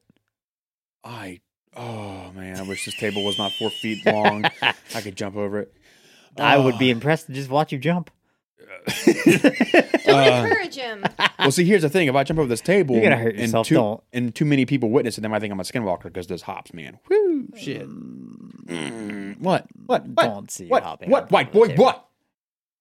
I 1.03 1.41
oh 1.75 2.31
man, 2.35 2.57
I 2.59 2.61
wish 2.61 2.85
this 2.85 2.95
table 2.95 3.23
was 3.25 3.39
not 3.39 3.53
four 3.53 3.71
feet 3.71 4.05
long. 4.05 4.45
I 4.61 5.01
could 5.01 5.15
jump 5.15 5.35
over 5.35 5.59
it. 5.61 5.73
I 6.37 6.57
would 6.59 6.77
be 6.77 6.91
impressed 6.91 7.25
to 7.27 7.33
just 7.33 7.49
watch 7.49 7.71
you 7.71 7.79
jump. 7.79 8.11
Don't 10.05 10.15
Uh, 10.15 10.43
encourage 10.47 10.75
him. 10.75 11.03
well, 11.39 11.51
see, 11.51 11.65
here's 11.65 11.81
the 11.81 11.89
thing: 11.89 12.07
if 12.07 12.15
I 12.15 12.23
jump 12.23 12.39
over 12.39 12.47
this 12.47 12.61
table, 12.61 12.95
You're 12.95 13.03
gonna 13.03 13.17
hurt 13.17 13.33
and 13.33 13.41
yourself, 13.43 13.67
too, 13.67 13.75
don't. 13.75 14.03
and 14.13 14.33
too 14.35 14.45
many 14.45 14.65
people 14.65 14.89
witness 14.89 15.17
it, 15.17 15.21
then 15.21 15.33
I 15.33 15.39
think 15.39 15.51
I'm 15.51 15.59
a 15.59 15.63
skinwalker 15.63 16.03
because 16.03 16.27
those 16.27 16.43
hops, 16.43 16.73
man. 16.73 16.99
Whoo, 17.09 17.47
shit. 17.55 17.87
Mm, 17.87 19.39
what? 19.39 19.65
What? 19.85 20.05
What? 20.07 20.23
Don't 20.25 20.51
see 20.51 20.65
you 20.65 20.69
What? 20.69 20.83
hopping 20.83 21.09
What? 21.09 21.23
on 21.23 21.29
White 21.29 21.51
the 21.51 21.59
boy? 21.59 21.67
table. 21.67 21.83
What? 21.85 22.07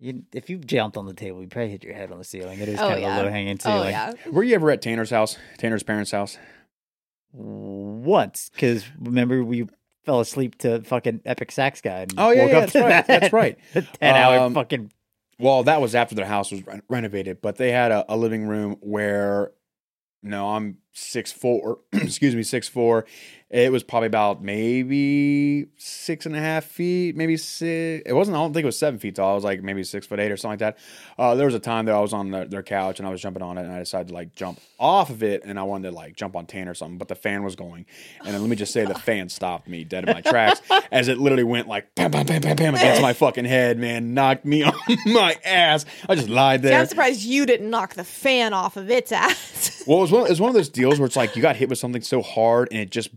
You, 0.00 0.22
if 0.34 0.50
you 0.50 0.58
jumped 0.58 0.96
on 0.96 1.06
the 1.06 1.14
table, 1.14 1.40
you 1.40 1.48
probably 1.48 1.70
hit 1.70 1.82
your 1.84 1.94
head 1.94 2.12
on 2.12 2.18
the 2.18 2.24
ceiling. 2.24 2.58
It 2.60 2.68
is 2.68 2.78
Oh 2.78 2.88
kind 2.88 3.00
yeah. 3.00 3.16
of 3.16 3.22
a 3.22 3.26
low 3.26 3.30
hanging 3.30 3.58
Oh 3.64 3.70
ceiling. 3.70 3.90
yeah. 3.90 4.12
Were 4.30 4.42
you 4.42 4.54
ever 4.54 4.70
at 4.70 4.82
Tanner's 4.82 5.10
house? 5.10 5.38
Tanner's 5.56 5.82
parents' 5.82 6.10
house? 6.10 6.36
Once, 7.32 8.50
because 8.54 8.84
remember 9.00 9.42
we 9.44 9.66
fell 10.04 10.20
asleep 10.20 10.56
to 10.58 10.82
fucking 10.82 11.20
Epic 11.24 11.50
Sax 11.50 11.80
guy. 11.80 12.00
And 12.02 12.14
Oh, 12.18 12.30
yeah, 12.30 12.42
woke 12.42 12.50
yeah, 12.50 12.56
up 12.58 12.60
that's 12.62 12.72
to 12.72 12.80
right, 12.80 12.88
that. 12.88 13.06
that's 13.06 13.32
right. 13.32 13.58
A 13.74 13.82
ten 13.82 14.14
hour 14.14 14.38
Um, 14.40 14.54
fucking. 14.54 14.92
Well, 15.38 15.62
that 15.64 15.80
was 15.80 15.94
after 15.94 16.14
their 16.14 16.26
house 16.26 16.50
was 16.50 16.66
re- 16.66 16.80
renovated, 16.88 17.40
but 17.42 17.56
they 17.56 17.72
had 17.72 17.90
a, 17.92 18.04
a 18.12 18.16
living 18.16 18.46
room 18.46 18.76
where, 18.80 19.52
no, 20.22 20.50
I'm 20.50 20.78
six 20.92 21.32
four. 21.32 21.80
excuse 21.92 22.34
me, 22.34 22.42
six 22.42 22.68
four. 22.68 23.04
It 23.54 23.70
was 23.70 23.84
probably 23.84 24.08
about 24.08 24.42
maybe 24.42 25.68
six 25.76 26.26
and 26.26 26.34
a 26.34 26.40
half 26.40 26.64
feet, 26.64 27.16
maybe 27.16 27.36
six. 27.36 28.02
It 28.04 28.12
wasn't. 28.12 28.36
I 28.36 28.40
don't 28.40 28.52
think 28.52 28.64
it 28.64 28.66
was 28.66 28.76
seven 28.76 28.98
feet 28.98 29.14
tall. 29.14 29.30
It 29.30 29.34
was 29.36 29.44
like 29.44 29.62
maybe 29.62 29.84
six 29.84 30.08
foot 30.08 30.18
eight 30.18 30.32
or 30.32 30.36
something 30.36 30.58
like 30.58 30.76
that. 30.76 30.78
Uh, 31.16 31.36
there 31.36 31.46
was 31.46 31.54
a 31.54 31.60
time 31.60 31.84
that 31.84 31.94
I 31.94 32.00
was 32.00 32.12
on 32.12 32.32
their, 32.32 32.46
their 32.46 32.62
couch 32.64 32.98
and 32.98 33.06
I 33.06 33.12
was 33.12 33.22
jumping 33.22 33.44
on 33.44 33.56
it, 33.56 33.62
and 33.62 33.72
I 33.72 33.78
decided 33.78 34.08
to 34.08 34.14
like 34.14 34.34
jump 34.34 34.58
off 34.80 35.08
of 35.08 35.22
it, 35.22 35.44
and 35.44 35.56
I 35.56 35.62
wanted 35.62 35.90
to 35.90 35.94
like 35.94 36.16
jump 36.16 36.34
on 36.34 36.46
Tan 36.46 36.68
or 36.68 36.74
something, 36.74 36.98
but 36.98 37.06
the 37.06 37.14
fan 37.14 37.44
was 37.44 37.54
going, 37.54 37.86
and 38.24 38.34
then 38.34 38.40
let 38.40 38.50
me 38.50 38.56
just 38.56 38.72
say 38.72 38.84
the 38.86 38.94
fan 38.96 39.28
stopped 39.28 39.68
me 39.68 39.84
dead 39.84 40.08
in 40.08 40.12
my 40.12 40.20
tracks 40.20 40.60
as 40.90 41.06
it 41.06 41.18
literally 41.18 41.44
went 41.44 41.68
like 41.68 41.94
bam, 41.94 42.10
bam, 42.10 42.26
bam, 42.26 42.40
bam, 42.40 42.56
bam 42.56 42.74
against 42.74 43.02
my 43.02 43.12
fucking 43.12 43.44
head, 43.44 43.78
man, 43.78 44.14
knocked 44.14 44.44
me 44.44 44.62
on 44.64 44.74
my 45.06 45.36
ass. 45.44 45.86
I 46.08 46.16
just 46.16 46.28
lied 46.28 46.62
See, 46.62 46.70
there. 46.70 46.80
I'm 46.80 46.86
surprised 46.86 47.22
you 47.22 47.46
didn't 47.46 47.70
knock 47.70 47.94
the 47.94 48.02
fan 48.02 48.52
off 48.52 48.76
of 48.76 48.90
its 48.90 49.12
ass. 49.12 49.84
Well, 49.86 49.98
it 49.98 50.00
was 50.00 50.10
one. 50.10 50.26
It 50.26 50.30
was 50.30 50.40
one 50.40 50.48
of 50.48 50.56
those 50.56 50.70
deals 50.70 50.98
where 50.98 51.06
it's 51.06 51.14
like 51.14 51.36
you 51.36 51.42
got 51.42 51.54
hit 51.54 51.68
with 51.68 51.78
something 51.78 52.02
so 52.02 52.20
hard 52.20 52.66
and 52.72 52.80
it 52.80 52.90
just 52.90 53.10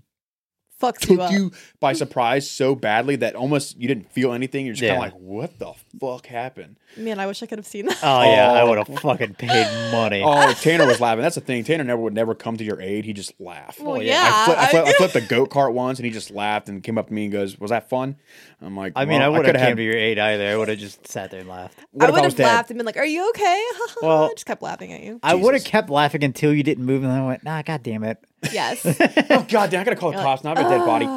Fucks 0.81 0.99
took 0.99 1.09
you 1.09 1.21
up. 1.21 1.31
you 1.31 1.51
by 1.79 1.93
surprise 1.93 2.49
so 2.49 2.75
badly 2.75 3.15
that 3.17 3.35
almost 3.35 3.79
you 3.79 3.87
didn't 3.87 4.11
feel 4.11 4.31
anything. 4.33 4.65
You're 4.65 4.75
just 4.75 4.83
Yeah. 4.83 4.95
kind 4.99 5.07
of 5.07 5.13
like, 5.13 5.21
"What 5.21 5.57
the 5.59 5.73
fuck 5.99 6.27
happened?" 6.27 6.75
Man, 6.95 7.19
I 7.19 7.25
wish 7.27 7.41
I 7.43 7.47
could 7.47 7.57
have 7.57 7.65
seen 7.65 7.87
that. 7.87 7.97
Oh 8.03 8.21
yeah, 8.23 8.51
I 8.51 8.61
Oh. 8.61 8.69
would 8.69 8.77
have 8.87 8.99
fucking 8.99 9.33
paid 9.35 9.91
money. 9.91 10.21
Oh, 10.23 10.53
Tanner 10.53 10.85
was 10.85 11.01
laughing. 11.01 11.21
That's 11.23 11.35
the 11.35 11.41
thing. 11.41 11.63
Tanner 11.63 11.83
never 11.83 12.01
would 12.01 12.13
never 12.13 12.35
come 12.35 12.57
to 12.57 12.63
your 12.63 12.79
aid. 12.81 13.05
He 13.05 13.13
just 13.13 13.33
laughed. 13.39 13.79
Well, 13.79 13.97
oh, 13.97 13.99
yeah. 13.99 14.13
I, 14.13 14.15
yeah. 14.15 14.45
flipped, 14.45 14.59
I, 14.59 14.67
flipped, 14.67 14.87
I 14.87 14.93
flipped 14.93 15.13
the 15.13 15.21
goat 15.21 15.49
cart 15.49 15.73
once, 15.73 15.97
and 15.99 16.05
he 16.05 16.11
just 16.11 16.29
laughed 16.31 16.69
and 16.69 16.83
came 16.83 16.97
up 16.97 17.07
to 17.07 17.13
me 17.13 17.23
and 17.23 17.31
goes, 17.31 17.59
"Was 17.59 17.71
that 17.71 17.89
fun?" 17.89 18.15
I'm 18.61 18.75
like, 18.77 18.93
I 18.95 19.05
mean, 19.05 19.19
well, 19.19 19.23
I 19.23 19.29
would 19.29 19.37
have 19.37 19.45
coulda 19.55 19.59
came 19.59 19.67
had- 19.69 19.77
to 19.77 19.83
your 19.83 19.97
aid 19.97 20.17
either. 20.19 20.47
I 20.47 20.57
would 20.57 20.67
have 20.69 20.77
just 20.79 21.07
sat 21.07 21.31
there 21.31 21.39
and 21.41 21.49
laughed. 21.49 21.77
What 21.91 22.05
I 22.05 22.09
if 22.09 22.13
would 22.13 22.23
was 22.23 22.33
have 22.33 22.37
dead? 22.37 22.45
laughed 22.45 22.69
and 22.71 22.77
been 22.77 22.85
like, 22.85 22.97
"Are 22.97 23.05
you 23.05 23.27
okay?" 23.29 23.63
Well- 24.03 24.25
I 24.25 24.29
just 24.33 24.45
kept 24.45 24.61
laughing 24.61 24.93
at 24.93 25.01
you. 25.01 25.19
I 25.23 25.33
would 25.33 25.53
have 25.55 25.63
kept 25.63 25.89
laughing 25.89 26.23
until 26.23 26.53
you 26.53 26.61
didn't 26.63 26.85
move, 26.85 27.03
and 27.03 27.11
then 27.11 27.19
I 27.19 27.25
went, 27.25 27.43
"Nah, 27.43 27.61
god 27.63 27.81
damn 27.83 28.03
it." 28.03 28.19
Yes. 28.51 28.85
Oh 29.29 29.45
god, 29.49 29.69
damn! 29.69 29.81
I 29.81 29.83
gotta 29.83 29.95
call 29.95 30.11
the 30.11 30.17
cops. 30.17 30.43
Now 30.43 30.53
I 30.53 30.61
a 30.61 30.69
dead 30.69 30.85
body. 30.85 31.07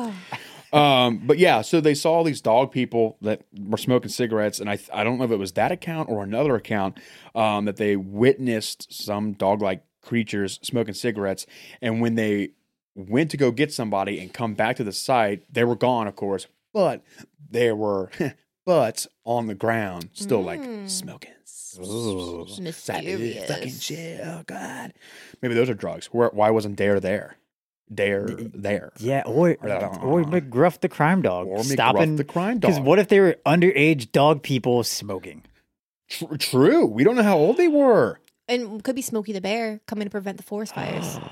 Um, 0.73 1.18
but 1.27 1.39
yeah, 1.39 1.62
so 1.62 1.81
they 1.81 1.95
saw 1.95 2.23
these 2.23 2.41
dog 2.41 2.71
people 2.71 3.16
that 3.23 3.43
were 3.59 3.77
smoking 3.77 4.09
cigarettes, 4.11 4.61
and 4.61 4.71
I 4.71 4.79
I 4.93 5.03
don't 5.05 5.18
know 5.18 5.25
if 5.25 5.31
it 5.31 5.39
was 5.39 5.53
that 5.53 5.73
account 5.73 6.09
or 6.09 6.23
another 6.23 6.55
account 6.55 6.99
um, 7.35 7.64
that 7.64 7.77
they 7.77 7.97
witnessed 7.97 8.93
some 8.93 9.33
dog 9.33 9.62
like 9.62 9.83
creatures 10.03 10.59
smoking 10.62 10.95
cigarettes, 10.95 11.47
and 11.83 12.01
when 12.01 12.14
they 12.14 12.51
went 12.95 13.30
to 13.33 13.37
go 13.37 13.51
get 13.51 13.72
somebody 13.72 14.21
and 14.21 14.33
come 14.33 14.55
back 14.55 14.76
to 14.76 14.84
the 14.84 14.92
site, 14.92 15.42
they 15.53 15.64
were 15.64 15.76
gone, 15.76 16.07
of 16.07 16.14
course, 16.17 16.47
but 16.72 17.03
there 17.51 17.75
were 17.75 18.11
butts 18.67 19.07
on 19.25 19.47
the 19.49 19.55
ground, 19.55 20.11
still 20.13 20.42
like 20.42 20.61
Mm. 20.61 20.88
smoking. 20.88 21.33
Mysterious. 21.79 23.49
Fucking 23.49 23.72
shit! 23.79 24.21
Oh 24.25 24.42
god, 24.47 24.92
maybe 25.42 25.55
those 25.55 25.71
are 25.71 25.75
drugs. 25.75 26.07
Where, 26.07 26.29
why 26.33 26.51
wasn't 26.51 26.76
Dare 26.76 27.01
there? 27.01 27.37
Dare 27.92 28.26
there. 28.29 28.92
Yeah, 28.99 29.22
or 29.26 29.51
or 29.51 30.25
McGruff 30.25 30.80
the 30.80 30.88
crime 30.88 31.22
dog 31.22 31.49
Or 31.49 31.59
McGruff 31.59 31.72
stopping 31.72 32.17
the 32.17 32.25
crime 32.25 32.59
dog. 32.61 32.71
Because 32.71 32.80
what 32.80 32.99
if 33.01 33.09
they 33.09 33.18
were 33.21 33.37
underage 33.45 34.13
dog 34.13 34.42
people 34.42 34.84
smoking? 34.84 35.42
Tr- 36.09 36.37
true. 36.37 36.87
We 36.87 37.03
don't 37.05 37.17
know 37.17 37.22
how 37.25 37.37
old 37.38 37.57
they 37.57 37.68
were. 37.68 38.21
And 38.49 38.83
could 38.84 38.95
be 38.97 39.03
Smokey 39.03 39.33
the 39.33 39.41
Bear 39.41 39.80
coming 39.87 40.07
to 40.07 40.11
prevent 40.11 40.37
the 40.37 40.42
forest 40.45 40.75
fires. 40.75 41.18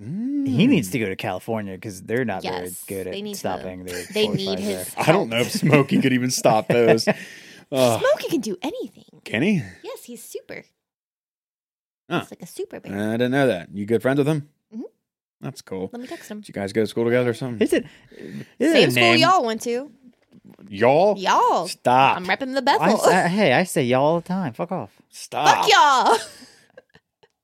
Mm. 0.00 0.48
He 0.48 0.66
needs 0.66 0.90
to 0.90 0.98
go 0.98 1.06
to 1.06 1.14
California 1.14 1.74
because 1.74 2.02
they're 2.02 2.24
not 2.24 2.42
Yes, 2.42 2.82
very 2.88 3.04
good 3.04 3.12
they 3.12 3.22
need 3.22 3.32
at 3.32 3.34
to- 3.34 3.38
stopping 3.38 3.84
their. 3.84 4.02
they 4.12 4.26
need 4.26 4.58
his- 4.58 4.92
there. 4.94 5.04
I 5.06 5.12
don't 5.12 5.28
know 5.28 5.36
if 5.36 5.52
Smokey 5.52 6.00
could 6.00 6.12
even 6.12 6.30
stop 6.32 6.66
those. 6.68 7.06
Ugh. 7.72 8.00
Smokey 8.00 8.28
can 8.28 8.40
do 8.40 8.56
anything. 8.62 9.04
can 9.24 9.42
he? 9.42 9.62
Yes, 9.82 10.04
he's 10.04 10.22
super. 10.22 10.62
Huh. 12.10 12.20
He's 12.20 12.30
like 12.32 12.42
a 12.42 12.46
super 12.46 12.80
bear. 12.80 12.92
I 12.92 13.12
didn't 13.12 13.30
know 13.32 13.46
that. 13.46 13.68
You 13.74 13.86
good 13.86 14.02
friends 14.02 14.18
with 14.18 14.26
him? 14.28 14.48
Mhm. 14.74 14.82
That's 15.40 15.62
cool. 15.62 15.88
Let 15.92 16.02
me 16.02 16.06
text 16.06 16.30
him. 16.30 16.40
Did 16.40 16.48
you 16.48 16.54
guys 16.54 16.72
go 16.72 16.82
to 16.82 16.86
school 16.86 17.04
together 17.04 17.30
or 17.30 17.34
something? 17.34 17.60
Is 17.66 17.72
it? 17.72 17.86
Is 18.58 18.72
Same 18.72 18.88
it 18.88 18.92
school 18.92 19.02
name? 19.02 19.18
y'all 19.20 19.44
went 19.44 19.62
to. 19.62 19.90
Y'all? 20.68 21.16
Y'all. 21.18 21.66
Stop. 21.68 22.16
I'm 22.18 22.26
repping 22.26 22.52
the 22.52 22.58
I 22.58 22.78
Bethel. 22.78 22.98
say- 22.98 23.28
hey, 23.28 23.52
I 23.52 23.64
say 23.64 23.84
y'all 23.84 24.04
all 24.04 24.20
the 24.20 24.26
time. 24.28 24.52
Fuck 24.52 24.72
off. 24.72 24.90
Stop. 25.08 25.46
Fuck 25.64 25.72
y'all. 25.72 26.18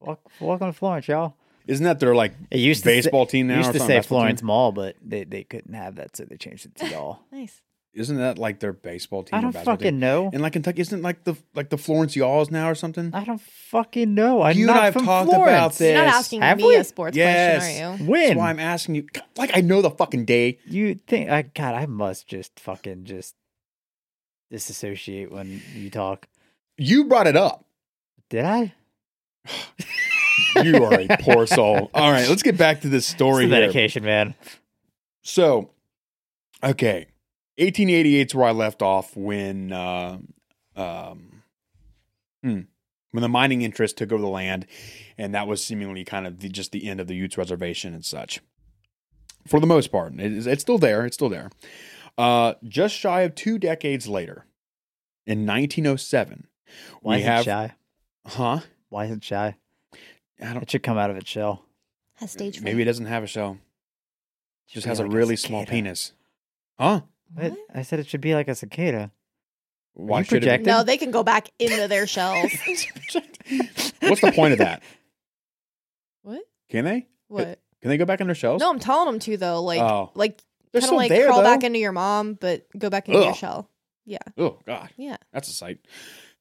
Wel- 0.00 0.20
Welcome 0.40 0.68
to 0.68 0.72
Florence, 0.72 1.08
y'all. 1.08 1.34
Isn't 1.66 1.84
that 1.84 2.00
their 2.00 2.14
like 2.14 2.32
It 2.50 2.60
used 2.60 2.82
to 2.82 2.86
baseball 2.86 3.26
say, 3.26 3.32
team 3.32 3.46
now? 3.48 3.58
used 3.58 3.70
or 3.70 3.72
to 3.74 3.80
say 3.80 4.00
Florence 4.02 4.40
team? 4.40 4.46
Mall, 4.46 4.72
but 4.72 4.96
they, 5.02 5.24
they 5.24 5.44
couldn't 5.44 5.74
have 5.74 5.96
that, 5.96 6.16
so 6.16 6.24
they 6.24 6.36
changed 6.36 6.66
it 6.66 6.74
to 6.76 6.88
y'all. 6.88 7.20
Nice. 7.32 7.60
Isn't 7.94 8.16
that 8.18 8.38
like 8.38 8.60
their 8.60 8.72
baseball 8.72 9.24
team? 9.24 9.34
I 9.36 9.38
or 9.38 9.42
don't 9.50 9.64
fucking 9.64 9.92
team? 9.92 9.98
know. 9.98 10.30
And 10.32 10.40
like 10.42 10.52
Kentucky, 10.52 10.82
isn't 10.82 11.02
like 11.02 11.24
the 11.24 11.36
like 11.54 11.70
the 11.70 11.78
Florence 11.78 12.14
Y'alls 12.14 12.50
now 12.50 12.68
or 12.70 12.74
something? 12.74 13.10
I 13.14 13.24
don't 13.24 13.40
fucking 13.40 14.14
know. 14.14 14.42
I'm 14.42 14.56
You 14.56 14.64
and 14.64 14.74
not 14.74 14.82
I 14.82 14.84
have 14.86 14.92
from 14.94 15.04
talked 15.06 15.30
Florence. 15.30 15.48
about 15.48 15.72
this. 15.74 15.94
You're 15.96 16.04
not 16.04 16.14
asking 16.14 16.42
Have 16.42 16.58
me 16.58 16.66
we? 16.68 16.76
a 16.76 16.84
sports 16.84 17.16
Yes. 17.16 17.58
question, 17.64 17.84
are 17.84 17.96
you? 17.98 18.04
When? 18.04 18.20
That's 18.28 18.38
why 18.38 18.50
I'm 18.50 18.60
asking 18.60 18.94
you. 18.96 19.06
Like 19.36 19.50
I 19.56 19.62
know 19.62 19.82
the 19.82 19.90
fucking 19.90 20.26
day. 20.26 20.58
You 20.66 20.94
think? 21.06 21.30
I 21.30 21.42
God, 21.42 21.74
I 21.74 21.86
must 21.86 22.28
just 22.28 22.60
fucking 22.60 23.04
just 23.04 23.34
disassociate 24.50 25.30
when 25.32 25.60
you 25.74 25.90
talk. 25.90 26.28
You 26.76 27.04
brought 27.04 27.26
it 27.26 27.36
up. 27.36 27.64
Did 28.30 28.44
I? 28.44 28.74
You 30.62 30.84
are 30.84 31.00
a 31.00 31.08
poor 31.20 31.46
soul. 31.46 31.90
All 31.94 32.10
right, 32.12 32.28
let's 32.28 32.42
get 32.42 32.56
back 32.56 32.82
to 32.82 32.88
this 32.88 33.06
story 33.06 33.44
It's 33.44 33.50
the 33.50 33.56
here. 33.56 33.66
dedication, 33.66 34.04
man. 34.04 34.34
So, 35.22 35.70
okay, 36.62 37.06
1888 37.58 38.26
is 38.28 38.34
where 38.34 38.46
I 38.46 38.52
left 38.52 38.82
off 38.82 39.16
when, 39.16 39.72
uh, 39.72 40.18
um, 40.76 41.42
hmm, 42.42 42.60
when 43.10 43.22
the 43.22 43.28
mining 43.28 43.62
interest 43.62 43.96
took 43.98 44.12
over 44.12 44.22
the 44.22 44.28
land, 44.28 44.66
and 45.16 45.34
that 45.34 45.48
was 45.48 45.64
seemingly 45.64 46.04
kind 46.04 46.26
of 46.26 46.40
the, 46.40 46.48
just 46.48 46.72
the 46.72 46.88
end 46.88 47.00
of 47.00 47.08
the 47.08 47.14
Utes 47.14 47.36
Reservation 47.36 47.94
and 47.94 48.04
such. 48.04 48.40
For 49.46 49.60
the 49.60 49.66
most 49.66 49.90
part, 49.90 50.14
it 50.14 50.32
is, 50.32 50.46
it's 50.46 50.62
still 50.62 50.78
there. 50.78 51.04
It's 51.04 51.16
still 51.16 51.28
there. 51.28 51.50
Uh, 52.16 52.54
just 52.64 52.94
shy 52.94 53.22
of 53.22 53.34
two 53.34 53.58
decades 53.58 54.06
later, 54.08 54.44
in 55.26 55.46
1907, 55.46 56.46
Why 57.00 57.16
we 57.16 57.20
is 57.20 57.26
have, 57.26 57.40
it 57.40 57.44
shy? 57.44 57.74
huh? 58.26 58.60
Why 58.88 59.04
is 59.06 59.10
it 59.12 59.24
shy? 59.24 59.56
I 60.40 60.52
don't. 60.52 60.62
It 60.62 60.70
should 60.70 60.82
come 60.82 60.98
out 60.98 61.10
of 61.10 61.16
its 61.16 61.28
shell. 61.28 61.64
Has 62.16 62.30
stage 62.32 62.60
Maybe 62.60 62.82
it 62.82 62.86
doesn't 62.86 63.06
have 63.06 63.22
a 63.22 63.26
shell. 63.26 63.58
It 64.68 64.74
just 64.74 64.86
has 64.86 64.98
be 64.98 65.04
a 65.04 65.06
like 65.06 65.16
really 65.16 65.36
small 65.36 65.64
penis. 65.66 66.12
Huh? 66.78 67.02
What? 67.34 67.54
I 67.74 67.82
said 67.82 67.98
it 68.00 68.06
should 68.06 68.20
be 68.20 68.34
like 68.34 68.48
a 68.48 68.54
cicada. 68.54 69.10
Why 69.94 70.18
you 70.20 70.24
should 70.24 70.32
it 70.36 70.40
be- 70.40 70.46
projecting? 70.46 70.66
No, 70.66 70.82
they 70.84 70.96
can 70.96 71.10
go 71.10 71.22
back 71.22 71.50
into 71.58 71.88
their 71.88 72.06
shells. 72.06 72.52
What's 74.00 74.20
the 74.20 74.32
point 74.34 74.52
of 74.52 74.58
that? 74.58 74.82
what? 76.22 76.42
Can 76.70 76.84
they? 76.84 77.06
What? 77.28 77.60
Can 77.82 77.90
they 77.90 77.96
go 77.96 78.04
back 78.04 78.20
in 78.20 78.26
their 78.26 78.34
shells? 78.34 78.60
No, 78.60 78.70
I'm 78.70 78.78
telling 78.78 79.06
them 79.06 79.18
to 79.20 79.36
though. 79.36 79.62
Like, 79.62 79.80
Oh. 79.80 80.10
like 80.14 80.42
They're 80.72 80.80
kind 80.80 80.84
of 80.84 80.86
still 80.88 80.96
like 80.98 81.08
there, 81.10 81.26
crawl 81.26 81.38
though. 81.38 81.44
back 81.44 81.64
into 81.64 81.78
your 81.78 81.92
mom, 81.92 82.34
but 82.34 82.66
go 82.76 82.90
back 82.90 83.08
into 83.08 83.20
your 83.20 83.34
shell. 83.34 83.68
Yeah, 84.04 84.18
Oh 84.38 84.58
God, 84.66 84.88
yeah. 84.96 85.18
that's 85.32 85.48
a 85.48 85.52
sight. 85.52 85.80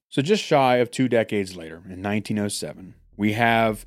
So 0.09 0.22
just 0.22 0.41
shy 0.41 0.77
of 0.77 0.89
two 0.89 1.09
decades 1.09 1.55
later, 1.57 1.76
in 1.76 2.01
1907, 2.01 2.93
we 3.18 3.34
have 3.34 3.85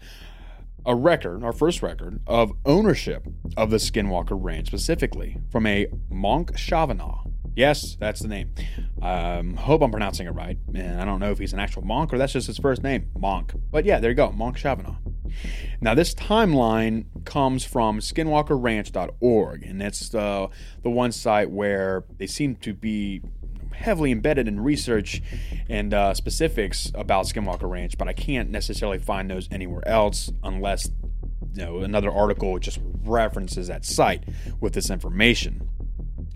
a 0.86 0.94
record, 0.94 1.44
our 1.44 1.52
first 1.52 1.82
record 1.82 2.20
of 2.26 2.52
ownership 2.64 3.26
of 3.56 3.70
the 3.70 3.76
Skinwalker 3.76 4.38
Ranch, 4.40 4.68
specifically 4.68 5.38
from 5.50 5.66
a 5.66 5.86
Monk 6.08 6.56
Chavanagh. 6.56 7.30
Yes, 7.56 7.96
that's 7.98 8.20
the 8.20 8.28
name. 8.28 8.54
Um, 9.02 9.56
hope 9.56 9.82
I'm 9.82 9.90
pronouncing 9.90 10.26
it 10.26 10.30
right. 10.30 10.56
And 10.72 11.00
I 11.00 11.04
don't 11.04 11.18
know 11.18 11.30
if 11.30 11.38
he's 11.38 11.52
an 11.52 11.58
actual 11.58 11.82
monk 11.82 12.12
or 12.12 12.18
that's 12.18 12.32
just 12.32 12.46
his 12.46 12.58
first 12.58 12.82
name, 12.82 13.10
Monk. 13.18 13.52
But 13.70 13.84
yeah, 13.84 13.98
there 13.98 14.10
you 14.10 14.16
go, 14.16 14.30
Monk 14.30 14.56
Chavanagh. 14.56 14.96
Now, 15.80 15.94
this 15.94 16.14
timeline 16.14 17.04
comes 17.24 17.64
from 17.64 18.00
skinwalkerranch.org, 18.00 19.62
and 19.62 19.82
it's 19.82 20.14
uh, 20.14 20.48
the 20.82 20.90
one 20.90 21.12
site 21.12 21.50
where 21.50 22.04
they 22.18 22.26
seem 22.26 22.56
to 22.56 22.74
be 22.74 23.22
heavily 23.80 24.12
embedded 24.12 24.46
in 24.46 24.60
research 24.60 25.22
and 25.68 25.92
uh, 25.94 26.14
specifics 26.14 26.92
about 26.94 27.26
Skinwalker 27.26 27.68
Ranch, 27.68 27.96
but 27.98 28.08
I 28.08 28.12
can't 28.12 28.50
necessarily 28.50 28.98
find 28.98 29.30
those 29.30 29.48
anywhere 29.50 29.86
else 29.88 30.30
unless 30.42 30.90
you 31.54 31.64
know 31.64 31.78
another 31.78 32.10
article 32.10 32.58
just 32.58 32.78
references 33.02 33.68
that 33.68 33.84
site 33.84 34.24
with 34.60 34.74
this 34.74 34.90
information. 34.90 35.68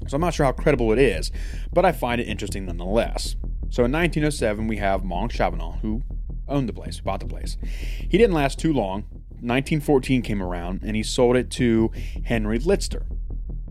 So 0.08 0.16
I'm 0.16 0.20
not 0.20 0.34
sure 0.34 0.46
how 0.46 0.52
credible 0.52 0.92
it 0.92 0.98
is, 0.98 1.30
but 1.72 1.84
I 1.84 1.92
find 1.92 2.20
it 2.20 2.24
interesting 2.24 2.66
nonetheless. 2.66 3.36
So 3.70 3.84
in 3.84 3.92
1907, 3.92 4.66
we 4.66 4.76
have 4.78 5.04
Monk 5.04 5.32
Chavanagh, 5.32 5.80
who 5.80 6.02
owned 6.48 6.68
the 6.68 6.72
place, 6.72 7.00
bought 7.00 7.20
the 7.20 7.26
place. 7.26 7.56
He 7.62 8.18
didn't 8.18 8.34
last 8.34 8.58
too 8.58 8.72
long. 8.72 9.04
1914 9.30 10.22
came 10.22 10.42
around, 10.42 10.82
and 10.82 10.96
he 10.96 11.02
sold 11.02 11.36
it 11.36 11.50
to 11.52 11.90
Henry 12.24 12.58
Litzter. 12.58 13.04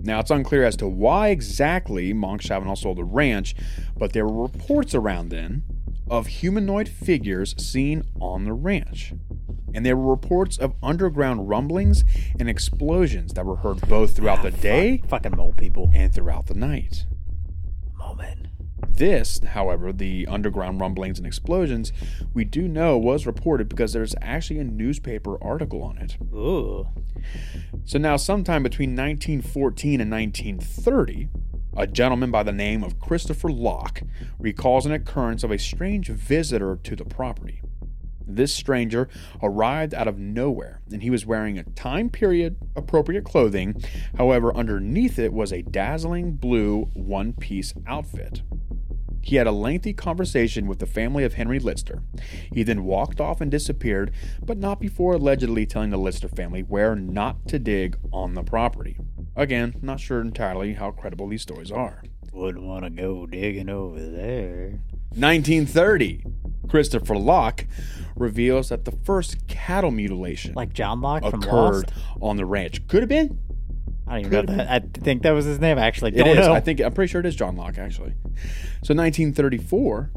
Now, 0.03 0.19
it's 0.19 0.31
unclear 0.31 0.65
as 0.65 0.75
to 0.77 0.87
why 0.87 1.29
exactly 1.29 2.11
Monk 2.11 2.41
Chavanagh 2.41 2.77
sold 2.77 2.97
the 2.97 3.05
ranch, 3.05 3.55
but 3.97 4.11
there 4.11 4.27
were 4.27 4.43
reports 4.43 4.93
around 4.93 5.29
then 5.29 5.63
of 6.09 6.27
humanoid 6.27 6.89
figures 6.89 7.55
seen 7.57 8.03
on 8.19 8.43
the 8.43 8.51
ranch. 8.53 9.13
And 9.73 9.85
there 9.85 9.95
were 9.95 10.11
reports 10.11 10.57
of 10.57 10.75
underground 10.83 11.47
rumblings 11.49 12.03
and 12.37 12.49
explosions 12.49 13.33
that 13.33 13.45
were 13.45 13.55
heard 13.55 13.81
both 13.87 14.15
throughout 14.15 14.39
ah, 14.39 14.43
the 14.43 14.51
day 14.51 15.01
Fucking 15.07 15.35
mole 15.35 15.53
people. 15.57 15.89
and 15.93 16.13
throughout 16.13 16.47
the 16.47 16.53
night. 16.53 17.05
Mole 17.97 18.15
men. 18.15 18.49
This, 18.95 19.39
however, 19.39 19.91
the 19.91 20.27
underground 20.27 20.79
rumblings 20.79 21.17
and 21.17 21.25
explosions, 21.25 21.91
we 22.33 22.45
do 22.45 22.67
know 22.67 22.97
was 22.97 23.25
reported 23.25 23.67
because 23.67 23.93
there's 23.93 24.15
actually 24.21 24.59
a 24.59 24.63
newspaper 24.63 25.41
article 25.43 25.81
on 25.81 25.97
it. 25.97 26.17
Ooh. 26.33 26.87
So 27.85 27.97
now, 27.97 28.17
sometime 28.17 28.61
between 28.61 28.91
1914 28.91 29.99
and 29.99 30.11
1930, 30.11 31.29
a 31.75 31.87
gentleman 31.87 32.29
by 32.29 32.43
the 32.43 32.51
name 32.51 32.83
of 32.83 32.99
Christopher 32.99 33.49
Locke 33.49 34.03
recalls 34.37 34.85
an 34.85 34.91
occurrence 34.91 35.43
of 35.43 35.49
a 35.49 35.57
strange 35.57 36.09
visitor 36.09 36.77
to 36.83 36.95
the 36.95 37.05
property. 37.05 37.61
This 38.27 38.53
stranger 38.53 39.09
arrived 39.41 39.93
out 39.93 40.07
of 40.07 40.17
nowhere, 40.17 40.81
and 40.91 41.03
he 41.03 41.09
was 41.09 41.25
wearing 41.25 41.57
a 41.57 41.63
time 41.63 42.09
period 42.09 42.57
appropriate 42.75 43.23
clothing. 43.23 43.75
However, 44.17 44.55
underneath 44.55 45.19
it 45.19 45.33
was 45.33 45.51
a 45.51 45.61
dazzling 45.61 46.33
blue 46.33 46.89
one 46.93 47.33
piece 47.33 47.73
outfit. 47.87 48.41
He 49.21 49.37
had 49.37 49.47
a 49.47 49.51
lengthy 49.51 49.93
conversation 49.93 50.67
with 50.67 50.79
the 50.79 50.85
family 50.85 51.23
of 51.23 51.35
Henry 51.35 51.57
Lister. 51.57 52.03
He 52.51 52.61
then 52.61 52.83
walked 52.83 53.21
off 53.21 53.39
and 53.39 53.49
disappeared, 53.49 54.11
but 54.43 54.57
not 54.57 54.81
before 54.81 55.13
allegedly 55.13 55.65
telling 55.65 55.91
the 55.91 55.97
Lister 55.97 56.27
family 56.27 56.61
where 56.61 56.93
not 56.93 57.47
to 57.47 57.57
dig 57.57 57.97
on 58.11 58.33
the 58.33 58.43
property. 58.43 58.97
Again, 59.35 59.75
not 59.81 60.01
sure 60.01 60.19
entirely 60.19 60.73
how 60.73 60.91
credible 60.91 61.27
these 61.29 61.41
stories 61.41 61.71
are. 61.71 62.03
Wouldn't 62.33 62.65
want 62.65 62.83
to 62.83 62.89
go 62.89 63.25
digging 63.25 63.69
over 63.69 64.05
there. 64.05 64.81
1930, 65.15 66.25
Christopher 66.67 67.15
Locke 67.15 67.65
reveals 68.15 68.69
that 68.69 68.85
the 68.85 68.91
first 68.91 69.47
cattle 69.47 69.91
mutilation 69.91 70.53
Like 70.53 70.73
John 70.73 71.01
Locke 71.01 71.23
from 71.29 71.41
occurred 71.43 71.85
Lost. 71.89 71.93
on 72.21 72.37
the 72.37 72.45
ranch. 72.45 72.87
Could 72.87 73.01
have 73.01 73.09
been. 73.09 73.39
I 74.07 74.11
don't 74.11 74.19
even 74.19 74.31
Could 74.31 74.49
know 74.49 74.55
that. 74.57 74.69
I 74.69 74.79
think 74.99 75.23
that 75.23 75.31
was 75.31 75.45
his 75.45 75.59
name. 75.59 75.77
I 75.77 75.85
actually 75.85 76.11
It 76.11 76.23
don't 76.23 76.37
is. 76.37 76.45
know. 76.47 76.53
I 76.53 76.59
think 76.59 76.79
I'm 76.81 76.91
pretty 76.93 77.09
sure 77.11 77.21
it 77.21 77.25
is 77.25 77.35
John 77.35 77.55
Locke 77.55 77.77
actually. 77.77 78.13
So 78.83 78.93
1934, 78.93 80.11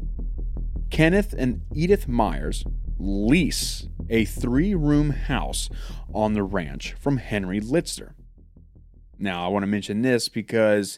Kenneth 0.89 1.33
and 1.37 1.61
Edith 1.73 2.07
Myers 2.07 2.65
lease 2.99 3.87
a 4.09 4.25
three-room 4.25 5.11
house 5.11 5.69
on 6.13 6.33
the 6.33 6.43
ranch 6.43 6.93
from 6.99 7.17
Henry 7.17 7.59
Litzter. 7.59 8.13
Now, 9.19 9.45
I 9.45 9.49
want 9.49 9.63
to 9.63 9.67
mention 9.67 10.01
this 10.01 10.29
because, 10.29 10.97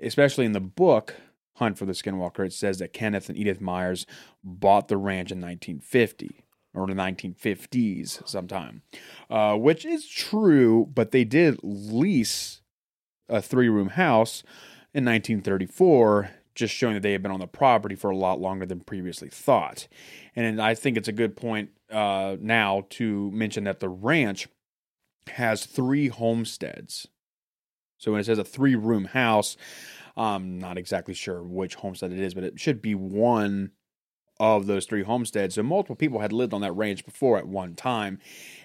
especially 0.00 0.44
in 0.46 0.52
the 0.52 0.60
book 0.60 1.14
Hunt 1.60 1.78
for 1.78 1.84
the 1.84 1.92
Skinwalker, 1.92 2.46
it 2.46 2.52
says 2.54 2.78
that 2.78 2.94
Kenneth 2.94 3.28
and 3.28 3.36
Edith 3.36 3.60
Myers 3.60 4.06
bought 4.42 4.88
the 4.88 4.96
ranch 4.96 5.30
in 5.30 5.40
1950 5.40 6.44
or 6.74 6.86
the 6.86 6.94
1950s 6.94 8.26
sometime, 8.26 8.82
uh, 9.28 9.56
which 9.56 9.84
is 9.84 10.08
true, 10.08 10.88
but 10.94 11.10
they 11.10 11.22
did 11.22 11.60
lease 11.62 12.62
a 13.28 13.42
three 13.42 13.68
room 13.68 13.90
house 13.90 14.42
in 14.94 15.04
1934, 15.04 16.30
just 16.54 16.74
showing 16.74 16.94
that 16.94 17.02
they 17.02 17.12
had 17.12 17.22
been 17.22 17.30
on 17.30 17.40
the 17.40 17.46
property 17.46 17.94
for 17.94 18.08
a 18.08 18.16
lot 18.16 18.40
longer 18.40 18.64
than 18.64 18.80
previously 18.80 19.28
thought. 19.28 19.86
And 20.34 20.62
I 20.62 20.74
think 20.74 20.96
it's 20.96 21.08
a 21.08 21.12
good 21.12 21.36
point 21.36 21.70
uh, 21.90 22.36
now 22.40 22.86
to 22.90 23.30
mention 23.32 23.64
that 23.64 23.80
the 23.80 23.88
ranch 23.90 24.48
has 25.28 25.66
three 25.66 26.08
homesteads. 26.08 27.06
So 27.98 28.12
when 28.12 28.20
it 28.20 28.24
says 28.24 28.38
a 28.38 28.44
three 28.44 28.74
room 28.74 29.04
house, 29.04 29.58
I'm 30.16 30.58
not 30.58 30.78
exactly 30.78 31.14
sure 31.14 31.42
which 31.42 31.76
homestead 31.76 32.12
it 32.12 32.18
is, 32.18 32.34
but 32.34 32.44
it 32.44 32.60
should 32.60 32.82
be 32.82 32.94
one 32.94 33.72
of 34.38 34.66
those 34.66 34.86
three 34.86 35.02
homesteads. 35.02 35.54
So 35.54 35.62
multiple 35.62 35.96
people 35.96 36.20
had 36.20 36.32
lived 36.32 36.54
on 36.54 36.62
that 36.62 36.72
ranch 36.72 37.04
before 37.04 37.36
at 37.38 37.46
one 37.46 37.74
time. 37.74 38.18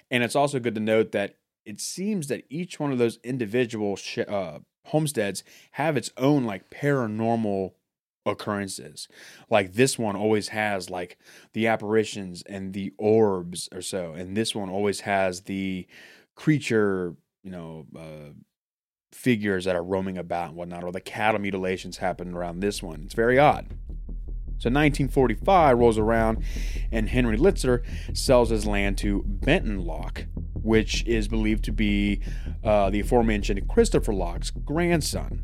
And 0.09 0.23
it's 0.23 0.35
also 0.35 0.59
good 0.59 0.75
to 0.75 0.81
note 0.81 1.11
that 1.11 1.35
it 1.65 1.81
seems 1.81 2.27
that 2.27 2.45
each 2.49 2.79
one 2.79 2.91
of 2.91 2.97
those 2.97 3.19
individual 3.23 3.95
sh- 3.95 4.19
uh, 4.19 4.59
homesteads 4.85 5.43
have 5.71 5.97
its 5.97 6.11
own 6.17 6.45
like 6.45 6.69
paranormal 6.69 7.73
occurrences. 8.25 9.07
Like 9.49 9.73
this 9.73 9.99
one 9.99 10.15
always 10.15 10.49
has 10.49 10.89
like 10.89 11.17
the 11.53 11.67
apparitions 11.67 12.43
and 12.43 12.73
the 12.73 12.93
orbs 12.97 13.69
or 13.73 13.81
so, 13.81 14.13
and 14.13 14.35
this 14.35 14.55
one 14.55 14.69
always 14.69 15.01
has 15.01 15.41
the 15.41 15.87
creature, 16.35 17.15
you 17.43 17.51
know, 17.51 17.85
uh, 17.95 18.33
figures 19.15 19.65
that 19.65 19.75
are 19.75 19.83
roaming 19.83 20.17
about 20.17 20.49
and 20.49 20.57
whatnot, 20.57 20.83
or 20.83 20.91
the 20.91 21.01
cattle 21.01 21.39
mutilations 21.39 21.97
happen 21.97 22.33
around 22.35 22.59
this 22.59 22.83
one. 22.83 23.01
It's 23.05 23.15
very 23.15 23.39
odd. 23.39 23.67
So 24.57 24.69
1945 24.69 25.77
rolls 25.77 25.97
around, 25.97 26.43
and 26.91 27.09
Henry 27.09 27.37
Litzer 27.37 27.83
sells 28.15 28.49
his 28.49 28.65
land 28.65 28.97
to 28.99 29.23
Benton 29.25 29.85
Locke, 29.85 30.25
which 30.53 31.05
is 31.05 31.27
believed 31.27 31.63
to 31.65 31.71
be 31.71 32.21
uh, 32.63 32.89
the 32.89 32.99
aforementioned 32.99 33.67
Christopher 33.67 34.13
Locke's 34.13 34.51
grandson. 34.51 35.41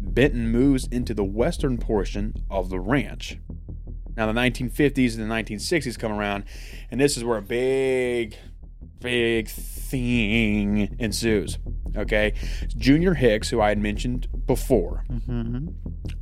Benton 0.00 0.50
moves 0.50 0.86
into 0.88 1.14
the 1.14 1.24
western 1.24 1.78
portion 1.78 2.34
of 2.50 2.68
the 2.68 2.78
ranch. 2.78 3.38
Now, 4.16 4.26
the 4.26 4.38
1950s 4.38 5.18
and 5.18 5.28
the 5.30 5.34
1960s 5.34 5.98
come 5.98 6.12
around, 6.12 6.44
and 6.90 7.00
this 7.00 7.16
is 7.16 7.24
where 7.24 7.38
a 7.38 7.42
big, 7.42 8.36
big 9.00 9.48
thing 9.48 10.96
ensues. 10.98 11.58
Okay, 11.96 12.34
Junior 12.76 13.14
Hicks, 13.14 13.50
who 13.50 13.60
I 13.60 13.68
had 13.68 13.78
mentioned 13.78 14.28
before, 14.46 15.04
hmm 15.08 15.68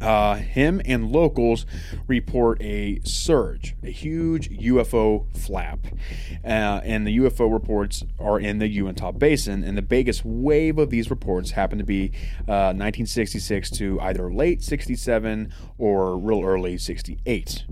uh, 0.03 0.35
him 0.35 0.81
and 0.85 1.11
locals 1.11 1.65
report 2.07 2.61
a 2.61 3.01
surge, 3.05 3.77
a 3.83 3.91
huge 3.91 4.51
UFO 4.51 5.27
flap. 5.37 5.87
Uh, 6.45 6.81
and 6.85 7.07
the 7.07 7.19
UFO 7.19 7.53
reports 7.53 8.03
are 8.19 8.39
in 8.39 8.59
the 8.59 8.69
Uintah 8.69 9.13
Basin. 9.13 9.63
And 9.63 9.79
the 9.79 9.83
biggest 9.83 10.25
wave 10.25 10.79
of 10.79 10.91
these 10.91 11.09
reports 11.09 11.53
happened 11.53 11.79
to 11.79 11.85
be 11.85 12.13
uh, 12.49 12.75
1966 12.75 13.71
to 13.71 14.01
either 14.01 14.33
late 14.33 14.63
67 14.63 15.53
or 15.79 16.19
real 16.19 16.43
early 16.43 16.79
68. 16.79 17.65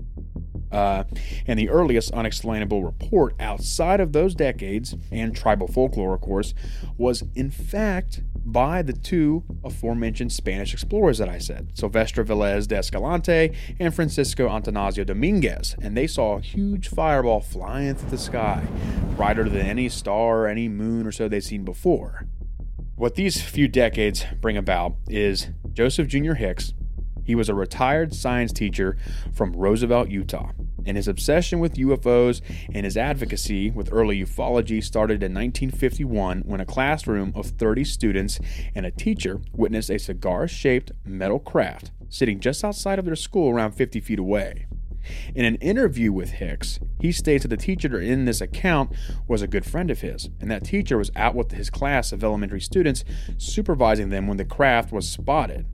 Uh, 0.71 1.03
and 1.47 1.59
the 1.59 1.69
earliest 1.69 2.11
unexplainable 2.11 2.83
report 2.83 3.35
outside 3.39 3.99
of 3.99 4.13
those 4.13 4.33
decades 4.33 4.95
and 5.11 5.35
tribal 5.35 5.67
folklore, 5.67 6.13
of 6.13 6.21
course, 6.21 6.53
was 6.97 7.23
in 7.35 7.51
fact 7.51 8.21
by 8.43 8.81
the 8.81 8.93
two 8.93 9.43
aforementioned 9.63 10.31
Spanish 10.31 10.73
explorers 10.73 11.17
that 11.17 11.29
I 11.29 11.37
said, 11.37 11.71
Silvestre 11.73 12.23
Velez 12.23 12.67
de 12.67 12.77
Escalante 12.77 13.55
and 13.79 13.93
Francisco 13.93 14.47
Antanasio 14.47 15.05
Dominguez. 15.05 15.75
And 15.81 15.95
they 15.95 16.07
saw 16.07 16.37
a 16.37 16.41
huge 16.41 16.87
fireball 16.87 17.41
flying 17.41 17.95
through 17.95 18.09
the 18.09 18.17
sky, 18.17 18.63
brighter 19.15 19.47
than 19.47 19.65
any 19.65 19.89
star 19.89 20.41
or 20.41 20.47
any 20.47 20.67
moon 20.67 21.05
or 21.05 21.11
so 21.11 21.27
they'd 21.27 21.41
seen 21.41 21.63
before. 21.63 22.25
What 22.95 23.15
these 23.15 23.41
few 23.41 23.67
decades 23.67 24.25
bring 24.41 24.57
about 24.57 24.95
is 25.07 25.49
Joseph 25.73 26.07
Jr. 26.07 26.33
Hicks 26.33 26.73
he 27.23 27.35
was 27.35 27.49
a 27.49 27.53
retired 27.53 28.13
science 28.13 28.51
teacher 28.51 28.97
from 29.33 29.53
Roosevelt, 29.53 30.09
Utah, 30.09 30.51
and 30.85 30.97
his 30.97 31.07
obsession 31.07 31.59
with 31.59 31.75
UFOs 31.75 32.41
and 32.73 32.85
his 32.85 32.97
advocacy 32.97 33.71
with 33.71 33.91
early 33.91 34.23
ufology 34.23 34.83
started 34.83 35.23
in 35.23 35.33
1951 35.33 36.41
when 36.41 36.61
a 36.61 36.65
classroom 36.65 37.31
of 37.35 37.47
30 37.47 37.83
students 37.83 38.39
and 38.75 38.85
a 38.85 38.91
teacher 38.91 39.41
witnessed 39.53 39.89
a 39.89 39.99
cigar 39.99 40.47
shaped 40.47 40.91
metal 41.05 41.39
craft 41.39 41.91
sitting 42.09 42.39
just 42.39 42.63
outside 42.63 42.99
of 42.99 43.05
their 43.05 43.15
school 43.15 43.49
around 43.49 43.71
50 43.71 43.99
feet 44.01 44.19
away. 44.19 44.67
In 45.33 45.45
an 45.45 45.55
interview 45.55 46.11
with 46.11 46.31
Hicks, 46.31 46.79
he 46.99 47.11
states 47.11 47.43
that 47.43 47.47
the 47.47 47.57
teacher 47.57 47.99
in 47.99 48.25
this 48.25 48.41
account 48.41 48.91
was 49.27 49.41
a 49.41 49.47
good 49.47 49.65
friend 49.65 49.89
of 49.89 50.01
his, 50.01 50.29
and 50.39 50.51
that 50.51 50.63
teacher 50.63 50.97
was 50.97 51.11
out 51.15 51.33
with 51.33 51.53
his 51.53 51.71
class 51.71 52.11
of 52.11 52.23
elementary 52.23 52.61
students 52.61 53.03
supervising 53.37 54.09
them 54.09 54.27
when 54.27 54.37
the 54.37 54.45
craft 54.45 54.91
was 54.91 55.09
spotted. 55.09 55.65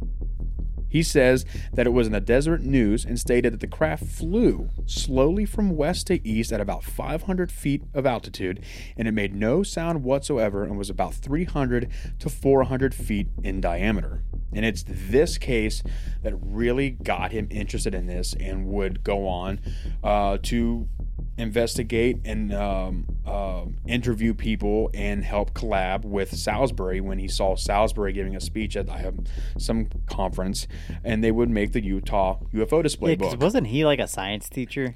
He 0.97 1.03
says 1.03 1.45
that 1.71 1.85
it 1.85 1.91
was 1.91 2.07
in 2.07 2.13
the 2.13 2.19
Deseret 2.19 2.63
News 2.63 3.05
and 3.05 3.19
stated 3.19 3.53
that 3.53 3.59
the 3.59 3.67
craft 3.67 4.03
flew 4.03 4.71
slowly 4.87 5.45
from 5.45 5.77
west 5.77 6.07
to 6.07 6.27
east 6.27 6.51
at 6.51 6.59
about 6.59 6.83
500 6.83 7.51
feet 7.51 7.83
of 7.93 8.07
altitude, 8.07 8.65
and 8.97 9.07
it 9.07 9.11
made 9.11 9.35
no 9.35 9.61
sound 9.61 10.03
whatsoever 10.03 10.63
and 10.63 10.75
was 10.75 10.89
about 10.89 11.13
300 11.13 11.91
to 12.17 12.29
400 12.31 12.95
feet 12.95 13.27
in 13.43 13.61
diameter. 13.61 14.23
And 14.51 14.65
it's 14.65 14.83
this 14.87 15.37
case 15.37 15.83
that 16.23 16.33
really 16.41 16.89
got 16.89 17.31
him 17.31 17.47
interested 17.51 17.93
in 17.93 18.07
this 18.07 18.33
and 18.33 18.65
would 18.65 19.03
go 19.03 19.27
on 19.27 19.59
uh, 20.03 20.39
to 20.45 20.89
investigate 21.37 22.17
and 22.25 22.53
um, 22.53 23.05
uh, 23.25 23.65
interview 23.87 24.33
people 24.33 24.89
and 24.93 25.23
help 25.23 25.53
collab 25.53 26.03
with 26.03 26.35
Salisbury 26.35 26.99
when 27.01 27.19
he 27.19 27.27
saw 27.27 27.55
Salisbury 27.55 28.13
giving 28.13 28.35
a 28.35 28.41
speech 28.41 28.75
at 28.75 28.89
um, 28.89 29.23
some 29.57 29.87
conference, 30.07 30.67
and 31.03 31.23
they 31.23 31.31
would 31.31 31.49
make 31.49 31.73
the 31.73 31.83
Utah 31.83 32.39
UFO 32.53 32.81
display 32.83 33.11
Yeah, 33.11 33.15
book. 33.17 33.41
wasn't 33.41 33.67
he 33.67 33.85
like 33.85 33.99
a 33.99 34.07
science 34.07 34.49
teacher? 34.49 34.95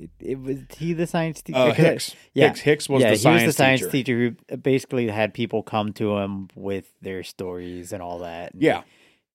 It, 0.00 0.10
it 0.18 0.40
was 0.40 0.58
he 0.78 0.94
the 0.94 1.06
science 1.06 1.42
teacher? 1.42 1.58
Uh, 1.58 1.72
Hicks. 1.74 2.16
Yeah, 2.32 2.48
Hicks. 2.48 2.60
Hicks 2.60 2.88
was 2.88 3.02
yeah, 3.02 3.08
the 3.10 3.16
he 3.16 3.20
science 3.22 3.42
was 3.46 3.54
the 3.54 3.62
science 3.62 3.80
teacher. 3.82 3.90
teacher. 4.30 4.36
who 4.48 4.56
basically 4.56 5.08
had 5.08 5.34
people 5.34 5.62
come 5.62 5.92
to 5.94 6.16
him 6.18 6.48
with 6.54 6.90
their 7.02 7.22
stories 7.22 7.92
and 7.92 8.02
all 8.02 8.20
that. 8.20 8.54
and 8.54 8.62
Yeah, 8.62 8.82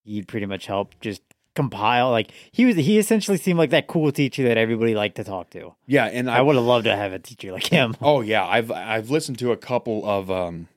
he'd 0.04 0.26
pretty 0.28 0.46
much 0.46 0.66
help 0.66 0.94
just 1.00 1.22
compile. 1.58 2.10
Like 2.10 2.30
he 2.52 2.64
was, 2.64 2.76
he 2.76 2.98
essentially 2.98 3.36
seemed 3.36 3.58
like 3.58 3.70
that 3.70 3.88
cool 3.88 4.12
teacher 4.12 4.44
that 4.44 4.56
everybody 4.56 4.94
liked 4.94 5.16
to 5.16 5.24
talk 5.24 5.50
to. 5.50 5.74
yeah, 5.86 6.06
and 6.06 6.30
I, 6.30 6.38
I, 6.38 6.40
would 6.40 6.54
have 6.54 6.64
loved 6.64 6.84
to 6.84 6.94
have 6.94 7.12
a 7.12 7.18
teacher 7.18 7.52
like 7.52 7.66
him. 7.66 7.96
Oh 8.00 8.20
yeah, 8.20 8.46
I've 8.46 8.70
I've 8.70 9.10
listened 9.10 9.38
to 9.40 9.50
a 9.50 9.56
couple 9.56 10.08
of 10.08 10.30
um, 10.30 10.68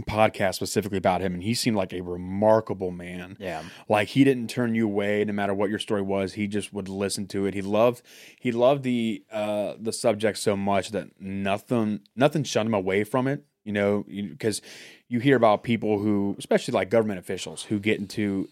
podcasts 0.00 0.56
specifically 0.56 0.98
about 0.98 1.20
him, 1.20 1.32
and 1.32 1.42
he 1.44 1.54
seemed 1.54 1.76
like 1.76 1.92
a 1.92 2.00
remarkable 2.00 2.90
man. 2.90 3.36
Yeah, 3.38 3.62
Like 3.88 4.08
he 4.08 4.24
didn't 4.24 4.50
turn 4.50 4.74
you 4.74 4.86
away 4.86 5.24
no 5.24 5.32
matter 5.32 5.54
what 5.54 5.70
your 5.70 5.78
story 5.78 6.02
was. 6.02 6.32
He 6.32 6.48
just 6.48 6.72
would 6.72 6.88
listen 6.88 7.28
to 7.28 7.46
it. 7.46 7.54
He 7.54 7.62
loved 7.62 8.02
he 8.38 8.50
loved 8.50 8.82
the 8.82 9.22
uh 9.30 9.74
the 9.78 9.92
subject 9.92 10.38
so 10.38 10.56
much 10.56 10.90
that 10.90 11.20
nothing 11.20 12.00
nothing 12.16 12.42
shunned 12.42 12.66
him 12.66 12.74
away 12.74 13.04
from 13.04 13.28
it. 13.28 13.44
You 13.64 13.72
know, 13.72 14.04
because 14.08 14.60
you 15.08 15.20
hear 15.20 15.36
about 15.36 15.62
people 15.62 15.98
who, 15.98 16.34
especially 16.38 16.72
like 16.72 16.90
government 16.90 17.20
officials, 17.20 17.64
who 17.64 17.78
get 17.78 18.00
into 18.00 18.48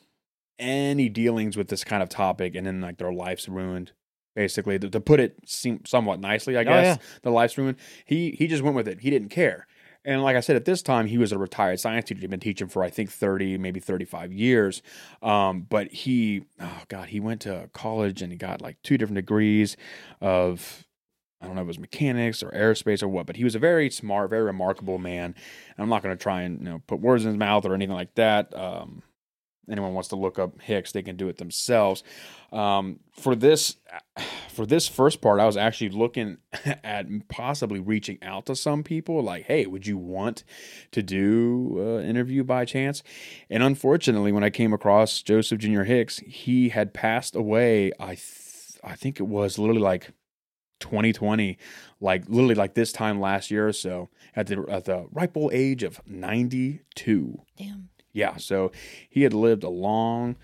any 0.59 1.09
dealings 1.09 1.57
with 1.57 1.69
this 1.69 1.85
kind 1.85 2.03
of 2.03 2.09
topic, 2.09 2.55
and 2.55 2.67
then 2.67 2.81
like 2.81 2.99
their 2.99 3.13
life's 3.13 3.49
ruined. 3.49 3.93
Basically, 4.37 4.79
to, 4.79 4.89
to 4.89 5.01
put 5.01 5.19
it 5.19 5.37
seem, 5.47 5.85
somewhat 5.85 6.21
nicely, 6.21 6.57
I 6.57 6.61
Oh, 6.61 6.65
guess 6.65 6.97
yeah. 6.99 7.05
the 7.23 7.31
life's 7.31 7.59
ruined. 7.59 7.77
He 8.05 8.31
he 8.39 8.47
just 8.47 8.63
went 8.63 8.77
with 8.77 8.87
it. 8.87 9.01
He 9.01 9.11
didn't 9.11 9.31
care. 9.31 9.67
And 10.05 10.23
like 10.23 10.37
I 10.37 10.41
said, 10.41 10.55
at 10.55 10.65
this 10.65 10.81
time, 10.81 11.07
he 11.09 11.19
was 11.19 11.33
a 11.33 11.39
retired 11.39 11.81
science 11.81 12.05
teacher. 12.07 12.21
He'd 12.21 12.31
been 12.31 12.39
teaching 12.39 12.69
for, 12.69 12.85
I 12.85 12.89
think, 12.89 13.11
30, 13.11 13.59
maybe 13.59 13.81
35 13.81 14.33
years. 14.33 14.81
Um, 15.23 15.63
but 15.69 15.89
he, 15.89 16.45
oh 16.61 16.83
God, 16.87 17.09
he 17.09 17.19
went 17.19 17.41
to 17.43 17.69
college 17.75 18.23
and 18.23 18.31
he 18.31 18.39
got 18.39 18.63
like 18.63 18.77
two 18.85 18.97
different 18.97 19.17
degrees 19.17 19.77
of, 20.21 20.87
I 21.43 21.47
don't 21.47 21.57
know 21.57 21.63
if 21.63 21.67
it 21.67 21.69
was 21.69 21.79
mechanics 21.81 22.43
or 22.45 22.51
aerospace 22.53 23.03
or 23.03 23.09
what, 23.09 23.27
but 23.27 23.37
he 23.37 23.45
was 23.45 23.57
a 23.57 23.59
very 23.59 23.91
smart, 23.91 24.31
very 24.31 24.45
remarkable 24.45 24.99
man. 24.99 25.35
And 25.35 25.83
I'm 25.83 25.89
not 25.89 26.03
going 26.05 26.17
to 26.17 26.23
try 26.23 26.43
and, 26.43 26.61
you 26.61 26.65
know, 26.71 26.83
put 26.87 27.01
words 27.01 27.25
in 27.25 27.31
his 27.33 27.39
mouth 27.39 27.67
or 27.67 27.75
anything 27.75 27.95
like 27.95 28.15
that. 28.15 28.57
Um, 28.57 29.03
anyone 29.71 29.95
wants 29.95 30.09
to 30.09 30.17
look 30.17 30.39
up 30.39 30.61
Hicks, 30.61 30.93
they 30.93 31.03
can 31.03 31.17
do 31.17 31.29
it 31.29 31.39
themselves. 31.39 32.03
Um, 32.53 33.01
for 33.13 33.35
this, 33.35 33.77
for 34.49 34.67
this 34.67 34.89
first 34.89 35.21
part, 35.21 35.41
I 35.41 35.47
was 35.47 35.57
actually 35.57 35.91
looking 35.91 36.39
at 36.85 37.07
possibly 37.29 37.81
reaching 37.81 38.19
out 38.23 38.47
to 38.47 38.57
some 38.57 38.83
people, 38.83 39.23
like, 39.23 39.45
"Hey, 39.45 39.67
would 39.67 39.87
you 39.87 39.99
want 39.99 40.45
to 40.93 41.03
do 41.03 41.99
an 41.99 42.07
interview 42.07 42.45
by 42.45 42.65
chance?" 42.65 43.03
And 43.51 43.63
unfortunately, 43.63 44.33
when 44.33 44.45
I 44.45 44.51
came 44.51 44.73
across 44.73 45.23
Joseph 45.23 45.59
Jr. 45.59 45.83
Hicks, 45.83 46.19
he 46.19 46.71
had 46.71 46.95
passed 46.95 47.37
away. 47.37 47.93
I, 48.01 48.15
th- 48.15 48.81
I 48.83 48.95
think 48.95 49.21
it 49.21 49.27
was 49.27 49.59
literally 49.59 49.83
like 49.83 50.13
2020, 50.81 51.59
like 52.01 52.25
literally 52.29 52.55
like 52.55 52.75
this 52.75 52.93
time 52.93 53.21
last 53.21 53.51
year 53.51 53.69
or 53.69 53.73
so, 53.73 54.09
at 54.35 54.47
the 54.47 54.65
at 54.69 54.85
the 54.85 55.07
ripe 55.13 55.37
old 55.37 55.53
age 55.53 55.83
of 55.83 56.01
92 56.07 57.43
Damn. 57.57 57.89
Yeah, 58.19 58.37
so 58.37 58.73
he 59.09 59.23
had 59.23 59.33
lived 59.33 59.63
a 59.65 59.69
long, 59.71 60.37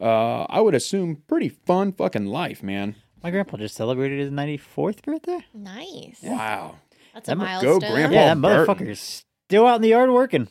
uh, 0.00 0.42
I 0.48 0.60
would 0.60 0.74
assume, 0.74 1.22
pretty 1.26 1.48
fun 1.48 1.92
fucking 1.92 2.26
life, 2.26 2.62
man. 2.62 2.94
my 3.22 3.30
grandpa 3.30 3.56
just 3.56 3.74
celebrated 3.74 4.18
his 4.20 4.30
ninety 4.30 4.56
fourth 4.56 5.02
birthday. 5.02 5.40
Nice. 5.52 6.18
Wow. 6.22 6.76
That's 7.14 7.28
a 7.28 7.30
That 7.32 7.36
mu- 7.38 7.44
milestone. 7.44 7.78
go, 7.80 7.90
Grandpa. 7.92 8.14
yeah, 8.14 8.34
that 8.34 8.40
Burton. 8.40 8.66
motherfucker's 8.86 9.24
still 9.48 9.66
out 9.66 9.76
in 9.76 9.82
the 9.82 9.88
yard 9.88 10.10
working. 10.10 10.48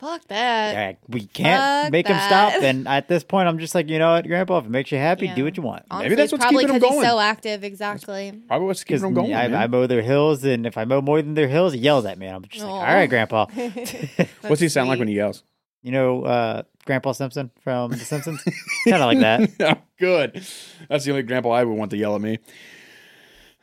Fuck 0.00 0.26
that. 0.28 0.72
Yeah, 0.74 0.92
we 1.08 1.26
can't 1.26 1.84
fuck 1.84 1.92
make 1.92 2.06
him 2.08 2.16
that. 2.16 2.26
stop. 2.52 2.62
And 2.62 2.86
at 2.88 3.08
this 3.08 3.22
point, 3.24 3.48
I'm 3.48 3.58
just 3.58 3.74
like, 3.74 3.88
you 3.88 3.98
know 3.98 4.12
what, 4.12 4.26
Grandpa, 4.26 4.58
if 4.58 4.66
it 4.66 4.70
makes 4.70 4.90
you 4.92 4.98
happy, 4.98 5.26
Yeah. 5.26 5.34
do 5.34 5.44
what 5.44 5.56
you 5.56 5.62
want. 5.62 5.84
Honestly, 5.90 6.14
that's 6.16 6.32
what's 6.32 6.44
probably 6.44 6.64
keeping 6.64 6.76
him 6.76 6.80
'cause 6.82 6.90
he's 6.90 6.98
going. 7.00 7.08
so 7.08 7.18
active. 7.20 7.64
Exactly. 7.64 8.32
Probably 8.48 8.66
what's 8.66 8.82
Because 8.84 9.00
keeping 9.00 9.08
him 9.10 9.14
going. 9.14 9.34
I, 9.34 9.48
man. 9.48 9.60
I 9.62 9.66
mow 9.66 9.86
their 9.86 10.02
hills, 10.02 10.44
and 10.44 10.66
if 10.66 10.76
I 10.76 10.84
mow 10.84 11.00
more 11.00 11.22
than 11.22 11.34
their 11.34 11.48
hills, 11.48 11.72
he 11.74 11.78
yells 11.80 12.04
at 12.06 12.18
me. 12.18 12.26
And 12.26 12.36
I'm 12.36 12.44
just 12.48 12.64
like, 12.64 12.72
all 12.72 12.80
Aw. 12.80 12.84
right, 12.94 13.08
Grandpa. 13.08 13.46
What's 14.42 14.60
he 14.60 14.68
sound 14.68 14.88
like 14.88 14.98
when 14.98 15.08
he 15.08 15.14
yells? 15.14 15.42
You 15.84 15.92
know, 15.92 16.22
uh, 16.24 16.62
Grandpa 16.86 17.12
Simpson 17.12 17.50
from 17.60 17.90
The 17.90 17.98
Simpsons? 17.98 18.42
kind 18.88 19.02
of 19.02 19.06
like 19.06 19.18
that. 19.20 19.50
Yeah, 19.60 19.74
Good. 19.98 20.42
That's 20.88 21.04
the 21.04 21.10
only 21.10 21.22
grandpa 21.22 21.50
I 21.50 21.62
would 21.62 21.76
want 21.76 21.90
to 21.90 21.98
yell 21.98 22.14
at 22.14 22.22
me. 22.22 22.38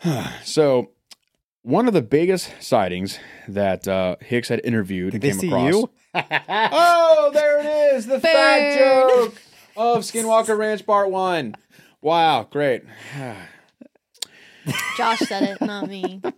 so, 0.44 0.92
one 1.64 1.88
of 1.88 1.96
the 1.96 2.02
biggest 2.04 2.52
sightings 2.62 3.18
that 3.48 3.88
uh, 3.88 4.18
Hicks 4.22 4.50
had 4.50 4.62
interviewed 4.64 5.14
and 5.14 5.22
Did 5.22 5.32
came 5.32 5.40
see 5.40 5.48
across. 5.48 5.74
you? 5.74 5.90
oh, 6.14 7.32
there 7.34 7.60
it 7.60 7.96
is. 7.96 8.06
The 8.06 8.20
fat 8.20 8.78
joke 8.78 9.42
of 9.76 10.04
Skinwalker 10.04 10.56
Ranch 10.56 10.86
Part 10.86 11.10
1. 11.10 11.56
Wow, 12.02 12.48
great. 12.52 12.84
Josh 14.98 15.20
said 15.20 15.44
it, 15.44 15.62
not 15.62 15.88
me. 15.88 16.22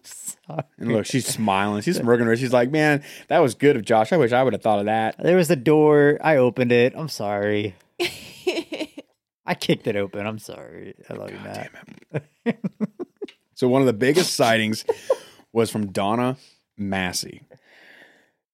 And 0.77 0.91
look, 0.91 1.05
she's 1.05 1.25
smiling. 1.25 1.81
She's 1.83 1.95
smirking 1.97 2.25
her. 2.25 2.35
She's 2.35 2.51
like, 2.51 2.69
man, 2.69 3.01
that 3.29 3.39
was 3.39 3.55
good 3.55 3.77
of 3.77 3.85
Josh. 3.85 4.11
I 4.11 4.17
wish 4.17 4.33
I 4.33 4.43
would 4.43 4.51
have 4.51 4.61
thought 4.61 4.79
of 4.79 4.85
that. 4.85 5.15
There 5.17 5.37
was 5.37 5.49
a 5.49 5.55
door. 5.55 6.19
I 6.21 6.35
opened 6.35 6.73
it. 6.73 6.93
I'm 6.97 7.07
sorry. 7.07 7.75
I 9.45 9.55
kicked 9.57 9.87
it 9.87 9.95
open. 9.95 10.27
I'm 10.27 10.39
sorry. 10.39 10.95
I 11.09 11.13
love 11.13 11.31
you, 11.31 11.39
Matt. 11.39 11.71
So 13.55 13.69
one 13.69 13.81
of 13.81 13.85
the 13.85 13.93
biggest 13.93 14.33
sightings 14.33 14.83
was 15.53 15.69
from 15.69 15.91
Donna 15.93 16.35
Massey. 16.77 17.43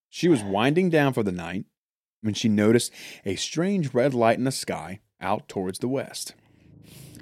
She 0.10 0.28
was 0.28 0.44
winding 0.44 0.90
down 0.92 1.14
for 1.14 1.24
the 1.24 1.32
night 1.32 1.66
when 2.22 2.34
she 2.34 2.50
noticed 2.50 2.92
a 3.26 3.36
strange 3.36 3.94
red 3.94 4.14
light 4.14 4.38
in 4.38 4.44
the 4.44 4.52
sky 4.52 5.00
out 5.22 5.48
towards 5.48 5.80
the 5.80 5.88
west. 5.88 6.34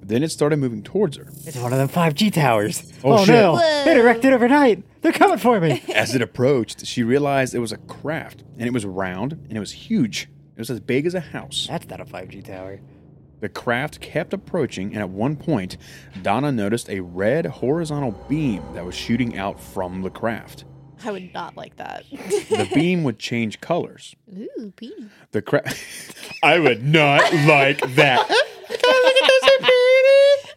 Then 0.04 0.24
it 0.24 0.30
started 0.30 0.58
moving 0.58 0.84
towards 0.84 1.18
her. 1.18 1.28
It's 1.46 1.58
one 1.58 1.74
of 1.74 1.80
them 1.80 1.90
5G 1.90 2.32
towers. 2.34 2.84
Oh, 3.04 3.14
Oh, 3.14 3.26
shit. 3.26 3.36
no. 3.36 3.54
Whoa. 3.56 3.84
It 3.92 3.98
erected 3.98 4.34
overnight. 4.34 4.84
They're 5.02 5.12
coming 5.12 5.38
for 5.38 5.60
me. 5.60 5.84
As 5.94 6.16
it 6.16 6.22
approached, 6.22 6.86
she 6.86 7.04
realized 7.04 7.54
it 7.56 7.60
was 7.60 7.72
a 7.72 7.78
craft 7.78 8.44
and 8.58 8.68
it 8.68 8.74
was 8.74 8.86
round 8.86 9.34
and 9.34 9.54
it 9.58 9.60
was 9.60 9.72
huge. 9.72 10.30
It 10.56 10.60
was 10.60 10.72
as 10.72 10.80
big 10.80 11.06
as 11.06 11.14
a 11.14 11.20
house. 11.20 11.68
That's 11.70 11.88
not 11.88 12.00
a 12.02 12.06
5G 12.06 12.44
tower. 12.46 12.80
The 13.42 13.50
craft 13.50 14.00
kept 14.02 14.34
approaching, 14.34 14.94
and 14.94 14.98
at 15.04 15.10
one 15.10 15.36
point, 15.36 15.78
Donna 16.24 16.52
noticed 16.52 16.90
a 16.90 17.02
red 17.02 17.46
horizontal 17.46 18.14
beam 18.28 18.64
that 18.74 18.84
was 18.84 18.96
shooting 18.96 19.38
out 19.38 19.60
from 19.60 20.02
the 20.02 20.10
craft. 20.10 20.66
I 21.06 21.12
would 21.12 21.32
not 21.32 21.56
like 21.56 21.76
that. 21.76 22.06
The 22.10 22.68
beam 22.74 23.04
would 23.04 23.20
change 23.20 23.62
colors. 23.62 24.16
Ooh, 24.36 24.74
pee. 24.76 24.92
The 25.30 25.44
craft. 25.44 26.16
I 26.44 26.58
would 26.58 26.84
not 26.84 27.32
like 27.46 27.80
that. 27.94 28.28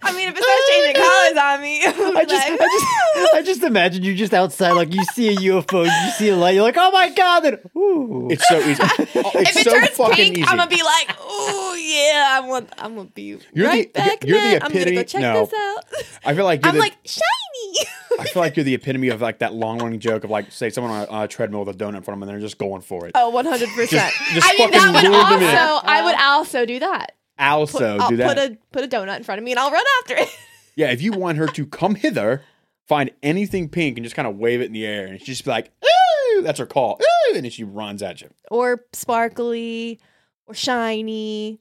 I 0.03 0.13
mean, 0.15 0.29
if 0.29 0.35
it 0.37 0.43
starts 0.43 0.69
changing 0.71 0.95
colors 0.95 1.39
on 1.39 1.61
me, 1.61 1.83
I 2.19 2.25
just, 2.25 2.47
I 2.49 2.57
just, 2.57 3.35
I 3.35 3.43
just 3.43 3.63
imagine 3.63 4.03
you 4.03 4.15
just 4.15 4.33
outside, 4.33 4.73
like 4.73 4.95
you 4.95 5.05
see 5.13 5.29
a 5.29 5.37
UFO, 5.37 5.85
you 5.85 6.11
see 6.13 6.31
a 6.31 6.37
light, 6.37 6.55
you're 6.55 6.63
like, 6.63 6.77
oh 6.79 6.91
my 6.91 7.11
god, 7.11 7.41
then 7.41 7.59
ooh. 7.77 8.29
It's 8.31 8.47
so 8.49 8.59
easy. 8.59 8.83
It's 9.33 9.51
if 9.51 9.57
it 9.57 9.65
so 9.65 9.73
turns 9.73 9.89
fucking 9.91 10.15
pink, 10.17 10.39
easy. 10.39 10.47
I'm 10.47 10.57
gonna 10.57 10.71
be 10.71 10.83
like, 10.83 11.11
"Ooh, 11.21 11.77
yeah, 11.77 12.29
I 12.33 12.41
want, 12.47 12.71
I'm 12.79 12.95
gonna 12.97 13.09
be 13.11 13.39
You're 13.53 13.67
right 13.67 13.93
the- 13.93 13.99
back, 13.99 14.25
you're 14.25 14.39
the 14.39 14.45
man. 14.45 14.63
I'm 14.63 14.73
gonna 14.73 14.91
go 14.93 15.03
check 15.03 15.21
no. 15.21 15.45
this 15.45 15.55
out." 15.55 15.85
I 16.25 16.35
feel 16.35 16.45
like 16.45 16.63
you're 16.63 16.69
I'm 16.71 16.75
the, 16.77 16.81
like 16.81 16.97
shiny. 17.05 17.87
I 18.19 18.25
feel 18.25 18.43
like 18.43 18.57
you're 18.57 18.65
the 18.65 18.75
epitome 18.75 19.09
of 19.09 19.21
like 19.21 19.39
that 19.39 19.55
long 19.55 19.79
running 19.79 20.01
joke 20.01 20.25
of 20.25 20.31
like 20.31 20.51
say 20.53 20.71
someone 20.71 20.93
on 20.93 21.05
a, 21.07 21.11
on 21.11 21.23
a 21.25 21.29
treadmill 21.29 21.65
with 21.65 21.75
a 21.75 21.79
donut 21.79 21.97
in 21.97 22.03
front 22.03 22.09
of 22.09 22.21
them 22.21 22.23
and 22.23 22.31
they're 22.31 22.41
just 22.41 22.59
going 22.59 22.81
for 22.83 23.07
it. 23.07 23.13
oh, 23.15 23.31
100. 23.31 23.69
percent 23.71 24.13
I 24.19 24.55
mean, 24.59 24.71
that 24.71 24.93
would 24.95 25.11
lure 25.11 25.25
them 25.31 25.43
in. 25.43 25.57
also, 25.57 25.87
I 25.87 26.05
would 26.05 26.17
also 26.21 26.67
do 26.67 26.79
that. 26.81 27.13
Also 27.49 27.99
I'll 27.99 28.09
do 28.09 28.17
that. 28.17 28.37
put 28.37 28.39
a 28.39 28.59
put 28.73 28.85
a 28.85 28.89
donut 28.89 29.17
in 29.17 29.25
front 29.25 29.39
of 29.39 29.45
me 29.45 29.53
and 29.53 29.59
I'll 29.59 29.71
run 29.71 29.85
after 30.01 30.17
it. 30.17 30.29
yeah, 30.77 30.91
if 30.91 31.03
you 31.03 31.13
want 31.13 31.39
her 31.39 31.47
to 31.47 31.67
come 31.67 31.95
hither, 31.95 32.43
find 32.87 33.11
anything 33.23 33.69
pink 33.69 33.97
and 33.97 34.05
just 34.05 34.17
kind 34.17 34.29
of 34.29 34.37
wave 34.37 34.61
it 34.61 34.67
in 34.67 34.73
the 34.73 34.87
air 34.87 35.07
and 35.07 35.19
she's 35.19 35.29
just 35.29 35.45
be 35.45 35.51
like, 35.51 35.71
ooh, 35.85 36.43
that's 36.43 36.59
her 36.59 36.67
call. 36.67 37.01
Ooh, 37.01 37.35
and 37.35 37.45
then 37.45 37.51
she 37.51 37.65
runs 37.65 38.03
at 38.03 38.21
you. 38.21 38.31
or 38.51 38.85
sparkly, 38.93 40.01
or 40.47 40.55
shiny, 40.55 41.61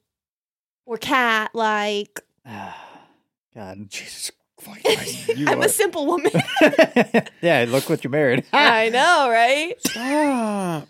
or 0.86 0.98
cat 0.98 1.52
like. 1.54 2.22
God. 3.56 3.90
Jesus 3.90 4.32
I'm 5.48 5.62
are- 5.62 5.66
a 5.66 5.70
simple 5.70 6.06
woman. 6.06 6.32
yeah, 7.42 7.66
look 7.68 7.90
what 7.90 8.04
you 8.04 8.10
married. 8.10 8.46
I 8.54 8.90
know, 8.90 9.30
right? 9.30 9.76
Stop. 9.88 10.88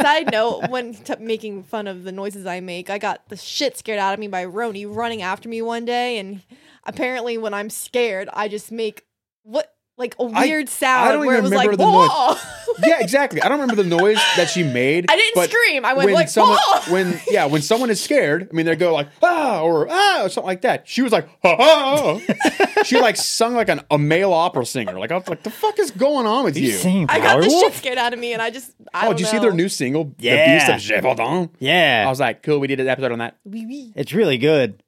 Side 0.00 0.30
note: 0.32 0.68
When 0.70 0.94
t- 0.94 1.14
making 1.20 1.64
fun 1.64 1.86
of 1.86 2.04
the 2.04 2.12
noises 2.12 2.46
I 2.46 2.60
make, 2.60 2.90
I 2.90 2.98
got 2.98 3.28
the 3.28 3.36
shit 3.36 3.76
scared 3.76 3.98
out 3.98 4.14
of 4.14 4.20
me 4.20 4.28
by 4.28 4.44
Roni 4.44 4.86
running 4.88 5.22
after 5.22 5.48
me 5.48 5.62
one 5.62 5.84
day, 5.84 6.18
and 6.18 6.42
apparently, 6.84 7.38
when 7.38 7.54
I'm 7.54 7.70
scared, 7.70 8.28
I 8.32 8.48
just 8.48 8.70
make 8.72 9.04
what 9.42 9.75
like 9.98 10.14
a 10.18 10.24
weird 10.24 10.68
sound 10.68 11.08
I 11.08 11.12
don't 11.12 11.26
where 11.26 11.36
it 11.36 11.38
even 11.38 11.44
was 11.44 11.52
like, 11.52 11.70
remember 11.70 11.84
the 11.84 11.90
noise. 11.90 12.46
Yeah, 12.84 13.00
exactly. 13.00 13.40
I 13.40 13.48
don't 13.48 13.58
remember 13.58 13.82
the 13.82 13.88
noise 13.88 14.20
that 14.36 14.50
she 14.50 14.62
made. 14.62 15.06
I 15.10 15.16
didn't 15.16 15.50
scream. 15.50 15.86
I 15.86 15.94
went 15.94 16.06
when 16.06 16.14
like, 16.14 16.28
someone, 16.28 16.58
"Whoa!" 16.60 16.80
when 16.92 17.20
yeah, 17.26 17.46
when 17.46 17.62
someone 17.62 17.88
is 17.88 18.02
scared, 18.02 18.48
I 18.50 18.54
mean, 18.54 18.66
they 18.66 18.76
go 18.76 18.92
like 18.92 19.08
ah 19.22 19.62
or 19.62 19.86
ah 19.88 20.24
or 20.24 20.28
something 20.28 20.48
like 20.48 20.60
that. 20.62 20.86
She 20.86 21.00
was 21.00 21.10
like 21.10 21.26
ha 21.42 21.56
ha. 21.56 22.82
she 22.84 23.00
like 23.00 23.16
sung 23.16 23.54
like 23.54 23.70
an, 23.70 23.80
a 23.90 23.96
male 23.96 24.32
opera 24.32 24.66
singer. 24.66 24.98
Like 24.98 25.10
I 25.10 25.16
was 25.16 25.26
like, 25.28 25.42
the 25.42 25.50
fuck 25.50 25.78
is 25.78 25.90
going 25.90 26.26
on 26.26 26.44
with 26.44 26.58
you 26.58 26.66
you? 26.66 26.72
singing 26.72 27.06
I 27.08 27.18
got 27.18 27.40
the 27.40 27.46
Powerwolf? 27.46 27.60
shit 27.60 27.74
scared 27.74 27.98
out 27.98 28.12
of 28.12 28.18
me, 28.18 28.34
and 28.34 28.42
I 28.42 28.50
just 28.50 28.72
I 28.92 29.02
oh, 29.02 29.04
don't 29.06 29.16
did 29.16 29.20
you 29.20 29.26
see 29.28 29.38
their 29.38 29.52
new 29.52 29.70
single, 29.70 30.12
Yeah. 30.18 30.58
The 30.58 30.74
Beast 30.74 30.90
of 30.90 30.96
Gévaudan? 31.04 31.50
Yeah, 31.58 32.04
I 32.06 32.10
was 32.10 32.20
like, 32.20 32.42
cool. 32.42 32.58
We 32.58 32.66
did 32.66 32.80
an 32.80 32.88
episode 32.88 33.12
on 33.12 33.20
that. 33.20 33.38
Wee 33.44 33.64
wee. 33.64 33.92
it's 33.96 34.12
really 34.12 34.36
good. 34.36 34.82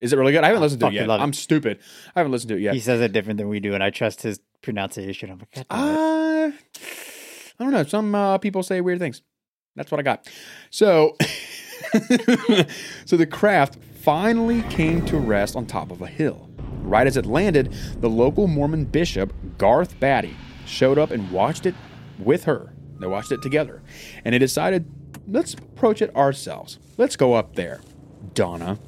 Is 0.00 0.12
it 0.12 0.16
really 0.16 0.32
good? 0.32 0.44
I 0.44 0.48
haven't 0.48 0.62
listened 0.62 0.80
to 0.80 0.86
it 0.88 0.92
yet. 0.92 1.10
I'm 1.10 1.32
stupid. 1.32 1.80
I 2.14 2.20
haven't 2.20 2.32
listened 2.32 2.50
to 2.50 2.56
it 2.56 2.60
yet. 2.60 2.74
He 2.74 2.80
says 2.80 3.00
it 3.00 3.12
different 3.12 3.38
than 3.38 3.48
we 3.48 3.60
do, 3.60 3.74
and 3.74 3.82
I 3.82 3.90
trust 3.90 4.22
his 4.22 4.40
pronunciation. 4.62 5.30
I'm 5.30 5.38
like, 5.38 5.52
God 5.52 5.66
damn 5.68 6.50
it. 6.50 6.54
Uh, 6.54 6.56
I 7.60 7.64
don't 7.64 7.72
know. 7.72 7.82
Some 7.82 8.14
uh, 8.14 8.38
people 8.38 8.62
say 8.62 8.80
weird 8.80 9.00
things. 9.00 9.22
That's 9.74 9.90
what 9.90 9.98
I 9.98 10.02
got. 10.02 10.28
So, 10.70 11.16
so 13.04 13.16
the 13.16 13.26
craft 13.26 13.78
finally 14.02 14.62
came 14.62 15.04
to 15.06 15.18
rest 15.18 15.56
on 15.56 15.66
top 15.66 15.90
of 15.90 16.00
a 16.02 16.06
hill. 16.06 16.48
Right 16.82 17.06
as 17.06 17.16
it 17.16 17.26
landed, 17.26 17.72
the 18.00 18.08
local 18.08 18.46
Mormon 18.46 18.84
bishop, 18.84 19.32
Garth 19.58 19.98
Batty, 19.98 20.36
showed 20.64 20.98
up 20.98 21.10
and 21.10 21.30
watched 21.30 21.66
it 21.66 21.74
with 22.18 22.44
her. 22.44 22.72
They 23.00 23.06
watched 23.06 23.32
it 23.32 23.42
together. 23.42 23.82
And 24.24 24.34
they 24.34 24.38
decided, 24.38 24.90
let's 25.26 25.54
approach 25.54 26.02
it 26.02 26.14
ourselves. 26.14 26.78
Let's 26.96 27.16
go 27.16 27.34
up 27.34 27.54
there, 27.54 27.80
Donna. 28.34 28.78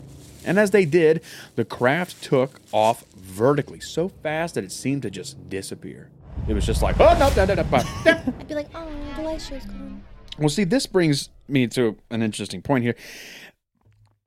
And 0.44 0.58
as 0.58 0.70
they 0.70 0.84
did, 0.84 1.22
the 1.56 1.64
craft 1.64 2.22
took 2.22 2.60
off 2.72 3.04
vertically 3.16 3.80
so 3.80 4.08
fast 4.08 4.54
that 4.54 4.64
it 4.64 4.72
seemed 4.72 5.02
to 5.02 5.10
just 5.10 5.48
disappear. 5.48 6.10
It 6.48 6.54
was 6.54 6.64
just 6.66 6.82
like, 6.82 6.98
oh, 6.98 7.16
no, 7.18 7.28
no, 7.34 7.44
no, 7.44 7.62
no, 7.62 7.62
no. 7.70 7.82
I'd 8.06 8.48
be 8.48 8.54
like, 8.54 8.68
oh, 8.74 8.88
the 9.16 9.22
light 9.22 9.40
show's 9.42 9.64
gone. 9.64 10.02
Well, 10.38 10.48
see, 10.48 10.64
this 10.64 10.86
brings 10.86 11.28
me 11.48 11.66
to 11.68 11.96
an 12.10 12.22
interesting 12.22 12.62
point 12.62 12.84
here. 12.84 12.94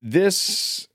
This 0.02 0.88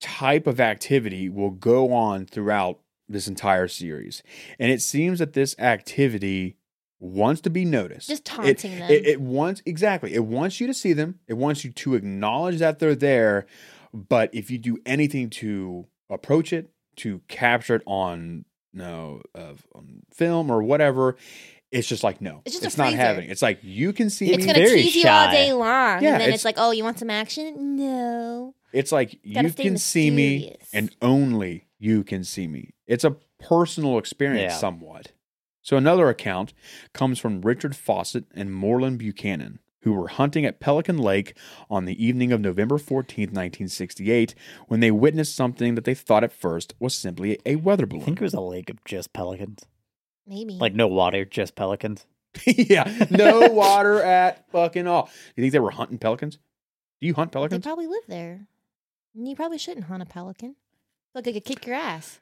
type 0.00 0.46
of 0.46 0.60
activity 0.60 1.28
will 1.28 1.50
go 1.50 1.92
on 1.92 2.26
throughout 2.26 2.80
this 3.08 3.28
entire 3.28 3.68
series. 3.68 4.22
And 4.58 4.70
it 4.70 4.82
seems 4.82 5.20
that 5.20 5.32
this 5.32 5.56
activity 5.58 6.56
wants 6.98 7.40
to 7.42 7.50
be 7.50 7.64
noticed. 7.64 8.08
Just 8.08 8.22
It- 8.22 8.24
taunting 8.24 8.78
them. 8.78 8.90
It, 8.90 9.06
it 9.06 9.20
wants, 9.20 9.62
exactly. 9.64 10.14
It 10.14 10.24
wants 10.24 10.60
you 10.60 10.66
to 10.66 10.74
see 10.74 10.92
them, 10.92 11.20
it 11.28 11.34
wants 11.34 11.64
you 11.64 11.70
to 11.70 11.94
acknowledge 11.94 12.58
that 12.58 12.78
they're 12.78 12.94
there. 12.94 13.46
But 13.96 14.30
if 14.34 14.50
you 14.50 14.58
do 14.58 14.78
anything 14.84 15.30
to 15.30 15.86
approach 16.10 16.52
it, 16.52 16.70
to 16.96 17.20
capture 17.28 17.76
it 17.76 17.82
on 17.86 18.44
no 18.74 19.22
of 19.34 19.66
on 19.74 20.02
film 20.12 20.50
or 20.50 20.62
whatever, 20.62 21.16
it's 21.72 21.88
just 21.88 22.04
like 22.04 22.20
no, 22.20 22.42
It's 22.44 22.60
just 22.60 22.76
a 22.76 22.78
not 22.78 22.88
freezer. 22.88 23.02
happening. 23.02 23.30
It's 23.30 23.42
like 23.42 23.58
you 23.62 23.92
can 23.92 24.10
see 24.10 24.28
It's 24.32 24.38
me. 24.38 24.52
gonna 24.52 24.58
very 24.66 24.82
tease 24.82 24.96
you 24.96 25.08
all 25.08 25.30
day 25.30 25.52
long, 25.52 26.02
Yeah, 26.02 26.12
and 26.12 26.20
then 26.20 26.20
it's- 26.22 26.34
it's, 26.36 26.44
like, 26.44 26.56
oh, 26.58 26.70
you 26.72 26.84
want 26.84 26.98
some 26.98 27.10
action? 27.10 27.76
No. 27.76 28.54
It's 28.72 28.92
like 28.92 29.18
Gotta 29.32 29.46
you 29.46 29.52
stay 29.52 29.62
can 29.62 29.78
see 29.78 30.10
me 30.10 30.56
and 30.74 30.94
only 31.00 31.66
you 31.78 32.04
can 32.04 32.22
see 32.24 32.46
me. 32.46 32.74
It's 32.86 33.04
a 33.04 33.16
personal 33.38 33.96
experience 33.98 34.52
Yeah. 34.52 34.58
somewhat. 34.58 35.12
So 35.62 35.76
another 35.76 36.08
account 36.08 36.52
comes 36.92 37.18
from 37.18 37.40
Richard 37.40 37.74
Fawcett 37.74 38.24
and 38.34 38.52
Moreland 38.54 38.98
Buchanan, 38.98 39.58
who 39.86 39.92
were 39.92 40.08
hunting 40.08 40.44
at 40.44 40.58
Pelican 40.58 40.98
Lake 40.98 41.38
on 41.70 41.84
the 41.84 42.04
evening 42.04 42.32
of 42.32 42.40
November 42.40 42.76
14th, 42.76 43.30
1968, 43.30 44.34
when 44.66 44.80
they 44.80 44.90
witnessed 44.90 45.36
something 45.36 45.76
that 45.76 45.84
they 45.84 45.94
thought 45.94 46.24
at 46.24 46.32
first 46.32 46.74
was 46.80 46.92
simply 46.92 47.38
a 47.46 47.54
weather 47.54 47.86
balloon. 47.86 48.02
I 48.02 48.04
think 48.06 48.20
it 48.20 48.24
was 48.24 48.34
a 48.34 48.40
lake 48.40 48.68
of 48.68 48.84
just 48.84 49.12
pelicans, 49.12 49.64
Maybe. 50.26 50.54
like 50.54 50.74
no 50.74 50.88
water, 50.88 51.24
just 51.24 51.54
pelicans. 51.54 52.04
yeah, 52.44 53.06
no 53.10 53.46
water 53.52 54.02
at 54.02 54.50
fucking 54.50 54.88
all. 54.88 55.08
You 55.36 55.42
think 55.44 55.52
they 55.52 55.60
were 55.60 55.70
hunting 55.70 55.98
pelicans? 55.98 56.38
Do 57.00 57.06
you 57.06 57.14
hunt 57.14 57.30
pelicans? 57.30 57.62
they 57.62 57.68
probably 57.68 57.86
live 57.86 58.02
there. 58.08 58.48
And 59.14 59.28
You 59.28 59.36
probably 59.36 59.58
shouldn't 59.58 59.86
hunt 59.86 60.02
a 60.02 60.06
pelican. 60.06 60.56
Look, 61.14 61.28
I 61.28 61.32
could 61.32 61.44
kick 61.44 61.64
your 61.64 61.76
ass. 61.76 62.18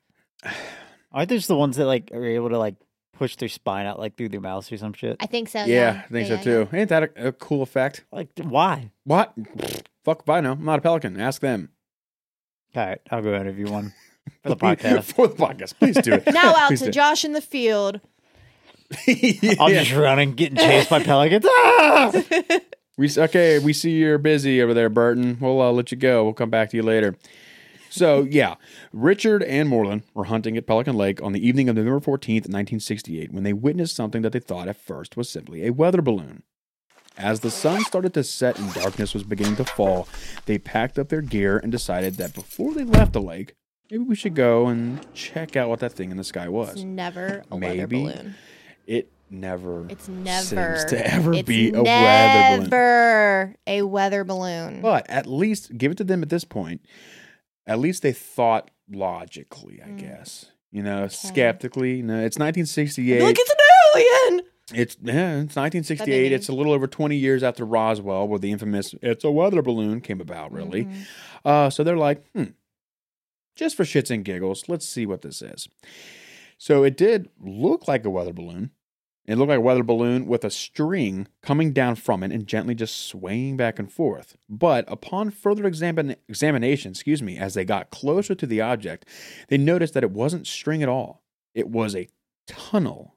Aren't 1.12 1.30
those 1.30 1.46
the 1.46 1.56
ones 1.56 1.78
that 1.78 1.86
like 1.86 2.10
are 2.12 2.26
able 2.26 2.50
to 2.50 2.58
like 2.58 2.74
push 3.18 3.36
their 3.36 3.48
spine 3.48 3.86
out 3.86 3.98
like 3.98 4.16
through 4.16 4.28
their 4.30 4.40
mouths 4.40 4.70
or 4.72 4.76
some 4.76 4.92
shit? 4.92 5.16
I 5.20 5.26
think 5.26 5.48
so. 5.48 5.60
yeah, 5.60 5.66
Yeah, 5.66 6.02
I 6.04 6.08
think 6.12 6.28
Yeah, 6.28 6.38
so 6.40 6.64
too. 6.64 6.76
Ain't 6.76 6.88
that 6.90 7.02
a, 7.16 7.28
a 7.28 7.32
cool 7.32 7.62
effect? 7.62 8.04
Like 8.12 8.28
why? 8.42 8.90
What? 9.04 9.32
Fuck 10.04 10.22
if 10.22 10.28
I 10.28 10.40
know. 10.40 10.52
I'm 10.52 10.64
not 10.64 10.78
a 10.78 10.82
pelican. 10.82 11.20
Ask 11.20 11.40
them. 11.40 11.70
All 12.76 12.84
right, 12.86 13.00
I'll 13.10 13.22
go 13.22 13.34
interview 13.34 13.70
one 13.70 13.94
for 14.42 14.50
the 14.50 14.56
podcast. 14.56 15.04
For 15.14 15.28
the 15.28 15.34
podcast. 15.34 15.78
Please 15.78 15.96
do 16.02 16.14
it. 16.14 16.24
Now 16.32 16.54
out 16.56 16.68
Please 16.68 16.80
to 16.80 16.86
do. 16.86 16.90
Josh 16.92 17.24
in 17.24 17.32
the 17.32 17.40
field. 17.40 18.00
Yeah. 19.06 19.54
I'm 19.60 19.72
just 19.72 19.92
running, 19.92 20.34
getting 20.34 20.56
chased 20.56 20.88
by 20.90 21.02
pelicans. 21.02 21.44
Ah! 21.48 22.12
We 22.96 23.06
s- 23.06 23.18
okay. 23.18 23.58
We 23.58 23.72
see 23.72 23.92
you're 23.92 24.18
busy 24.18 24.62
over 24.62 24.72
there, 24.74 24.88
Burton. 24.88 25.38
We'll 25.40 25.60
uh, 25.60 25.72
let 25.72 25.90
you 25.90 25.96
go. 25.96 26.22
We'll 26.22 26.32
come 26.34 26.50
back 26.50 26.70
to 26.70 26.76
you 26.76 26.82
later. 26.84 27.16
So 27.94 28.24
yeah, 28.24 28.56
Richard 28.92 29.44
and 29.44 29.68
Moreland 29.68 30.02
were 30.14 30.24
hunting 30.24 30.56
at 30.56 30.66
Pelican 30.66 30.96
Lake 30.96 31.22
on 31.22 31.32
the 31.32 31.46
evening 31.46 31.68
of 31.68 31.76
November 31.76 32.00
14th, 32.00 32.48
1968, 32.50 33.32
when 33.32 33.44
they 33.44 33.52
witnessed 33.52 33.94
something 33.94 34.22
that 34.22 34.32
they 34.32 34.40
thought 34.40 34.66
at 34.66 34.76
first 34.76 35.16
was 35.16 35.28
simply 35.28 35.64
a 35.64 35.72
weather 35.72 36.02
balloon. 36.02 36.42
As 37.16 37.38
the 37.40 37.52
sun 37.52 37.84
started 37.84 38.12
to 38.14 38.24
set 38.24 38.58
and 38.58 38.74
darkness 38.74 39.14
was 39.14 39.22
beginning 39.22 39.54
to 39.56 39.64
fall, 39.64 40.08
they 40.46 40.58
packed 40.58 40.98
up 40.98 41.08
their 41.08 41.20
gear 41.20 41.58
and 41.58 41.70
decided 41.70 42.14
that 42.14 42.34
before 42.34 42.74
they 42.74 42.82
left 42.82 43.12
the 43.12 43.22
lake, 43.22 43.54
maybe 43.88 44.02
we 44.02 44.16
should 44.16 44.34
go 44.34 44.66
and 44.66 45.06
check 45.14 45.54
out 45.54 45.68
what 45.68 45.78
that 45.78 45.92
thing 45.92 46.10
in 46.10 46.16
the 46.16 46.24
sky 46.24 46.44
It's 46.46 46.50
was. 46.50 46.82
never 46.82 47.44
a 47.52 47.56
weather 47.56 47.86
balloon. 47.86 48.34
It 48.88 49.12
never 49.30 49.86
It's 49.88 50.08
never 50.08 50.42
seems 50.78 50.84
to 50.86 51.14
ever 51.14 51.34
it's 51.34 51.46
be 51.46 51.68
a 51.72 51.80
weather 51.80 52.56
balloon. 52.56 52.70
Never 52.70 53.54
a 53.68 53.82
weather 53.82 54.24
balloon. 54.24 54.80
But 54.80 55.08
at 55.08 55.28
least 55.28 55.78
give 55.78 55.92
it 55.92 55.98
to 55.98 56.04
them 56.04 56.24
at 56.24 56.28
this 56.30 56.44
point. 56.44 56.80
At 57.66 57.78
least 57.78 58.02
they 58.02 58.12
thought 58.12 58.70
logically, 58.90 59.80
I 59.82 59.88
Mm. 59.88 59.98
guess. 59.98 60.46
You 60.70 60.82
know, 60.82 61.06
skeptically. 61.08 62.02
No, 62.02 62.18
it's 62.24 62.36
1968. 62.38 63.22
Look, 63.22 63.36
it's 63.38 63.50
an 63.50 63.56
alien. 63.94 64.46
It's 64.74 64.96
yeah, 65.02 65.40
it's 65.42 65.54
1968. 65.56 66.32
It's 66.32 66.48
a 66.48 66.52
little 66.52 66.72
over 66.72 66.86
20 66.86 67.16
years 67.16 67.42
after 67.42 67.64
Roswell, 67.64 68.26
where 68.26 68.38
the 68.38 68.50
infamous 68.50 68.94
"it's 69.02 69.22
a 69.24 69.30
weather 69.30 69.62
balloon" 69.62 70.00
came 70.00 70.20
about. 70.20 70.52
Really, 70.52 70.84
Mhm. 70.86 71.06
uh, 71.44 71.70
so 71.70 71.84
they're 71.84 71.96
like, 71.98 72.24
hmm, 72.32 72.44
just 73.56 73.76
for 73.76 73.84
shits 73.84 74.10
and 74.10 74.24
giggles, 74.24 74.64
let's 74.68 74.88
see 74.88 75.06
what 75.06 75.22
this 75.22 75.42
is. 75.42 75.68
So 76.58 76.82
it 76.82 76.96
did 76.96 77.28
look 77.40 77.86
like 77.86 78.04
a 78.04 78.10
weather 78.10 78.32
balloon, 78.32 78.70
It 79.26 79.36
looked 79.36 79.48
like 79.48 79.58
a 79.58 79.62
weather 79.62 79.82
balloon 79.82 80.26
with 80.26 80.44
a 80.44 80.50
string 80.50 81.28
coming 81.42 81.72
down 81.72 81.94
from 81.94 82.22
it 82.22 82.30
and 82.30 82.46
gently 82.46 82.74
just 82.74 83.06
swaying 83.06 83.56
back 83.56 83.78
and 83.78 83.90
forth. 83.90 84.36
But 84.50 84.84
upon 84.86 85.30
further 85.30 85.66
examine, 85.66 86.16
examination, 86.28 86.90
excuse 86.90 87.22
me, 87.22 87.38
as 87.38 87.54
they 87.54 87.64
got 87.64 87.90
closer 87.90 88.34
to 88.34 88.46
the 88.46 88.60
object, 88.60 89.06
they 89.48 89.56
noticed 89.56 89.94
that 89.94 90.04
it 90.04 90.10
wasn't 90.10 90.46
string 90.46 90.82
at 90.82 90.90
all. 90.90 91.22
It 91.54 91.68
was 91.68 91.96
a 91.96 92.08
tunnel 92.46 93.16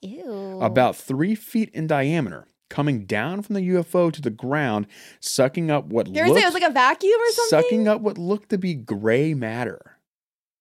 Ew. 0.00 0.60
about 0.60 0.94
three 0.94 1.34
feet 1.34 1.70
in 1.70 1.88
diameter, 1.88 2.46
coming 2.70 3.04
down 3.04 3.42
from 3.42 3.54
the 3.54 3.68
UFO 3.70 4.12
to 4.12 4.22
the 4.22 4.30
ground, 4.30 4.86
sucking 5.18 5.72
up 5.72 5.86
what 5.86 6.06
You're 6.06 6.26
saying 6.26 6.28
it 6.28 6.34
looked, 6.34 6.44
was 6.44 6.54
like 6.54 6.70
a 6.70 6.72
vacuum 6.72 7.20
or 7.20 7.32
something? 7.32 7.62
sucking 7.62 7.88
up 7.88 8.00
what 8.00 8.16
looked 8.16 8.50
to 8.50 8.58
be 8.58 8.74
gray 8.74 9.34
matter. 9.34 9.98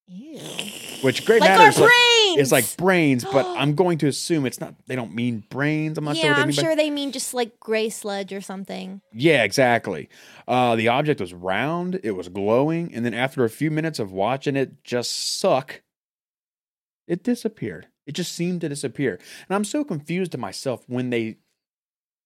Ew. 0.08 0.40
Which 1.03 1.26
gray 1.26 1.40
like 1.40 1.49
matter 1.49 1.64
our 1.64 1.70
is 1.70 1.80
like, 1.80 1.90
brains. 2.36 2.48
is 2.48 2.52
like 2.52 2.78
brains, 2.78 3.26
but 3.26 3.45
I'm 3.58 3.76
going 3.76 3.98
to 3.99 4.08
assume 4.08 4.45
it's 4.45 4.60
not. 4.60 4.76
They 4.88 4.95
don't 4.95 5.14
mean 5.14 5.44
brains. 5.49 5.98
I'm 5.98 6.06
not 6.06 6.16
sure 6.18 6.26
yeah, 6.26 6.32
what 6.32 6.36
they 6.38 6.41
I'm 6.41 6.48
mean. 6.49 6.56
by- 6.56 6.62
sure 6.62 6.76
they 6.76 6.90
mean 6.90 7.12
just 7.12 7.34
like 7.34 7.60
gray 7.60 7.90
sludge 7.90 8.34
or 8.34 8.41
something. 8.41 9.02
Yeah, 9.14 9.44
exactly. 9.44 10.10
Uh, 10.48 10.76
the 10.76 10.88
object 10.90 11.20
was 11.20 11.34
round, 11.34 11.99
it 12.03 12.12
was 12.12 12.30
glowing, 12.30 12.94
and 12.94 13.06
then 13.06 13.14
after 13.14 13.44
a 13.44 13.49
few 13.49 13.72
minutes 13.72 13.99
of 13.99 14.12
watching 14.12 14.56
it 14.56 14.84
just 14.84 15.40
suck, 15.40 15.82
it 17.08 17.24
disappeared. 17.24 17.88
It 18.08 18.14
just 18.14 18.34
seemed 18.34 18.62
to 18.62 18.70
disappear. 18.70 19.20
And 19.48 19.56
I'm 19.56 19.64
so 19.64 19.84
confused 19.84 20.32
to 20.34 20.38
myself 20.38 20.84
when 20.88 21.10
they 21.12 21.38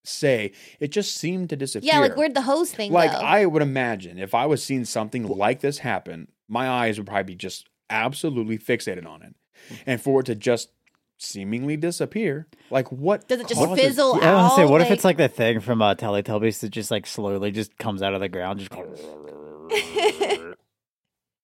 say 0.03 0.51
it 0.79 0.89
just 0.91 1.15
seemed 1.15 1.49
to 1.49 1.55
disappear. 1.55 1.89
Yeah, 1.93 1.99
like 1.99 2.15
where'd 2.15 2.33
the 2.35 2.41
hose 2.43 2.71
thing 2.71 2.91
Like, 2.91 3.11
go? 3.11 3.17
I 3.17 3.45
would 3.45 3.61
imagine 3.61 4.19
if 4.19 4.33
I 4.35 4.45
was 4.45 4.63
seeing 4.63 4.85
something 4.85 5.27
like 5.27 5.61
this 5.61 5.79
happen, 5.79 6.27
my 6.47 6.69
eyes 6.69 6.97
would 6.97 7.07
probably 7.07 7.23
be 7.23 7.35
just 7.35 7.67
absolutely 7.89 8.57
fixated 8.57 9.05
on 9.07 9.21
it. 9.23 9.35
And 9.85 10.01
for 10.01 10.19
it 10.21 10.25
to 10.27 10.35
just 10.35 10.69
seemingly 11.17 11.77
disappear, 11.77 12.47
like 12.69 12.91
what 12.91 13.27
Does 13.27 13.39
it 13.41 13.47
just 13.47 13.59
causes- 13.61 13.83
fizzle 13.83 14.17
Yeah, 14.21 14.31
I 14.31 14.33
want 14.33 14.45
out? 14.45 14.49
to 14.49 14.55
say, 14.55 14.65
what 14.65 14.81
if 14.81 14.91
it's 14.91 15.03
like 15.05 15.17
the 15.17 15.27
thing 15.29 15.59
from 15.61 15.81
uh, 15.81 15.95
Teletubbies 15.95 16.59
that 16.59 16.69
just 16.69 16.91
like 16.91 17.05
slowly 17.07 17.51
just 17.51 17.77
comes 17.77 18.01
out 18.01 18.13
of 18.13 18.19
the 18.21 18.29
ground? 18.29 18.59
Just 18.59 18.71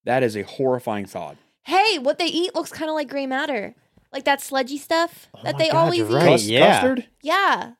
That 0.05 0.23
is 0.23 0.35
a 0.35 0.41
horrifying 0.43 1.05
thought. 1.05 1.37
hey, 1.63 1.99
what 1.99 2.17
they 2.17 2.25
eat 2.25 2.55
looks 2.55 2.71
kind 2.71 2.89
of 2.89 2.95
like 2.95 3.07
gray 3.09 3.27
matter, 3.27 3.75
like 4.11 4.23
that 4.25 4.41
sludgy 4.41 4.77
stuff 4.77 5.29
Oh 5.35 5.41
that 5.43 5.53
my 5.53 5.59
they 5.59 5.69
God, 5.69 5.77
always 5.85 5.99
you're 5.99 6.09
eat. 6.09 6.13
right. 6.15 6.29
Cus- 6.29 6.47
yeah. 6.47 6.71
Custard? 6.81 7.07
Yeah, 7.21 7.71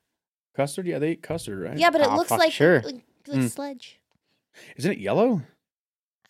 Custard? 0.56 0.86
Yeah, 0.86 0.98
they 0.98 1.12
eat 1.12 1.22
custard, 1.22 1.58
right? 1.60 1.76
yeah, 1.78 1.90
but 1.90 2.00
it 2.00 2.06
Oh, 2.08 2.16
looks 2.16 2.28
fuck, 2.28 2.38
like 2.38 2.52
sure. 2.52 2.80
like, 2.82 3.02
like 3.26 3.38
Mm. 3.40 3.50
sludge. 3.50 3.98
Isn't 4.76 4.92
it 4.92 4.98
yellow? 4.98 5.42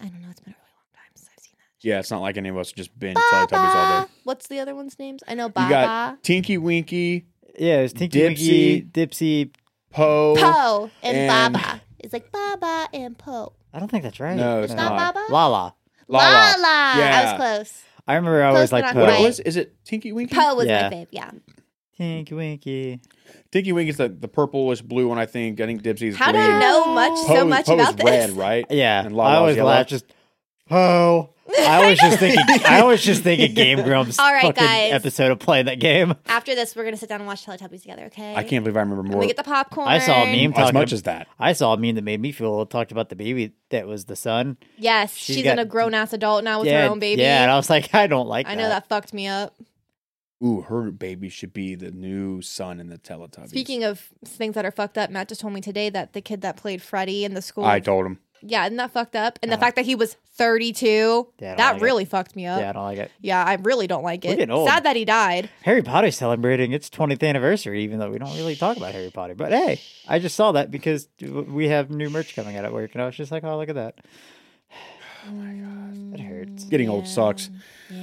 I 0.01 0.06
don't 0.06 0.20
know. 0.22 0.28
It's 0.30 0.40
been 0.40 0.55
a 0.55 0.56
really 0.56 0.72
long 0.76 0.93
time 0.94 1.10
since 1.14 1.28
I've 1.36 1.43
seen 1.44 1.55
that. 1.59 1.70
Yeah, 1.82 1.98
it's 1.98 2.10
not 2.10 2.20
like 2.20 2.36
any 2.36 2.48
of 2.48 2.56
us 2.56 2.70
just 2.72 2.96
binge 2.98 3.16
Teletubbies 3.16 3.74
all 3.74 4.02
day. 4.04 4.09
What's 4.24 4.48
the 4.48 4.60
other 4.60 4.74
one's 4.74 4.98
names? 4.98 5.22
I 5.26 5.34
know 5.34 5.48
Baba. 5.48 5.66
You 5.66 5.70
got 5.74 6.22
Tinky 6.22 6.59
Winky, 6.59 7.26
yeah, 7.59 7.78
it's 7.80 7.92
Tinky 7.92 8.22
Winky, 8.22 8.82
Dipsy. 8.82 9.50
Poe. 9.90 10.34
Poe 10.36 10.90
and, 11.02 11.16
and- 11.16 11.52
Baba. 11.52 11.80
It's 11.98 12.12
like 12.12 12.32
Baba 12.32 12.88
and 12.94 13.16
Poe. 13.18 13.52
I 13.74 13.78
don't 13.78 13.88
think 13.90 14.02
that's 14.04 14.18
right. 14.20 14.36
No, 14.36 14.62
it's 14.62 14.72
It's 14.72 14.76
not 14.80 14.92
not. 14.96 15.14
Baba. 15.14 15.32
Lala. 15.32 15.74
Lala. 16.09 16.22
Lala. 16.24 16.66
I 16.66 16.94
Yeah. 16.98 17.32
was 17.32 17.40
close. 17.40 17.82
I 18.09 18.14
remember 18.16 18.42
I 18.42 18.46
Close 18.50 18.54
always 18.56 18.70
but 18.70 18.76
like 18.76 18.94
not 18.94 19.00
What 19.00 19.09
Right. 19.10 19.20
it 19.20 19.24
was? 19.24 19.40
Is 19.40 19.56
it 19.56 19.74
Tinky 19.84 20.12
Winky? 20.12 20.34
Poe 20.34 20.54
was 20.56 20.66
Yeah. 20.66 20.88
my 20.88 20.96
fave. 20.96 21.06
Yeah. 21.10 21.30
Tinky 21.96 22.34
Winky. 22.34 23.00
Tinky 23.52 23.72
Winky's 23.72 23.98
the, 23.98 24.09
the 24.09 24.28
purplish 24.28 24.82
blue 24.82 25.09
one, 25.09 25.18
I 25.18 25.26
think. 25.26 25.60
I 25.60 25.66
think 25.66 25.82
Dipsy's 25.82 26.16
How 26.16 26.32
do 26.32 26.38
green. 26.38 26.50
you 26.52 26.59
know 26.59 26.86
much 26.94 27.18
so 27.26 27.44
much 27.44 27.66
Poe's 27.66 27.74
about 27.80 27.96
this? 27.96 28.04
red, 28.04 28.30
right? 28.30 28.66
Yeah, 28.70 29.04
And 29.04 29.14
I 29.14 29.16
Lala's 29.16 29.36
always 29.38 29.56
yellow? 29.56 29.70
laugh 29.70 29.86
just 29.86 30.06
Poe. 30.68 31.31
I 31.59 31.89
was 31.90 31.98
just 31.98 32.19
thinking. 32.19 32.44
I 32.66 32.82
was 32.85 33.02
just 33.02 33.23
thinking 33.23 33.55
Game 33.55 33.82
Grumps. 33.82 34.19
All 34.19 34.32
right, 34.32 34.55
guys. 34.55 34.93
Episode 34.93 35.32
of 35.32 35.39
playing 35.39 35.66
that 35.66 35.81
game. 35.81 36.14
After 36.27 36.55
this, 36.55 36.74
we're 36.77 36.85
gonna 36.85 36.97
sit 36.97 37.09
down 37.09 37.20
and 37.20 37.27
watch 37.27 37.44
Teletubbies 37.44 37.82
together. 37.82 38.05
Okay. 38.06 38.35
I 38.35 38.44
can't 38.44 38.64
believe 38.64 38.77
I 38.77 38.81
remember 38.81 39.02
And 39.02 39.10
more. 39.10 39.20
we 39.20 39.27
get 39.27 39.36
the 39.36 39.43
popcorn. 39.43 39.89
I 39.89 39.98
saw 39.98 40.23
a 40.23 40.27
meme 40.27 40.52
as 40.52 40.59
talking. 40.59 40.74
much 40.74 40.93
as 40.93 41.02
that. 41.02 41.27
I 41.39 41.52
saw 41.52 41.73
a 41.73 41.77
meme 41.77 41.97
that 41.97 42.05
made 42.05 42.20
me 42.20 42.32
feel 42.32 42.64
talked 42.66 42.93
about 42.93 43.09
the 43.09 43.16
baby 43.16 43.52
that 43.70 43.86
was 43.86 44.05
the 44.05 44.16
son. 44.16 44.56
Yes, 44.78 45.14
She's 45.14 45.36
she's, 45.36 45.44
got- 45.44 45.55
in 45.55 45.59
a 45.59 45.64
grown 45.64 45.94
ass 45.94 46.12
adult 46.12 46.44
now 46.44 46.60
with 46.60 46.69
yeah, 46.69 46.85
her 46.86 46.90
own 46.90 46.98
baby. 47.01 47.23
Yeah, 47.23 47.43
and 47.43 47.51
I 47.51 47.56
was 47.56 47.69
like, 47.69 47.94
I 47.94 48.06
don't 48.06 48.28
like. 48.28 48.47
I 48.47 48.55
know 48.55 48.69
that 48.69 48.89
fucked 48.89 49.12
me 49.12 49.27
up. 49.27 49.55
Ooh, 50.44 50.62
her 50.62 50.90
baby 50.90 51.28
should 51.28 51.52
be 51.52 51.77
the 51.77 51.93
new 51.93 52.43
son 52.43 52.81
in 52.81 52.89
the 52.89 52.98
Teletubbies. 52.98 53.51
Speaking 53.51 53.85
of 53.85 54.10
things 54.24 54.55
that 54.56 54.64
are 54.64 54.73
fucked 54.73 54.98
up, 54.98 55.09
Matt 55.09 55.28
just 55.28 55.40
told 55.40 55.52
me 55.55 55.60
today 55.60 55.89
that 55.90 56.14
the 56.14 56.20
kid 56.20 56.40
that 56.40 56.56
played 56.56 56.82
Freddy 56.82 57.24
in 57.24 57.35
the 57.35 57.43
school. 57.43 57.64
I 57.64 57.78
told 57.78 58.06
him. 58.06 58.19
Yeah, 58.43 58.64
isn't 58.66 58.77
that 58.77 58.90
fucked 58.93 59.16
up? 59.16 59.39
And 59.43 59.51
the 59.51 59.56
Uh, 59.56 59.60
fact 59.60 59.77
that 59.77 59.85
he 59.85 59.94
was 59.94 60.14
32, 60.35 60.86
Yeah, 61.39 61.47
I 61.47 61.48
don't 61.51 61.56
that 61.59 61.73
like 61.74 61.77
it. 61.82 61.85
really 61.85 62.05
fucked 62.05 62.36
me 62.36 62.47
up. 62.47 62.59
Yeah, 62.59 62.64
Yeah. 62.64 62.70
I 62.70 62.73
don't 62.73 62.85
like 62.85 62.98
it. 62.98 63.10
Yeah, 63.20 63.44
I 63.44 63.55
really 63.55 63.86
don't 63.86 64.02
like 64.02 64.24
We're 64.24 64.32
it. 64.32 64.36
getting 64.36 64.51
old. 64.55 64.69
Sad 64.69 64.85
that 64.85 64.97
he 64.97 65.05
died. 65.05 65.48
Harry 65.62 65.82
Potter's 65.82 66.16
celebrating 66.16 66.73
its 66.73 66.89
20th 66.90 67.23
anniversary, 67.23 67.82
even 67.85 67.98
though 67.98 68.10
we 68.10 68.19
don't 68.19 68.35
really 68.36 68.56
talk 68.56 68.77
about 68.77 68.93
Harry 68.93 69.10
Potter. 69.10 69.35
But 69.35 69.52
hey, 69.52 69.81
I 70.09 70.19
just 70.19 70.35
saw 70.36 70.52
that 70.52 70.70
because 70.70 71.09
we 71.20 71.69
have 71.69 71.90
new 71.90 72.10
merch 72.10 72.35
coming 72.35 72.56
out 72.56 72.64
at 72.64 72.73
work, 72.73 72.93
and 72.94 73.02
I 73.02 73.06
was 73.06 73.16
just 73.16 73.31
like, 73.32 73.44
oh, 73.44 73.56
look 73.59 73.69
at 73.69 73.74
that. 73.77 73.98
Oh 75.28 75.31
my 75.31 75.52
god. 75.52 76.12
That 76.12 76.20
hurts. 76.20 76.64
Getting 76.64 76.89
old 76.89 77.06
sucks. 77.06 77.48
Yeah. 77.89 78.01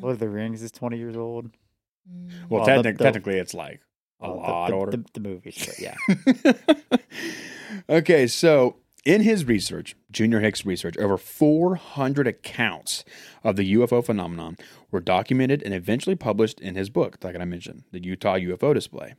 Lord 0.00 0.14
of 0.14 0.18
the 0.20 0.28
Rings 0.30 0.62
is 0.62 0.70
20 0.72 0.96
years 0.96 1.16
old. 1.18 1.50
Mm. 2.10 2.30
Well, 2.48 2.60
Well, 2.60 2.64
the- 2.64 2.72
technic- 2.82 2.96
the- 2.98 3.04
technically, 3.04 3.34
it's 3.38 3.52
like 3.52 3.80
a 4.22 4.28
Well, 4.30 4.36
the- 4.36 4.40
lot 4.40 4.68
the, 4.68 4.74
older. 4.74 4.90
The, 4.92 5.04
the 5.12 5.20
movies, 5.20 5.66
but 5.66 5.78
yeah. 5.78 6.96
okay, 7.90 8.26
so 8.26 8.76
in 9.04 9.22
his 9.22 9.44
research, 9.44 9.96
Junior 10.10 10.40
Hicks' 10.40 10.64
research, 10.64 10.96
over 10.96 11.16
400 11.16 12.26
accounts 12.26 13.04
of 13.42 13.56
the 13.56 13.74
UFO 13.74 14.04
phenomenon 14.04 14.56
were 14.90 15.00
documented 15.00 15.62
and 15.62 15.74
eventually 15.74 16.14
published 16.14 16.60
in 16.60 16.76
his 16.76 16.88
book, 16.88 17.18
like 17.22 17.34
I 17.34 17.44
mentioned, 17.44 17.84
the 17.90 18.02
Utah 18.02 18.36
UFO 18.36 18.72
Display. 18.72 19.14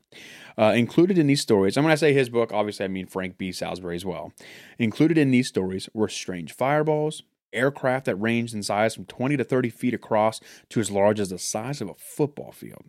Uh, 0.58 0.74
included 0.76 1.18
in 1.18 1.28
these 1.28 1.42
stories, 1.42 1.76
and 1.76 1.84
when 1.84 1.92
I 1.92 1.96
say 1.96 2.14
his 2.14 2.30
book, 2.30 2.54
obviously 2.54 2.86
I 2.86 2.90
mean 2.90 3.08
Frank 3.08 3.38
B. 3.38 3.52
Salisbury 3.52 3.96
as 3.96 4.06
well. 4.06 4.32
Included 4.78 5.18
in 5.18 5.32
these 5.32 5.48
stories 5.48 5.90
were 5.94 6.08
strange 6.08 6.54
fireballs, 6.54 7.24
aircraft 7.52 8.06
that 8.06 8.16
ranged 8.16 8.54
in 8.54 8.64
size 8.64 8.96
from 8.96 9.06
20 9.06 9.38
to 9.38 9.44
30 9.44 9.70
feet 9.70 9.94
across 9.94 10.40
to 10.70 10.80
as 10.80 10.92
large 10.92 11.20
as 11.20 11.30
the 11.30 11.40
size 11.40 11.82
of 11.82 11.90
a 11.90 11.94
football 11.96 12.52
field. 12.52 12.86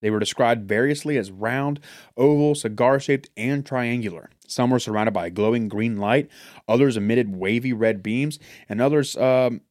They 0.00 0.10
were 0.10 0.18
described 0.18 0.68
variously 0.68 1.16
as 1.16 1.30
round, 1.30 1.78
oval, 2.16 2.54
cigar 2.54 2.98
shaped, 2.98 3.30
and 3.36 3.64
triangular. 3.64 4.30
Some 4.52 4.70
were 4.70 4.78
surrounded 4.78 5.12
by 5.12 5.26
a 5.26 5.30
glowing 5.30 5.68
green 5.68 5.96
light, 5.96 6.28
others 6.68 6.96
emitted 6.96 7.34
wavy 7.34 7.72
red 7.72 8.02
beams, 8.02 8.38
and 8.68 8.80
others 8.80 9.16
um, 9.16 9.62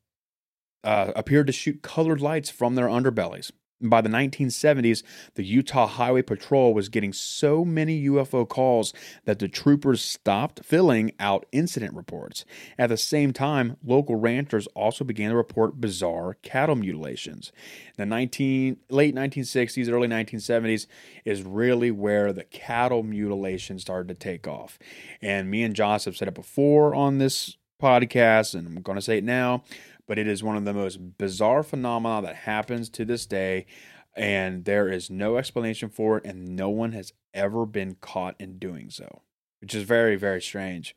uh, 0.84 1.12
appeared 1.16 1.48
to 1.48 1.54
shoot 1.54 1.82
colored 1.82 2.22
lights 2.22 2.50
from 2.50 2.76
their 2.76 2.88
underbellies. 2.88 3.52
By 3.82 4.02
the 4.02 4.10
1970s, 4.10 5.04
the 5.36 5.44
Utah 5.44 5.88
Highway 5.88 6.22
Patrol 6.22 6.74
was 6.74 6.90
getting 6.90 7.14
so 7.14 7.66
many 7.66 8.06
UFO 8.06 8.48
calls 8.48 8.94
that 9.26 9.40
the 9.40 9.48
troopers 9.48 10.02
stopped 10.02 10.64
filling 10.64 11.12
out 11.20 11.46
incident 11.52 11.96
reports. 11.96 12.46
At 12.78 12.90
the 12.90 12.98
same 12.98 13.34
time, 13.34 13.78
local 13.84 14.16
ranchers 14.16 14.68
also 14.68 15.04
began 15.04 15.32
to 15.32 15.36
report 15.36 15.82
bizarre 15.82 16.36
cattle 16.42 16.76
mutilations. 16.76 17.52
The 17.98 18.06
19, 18.06 18.78
late 18.90 19.16
1960s, 19.16 19.92
early 19.92 20.08
1970s 20.08 20.88
is 21.26 21.44
really 21.44 21.92
where 21.92 22.32
the 22.32 22.44
cattle 22.44 23.04
mutilation 23.04 23.80
started 23.80 24.08
to 24.10 24.16
take 24.16 24.48
off. 24.48 24.78
And 25.22 25.50
me 25.50 25.64
and 25.64 25.76
Josh 25.76 26.06
have 26.06 26.16
said 26.16 26.28
it 26.28 26.36
before 26.36 26.94
on 26.94 27.18
this 27.18 27.58
podcast, 27.82 28.54
and 28.54 28.68
I'm 28.68 28.82
going 28.82 28.98
to 28.98 29.02
say 29.02 29.18
it 29.18 29.24
now 29.24 29.64
but 30.12 30.20
it 30.20 30.28
is 30.28 30.44
one 30.44 30.58
of 30.58 30.66
the 30.66 30.74
most 30.74 31.18
bizarre 31.18 31.64
phenomena 31.64 32.22
that 32.22 32.36
happens 32.36 32.90
to 32.90 33.06
this 33.06 33.26
day 33.26 33.66
and 34.14 34.66
there 34.66 34.90
is 34.90 35.10
no 35.10 35.38
explanation 35.38 35.88
for 35.88 36.18
it 36.18 36.26
and 36.26 36.54
no 36.54 36.68
one 36.68 36.92
has 36.92 37.14
ever 37.34 37.66
been 37.66 37.96
caught 38.02 38.36
in 38.38 38.60
doing 38.60 38.90
so 38.90 39.22
which 39.62 39.74
is 39.74 39.84
very 39.84 40.18
very 40.18 40.42
strange 40.42 40.94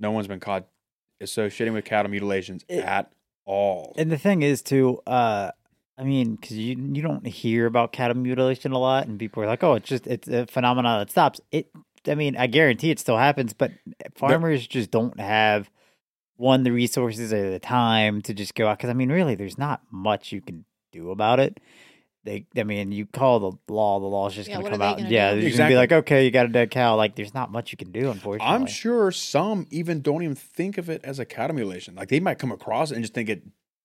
no 0.00 0.10
one's 0.10 0.26
been 0.26 0.40
caught 0.40 0.66
associating 1.20 1.74
with 1.74 1.84
cattle 1.84 2.10
mutilations 2.10 2.64
It- 2.68 2.82
at 2.82 3.12
all 3.44 3.94
And 3.96 4.10
the 4.10 4.18
thing 4.18 4.42
is, 4.42 4.62
too, 4.62 5.00
uh, 5.06 5.52
I 5.96 6.02
mean, 6.02 6.34
because 6.34 6.56
you 6.58 6.74
you 6.76 7.02
don't 7.02 7.24
hear 7.24 7.66
about 7.66 7.92
cattle 7.92 8.16
mutilation 8.16 8.72
a 8.72 8.78
lot, 8.80 9.06
and 9.06 9.16
people 9.16 9.44
are 9.44 9.46
like, 9.46 9.62
"Oh, 9.62 9.74
it's 9.74 9.88
just 9.88 10.08
it's 10.08 10.26
a 10.26 10.46
phenomenon 10.46 10.98
that 10.98 11.12
stops." 11.12 11.40
It, 11.52 11.70
I 12.08 12.16
mean, 12.16 12.36
I 12.36 12.48
guarantee 12.48 12.90
it 12.90 12.98
still 12.98 13.16
happens, 13.16 13.52
but 13.52 13.70
farmers 14.16 14.66
just 14.66 14.90
don't 14.90 15.20
have 15.20 15.70
one 16.36 16.62
the 16.62 16.72
resources 16.72 17.32
or 17.32 17.50
the 17.50 17.58
time 17.58 18.20
to 18.22 18.34
just 18.34 18.54
go 18.54 18.68
out. 18.68 18.78
Because 18.78 18.90
I 18.90 18.94
mean, 18.94 19.10
really, 19.10 19.34
there's 19.34 19.58
not 19.58 19.82
much 19.90 20.32
you 20.32 20.40
can 20.40 20.64
do 20.92 21.10
about 21.10 21.40
it. 21.40 21.58
They, 22.24 22.44
I 22.56 22.64
mean, 22.64 22.90
you 22.90 23.06
call 23.06 23.38
the 23.38 23.72
law, 23.72 24.00
the 24.00 24.06
law's 24.06 24.34
just 24.34 24.48
Yeah, 24.48 24.56
gonna 24.56 24.68
come 24.70 24.82
out. 24.82 24.98
gonna 24.98 25.08
yeah, 25.08 25.30
do? 25.30 25.40
they're 25.40 25.42
just 25.42 25.54
Exactly. 25.54 25.74
gonna 25.76 25.86
be 25.88 25.94
like, 25.94 26.04
"Okay, 26.04 26.24
you 26.24 26.32
got 26.32 26.46
a 26.46 26.48
dead 26.48 26.70
cow." 26.72 26.96
Like, 26.96 27.14
there's 27.14 27.32
not 27.34 27.52
much 27.52 27.70
you 27.70 27.78
can 27.78 27.92
do, 27.92 28.10
unfortunately. 28.10 28.52
i'm 28.54 28.66
sure 28.66 29.12
some 29.12 29.66
even 29.70 30.00
don't 30.00 30.22
even 30.24 30.34
think 30.34 30.76
of 30.76 30.90
it 30.90 31.00
as 31.04 31.20
a 31.20 31.24
cattle 31.24 31.54
mutilation 31.54 31.94
like 31.94 32.08
they 32.08 32.18
might 32.18 32.38
come 32.40 32.50
across 32.50 32.90
it 32.90 32.94
and 32.96 33.04
just 33.04 33.14
think 33.14 33.28
it 33.28 33.42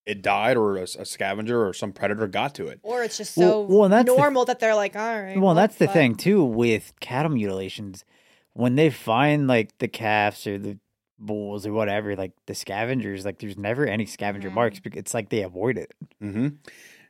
it 0.08 0.24
died 0.24 0.58
or 0.58 0.78
a, 0.78 0.82
a 0.98 1.06
scavenger 1.06 1.68
or 1.68 1.72
some 1.74 1.92
predator 1.94 2.26
got 2.28 2.56
to 2.56 2.68
it 2.68 2.80
Or 2.82 3.04
it's 3.04 3.18
just 3.18 3.36
so 3.36 3.62
well, 3.62 3.84
and 3.84 3.94
that's 3.94 4.10
the- 4.10 4.16
normal 4.18 4.46
that 4.46 4.60
they're 4.60 4.74
like, 4.76 4.96
all 4.96 5.22
right. 5.22 5.40
Well, 5.40 5.54
that's 5.54 5.76
the 5.76 5.86
fuck." 5.86 5.94
thing 5.94 6.16
too 6.16 6.44
with 6.44 6.94
cattle 7.00 7.32
mutilations. 7.34 8.04
When 8.54 8.76
they 8.76 8.90
find 8.90 9.48
like 9.48 9.78
the 9.78 9.88
calves 9.88 10.48
or 10.48 10.58
the 10.58 10.80
bulls 11.22 11.66
or 11.66 11.72
whatever, 11.74 12.16
like 12.16 12.32
the 12.48 12.56
scavengers, 12.56 13.24
like 13.26 13.40
there's 13.40 13.58
never 13.58 13.86
any 13.86 14.06
scavenger 14.06 14.50
Mhm. 14.50 14.54
marks 14.56 14.80
because 14.80 15.00
it's 15.00 15.14
like 15.14 15.30
they 15.30 15.44
avoid 15.44 15.78
it. 15.78 15.94
Mm-hmm. 16.22 16.48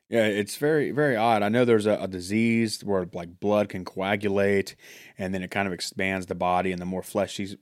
Yeah, 0.09 0.25
it's 0.25 0.57
very, 0.57 0.91
very 0.91 1.15
odd. 1.15 1.41
I 1.41 1.47
know 1.49 1.63
there's 1.63 1.85
a, 1.85 1.93
a 2.01 2.07
disease 2.07 2.83
where 2.83 3.07
like 3.13 3.39
blood 3.39 3.69
can 3.69 3.85
coagulate 3.85 4.75
and 5.17 5.33
then 5.33 5.41
it 5.41 5.51
kind 5.51 5.67
of 5.67 5.73
expands 5.73 6.25
the 6.25 6.35
body 6.35 6.71
and 6.73 6.81
the 6.81 6.85
more 6.85 7.01
fleshy 7.01 7.57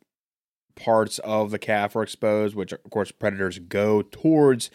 parts 0.75 1.19
of 1.19 1.51
the 1.51 1.59
calf 1.59 1.95
are 1.95 2.03
exposed, 2.03 2.55
which 2.55 2.71
of 2.71 2.83
course 2.89 3.11
predators 3.11 3.59
go 3.59 4.01
towards 4.01 4.71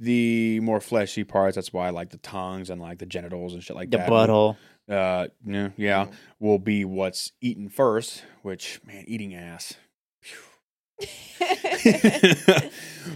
the 0.00 0.58
more 0.60 0.80
fleshy 0.80 1.22
parts. 1.22 1.54
That's 1.54 1.72
why 1.72 1.90
like 1.90 2.10
the 2.10 2.16
tongues 2.18 2.68
and 2.68 2.80
like 2.80 2.98
the 2.98 3.06
genitals 3.06 3.54
and 3.54 3.62
shit 3.62 3.76
like 3.76 3.90
The 3.90 3.98
that. 3.98 4.06
The 4.08 4.12
butthole. 4.12 4.56
Uh, 4.86 5.28
yeah, 5.46 5.68
yeah, 5.76 6.06
will 6.40 6.58
be 6.58 6.84
what's 6.84 7.32
eaten 7.40 7.68
first. 7.70 8.22
Which 8.42 8.80
man, 8.84 9.04
eating 9.06 9.34
ass. 9.34 9.74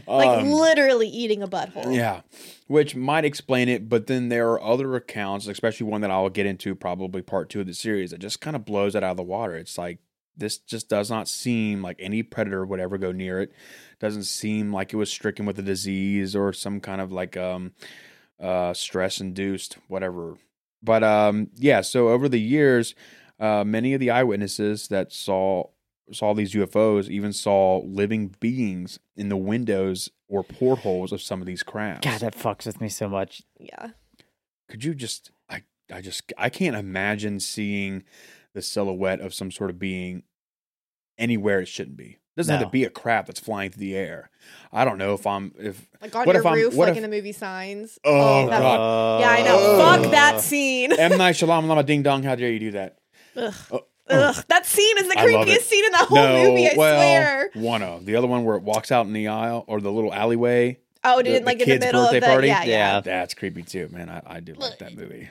like 0.07 0.29
Um, 0.29 0.51
literally 0.51 1.09
eating 1.09 1.43
a 1.43 1.49
butthole. 1.49 1.95
yeah, 1.95 2.23
which 2.67 2.95
might 2.95 3.25
explain 3.25 3.69
it, 3.69 3.89
but 3.89 4.07
then 4.07 4.29
there 4.29 4.51
are 4.51 4.63
other 4.63 4.95
accounts, 4.97 5.47
especially 5.47 5.87
one 5.87 6.01
that 6.03 6.11
I'll 6.11 6.29
get 6.29 6.47
into 6.47 6.75
probably 6.75 7.23
part 7.23 7.49
two 7.49 7.61
of 7.61 7.67
the 7.67 7.75
series, 7.75 8.11
that 8.11 8.19
just 8.19 8.41
kind 8.41 8.57
of 8.57 8.65
blows 8.65 8.95
it 8.95 9.03
out 9.03 9.13
of 9.13 9.17
the 9.17 9.23
water. 9.23 9.57
It's 9.57 9.79
like 9.79 9.99
this 10.37 10.59
just 10.59 10.89
does 10.89 11.11
not 11.11 11.29
seem 11.29 11.83
like 11.83 11.97
any 11.99 12.23
predator 12.23 12.65
would 12.65 12.81
ever 12.81 12.99
go 12.99 13.13
near 13.13 13.41
it. 13.41 13.53
Doesn't 14.01 14.25
seem 14.25 14.73
like 14.73 14.93
it 14.93 14.97
was 14.97 15.11
stricken 15.11 15.47
with 15.47 15.59
a 15.59 15.63
disease 15.63 16.37
or 16.37 16.53
some 16.53 16.81
kind 16.81 17.01
of 17.01 17.11
like 17.11 17.37
um 17.37 17.73
uh 18.41 18.73
stress 18.75 19.21
induced 19.21 19.79
whatever. 19.89 20.37
But 20.83 21.03
um 21.03 21.49
yeah, 21.57 21.81
so 21.81 22.09
over 22.11 22.29
the 22.29 22.41
years, 22.41 22.95
uh 23.41 23.65
many 23.65 23.95
of 23.95 24.01
the 24.01 24.11
eyewitnesses 24.11 24.89
that 24.89 25.13
saw 25.13 25.65
saw 26.13 26.35
these 26.35 26.53
UFOs 26.55 27.09
even 27.09 27.33
saw 27.33 27.79
living 27.85 28.35
beings 28.41 28.99
in 29.17 29.29
the 29.29 29.37
windows 29.37 30.11
or 30.29 30.43
portholes 30.45 31.13
of 31.13 31.21
some 31.23 31.41
of 31.41 31.47
these 31.47 31.63
crafts. 31.63 32.07
God, 32.07 32.21
that 32.21 32.37
fucks 32.37 32.67
with 32.67 32.81
me 32.81 32.89
so 32.89 33.09
much. 33.09 33.43
Yeah. 33.59 33.89
Could 34.69 34.85
you 34.85 34.95
just 34.95 35.31
I 35.49 35.63
I 35.93 36.01
just 36.01 36.33
I 36.37 36.49
can't 36.51 36.77
imagine 36.77 37.41
seeing 37.41 38.05
the 38.55 38.63
silhouette 38.63 39.21
of 39.21 39.33
some 39.35 39.51
sort 39.51 39.71
of 39.71 39.79
being 39.79 40.23
anywhere 41.19 41.61
it 41.61 41.69
shouldn't 41.69 41.97
be. 41.97 42.19
doesn't 42.37 42.55
have 42.55 42.65
to 42.67 42.71
be 42.71 42.85
a 42.85 42.91
craft 42.91 43.27
that's 43.27 43.41
flying 43.41 43.71
through 43.71 43.81
the 43.81 43.97
air. 43.97 44.31
I 44.73 44.85
don't 44.85 44.99
know 44.99 45.15
if 45.15 45.27
I'm 45.27 45.53
if 45.59 45.89
Like 46.01 46.15
on 46.15 46.27
What 46.27 46.35
your 46.35 46.41
if 46.43 46.47
I'm- 46.47 46.55
roof, 46.57 46.75
what 46.75 46.85
like 46.89 46.93
if- 46.93 47.03
in 47.05 47.11
the 47.11 47.17
movie 47.17 47.33
Signs. 47.33 47.99
Oh, 48.05 48.45
oh 48.45 48.51
that- 48.51 48.61
God. 48.61 49.21
Yeah, 49.21 49.31
I 49.31 49.43
know. 49.43 49.59
Ugh. 49.59 50.03
Fuck 50.03 50.11
that 50.13 50.41
scene. 50.41 50.93
M 50.93 51.17
Night 51.19 51.35
Shyamalan 51.35 51.67
Lama 51.67 51.83
Ding 51.83 52.03
Dong, 52.03 52.23
how 52.23 52.35
dare 52.35 52.51
you 52.51 52.61
do 52.61 52.71
that? 52.73 52.99
Ugh. 53.37 53.55
Oh, 53.73 53.81
Ugh. 54.11 54.45
That 54.49 54.67
scene 54.67 54.99
is 54.99 55.09
the 55.09 55.19
I 55.19 55.25
creepiest 55.27 55.63
scene 55.63 55.85
in 55.85 55.93
the 55.93 55.99
whole 55.99 56.17
no, 56.19 56.51
movie, 56.51 56.69
I 56.69 56.75
well, 56.77 56.99
swear. 56.99 57.51
one 57.55 57.83
of 57.83 58.07
the 58.07 58.17
other 58.17 58.27
one 58.27 58.45
where 58.45 58.57
it 58.57 58.63
walks 58.63 58.91
out 58.93 59.07
in 59.07 59.13
the 59.13 59.29
aisle 59.29 59.65
or 59.67 59.81
the 59.81 59.93
little 59.93 60.13
alleyway. 60.13 60.79
Oh, 61.05 61.19
the- 61.19 61.25
did 61.25 61.35
it 61.35 61.41
the 61.41 61.47
like 61.47 61.55
in 61.55 61.59
the 61.61 61.65
kid's 61.67 61.85
middle 61.85 62.01
of 62.03 62.11
birthday 62.11 62.21
the 62.21 62.27
party? 62.27 62.47
Yeah, 62.49 62.65
yeah. 62.65 62.95
Yeah. 62.95 63.01
That's 63.01 63.35
creepy 63.35 63.63
too, 63.63 63.89
man. 63.91 64.09
I, 64.09 64.23
I 64.27 64.41
do 64.41 64.55
like 64.55 64.79
that 64.79 64.97
movie. 64.97 65.29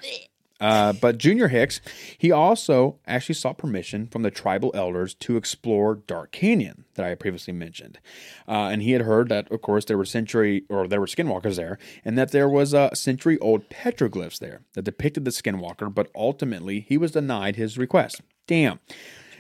Uh, 0.60 0.94
but 0.94 1.18
Junior 1.18 1.50
Hicks, 1.50 1.82
he 2.18 2.32
also 2.32 3.00
actually 3.06 3.36
sought 3.36 3.58
permission 3.58 4.08
from 4.08 4.24
the 4.24 4.32
tribal 4.32 4.72
elders 4.74 5.14
to 5.16 5.38
explore 5.38 5.96
Dark 5.96 6.32
Canyon 6.32 6.86
that 6.96 7.06
I 7.06 7.10
had 7.10 7.20
previously 7.20 7.54
mentioned, 7.54 8.00
uh, 8.48 8.70
and 8.72 8.82
he 8.82 8.92
had 8.92 9.04
heard 9.04 9.30
that, 9.30 9.52
of 9.52 9.62
course, 9.62 9.86
there 9.86 9.98
were 9.98 10.06
century 10.06 10.64
or 10.70 10.88
there 10.88 11.00
were 11.00 11.06
skinwalkers 11.06 11.58
there, 11.58 11.78
and 12.04 12.18
that 12.18 12.32
there 12.32 12.50
was 12.50 12.74
uh, 12.74 12.94
century 12.96 13.38
old 13.40 13.70
petroglyphs 13.70 14.40
there 14.40 14.62
that 14.74 14.84
depicted 14.84 15.26
the 15.26 15.32
skinwalker. 15.32 15.94
But 15.94 16.10
ultimately, 16.16 16.80
he 16.80 16.98
was 16.98 17.12
denied 17.12 17.56
his 17.56 17.78
request. 17.78 18.22
Damn. 18.48 18.80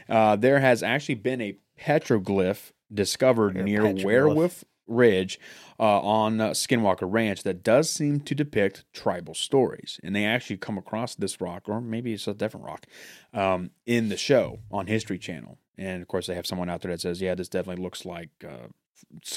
Uh, 0.10 0.35
there 0.35 0.60
has 0.60 0.84
actually 0.84 1.15
been 1.15 1.41
a 1.41 1.57
petroglyph 1.80 2.72
discovered 2.94 3.56
near 3.56 3.81
petroglyph. 3.81 4.06
Werewolf 4.06 4.64
Ridge 4.88 5.39
uh, 5.79 5.99
on 6.01 6.41
uh, 6.41 6.49
Skinwalker 6.51 7.07
Ranch 7.09 7.43
that 7.43 7.63
does 7.63 7.89
seem 7.89 8.19
to 8.21 8.33
depict 8.33 8.85
tribal 8.93 9.33
stories. 9.33 9.99
And 10.03 10.15
they 10.15 10.25
actually 10.25 10.57
come 10.57 10.77
across 10.77 11.15
this 11.15 11.39
rock, 11.39 11.69
or 11.69 11.81
maybe 11.81 12.13
it's 12.13 12.27
a 12.27 12.33
different 12.33 12.65
rock, 12.65 12.85
um, 13.33 13.71
in 13.85 14.09
the 14.09 14.17
show 14.17 14.59
on 14.71 14.87
History 14.87 15.19
Channel. 15.19 15.59
And 15.77 16.01
of 16.01 16.07
course, 16.07 16.27
they 16.27 16.35
have 16.35 16.47
someone 16.47 16.69
out 16.69 16.81
there 16.81 16.91
that 16.91 17.01
says, 17.01 17.21
yeah, 17.21 17.35
this 17.35 17.49
definitely 17.49 17.83
looks 17.83 18.05
like 18.05 18.29
uh, 18.43 18.67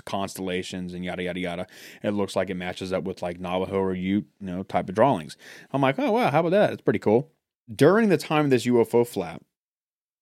constellations 0.06 0.94
and 0.94 1.04
yada, 1.04 1.22
yada, 1.22 1.40
yada. 1.40 1.66
It 2.02 2.12
looks 2.12 2.34
like 2.34 2.48
it 2.48 2.54
matches 2.54 2.92
up 2.92 3.04
with 3.04 3.20
like 3.20 3.38
Navajo 3.38 3.78
or 3.78 3.94
Ute, 3.94 4.26
you 4.40 4.46
know, 4.46 4.62
type 4.62 4.88
of 4.88 4.94
drawings. 4.94 5.36
I'm 5.72 5.82
like, 5.82 5.98
oh, 5.98 6.12
wow, 6.12 6.30
how 6.30 6.40
about 6.40 6.50
that? 6.50 6.72
It's 6.72 6.82
pretty 6.82 6.98
cool. 6.98 7.30
During 7.72 8.08
the 8.08 8.16
time 8.16 8.46
of 8.46 8.50
this 8.50 8.66
UFO 8.66 9.06
flap, 9.06 9.42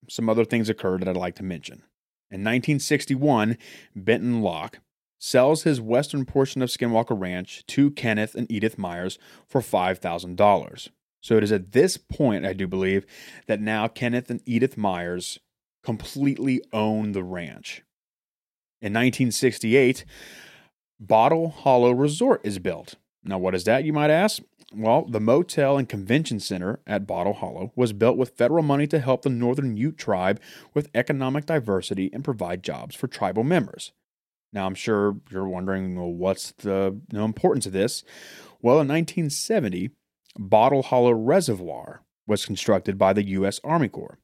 some 0.09 0.29
other 0.29 0.45
things 0.45 0.69
occurred 0.69 1.01
that 1.01 1.09
I'd 1.09 1.17
like 1.17 1.37
to 1.37 1.43
mention. 1.43 1.83
In 2.31 2.41
1961, 2.41 3.57
Benton 3.95 4.43
Locke 4.43 4.81
sells 5.19 5.65
his 5.65 5.81
western 5.81 6.25
portion 6.25 6.63
of 6.63 6.69
Skinwalker 6.69 7.19
Ranch 7.19 7.65
to 7.67 7.91
Kenneth 7.91 8.35
and 8.35 8.51
Edith 8.51 8.79
Myers 8.79 9.19
for 9.47 9.61
$5,000. 9.61 10.89
So 11.21 11.37
it 11.37 11.43
is 11.43 11.53
at 11.53 11.73
this 11.73 11.97
point, 11.97 12.47
I 12.47 12.53
do 12.53 12.67
believe, 12.67 13.05
that 13.47 13.61
now 13.61 13.89
Kenneth 13.89 14.31
and 14.31 14.41
Edith 14.47 14.77
Myers 14.77 15.39
completely 15.83 16.63
own 16.73 17.13
the 17.13 17.25
ranch. 17.25 17.83
In 18.81 18.93
1968, 18.93 20.05
Bottle 21.01 21.49
Hollow 21.51 21.93
Resort 21.93 22.41
is 22.45 22.59
built. 22.59 22.95
Now, 23.25 23.39
what 23.39 23.55
is 23.55 23.65
that, 23.65 23.85
you 23.85 23.93
might 23.93 24.11
ask? 24.11 24.43
Well, 24.73 25.07
the 25.09 25.21
motel 25.21 25.79
and 25.79 25.89
convention 25.89 26.41
center 26.41 26.81
at 26.87 27.07
Bottle 27.07 27.33
Hollow 27.33 27.73
was 27.75 27.93
built 27.93 28.17
with 28.17 28.37
federal 28.37 28.63
money 28.63 28.87
to 28.89 29.01
help 29.01 29.23
the 29.23 29.31
Northern 29.31 29.77
Ute 29.77 29.97
tribe 29.97 30.41
with 30.75 30.91
economic 30.95 31.47
diversity 31.47 32.11
and 32.13 32.23
provide 32.23 32.63
jobs 32.63 32.95
for 32.95 33.09
tribal 33.09 33.45
members. 33.45 33.93
Now, 34.53 34.67
I'm 34.67 34.75
sure 34.75 35.17
you're 35.31 35.49
wondering, 35.49 35.97
well, 35.97 36.13
what's 36.13 36.53
the 36.53 36.99
you 37.13 37.19
know, 37.19 37.25
importance 37.25 37.67
of 37.67 37.73
this? 37.73 38.03
Well, 38.63 38.81
in 38.81 38.89
1970, 38.89 39.91
Bottle 40.39 40.83
Hollow 40.83 41.13
Reservoir 41.13 42.03
was 42.27 42.47
constructed 42.47 42.99
by 42.99 43.13
the 43.13 43.27
U.S. 43.29 43.61
Army 43.63 43.89
Corps. 43.89 44.19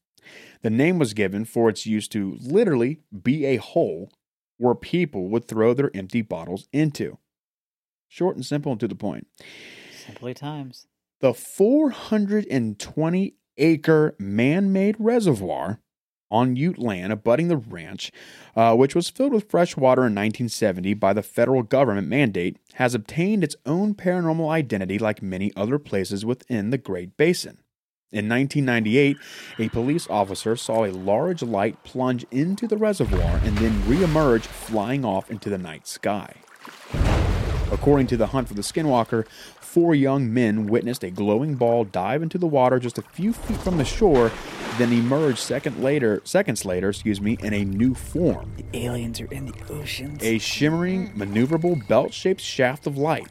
The 0.62 0.70
name 0.70 0.98
was 0.98 1.12
given 1.12 1.44
for 1.44 1.68
its 1.68 1.84
use 1.84 2.08
to 2.08 2.38
literally 2.40 3.00
be 3.22 3.44
a 3.44 3.56
hole 3.56 4.10
where 4.56 4.74
people 4.74 5.28
would 5.28 5.46
throw 5.46 5.74
their 5.74 5.90
empty 5.94 6.22
bottles 6.22 6.68
into. 6.72 7.18
Short 8.08 8.36
and 8.36 8.46
simple 8.46 8.72
and 8.72 8.80
to 8.80 8.88
the 8.88 8.94
point. 8.94 9.26
Simply 10.06 10.34
times. 10.34 10.86
The 11.20 11.34
420 11.34 13.34
acre 13.56 14.16
man 14.18 14.72
made 14.72 14.96
reservoir 14.98 15.80
on 16.34 16.56
Ute 16.56 16.78
land 16.78 17.12
abutting 17.12 17.48
the 17.48 17.56
ranch, 17.56 18.10
uh, 18.56 18.74
which 18.74 18.94
was 18.94 19.08
filled 19.08 19.32
with 19.32 19.48
fresh 19.48 19.76
water 19.76 20.02
in 20.02 20.14
1970 20.14 20.94
by 20.94 21.12
the 21.12 21.22
federal 21.22 21.62
government 21.62 22.08
mandate, 22.08 22.58
has 22.74 22.94
obtained 22.94 23.44
its 23.44 23.54
own 23.64 23.94
paranormal 23.94 24.50
identity 24.50 24.98
like 24.98 25.22
many 25.22 25.52
other 25.56 25.78
places 25.78 26.26
within 26.26 26.70
the 26.70 26.78
Great 26.78 27.16
Basin. 27.16 27.58
In 28.10 28.28
1998, 28.28 29.16
a 29.58 29.68
police 29.70 30.08
officer 30.08 30.56
saw 30.56 30.84
a 30.84 30.92
large 30.92 31.42
light 31.42 31.82
plunge 31.84 32.24
into 32.30 32.66
the 32.66 32.76
reservoir 32.76 33.40
and 33.44 33.56
then 33.58 33.82
reemerge 33.82 34.42
flying 34.42 35.04
off 35.04 35.30
into 35.30 35.50
the 35.50 35.58
night 35.58 35.86
sky. 35.86 36.34
According 37.74 38.06
to 38.06 38.16
the 38.16 38.28
Hunt 38.28 38.46
for 38.46 38.54
the 38.54 38.62
Skinwalker, 38.62 39.26
four 39.28 39.94
young 39.96 40.32
men 40.32 40.66
witnessed 40.68 41.02
a 41.02 41.10
glowing 41.10 41.56
ball 41.56 41.84
dive 41.84 42.22
into 42.22 42.38
the 42.38 42.46
water 42.46 42.78
just 42.78 42.98
a 42.98 43.02
few 43.02 43.32
feet 43.32 43.56
from 43.58 43.78
the 43.78 43.84
shore, 43.84 44.30
then 44.78 44.92
emerge 44.92 45.38
second 45.38 45.82
later, 45.82 46.22
seconds 46.24 46.64
later, 46.64 46.90
excuse 46.90 47.20
me, 47.20 47.36
in 47.40 47.52
a 47.52 47.64
new 47.64 47.92
form, 47.92 48.52
The 48.56 48.86
Aliens 48.86 49.20
are 49.20 49.26
in 49.32 49.46
the 49.46 49.54
oceans. 49.70 50.22
a 50.22 50.38
shimmering, 50.38 51.12
maneuverable 51.14 51.86
belt-shaped 51.88 52.40
shaft 52.40 52.86
of 52.86 52.96
light. 52.96 53.26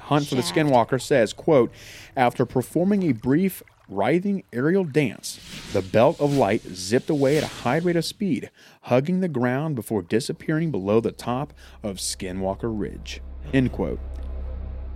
Hunt 0.00 0.26
for 0.26 0.36
the 0.36 0.42
Skinwalker 0.42 1.00
says, 1.00 1.34
quote, 1.34 1.70
after 2.16 2.46
performing 2.46 3.02
a 3.02 3.12
brief 3.12 3.62
writhing 3.88 4.42
aerial 4.52 4.84
dance, 4.84 5.38
the 5.74 5.82
belt 5.82 6.18
of 6.18 6.32
light 6.34 6.62
zipped 6.62 7.10
away 7.10 7.36
at 7.36 7.44
a 7.44 7.62
high 7.62 7.78
rate 7.78 7.96
of 7.96 8.04
speed, 8.06 8.50
hugging 8.82 9.20
the 9.20 9.28
ground 9.28 9.76
before 9.76 10.00
disappearing 10.00 10.70
below 10.70 11.00
the 11.00 11.12
top 11.12 11.52
of 11.82 11.98
Skinwalker 11.98 12.70
Ridge. 12.72 13.20
End 13.52 13.72
quote. 13.72 13.98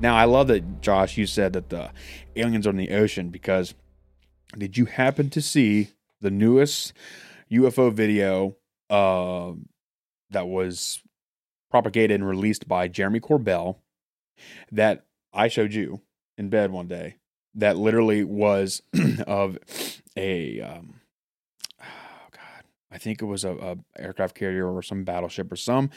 Now, 0.00 0.16
I 0.16 0.24
love 0.24 0.48
that, 0.48 0.80
Josh, 0.80 1.16
you 1.16 1.26
said 1.26 1.52
that 1.54 1.70
the 1.70 1.90
aliens 2.36 2.66
are 2.66 2.70
in 2.70 2.76
the 2.76 2.90
ocean 2.90 3.30
because 3.30 3.74
did 4.56 4.76
you 4.76 4.84
happen 4.86 5.30
to 5.30 5.40
see 5.40 5.88
the 6.20 6.30
newest 6.30 6.92
UFO 7.50 7.92
video 7.92 8.56
uh, 8.90 9.52
that 10.30 10.46
was 10.48 11.02
propagated 11.70 12.20
and 12.20 12.28
released 12.28 12.68
by 12.68 12.86
Jeremy 12.88 13.20
Corbell 13.20 13.76
that 14.70 15.04
I 15.32 15.48
showed 15.48 15.74
you 15.74 16.00
in 16.36 16.48
bed 16.48 16.70
one 16.70 16.86
day 16.86 17.16
that 17.54 17.76
literally 17.76 18.24
was 18.24 18.82
of 19.26 19.58
a 20.16 20.60
um, 20.60 21.00
I 22.94 22.98
think 22.98 23.20
it 23.20 23.24
was 23.26 23.42
a, 23.44 23.50
a 23.56 23.76
aircraft 24.00 24.36
carrier 24.36 24.72
or 24.72 24.80
some 24.80 25.02
battleship 25.02 25.50
or 25.50 25.56
some 25.56 25.90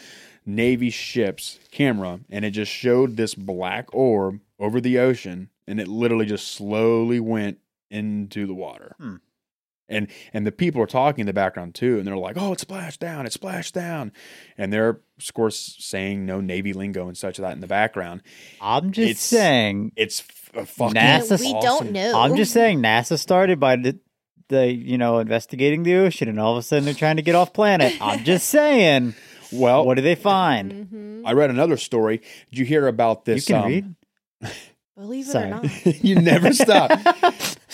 Navy 0.45 0.90
ship's 0.90 1.60
camera 1.72 2.19
and 2.32 2.44
it 2.44 2.52
just 2.52 2.72
showed 2.72 3.15
this 3.18 3.36
black 3.36 3.94
orb 3.94 4.40
over 4.60 4.82
the 4.82 4.98
ocean 4.98 5.49
and 5.68 5.80
it 5.80 5.88
literally 5.88 6.26
just 6.26 6.48
slowly 6.48 7.19
went 7.19 7.60
into 7.91 8.48
the 8.48 8.56
water. 8.56 8.95
Hmm. 8.99 9.15
And 9.90 10.07
and 10.34 10.45
the 10.45 10.52
people 10.52 10.82
are 10.82 10.86
talking 10.88 11.22
in 11.22 11.28
the 11.28 11.34
background 11.34 11.74
too, 11.74 11.98
and 11.98 12.06
they're 12.06 12.18
like, 12.18 12.36
"Oh, 12.38 12.52
it 12.52 12.60
splashed 12.60 12.99
down! 12.99 13.26
It 13.26 13.32
splashed 13.32 13.74
down!" 13.74 14.11
And 14.57 14.74
they're 14.74 14.90
of 15.18 15.34
course 15.34 15.78
saying 15.80 16.26
no 16.26 16.41
Navy 16.41 16.74
lingo 16.74 17.07
and 17.07 17.18
such 17.18 17.40
of 17.40 17.44
that 17.44 17.53
in 17.53 17.61
the 17.61 17.68
background. 17.68 18.22
I'm 18.60 18.91
just 18.91 19.10
It's- 19.11 19.19
saying. 19.22 19.94
It's 19.95 20.19
f- 20.19 20.52
a 20.56 20.65
fucking 20.65 20.94
NASA 20.95 21.40
we 21.40 21.53
don't 21.61 21.94
know. 21.94 22.19
I'm 22.19 22.36
just 22.36 22.52
saying. 22.52 22.80
NASA 22.82 23.18
started 23.18 23.61
by 23.61 23.78
the, 23.78 23.98
the 24.49 24.72
you 24.72 24.98
know 24.98 25.19
investigating 25.19 25.84
the 25.84 25.95
ocean, 25.95 26.28
and 26.30 26.40
all 26.40 26.53
of 26.53 26.57
a 26.57 26.61
sudden 26.64 26.86
they're 26.86 26.94
trying 26.94 27.18
to 27.18 27.22
get 27.22 27.36
off 27.36 27.53
planet. 27.53 27.94
I'm 28.02 28.24
just 28.24 28.49
saying. 28.49 29.15
Well, 29.52 29.86
What 29.86 29.95
do 29.95 30.02
they 30.02 30.15
find? 30.15 30.72
Mm-hmm. 30.74 31.22
I 31.26 31.32
read 31.32 31.49
another 31.49 31.78
story. 31.78 32.18
Did 32.49 32.60
you 32.60 32.65
hear 32.65 32.86
about 32.86 33.24
this? 33.24 33.48
You 33.48 33.56
this? 33.56 33.64
can 33.64 33.64
um, 33.64 33.68
read. 33.69 33.95
Believe 34.98 35.26
it 35.28 35.32
Sorry. 35.32 35.45
or 35.45 35.49
not. 35.61 35.86
you 36.03 36.15
never 36.19 36.52
stop. 36.53 36.91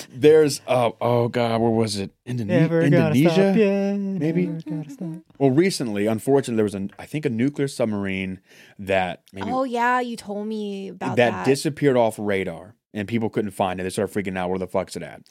There's 0.10 0.62
oh 0.68 0.96
oh 1.02 1.30
god, 1.30 1.62
where 1.62 1.70
was 1.72 1.98
it? 1.98 2.12
Indone- 2.28 2.46
Never 2.48 2.82
Indonesia? 2.82 3.30
stop, 3.30 3.56
yeah, 3.56 3.94
maybe? 3.96 4.48
never 4.66 4.90
stop. 4.90 5.10
Well, 5.40 5.50
recently, 5.52 6.06
unfortunately, 6.06 6.58
there 6.58 6.66
was 6.66 6.76
an 6.76 6.92
I 7.00 7.06
think 7.06 7.26
a 7.26 7.30
nuclear 7.30 7.68
submarine 7.68 8.40
that 8.78 9.24
maybe 9.32 9.50
Oh 9.50 9.64
yeah, 9.64 10.00
you 10.02 10.16
told 10.18 10.48
me 10.48 10.90
about 10.90 11.16
that, 11.16 11.32
that. 11.32 11.46
disappeared 11.46 11.96
off 11.98 12.16
radar 12.20 12.76
and 12.94 13.08
people 13.08 13.30
couldn't 13.30 13.52
find 13.52 13.80
it. 13.80 13.84
They 13.84 13.90
started 13.90 14.14
freaking 14.14 14.38
out. 14.38 14.50
Where 14.50 14.60
the 14.60 14.68
fuck's 14.68 14.96
it 14.96 15.02
at? 15.04 15.22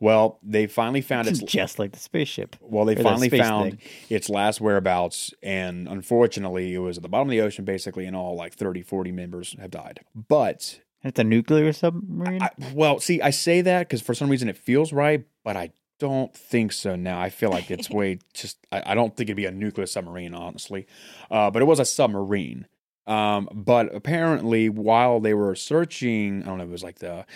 Well, 0.00 0.38
they 0.42 0.66
finally 0.66 1.00
found 1.00 1.28
its. 1.28 1.40
just 1.40 1.78
like 1.78 1.92
the 1.92 1.98
spaceship. 1.98 2.56
Well, 2.60 2.84
they 2.84 2.92
or 2.92 2.96
the 2.96 3.02
finally 3.02 3.28
found 3.28 3.78
thing. 3.78 3.90
its 4.10 4.28
last 4.28 4.60
whereabouts, 4.60 5.32
and 5.42 5.88
unfortunately, 5.88 6.74
it 6.74 6.78
was 6.78 6.96
at 6.98 7.02
the 7.02 7.08
bottom 7.08 7.28
of 7.28 7.32
the 7.32 7.40
ocean, 7.40 7.64
basically, 7.64 8.06
and 8.06 8.16
all 8.16 8.36
like 8.36 8.54
30, 8.54 8.82
40 8.82 9.12
members 9.12 9.56
have 9.60 9.70
died. 9.70 10.00
But 10.14 10.80
It's 11.02 11.18
a 11.18 11.24
nuclear 11.24 11.72
submarine. 11.72 12.42
I, 12.42 12.50
well, 12.72 12.98
see, 13.00 13.20
I 13.20 13.30
say 13.30 13.60
that 13.62 13.88
because 13.88 14.02
for 14.02 14.14
some 14.14 14.28
reason 14.30 14.48
it 14.48 14.56
feels 14.56 14.92
right, 14.92 15.24
but 15.44 15.56
I 15.56 15.70
don't 15.98 16.34
think 16.34 16.72
so 16.72 16.96
now. 16.96 17.20
I 17.20 17.30
feel 17.30 17.50
like 17.50 17.70
it's 17.70 17.88
way 17.98 18.18
just. 18.32 18.58
I, 18.72 18.82
I 18.86 18.94
don't 18.94 19.16
think 19.16 19.28
it'd 19.28 19.36
be 19.36 19.46
a 19.46 19.52
nuclear 19.52 19.86
submarine, 19.86 20.34
honestly. 20.34 20.86
Uh, 21.30 21.50
but 21.50 21.62
it 21.62 21.66
was 21.66 21.78
a 21.80 21.84
submarine. 21.84 22.66
Um, 23.06 23.48
but 23.52 23.94
apparently, 23.94 24.68
while 24.70 25.20
they 25.20 25.34
were 25.34 25.54
searching, 25.54 26.42
I 26.42 26.46
don't 26.46 26.58
know, 26.58 26.64
it 26.64 26.70
was 26.70 26.82
like 26.82 27.00
the 27.00 27.26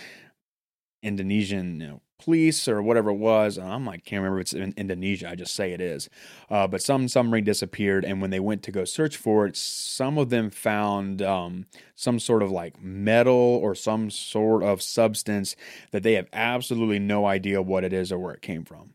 Indonesian 1.03 1.81
you 1.81 1.87
know, 1.87 2.01
police 2.19 2.67
or 2.69 2.83
whatever 2.83 3.11
it 3.11 3.15
was. 3.17 3.59
and 3.59 3.69
I'm 3.69 3.87
like, 3.87 4.05
can't 4.05 4.21
remember 4.21 4.41
if 4.41 4.43
it's 4.43 4.53
in 4.53 4.75
Indonesia. 4.77 5.29
I 5.29 5.35
just 5.35 5.55
say 5.55 5.73
it 5.73 5.81
is. 5.81 6.09
Uh, 6.51 6.67
but 6.67 6.83
some 6.83 7.09
submarine 7.09 7.45
disappeared, 7.45 8.05
and 8.05 8.21
when 8.21 8.31
they 8.31 8.41
went 8.41 8.63
to 8.65 8.73
go 8.73 8.85
search 8.85 9.17
for 9.17 9.47
it, 9.47 9.57
some 9.57 10.19
of 10.19 10.31
them 10.31 10.51
found 10.51 11.23
um, 11.23 11.67
some 11.95 12.19
sort 12.19 12.43
of 12.43 12.51
like 12.51 12.83
metal 12.83 13.35
or 13.35 13.75
some 13.75 14.11
sort 14.11 14.63
of 14.63 14.83
substance 14.83 15.57
that 15.93 16.03
they 16.03 16.15
have 16.15 16.27
absolutely 16.33 16.99
no 16.99 17.27
idea 17.27 17.63
what 17.63 17.85
it 17.85 17.93
is 17.93 18.11
or 18.11 18.19
where 18.19 18.35
it 18.35 18.43
came 18.43 18.65
from. 18.65 18.95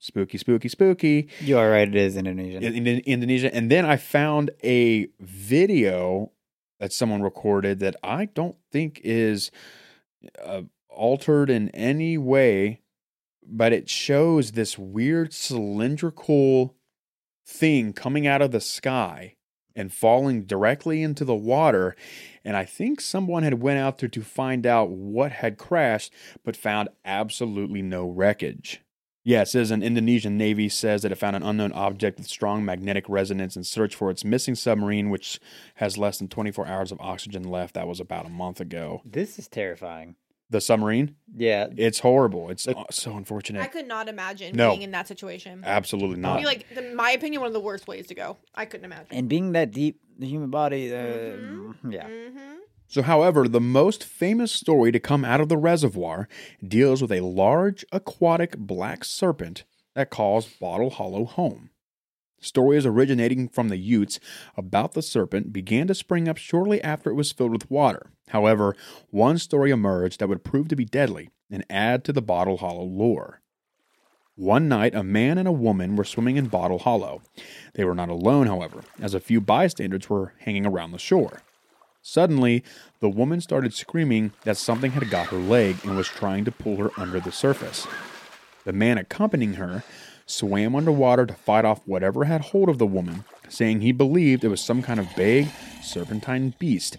Spooky, 0.00 0.38
spooky, 0.38 0.68
spooky. 0.68 1.28
you 1.40 1.58
are 1.58 1.70
right. 1.70 1.88
It 1.88 1.96
is 1.96 2.16
Indonesian. 2.16 2.62
In, 2.62 2.86
in 2.86 2.98
Indonesia. 3.00 3.52
And 3.52 3.68
then 3.68 3.84
I 3.84 3.96
found 3.96 4.52
a 4.62 5.08
video 5.18 6.30
that 6.78 6.92
someone 6.92 7.20
recorded 7.20 7.80
that 7.80 7.96
I 8.02 8.26
don't 8.26 8.56
think 8.70 9.00
is 9.02 9.50
uh, 10.42 10.62
altered 10.98 11.48
in 11.48 11.70
any 11.70 12.18
way, 12.18 12.80
but 13.46 13.72
it 13.72 13.88
shows 13.88 14.52
this 14.52 14.76
weird 14.76 15.32
cylindrical 15.32 16.74
thing 17.46 17.92
coming 17.92 18.26
out 18.26 18.42
of 18.42 18.50
the 18.50 18.60
sky 18.60 19.36
and 19.74 19.92
falling 19.92 20.42
directly 20.42 21.02
into 21.02 21.24
the 21.24 21.34
water 21.34 21.96
and 22.44 22.58
i 22.58 22.64
think 22.64 23.00
someone 23.00 23.42
had 23.42 23.62
went 23.62 23.78
out 23.78 23.96
there 23.98 24.08
to 24.08 24.20
find 24.20 24.66
out 24.66 24.90
what 24.90 25.32
had 25.32 25.56
crashed 25.56 26.12
but 26.44 26.54
found 26.54 26.90
absolutely 27.06 27.80
no 27.80 28.06
wreckage 28.06 28.82
yeah, 29.24 29.44
says 29.44 29.70
an 29.70 29.82
Indonesian 29.82 30.38
Navy 30.38 30.70
says 30.70 31.02
that 31.02 31.12
it 31.12 31.16
found 31.16 31.36
an 31.36 31.42
unknown 31.42 31.72
object 31.72 32.16
with 32.16 32.28
strong 32.28 32.64
magnetic 32.64 33.04
resonance 33.10 33.56
and 33.56 33.66
searched 33.66 33.94
for 33.94 34.10
its 34.10 34.24
missing 34.24 34.54
submarine, 34.54 35.10
which 35.10 35.38
has 35.74 35.98
less 35.98 36.16
than 36.16 36.28
24 36.28 36.66
hours 36.66 36.90
of 36.92 36.98
oxygen 37.02 37.42
left. 37.42 37.74
That 37.74 37.86
was 37.86 38.00
about 38.00 38.24
a 38.24 38.30
month 38.30 38.58
ago. 38.58 39.02
this 39.04 39.38
is 39.38 39.46
terrifying. 39.46 40.16
The 40.50 40.60
submarine? 40.60 41.14
Yeah, 41.36 41.66
It's 41.76 41.98
horrible. 42.00 42.48
It's 42.50 42.66
Look- 42.66 42.78
uh, 42.78 42.84
so 42.90 43.16
unfortunate. 43.16 43.60
I 43.62 43.66
could 43.66 43.86
not 43.86 44.08
imagine 44.08 44.56
No. 44.56 44.70
being 44.70 44.82
in 44.82 44.92
that 44.92 45.06
situation. 45.06 45.62
Absolutely 45.64 46.16
not. 46.16 46.38
be 46.38 46.46
like, 46.46 46.66
the, 46.74 46.82
my 46.94 47.10
opinion, 47.10 47.42
one 47.42 47.48
of 47.48 47.52
the 47.54 47.60
worst 47.60 47.86
ways 47.86 48.06
to 48.06 48.14
go. 48.14 48.38
I 48.54 48.64
couldn't 48.64 48.86
imagine. 48.86 49.08
and 49.10 49.28
being 49.28 49.52
that 49.52 49.70
deep, 49.72 50.00
the 50.18 50.26
human 50.26 50.48
body. 50.50 50.90
Uh, 50.92 50.96
Mhm. 50.96 51.74
Yeah, 51.92 52.06
Mm-hmm. 52.06 52.54
So, 52.90 53.02
however, 53.02 53.46
the 53.46 53.60
most 53.60 54.02
famous 54.02 54.50
story 54.50 54.90
to 54.92 54.98
come 54.98 55.22
out 55.22 55.42
of 55.42 55.50
the 55.50 55.58
reservoir 55.58 56.26
deals 56.66 57.02
with 57.02 57.12
a 57.12 57.20
large 57.20 57.84
aquatic 57.92 58.56
black 58.56 59.04
serpent 59.04 59.64
that 59.94 60.08
calls 60.08 60.46
Bottle 60.46 60.88
Hollow 60.88 61.26
home. 61.26 61.68
Stories 62.40 62.86
originating 62.86 63.48
from 63.48 63.68
the 63.68 63.76
Utes 63.76 64.20
about 64.56 64.92
the 64.92 65.02
serpent 65.02 65.52
began 65.52 65.88
to 65.88 65.94
spring 65.94 66.28
up 66.28 66.36
shortly 66.36 66.82
after 66.82 67.10
it 67.10 67.14
was 67.14 67.32
filled 67.32 67.52
with 67.52 67.70
water. 67.70 68.10
However, 68.28 68.76
one 69.10 69.38
story 69.38 69.70
emerged 69.70 70.20
that 70.20 70.28
would 70.28 70.44
prove 70.44 70.68
to 70.68 70.76
be 70.76 70.84
deadly 70.84 71.30
and 71.50 71.64
add 71.68 72.04
to 72.04 72.12
the 72.12 72.22
Bottle 72.22 72.58
Hollow 72.58 72.84
lore. 72.84 73.40
One 74.36 74.68
night, 74.68 74.94
a 74.94 75.02
man 75.02 75.36
and 75.36 75.48
a 75.48 75.52
woman 75.52 75.96
were 75.96 76.04
swimming 76.04 76.36
in 76.36 76.46
Bottle 76.46 76.78
Hollow. 76.78 77.22
They 77.74 77.84
were 77.84 77.94
not 77.94 78.08
alone, 78.08 78.46
however, 78.46 78.82
as 79.00 79.14
a 79.14 79.20
few 79.20 79.40
bystanders 79.40 80.08
were 80.08 80.34
hanging 80.38 80.64
around 80.64 80.92
the 80.92 80.98
shore. 80.98 81.42
Suddenly, 82.02 82.62
the 83.00 83.08
woman 83.08 83.40
started 83.40 83.74
screaming 83.74 84.32
that 84.44 84.56
something 84.56 84.92
had 84.92 85.10
got 85.10 85.26
her 85.26 85.38
leg 85.38 85.76
and 85.82 85.96
was 85.96 86.06
trying 86.06 86.44
to 86.44 86.52
pull 86.52 86.76
her 86.76 86.92
under 86.96 87.18
the 87.18 87.32
surface. 87.32 87.88
The 88.64 88.72
man 88.72 88.96
accompanying 88.96 89.54
her 89.54 89.82
swam 90.28 90.76
underwater 90.76 91.26
to 91.26 91.34
fight 91.34 91.64
off 91.64 91.80
whatever 91.86 92.24
had 92.24 92.42
hold 92.42 92.68
of 92.68 92.78
the 92.78 92.86
woman, 92.86 93.24
saying 93.48 93.80
he 93.80 93.92
believed 93.92 94.44
it 94.44 94.48
was 94.48 94.60
some 94.60 94.82
kind 94.82 95.00
of 95.00 95.08
big, 95.16 95.48
serpentine 95.82 96.54
beast. 96.58 96.98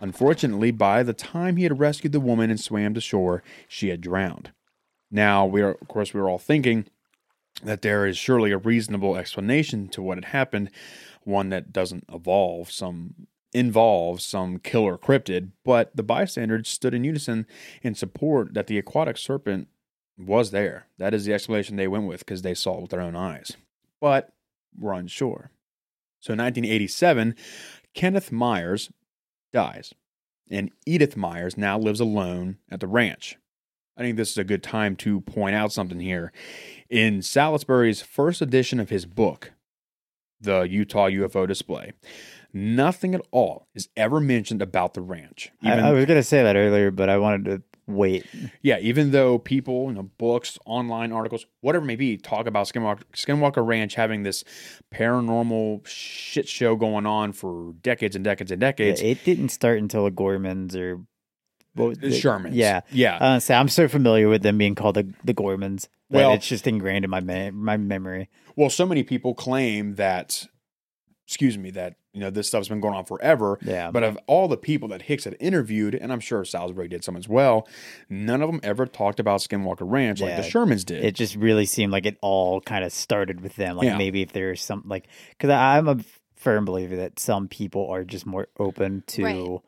Unfortunately, 0.00 0.70
by 0.70 1.02
the 1.02 1.14
time 1.14 1.56
he 1.56 1.62
had 1.62 1.80
rescued 1.80 2.12
the 2.12 2.20
woman 2.20 2.50
and 2.50 2.60
swam 2.60 2.92
to 2.94 3.00
shore, 3.00 3.42
she 3.66 3.88
had 3.88 4.02
drowned. 4.02 4.52
Now, 5.10 5.46
we 5.46 5.62
are, 5.62 5.72
of 5.80 5.88
course, 5.88 6.12
we 6.12 6.20
were 6.20 6.28
all 6.28 6.38
thinking 6.38 6.86
that 7.62 7.80
there 7.80 8.06
is 8.06 8.18
surely 8.18 8.52
a 8.52 8.58
reasonable 8.58 9.16
explanation 9.16 9.88
to 9.88 10.02
what 10.02 10.18
had 10.18 10.26
happened, 10.26 10.70
one 11.24 11.48
that 11.48 11.72
doesn't 11.72 12.04
evolve 12.12 12.70
some 12.70 13.26
involve 13.52 14.20
some 14.20 14.58
killer 14.58 14.98
cryptid, 14.98 15.50
but 15.64 15.96
the 15.96 16.02
bystanders 16.02 16.68
stood 16.68 16.92
in 16.92 17.04
unison 17.04 17.46
in 17.82 17.94
support 17.94 18.52
that 18.52 18.66
the 18.66 18.76
aquatic 18.76 19.16
serpent 19.16 19.68
was 20.18 20.50
there. 20.50 20.86
That 20.98 21.14
is 21.14 21.24
the 21.24 21.34
explanation 21.34 21.76
they 21.76 21.88
went 21.88 22.06
with 22.06 22.20
because 22.20 22.42
they 22.42 22.54
saw 22.54 22.78
it 22.78 22.82
with 22.82 22.90
their 22.90 23.00
own 23.00 23.16
eyes. 23.16 23.56
But 24.00 24.32
we're 24.78 24.92
unsure. 24.92 25.50
So 26.20 26.32
in 26.32 26.38
1987, 26.38 27.34
Kenneth 27.94 28.32
Myers 28.32 28.90
dies, 29.52 29.94
and 30.50 30.70
Edith 30.84 31.16
Myers 31.16 31.56
now 31.56 31.78
lives 31.78 32.00
alone 32.00 32.58
at 32.70 32.80
the 32.80 32.86
ranch. 32.86 33.36
I 33.96 34.02
think 34.02 34.16
this 34.16 34.30
is 34.30 34.38
a 34.38 34.44
good 34.44 34.62
time 34.62 34.96
to 34.96 35.22
point 35.22 35.54
out 35.54 35.72
something 35.72 36.00
here. 36.00 36.32
In 36.90 37.22
Salisbury's 37.22 38.02
first 38.02 38.42
edition 38.42 38.78
of 38.78 38.90
his 38.90 39.06
book, 39.06 39.52
The 40.40 40.62
Utah 40.62 41.08
UFO 41.08 41.46
Display, 41.48 41.92
nothing 42.52 43.14
at 43.14 43.22
all 43.30 43.68
is 43.74 43.88
ever 43.96 44.20
mentioned 44.20 44.60
about 44.60 44.94
the 44.94 45.00
ranch. 45.00 45.50
I, 45.62 45.78
I 45.78 45.92
was 45.92 46.04
gonna 46.04 46.22
say 46.22 46.42
that 46.42 46.56
earlier, 46.56 46.90
but 46.90 47.08
I 47.08 47.16
wanted 47.16 47.44
to 47.46 47.62
wait. 47.86 48.26
yeah, 48.62 48.78
even 48.80 49.10
though 49.12 49.38
people, 49.38 49.86
you 49.88 49.94
know, 49.94 50.10
books, 50.18 50.58
online 50.66 51.12
articles, 51.12 51.46
whatever 51.60 51.84
it 51.84 51.86
may 51.88 51.96
be, 51.96 52.16
talk 52.16 52.46
about 52.46 52.66
Skinwalker, 52.66 53.02
Skinwalker 53.14 53.66
Ranch 53.66 53.94
having 53.94 54.22
this 54.22 54.44
paranormal 54.94 55.86
shit 55.86 56.48
show 56.48 56.76
going 56.76 57.06
on 57.06 57.32
for 57.32 57.72
decades 57.82 58.16
and 58.16 58.24
decades 58.24 58.50
and 58.50 58.60
Yeah, 58.60 58.68
decades. 58.68 59.00
it 59.02 59.24
didn't 59.24 59.50
start 59.50 59.78
until 59.78 60.04
the 60.04 60.10
Gormans 60.10 60.74
or 60.76 61.02
what 61.74 61.88
was 61.90 61.98
the? 61.98 62.08
Shermans. 62.08 62.50
Yeah, 62.54 62.80
Yeah. 62.90 63.16
uh, 63.16 63.38
so 63.40 63.54
I'm 63.54 63.68
so 63.68 63.86
familiar 63.88 64.28
with 64.28 64.42
them 64.42 64.56
being 64.58 64.74
called 64.74 64.94
the 64.96 65.12
the 65.24 65.34
Gormans 65.34 65.82
that 66.10 66.16
Well- 66.16 66.32
it's 66.32 66.48
just 66.48 66.66
ingrained 66.66 67.04
in 67.04 67.10
my 67.10 67.20
me- 67.20 67.50
my 67.50 67.76
memory. 67.76 68.28
Well, 68.56 68.70
so 68.70 68.86
many 68.86 69.02
people 69.02 69.34
claim 69.34 69.96
that, 69.96 70.46
excuse 71.26 71.58
me, 71.58 71.70
that 71.72 71.96
you 72.16 72.22
know 72.22 72.30
this 72.30 72.48
stuff's 72.48 72.68
been 72.68 72.80
going 72.80 72.94
on 72.94 73.04
forever. 73.04 73.58
Yeah, 73.60 73.90
But 73.90 74.02
of 74.02 74.18
all 74.26 74.48
the 74.48 74.56
people 74.56 74.88
that 74.88 75.02
Hicks 75.02 75.24
had 75.24 75.36
interviewed, 75.38 75.94
and 75.94 76.10
I'm 76.10 76.20
sure 76.20 76.42
Salisbury 76.46 76.88
did 76.88 77.04
some 77.04 77.14
as 77.14 77.28
well, 77.28 77.68
none 78.08 78.40
of 78.40 78.50
them 78.50 78.58
ever 78.62 78.86
talked 78.86 79.20
about 79.20 79.40
Skinwalker 79.40 79.80
Ranch 79.82 80.22
like 80.22 80.36
the 80.36 80.42
Shermans 80.42 80.84
did. 80.86 81.04
it 81.04 81.14
just 81.14 81.36
really 81.36 81.66
seemed 81.66 81.92
like 81.92 82.06
it 82.06 82.16
all 82.22 82.62
kind 82.62 82.84
of 82.84 82.92
started 82.92 83.42
with 83.42 83.54
them. 83.56 83.76
Like 83.76 83.84
Yeah. 83.86 83.98
maybe 83.98 84.22
if 84.22 84.32
there's 84.32 84.62
some 84.62 84.82
like 84.86 85.08
because 85.30 85.50
I'm 85.50 85.88
a 85.88 85.98
firm 86.36 86.64
believer 86.64 86.96
that 86.96 87.18
some 87.18 87.48
people 87.48 87.88
are 87.90 88.02
just 88.04 88.24
more 88.24 88.48
open 88.58 89.02
to. 89.08 89.22
Right. 89.24 89.60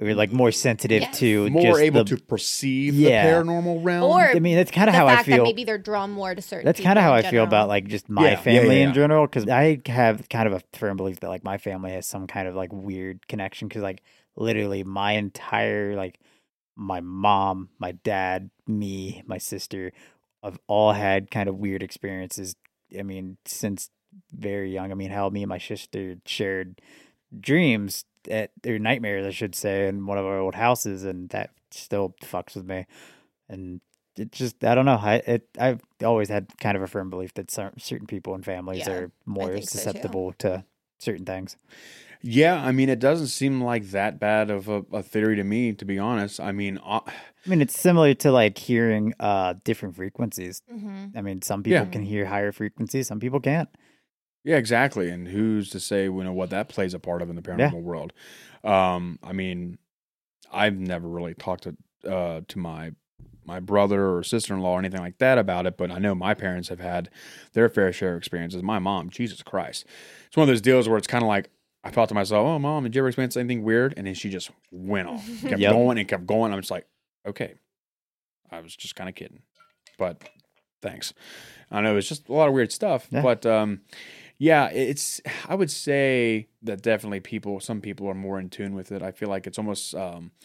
Or 0.00 0.14
like 0.14 0.32
more 0.32 0.50
sensitive 0.50 1.02
Yes. 1.02 1.18
to 1.18 1.50
More 1.50 1.62
just 1.62 1.80
able 1.82 2.04
the, 2.04 2.16
to 2.16 2.22
perceive 2.22 2.94
Yeah. 2.94 3.26
the 3.26 3.44
paranormal 3.44 3.84
realm. 3.84 4.04
Or 4.04 4.22
I 4.22 4.38
mean, 4.38 4.56
that's 4.56 4.70
kind 4.70 4.88
of 4.88 4.94
how 4.94 5.06
I 5.06 5.22
feel. 5.22 5.36
that 5.38 5.42
maybe 5.42 5.64
they're 5.64 5.76
drawn 5.76 6.10
more 6.10 6.34
to 6.34 6.40
certain. 6.40 6.64
That's 6.64 6.80
kind 6.80 6.98
of 6.98 7.02
how 7.04 7.14
in 7.16 7.26
I 7.26 7.30
feel 7.30 7.44
about 7.44 7.68
like 7.68 7.86
just 7.86 8.08
my 8.08 8.22
Yeah, 8.22 8.30
yeah, 8.30 8.36
family 8.40 8.78
yeah, 8.80 8.88
in 8.88 8.94
general 8.94 9.26
because 9.26 9.46
I 9.46 9.82
have 9.86 10.26
kind 10.30 10.46
of 10.46 10.54
a 10.54 10.62
firm 10.78 10.96
belief 10.96 11.20
that 11.20 11.28
like 11.28 11.44
my 11.44 11.58
family 11.58 11.92
has 11.92 12.06
some 12.06 12.26
kind 12.26 12.48
of 12.48 12.54
like 12.54 12.72
weird 12.72 13.28
connection 13.28 13.68
because 13.68 13.82
like 13.82 14.02
literally 14.36 14.84
my 14.84 15.12
entire 15.12 15.94
like 15.96 16.18
my 16.76 17.00
mom, 17.00 17.68
my 17.78 17.92
dad, 17.92 18.48
me, 18.66 19.22
my 19.26 19.36
sister, 19.36 19.92
have 20.42 20.58
all 20.66 20.92
had 20.92 21.30
kind 21.30 21.46
of 21.46 21.56
weird 21.56 21.82
experiences. 21.82 22.56
I 22.98 23.02
mean, 23.02 23.36
since 23.44 23.90
very 24.32 24.72
young. 24.72 24.90
I 24.90 24.94
mean, 24.94 25.10
how 25.10 25.28
me 25.28 25.42
and 25.42 25.48
my 25.50 25.58
sister 25.58 26.16
shared 26.24 26.80
dreams 27.38 28.04
at 28.28 28.50
or 28.66 28.78
nightmares, 28.78 29.26
I 29.26 29.30
should 29.30 29.54
say, 29.54 29.88
in 29.88 30.06
one 30.06 30.18
of 30.18 30.24
our 30.24 30.38
old 30.38 30.54
houses, 30.54 31.04
and 31.04 31.28
that 31.30 31.50
still 31.70 32.14
fucks 32.22 32.54
with 32.56 32.66
me. 32.66 32.86
And 33.48 33.80
it 34.16 34.32
just, 34.32 34.62
I 34.64 34.74
don't 34.74 34.84
know. 34.84 34.98
I 35.00 35.14
it, 35.26 35.48
I've 35.58 35.80
always 36.04 36.28
had 36.28 36.48
kind 36.60 36.76
of 36.76 36.82
a 36.82 36.86
firm 36.86 37.10
belief 37.10 37.34
that 37.34 37.50
cer- 37.50 37.72
certain 37.78 38.06
people 38.06 38.34
and 38.34 38.44
families 38.44 38.86
Yeah, 38.86 38.92
are 38.92 39.10
more 39.26 39.52
think 39.54 39.68
so, 39.68 39.78
susceptible 39.78 40.32
to 40.38 40.64
certain 40.98 41.24
things. 41.24 41.56
Yeah, 42.22 42.62
I 42.62 42.70
mean, 42.70 42.90
it 42.90 42.98
doesn't 42.98 43.28
seem 43.28 43.62
like 43.62 43.92
that 43.92 44.20
bad 44.20 44.50
of 44.50 44.68
a, 44.68 44.84
a 44.92 45.02
theory 45.02 45.36
to 45.36 45.44
me, 45.44 45.72
to 45.72 45.86
be 45.86 45.98
honest. 45.98 46.38
I 46.38 46.52
mean, 46.52 46.78
uh, 46.84 47.00
I 47.06 47.48
mean, 47.48 47.62
it's 47.62 47.78
similar 47.80 48.12
to 48.14 48.30
like 48.30 48.58
hearing 48.58 49.14
uh 49.18 49.54
different 49.64 49.96
frequencies. 49.96 50.60
Mm-hmm. 50.70 51.16
I 51.16 51.22
mean, 51.22 51.40
some 51.40 51.62
people 51.62 51.78
Yeah. 51.86 51.90
can 51.90 52.02
hear 52.02 52.26
higher 52.26 52.52
frequencies, 52.52 53.06
some 53.08 53.20
people 53.20 53.40
can't. 53.40 53.70
Yeah, 54.44 54.56
exactly. 54.56 55.10
And 55.10 55.28
who's 55.28 55.70
to 55.70 55.80
say, 55.80 56.04
you 56.04 56.24
know, 56.24 56.32
what 56.32 56.50
that 56.50 56.68
plays 56.68 56.94
a 56.94 56.98
part 56.98 57.22
of 57.22 57.30
in 57.30 57.36
the 57.36 57.42
paranormal 57.42 57.72
Yeah. 57.72 57.78
world? 57.78 58.12
Um, 58.64 59.18
I 59.22 59.32
mean, 59.32 59.78
I've 60.52 60.76
never 60.78 61.08
really 61.08 61.34
talked 61.34 61.64
to 61.64 61.76
uh, 62.10 62.40
to 62.48 62.58
my 62.58 62.92
my 63.44 63.58
brother 63.60 64.14
or 64.16 64.22
sister 64.22 64.54
in 64.54 64.60
law 64.60 64.74
or 64.74 64.78
anything 64.78 65.00
like 65.00 65.18
that 65.18 65.36
about 65.38 65.66
it, 65.66 65.76
but 65.76 65.90
I 65.90 65.98
know 65.98 66.14
my 66.14 66.34
parents 66.34 66.68
have 66.68 66.78
had 66.80 67.08
their 67.52 67.68
fair 67.68 67.92
share 67.92 68.12
of 68.12 68.18
experiences. 68.18 68.62
My 68.62 68.78
mom, 68.78 69.10
Jesus 69.10 69.42
Christ, 69.42 69.84
it's 70.26 70.36
one 70.36 70.44
of 70.44 70.48
those 70.48 70.60
deals 70.60 70.88
where 70.88 70.98
it's 70.98 71.06
kind 71.06 71.22
of 71.24 71.28
like 71.28 71.50
I 71.82 71.90
thought 71.90 72.08
to 72.10 72.14
myself, 72.14 72.46
"Oh, 72.46 72.58
mom, 72.58 72.84
did 72.84 72.94
you 72.94 73.00
ever 73.00 73.08
experience 73.08 73.36
anything 73.36 73.62
weird?" 73.62 73.94
And 73.96 74.06
then 74.06 74.14
she 74.14 74.28
just 74.30 74.50
went 74.70 75.08
off, 75.08 75.26
kept 75.48 75.60
Yep. 75.60 75.72
going 75.72 75.98
and 75.98 76.06
kept 76.08 76.26
going. 76.26 76.52
I'm 76.52 76.60
just 76.60 76.70
like, 76.70 76.86
okay, 77.26 77.54
I 78.50 78.60
was 78.60 78.76
just 78.76 78.94
kind 78.96 79.08
of 79.08 79.14
kidding, 79.14 79.42
but 79.98 80.28
thanks. 80.82 81.12
I 81.70 81.80
know 81.80 81.96
it's 81.96 82.08
just 82.08 82.28
a 82.28 82.32
lot 82.32 82.48
of 82.48 82.54
weird 82.54 82.72
stuff, 82.72 83.08
Yeah. 83.10 83.22
but 83.22 83.46
um, 83.46 83.80
yeah, 84.40 84.68
it's. 84.70 85.20
I 85.48 85.54
would 85.54 85.70
say 85.70 86.48
that 86.62 86.82
definitely 86.82 87.20
people, 87.20 87.60
some 87.60 87.80
people 87.80 88.08
are 88.08 88.14
more 88.14 88.40
in 88.40 88.48
tune 88.50 88.74
with 88.74 88.90
it. 88.90 89.02
I 89.02 89.12
feel 89.12 89.28
like 89.28 89.46
it's 89.46 89.58
almost. 89.58 89.94
Um, 89.94 90.32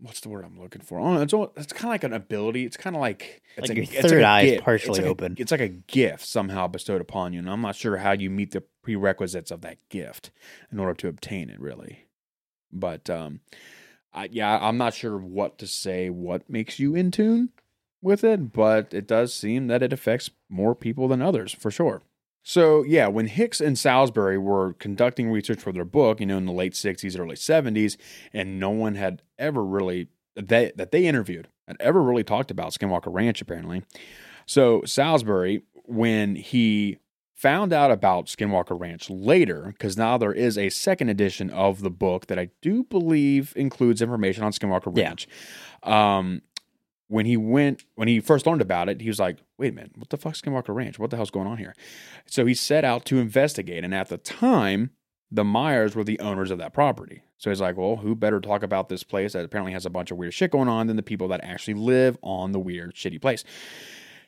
what's 0.00 0.20
the 0.20 0.28
word 0.28 0.44
I'm 0.44 0.58
looking 0.60 0.82
for? 0.82 0.98
Oh, 0.98 1.20
it's 1.22 1.32
almost, 1.32 1.52
it's 1.56 1.72
kind 1.72 1.84
of 1.84 1.90
like 1.90 2.04
an 2.04 2.12
ability. 2.12 2.64
It's 2.64 2.76
kind 2.76 2.96
of 2.96 3.00
like 3.00 3.40
it's 3.56 3.68
Like 3.68 3.78
a, 3.78 3.84
your 3.84 4.02
third 4.02 4.22
a 4.22 4.26
eye 4.26 4.40
is 4.42 4.50
gift. 4.52 4.64
partially 4.64 4.90
It's 4.90 4.98
like 4.98 5.06
a- 5.06 5.10
open. 5.10 5.36
it's 5.38 5.52
like 5.52 5.60
a 5.60 5.68
gift 5.68 6.26
somehow 6.26 6.66
bestowed 6.66 7.00
upon 7.00 7.32
you, 7.32 7.38
and 7.38 7.48
I'm 7.48 7.60
not 7.62 7.76
sure 7.76 7.96
how 7.98 8.12
you 8.12 8.28
meet 8.30 8.50
the 8.50 8.62
prerequisites 8.82 9.50
of 9.52 9.60
that 9.60 9.78
gift 9.88 10.30
in 10.72 10.78
order 10.80 10.94
to 10.94 11.08
obtain 11.08 11.48
it, 11.50 11.60
really. 11.60 12.06
But 12.72 13.08
um, 13.08 13.40
I, 14.12 14.28
yeah, 14.32 14.58
I'm 14.60 14.76
not 14.78 14.94
sure 14.94 15.16
what 15.18 15.58
to 15.58 15.66
say. 15.66 16.10
What 16.10 16.50
makes 16.50 16.78
you 16.80 16.94
in 16.96 17.10
tune 17.12 17.50
with 18.00 18.24
it? 18.24 18.52
But 18.52 18.92
it 18.92 19.06
does 19.06 19.32
seem 19.32 19.68
that 19.68 19.82
it 19.82 19.92
affects 19.92 20.30
more 20.48 20.74
people 20.74 21.06
than 21.06 21.22
others, 21.22 21.52
for 21.52 21.70
sure. 21.70 22.02
So 22.42 22.82
yeah, 22.82 23.06
when 23.08 23.26
Hicks 23.26 23.60
and 23.60 23.78
Salisbury 23.78 24.38
were 24.38 24.74
conducting 24.74 25.30
research 25.30 25.60
for 25.60 25.72
their 25.72 25.84
book, 25.84 26.20
you 26.20 26.26
know, 26.26 26.38
in 26.38 26.46
the 26.46 26.52
late 26.52 26.72
'60s, 26.72 27.18
early 27.18 27.36
'70s, 27.36 27.96
and 28.32 28.58
no 28.58 28.70
one 28.70 28.96
had 28.96 29.22
ever 29.38 29.64
really 29.64 30.08
they, 30.34 30.72
that 30.76 30.90
they 30.92 31.06
interviewed 31.06 31.48
had 31.68 31.76
ever 31.80 32.02
really 32.02 32.24
talked 32.24 32.50
about 32.50 32.72
Skinwalker 32.72 33.12
Ranch, 33.12 33.40
apparently. 33.40 33.82
So 34.46 34.82
Salisbury, 34.84 35.62
when 35.84 36.34
he 36.34 36.98
found 37.34 37.72
out 37.72 37.90
about 37.90 38.26
Skinwalker 38.26 38.78
Ranch 38.78 39.10
later, 39.10 39.66
because 39.72 39.96
now 39.96 40.16
there 40.16 40.32
is 40.32 40.56
a 40.56 40.68
second 40.70 41.08
edition 41.08 41.50
of 41.50 41.80
the 41.80 41.90
book 41.90 42.26
that 42.26 42.38
I 42.38 42.50
do 42.60 42.84
believe 42.84 43.52
includes 43.56 44.00
information 44.02 44.44
on 44.44 44.52
Skinwalker 44.52 44.96
Yeah. 44.96 45.06
Ranch. 45.08 45.28
Um, 45.82 46.42
when 47.12 47.26
he 47.26 47.36
went, 47.36 47.84
when 47.94 48.08
he 48.08 48.20
first 48.20 48.46
learned 48.46 48.62
about 48.62 48.88
it, 48.88 49.00
he 49.00 49.08
was 49.08 49.20
like, 49.20 49.38
"Wait 49.58 49.72
a 49.72 49.74
minute, 49.74 49.92
what 49.96 50.08
the 50.08 50.16
fuck's 50.16 50.40
Skinwalker 50.40 50.74
Ranch? 50.74 50.98
What 50.98 51.10
the 51.10 51.16
hell's 51.16 51.30
going 51.30 51.46
on 51.46 51.58
here?" 51.58 51.74
So 52.26 52.46
he 52.46 52.54
set 52.54 52.84
out 52.84 53.04
to 53.06 53.18
investigate, 53.18 53.84
and 53.84 53.94
at 53.94 54.08
the 54.08 54.18
time, 54.18 54.90
the 55.30 55.44
Myers 55.44 55.94
were 55.94 56.04
the 56.04 56.20
owners 56.20 56.50
of 56.50 56.58
that 56.58 56.74
property. 56.74 57.22
So 57.38 57.50
he's 57.50 57.60
like, 57.60 57.76
well, 57.76 57.96
who 57.96 58.14
better 58.14 58.38
talk 58.38 58.62
about 58.62 58.88
this 58.88 59.02
place 59.02 59.32
that 59.32 59.44
apparently 59.44 59.72
has 59.72 59.86
a 59.86 59.90
bunch 59.90 60.10
of 60.10 60.18
weird 60.18 60.34
shit 60.34 60.50
going 60.50 60.68
on 60.68 60.86
than 60.86 60.96
the 60.96 61.02
people 61.02 61.26
that 61.28 61.42
actually 61.42 61.74
live 61.74 62.18
on 62.22 62.52
the 62.52 62.60
weird, 62.60 62.94
shitty 62.94 63.20
place? 63.20 63.42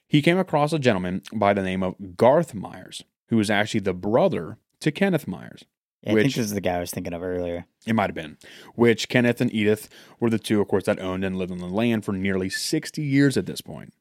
He 0.08 0.22
came 0.22 0.38
across 0.38 0.72
a 0.72 0.78
gentleman 0.78 1.22
by 1.32 1.52
the 1.52 1.62
name 1.62 1.82
of 1.82 2.16
Garth 2.16 2.54
Myers, 2.54 3.04
who 3.28 3.36
was 3.36 3.50
actually 3.50 3.80
the 3.80 3.94
brother 3.94 4.58
to 4.80 4.90
Kenneth 4.90 5.28
Myers. 5.28 5.64
Yeah, 6.04 6.12
I 6.12 6.14
think 6.14 6.26
Which- 6.26 6.36
this 6.36 6.46
is 6.46 6.54
the 6.54 6.60
guy 6.60 6.76
I 6.76 6.80
was 6.80 6.90
thinking 6.90 7.14
of 7.14 7.22
earlier. 7.22 7.66
It 7.86 7.94
might 7.94 8.10
have 8.10 8.14
been, 8.14 8.36
which 8.74 9.08
Kenneth 9.08 9.40
and 9.40 9.52
Edith 9.52 9.88
were 10.20 10.30
the 10.30 10.38
two, 10.38 10.60
of 10.60 10.68
course, 10.68 10.84
that 10.84 11.00
owned 11.00 11.24
and 11.24 11.36
lived 11.36 11.52
on 11.52 11.58
the 11.58 11.66
land 11.66 12.04
for 12.04 12.12
nearly 12.12 12.50
60 12.50 13.02
years 13.02 13.36
at 13.36 13.46
this 13.46 13.60
point. 13.60 13.94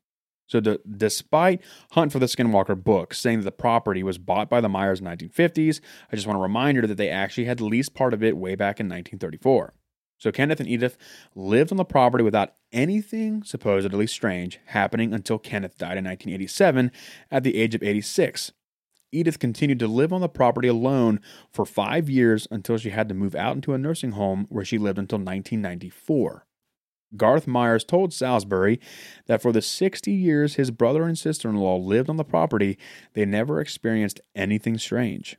So, 0.47 0.59
the, 0.59 0.81
despite 0.97 1.61
Hunt 1.91 2.11
for 2.11 2.19
the 2.19 2.25
Skinwalker 2.25 2.81
book 2.81 3.13
saying 3.13 3.39
that 3.39 3.45
the 3.45 3.51
property 3.51 4.03
was 4.03 4.17
bought 4.17 4.49
by 4.49 4.59
the 4.59 4.69
Myers 4.69 4.99
in 4.99 5.05
the 5.05 5.11
1950s, 5.11 5.79
I 6.11 6.15
just 6.15 6.27
want 6.27 6.37
to 6.37 6.41
remind 6.41 6.75
you 6.75 6.85
that 6.85 6.95
they 6.95 7.09
actually 7.09 7.45
had 7.45 7.61
leased 7.61 7.93
part 7.93 8.13
of 8.13 8.21
it 8.21 8.37
way 8.37 8.55
back 8.55 8.79
in 8.79 8.87
1934. 8.87 9.73
So, 10.19 10.31
Kenneth 10.31 10.59
and 10.59 10.69
Edith 10.69 10.97
lived 11.33 11.71
on 11.71 11.77
the 11.77 11.85
property 11.85 12.23
without 12.23 12.55
anything 12.73 13.43
supposedly 13.43 14.07
strange 14.07 14.59
happening 14.67 15.13
until 15.13 15.39
Kenneth 15.39 15.77
died 15.77 15.97
in 15.97 16.03
1987 16.03 16.91
at 17.31 17.43
the 17.43 17.55
age 17.55 17.73
of 17.73 17.81
86. 17.81 18.51
Edith 19.13 19.39
continued 19.39 19.79
to 19.79 19.87
live 19.87 20.11
on 20.11 20.21
the 20.21 20.27
property 20.27 20.67
alone 20.67 21.19
for 21.51 21.65
five 21.65 22.09
years 22.09 22.47
until 22.51 22.77
she 22.77 22.89
had 22.89 23.07
to 23.09 23.15
move 23.15 23.35
out 23.35 23.55
into 23.55 23.73
a 23.73 23.77
nursing 23.77 24.11
home 24.11 24.47
where 24.49 24.65
she 24.65 24.77
lived 24.77 24.97
until 24.97 25.19
1994. 25.19 26.45
Garth 27.15 27.45
Myers 27.45 27.83
told 27.83 28.11
Salisbury 28.11 28.79
that 29.27 29.41
for 29.41 29.51
the 29.51 29.61
60 29.61 30.11
years 30.11 30.55
his 30.55 30.71
brother 30.71 31.03
and 31.03 31.17
sister 31.17 31.47
in 31.49 31.55
law 31.57 31.77
lived 31.77 32.09
on 32.09 32.17
the 32.17 32.23
property, 32.23 32.77
they 33.13 33.25
never 33.25 33.61
experienced 33.61 34.19
anything 34.35 34.77
strange. 34.77 35.37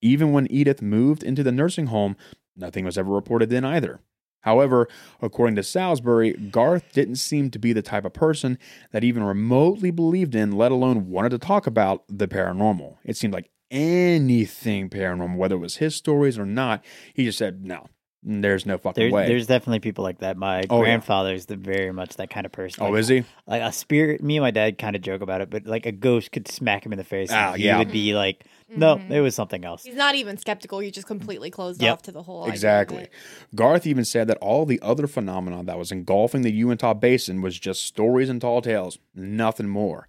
Even 0.00 0.32
when 0.32 0.50
Edith 0.50 0.80
moved 0.80 1.22
into 1.22 1.42
the 1.42 1.52
nursing 1.52 1.86
home, 1.86 2.16
nothing 2.56 2.86
was 2.86 2.96
ever 2.96 3.10
reported 3.10 3.50
then 3.50 3.66
either. 3.66 4.00
However, 4.42 4.88
according 5.20 5.56
to 5.56 5.62
Salisbury, 5.62 6.32
Garth 6.32 6.92
didn't 6.92 7.16
seem 7.16 7.50
to 7.50 7.58
be 7.58 7.72
the 7.72 7.82
type 7.82 8.04
of 8.04 8.12
person 8.12 8.58
that 8.92 9.04
even 9.04 9.22
remotely 9.22 9.90
believed 9.90 10.34
in, 10.34 10.52
let 10.52 10.72
alone 10.72 11.08
wanted 11.10 11.30
to 11.30 11.38
talk 11.38 11.66
about, 11.66 12.04
the 12.08 12.26
paranormal. 12.28 12.96
It 13.04 13.16
seemed 13.16 13.34
like 13.34 13.50
anything 13.70 14.88
paranormal, 14.88 15.36
whether 15.36 15.54
it 15.56 15.58
was 15.58 15.76
his 15.76 15.94
stories 15.94 16.38
or 16.38 16.46
not, 16.46 16.84
he 17.14 17.24
just 17.24 17.38
said, 17.38 17.64
no, 17.64 17.86
there's 18.22 18.66
no 18.66 18.76
fucking 18.78 19.00
There's, 19.02 19.12
way. 19.12 19.26
there's 19.28 19.46
definitely 19.46 19.80
people 19.80 20.04
like 20.04 20.18
that. 20.18 20.36
My 20.36 20.64
Oh, 20.68 20.78
yeah. 20.78 20.84
grandfather's 20.84 21.46
the 21.46 21.56
very 21.56 21.92
much 21.92 22.16
that 22.16 22.28
kind 22.30 22.44
of 22.46 22.52
person. 22.52 22.82
oh, 22.84 22.90
Like, 22.90 23.00
is 23.00 23.08
he? 23.08 23.24
like 23.46 23.62
a 23.62 23.72
spirit? 23.72 24.22
Me 24.22 24.36
and 24.36 24.42
my 24.44 24.50
dad 24.50 24.78
kind 24.78 24.94
of 24.96 25.02
joke 25.02 25.22
about 25.22 25.40
it, 25.40 25.50
but 25.50 25.66
like 25.66 25.86
a 25.86 25.92
ghost 25.92 26.32
could 26.32 26.46
smack 26.48 26.84
him 26.84 26.92
in 26.92 26.98
the 26.98 27.04
face. 27.04 27.30
Ah, 27.32 27.52
and 27.52 27.56
he 27.60 27.66
yeah. 27.66 27.78
would 27.78 27.90
be 27.92 28.14
like, 28.14 28.44
"No, 28.78 28.96
Mhm. 28.96 29.10
it 29.10 29.20
was 29.20 29.34
something 29.34 29.64
else." 29.64 29.84
He's 29.84 29.94
not 29.96 30.14
even 30.14 30.36
skeptical. 30.36 30.78
He 30.80 30.90
just 30.90 31.06
completely 31.06 31.50
closed 31.50 31.82
Yep. 31.82 31.92
off 31.92 32.02
to 32.02 32.12
the 32.12 32.22
whole 32.22 32.42
idea 32.42 32.48
of 32.50 32.54
Exactly. 32.54 33.02
it. 33.04 33.12
Garth 33.54 33.86
even 33.86 34.04
said 34.04 34.26
that 34.28 34.38
all 34.38 34.64
the 34.66 34.80
other 34.82 35.06
phenomena 35.06 35.62
that 35.64 35.78
was 35.78 35.90
engulfing 35.92 36.42
the 36.42 36.52
Uintah 36.52 36.94
Basin 36.94 37.42
was 37.42 37.58
just 37.58 37.84
stories 37.84 38.28
and 38.28 38.40
tall 38.40 38.62
tales, 38.62 38.98
nothing 39.14 39.68
more. 39.68 40.08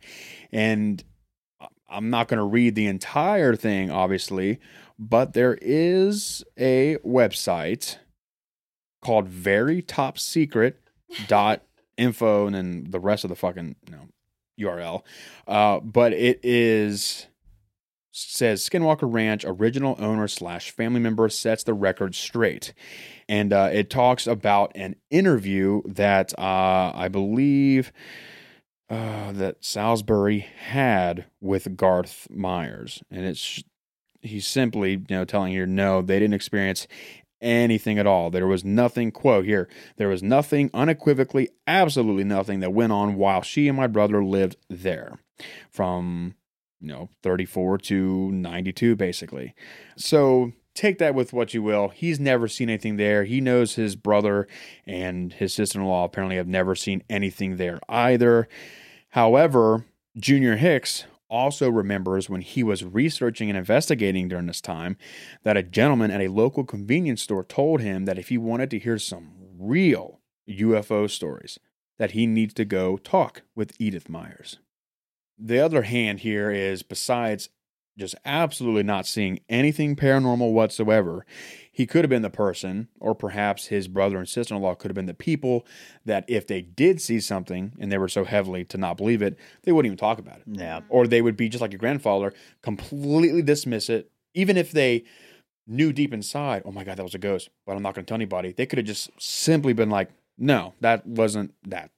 And 0.52 1.04
I'm 1.90 2.10
not 2.10 2.28
going 2.28 2.38
to 2.38 2.46
read 2.46 2.76
the 2.76 2.88
entire 2.88 3.56
thing, 3.56 3.92
obviously, 3.92 4.60
but 4.98 5.34
there 5.34 5.58
is 5.62 6.44
a 6.58 6.98
website 7.06 7.98
called 9.02 9.28
Very 9.28 9.82
Top 9.82 10.18
Secret 10.18 10.80
dot 11.28 11.64
info 11.98 12.46
and 12.46 12.56
then 12.56 12.86
the 12.90 13.00
rest 13.00 13.24
of 13.26 13.30
the 13.30 13.36
fucking 13.36 13.76
you 13.86 13.92
know, 13.92 14.08
URL. 14.58 15.04
Uh, 15.48 15.80
but 15.82 16.14
it 16.14 16.40
is 16.44 17.28
says 18.12 18.68
Skinwalker 18.68 19.12
Ranch 19.12 19.46
original 19.46 19.96
owner 20.00 20.28
slash 20.28 20.72
family 20.72 21.00
member 21.00 21.30
sets 21.30 21.64
the 21.64 21.74
record 21.74 22.16
straight, 22.16 22.74
and 23.30 23.54
uh, 23.54 23.70
it 23.72 23.90
talks 23.90 24.28
about 24.28 24.72
an 24.76 24.96
interview 25.10 25.82
that 25.86 26.38
uh, 26.38 26.92
I 26.94 27.08
believe 27.08 27.92
uh, 28.90 29.32
that 29.32 29.64
Salisbury 29.64 30.40
had 30.40 31.26
with 31.40 31.78
Garth 31.78 32.28
Myers, 32.30 33.02
and 33.10 33.26
it's 33.26 33.64
he's 34.22 34.46
simply 34.46 34.92
you 34.92 35.06
know 35.10 35.26
telling 35.26 35.54
you 35.54 35.66
no, 35.66 36.02
they 36.02 36.20
didn't 36.20 36.34
experience 36.34 36.88
anything 37.42 37.98
at 37.98 38.08
all. 38.08 38.30
There 38.30 38.48
was 38.48 38.64
nothing, 38.64 39.12
quote 39.12 39.46
here, 39.46 39.68
there 39.98 40.08
was 40.08 40.22
nothing 40.22 40.70
unequivocally, 40.74 41.50
absolutely 41.66 42.24
nothing 42.24 42.60
that 42.60 42.74
went 42.74 42.92
on 42.92 43.16
while 43.16 43.42
she 43.42 43.68
and 43.68 43.76
my 43.76 43.88
brother 43.88 44.24
lived 44.24 44.58
there. 44.70 45.20
From, 45.70 46.36
you 46.82 46.88
know, 46.88 47.10
34 47.24 47.78
to 47.78 48.32
92, 48.32 48.96
basically. 48.96 49.54
So 49.96 50.54
take 50.74 50.98
that 50.98 51.16
with 51.16 51.34
what 51.34 51.54
you 51.54 51.62
will. 51.62 51.90
He's 51.90 52.20
never 52.20 52.48
seen 52.48 52.70
anything 52.70 52.98
there. 52.98 53.24
He 53.24 53.40
knows 53.42 53.76
his 53.76 53.96
brother 53.96 54.48
and 54.86 55.34
his 55.34 55.54
sister 55.54 55.80
in 55.80 55.86
law 55.86 56.06
apparently 56.06 56.38
have 56.38 56.48
never 56.48 56.76
seen 56.76 57.04
anything 57.10 57.58
there 57.58 57.80
either. 57.88 58.48
However, 59.10 59.86
Junior 60.18 60.58
Hicks 60.58 61.06
also 61.30 61.70
remembers 61.70 62.30
when 62.30 62.42
he 62.42 62.64
was 62.64 62.84
researching 62.84 63.50
and 63.50 63.58
investigating 63.58 64.28
during 64.28 64.48
this 64.48 64.60
time 64.60 64.98
that 65.44 65.56
a 65.56 65.64
gentleman 65.64 66.12
at 66.12 66.22
a 66.22 66.28
local 66.28 66.66
convenience 66.66 67.22
store 67.22 67.44
told 67.44 67.80
him 67.80 68.06
that 68.06 68.18
if 68.18 68.28
he 68.30 68.38
wanted 68.38 68.70
to 68.70 68.80
hear 68.80 68.98
some 68.98 69.32
real 69.58 70.20
UFO 70.50 71.10
stories, 71.10 71.58
that 71.98 72.12
he 72.12 72.28
needs 72.28 72.54
to 72.56 72.66
go 72.66 72.98
talk 72.98 73.44
with 73.56 73.74
Edith 73.80 74.10
Myers. 74.10 74.58
The 75.44 75.60
other 75.60 75.82
hand 75.82 76.20
here 76.20 76.52
is 76.52 76.84
besides 76.84 77.50
just 77.98 78.16
absolutely 78.26 78.84
not 78.84 79.08
seeing 79.08 79.40
anything 79.50 79.96
paranormal 79.96 80.54
whatsoever, 80.54 81.26
he 81.72 81.86
could 81.86 82.04
have 82.04 82.10
been 82.10 82.22
the 82.22 82.30
person, 82.30 82.88
or 83.00 83.16
perhaps 83.16 83.68
his 83.68 83.88
brother 83.88 84.18
and 84.18 84.30
sister 84.30 84.56
in 84.56 84.62
law 84.62 84.76
could 84.76 84.90
have 84.90 84.96
been 84.96 85.08
the 85.08 85.14
people 85.14 85.66
that 86.06 86.24
if 86.28 86.46
they 86.46 86.62
did 86.62 87.02
see 87.02 87.20
something 87.20 87.74
and 87.80 87.92
they 87.92 87.98
were 87.98 88.08
so 88.08 88.24
heavily 88.24 88.64
to 88.66 88.78
not 88.78 88.98
believe 88.98 89.22
it, 89.22 89.38
they 89.64 89.72
wouldn't 89.72 89.88
even 89.88 89.98
talk 89.98 90.20
about 90.20 90.38
it. 90.38 90.44
Yeah. 90.48 90.80
Mm-hmm. 90.80 90.88
Or 90.90 91.08
they 91.08 91.22
would 91.22 91.36
be 91.36 91.50
just 91.50 91.62
like 91.62 91.72
your 91.72 91.80
grandfather, 91.80 92.34
completely 92.62 93.42
dismiss 93.42 93.90
it, 93.90 94.12
even 94.34 94.58
if 94.58 94.72
they 94.72 95.04
knew 95.68 95.92
deep 95.92 96.14
inside, 96.14 96.64
oh 96.66 96.72
my 96.72 96.84
God, 96.84 96.98
that 96.98 97.04
was 97.04 97.16
a 97.16 97.20
ghost, 97.20 97.50
but 97.66 97.76
I'm 97.76 97.84
not 97.84 97.96
going 97.96 98.06
to 98.06 98.10
tell 98.10 98.16
anybody. 98.16 98.52
They 98.52 98.66
could 98.66 98.78
have 98.78 98.88
just 98.88 99.10
simply 99.20 99.74
been 99.74 99.90
like, 99.90 100.10
no, 100.38 100.74
that 100.82 101.06
wasn't 101.06 101.54
that. 101.68 101.92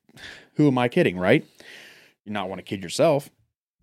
Who 0.55 0.67
am 0.67 0.77
I 0.77 0.87
kidding, 0.87 1.17
right? 1.17 1.45
You 2.25 2.31
not 2.31 2.49
want 2.49 2.59
to 2.59 2.63
kid 2.63 2.83
yourself. 2.83 3.29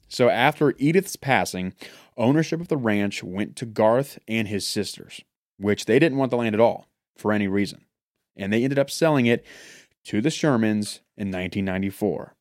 So 0.09 0.29
after 0.29 0.75
Edith's 0.79 1.17
passing, 1.17 1.75
ownership 2.17 2.61
of 2.61 2.69
the 2.69 2.77
ranch 2.77 3.23
went 3.23 3.55
to 3.57 3.67
Garth 3.67 4.19
and 4.27 4.49
his 4.49 4.67
sisters, 4.67 5.23
which 5.57 5.85
they 5.85 5.99
didn't 5.99 6.19
want 6.19 6.31
the 6.31 6.37
land 6.37 6.55
at 6.55 6.61
all 6.61 6.87
for 7.17 7.33
any 7.33 7.47
reason. 7.47 7.85
And 8.37 8.53
they 8.53 8.65
ended 8.65 8.79
up 8.79 8.91
selling 8.91 9.27
it 9.27 9.45
to 10.05 10.21
the 10.21 10.31
Shermans 10.31 11.01
in 11.17 11.29
1994. 11.29 12.35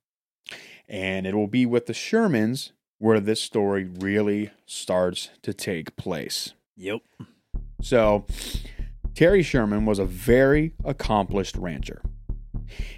And 0.88 1.28
it 1.28 1.36
will 1.36 1.48
be 1.48 1.66
with 1.66 1.86
the 1.86 1.94
Shermans 1.94 2.72
where 2.98 3.20
this 3.20 3.42
story 3.42 3.84
really 3.84 4.52
starts 4.66 5.30
to 5.44 5.54
take 5.54 5.96
place. 5.96 6.54
Yep. 6.76 7.02
So, 7.82 8.26
Terry 9.16 9.44
Sherman 9.44 9.86
was 9.86 10.00
a 10.00 10.06
very 10.06 10.74
accomplished 10.84 11.56
rancher. 11.56 12.02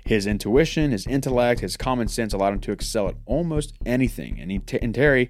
His 0.06 0.26
intuition, 0.26 0.92
his 0.92 1.08
intellect, 1.08 1.62
his 1.62 1.78
common 1.78 2.08
sense 2.08 2.34
allowed 2.34 2.54
him 2.54 2.60
to 2.62 2.72
excel 2.72 3.08
at 3.08 3.16
almost 3.26 3.74
anything. 3.86 4.40
And, 4.40 4.52
he, 4.52 4.62
and 4.82 4.94
Terry 4.94 5.30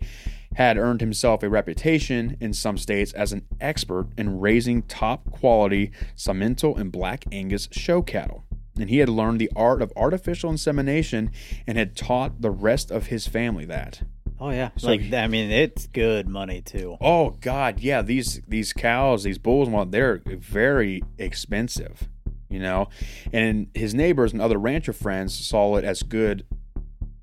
had 0.55 0.77
earned 0.77 1.01
himself 1.01 1.43
a 1.43 1.49
reputation 1.49 2.37
in 2.41 2.53
some 2.53 2.77
states 2.77 3.13
as 3.13 3.31
an 3.31 3.45
expert 3.59 4.07
in 4.17 4.39
raising 4.39 4.83
top 4.83 5.29
quality 5.31 5.91
Simmental 6.15 6.77
and 6.77 6.91
Black 6.91 7.25
Angus 7.31 7.69
show 7.71 8.01
cattle. 8.01 8.43
And 8.77 8.89
he 8.89 8.97
had 8.99 9.09
learned 9.09 9.39
the 9.39 9.51
art 9.55 9.81
of 9.81 9.91
artificial 9.95 10.49
insemination 10.49 11.31
and 11.67 11.77
had 11.77 11.95
taught 11.95 12.41
the 12.41 12.51
rest 12.51 12.89
of 12.89 13.07
his 13.07 13.27
family 13.27 13.65
that. 13.65 14.01
Oh 14.39 14.49
yeah. 14.49 14.71
So 14.75 14.87
like 14.87 15.13
I 15.13 15.27
mean, 15.27 15.51
it's 15.51 15.85
good 15.85 16.27
money 16.27 16.61
too. 16.61 16.97
Oh 16.99 17.37
God, 17.41 17.79
yeah. 17.79 18.01
These 18.01 18.41
these 18.47 18.73
cows, 18.73 19.23
these 19.23 19.37
bulls, 19.37 19.69
well, 19.69 19.85
they're 19.85 20.21
very 20.25 21.03
expensive, 21.19 22.09
you 22.51 22.59
know. 22.59 22.89
And 23.33 23.67
his 23.73 23.93
neighbors 23.93 24.33
and 24.33 24.41
other 24.41 24.57
rancher 24.57 24.93
friends 24.93 25.33
saw 25.33 25.77
it 25.77 25.83
as 25.83 26.03
good 26.03 26.45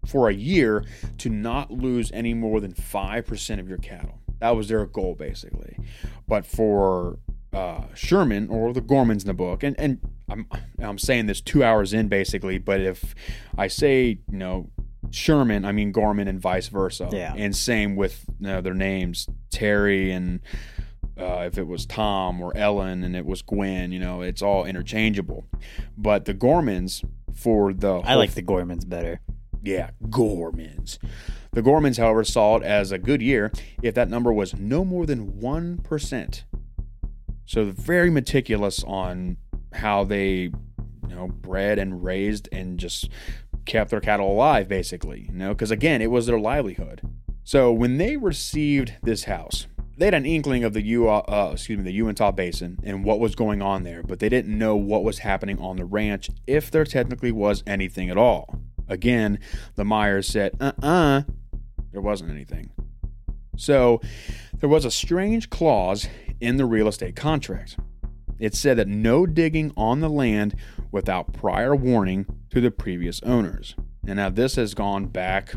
for 0.06 0.28
a 0.28 0.34
year 0.34 0.84
to 1.18 1.28
not 1.28 1.70
lose 1.70 2.10
any 2.12 2.34
more 2.34 2.60
than 2.60 2.74
five 2.74 3.26
percent 3.26 3.60
of 3.60 3.68
your 3.68 3.78
cattle. 3.78 4.18
That 4.40 4.56
was 4.56 4.68
their 4.68 4.84
goal, 4.86 5.14
basically. 5.14 5.76
But 6.26 6.46
for 6.46 7.18
uh, 7.52 7.82
Sherman 7.94 8.48
or 8.48 8.72
the 8.72 8.80
Gormans 8.80 9.22
in 9.22 9.26
the 9.26 9.34
book, 9.34 9.62
and 9.62 9.78
and 9.78 9.98
I'm 10.28 10.46
I'm 10.78 10.98
saying 10.98 11.26
this 11.26 11.40
two 11.40 11.62
hours 11.62 11.92
in, 11.92 12.08
basically. 12.08 12.58
But 12.58 12.80
if 12.80 13.14
I 13.56 13.68
say 13.68 14.18
you 14.30 14.38
know 14.38 14.70
Sherman, 15.10 15.64
I 15.64 15.72
mean 15.72 15.92
Gorman, 15.92 16.28
and 16.28 16.40
vice 16.40 16.68
versa. 16.68 17.08
Yeah. 17.12 17.34
And 17.36 17.54
same 17.54 17.96
with 17.96 18.24
you 18.40 18.48
know, 18.48 18.60
their 18.60 18.74
names, 18.74 19.28
Terry 19.50 20.10
and 20.10 20.40
uh, 21.18 21.44
if 21.46 21.58
it 21.58 21.66
was 21.66 21.86
Tom 21.86 22.40
or 22.40 22.56
Ellen 22.56 23.02
and 23.02 23.16
it 23.16 23.26
was 23.26 23.42
Gwen, 23.42 23.92
you 23.92 23.98
know, 23.98 24.22
it's 24.22 24.42
all 24.42 24.64
interchangeable. 24.64 25.46
But 25.96 26.24
the 26.24 26.34
Gormans 26.34 27.04
for 27.34 27.72
the 27.72 27.96
I 27.98 28.14
like 28.14 28.34
the 28.34 28.42
Gormans 28.42 28.88
better. 28.88 29.20
yeah, 29.62 29.90
Gormans. 30.04 30.98
The 31.52 31.62
Gormans, 31.62 31.98
however, 31.98 32.24
saw 32.24 32.56
it 32.56 32.62
as 32.62 32.92
a 32.92 32.98
good 32.98 33.22
year 33.22 33.50
if 33.82 33.94
that 33.94 34.08
number 34.08 34.32
was 34.32 34.54
no 34.54 34.84
more 34.84 35.06
than 35.06 35.32
1%. 35.32 36.42
So 37.46 37.64
very 37.64 38.10
meticulous 38.10 38.84
on 38.84 39.38
how 39.72 40.04
they, 40.04 40.50
you 41.08 41.14
know, 41.14 41.28
bred 41.28 41.78
and 41.78 42.04
raised 42.04 42.48
and 42.52 42.78
just 42.78 43.08
kept 43.64 43.90
their 43.90 44.00
cattle 44.00 44.30
alive, 44.30 44.68
basically, 44.68 45.28
you 45.32 45.38
know, 45.38 45.54
because 45.54 45.70
again, 45.70 46.02
it 46.02 46.10
was 46.10 46.26
their 46.26 46.38
livelihood. 46.38 47.00
So 47.44 47.72
when 47.72 47.96
they 47.96 48.16
received 48.18 48.94
this 49.02 49.24
house, 49.24 49.66
they 49.98 50.06
had 50.06 50.14
an 50.14 50.24
inkling 50.24 50.62
of 50.62 50.72
the 50.72 50.82
U, 50.82 51.08
uh, 51.08 51.50
excuse 51.52 51.76
me, 51.76 51.84
the 51.84 51.92
Uintah 51.92 52.32
Basin 52.32 52.78
and 52.84 53.04
what 53.04 53.18
was 53.18 53.34
going 53.34 53.60
on 53.60 53.82
there, 53.82 54.02
but 54.04 54.20
they 54.20 54.28
didn't 54.28 54.56
know 54.56 54.76
what 54.76 55.02
was 55.02 55.18
happening 55.18 55.58
on 55.58 55.76
the 55.76 55.84
ranch, 55.84 56.30
if 56.46 56.70
there 56.70 56.84
technically 56.84 57.32
was 57.32 57.64
anything 57.66 58.08
at 58.08 58.16
all. 58.16 58.60
Again, 58.86 59.40
the 59.74 59.84
Myers 59.84 60.28
said, 60.28 60.52
"Uh-uh, 60.60 61.22
there 61.90 62.00
wasn't 62.00 62.30
anything." 62.30 62.70
So 63.56 64.00
there 64.60 64.68
was 64.68 64.84
a 64.84 64.90
strange 64.90 65.50
clause 65.50 66.08
in 66.40 66.58
the 66.58 66.64
real 66.64 66.86
estate 66.86 67.16
contract. 67.16 67.76
It 68.38 68.54
said 68.54 68.76
that 68.76 68.86
no 68.86 69.26
digging 69.26 69.72
on 69.76 69.98
the 69.98 70.08
land 70.08 70.54
without 70.92 71.32
prior 71.32 71.74
warning 71.74 72.24
to 72.50 72.60
the 72.60 72.70
previous 72.70 73.20
owners. 73.24 73.74
And 74.06 74.16
now 74.16 74.30
this 74.30 74.54
has 74.54 74.74
gone 74.74 75.06
back 75.06 75.54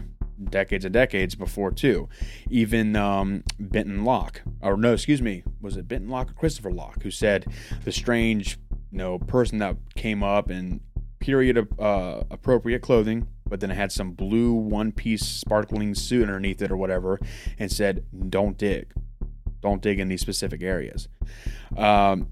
decades 0.49 0.85
and 0.85 0.93
decades 0.93 1.35
before 1.35 1.71
too. 1.71 2.09
Even 2.49 2.95
um, 2.95 3.43
Benton 3.59 4.03
Locke, 4.03 4.41
or 4.61 4.77
no, 4.77 4.93
excuse 4.93 5.21
me, 5.21 5.43
was 5.61 5.77
it 5.77 5.87
Benton 5.87 6.09
Locke 6.09 6.31
or 6.31 6.33
Christopher 6.33 6.71
Locke, 6.71 7.03
who 7.03 7.11
said 7.11 7.45
the 7.83 7.91
strange, 7.91 8.57
you 8.91 8.97
know, 8.97 9.19
person 9.19 9.59
that 9.59 9.77
came 9.95 10.23
up 10.23 10.49
in 10.49 10.81
period 11.19 11.57
of 11.57 11.79
uh, 11.79 12.23
appropriate 12.31 12.81
clothing, 12.81 13.27
but 13.47 13.59
then 13.59 13.71
it 13.71 13.75
had 13.75 13.91
some 13.91 14.11
blue 14.11 14.53
one 14.53 14.91
piece 14.91 15.25
sparkling 15.25 15.93
suit 15.93 16.23
underneath 16.23 16.61
it 16.61 16.71
or 16.71 16.77
whatever, 16.77 17.19
and 17.59 17.71
said, 17.71 18.03
"Don't 18.29 18.57
dig, 18.57 18.91
don't 19.61 19.81
dig 19.81 19.99
in 19.99 20.07
these 20.07 20.21
specific 20.21 20.63
areas." 20.63 21.07
Um, 21.77 22.27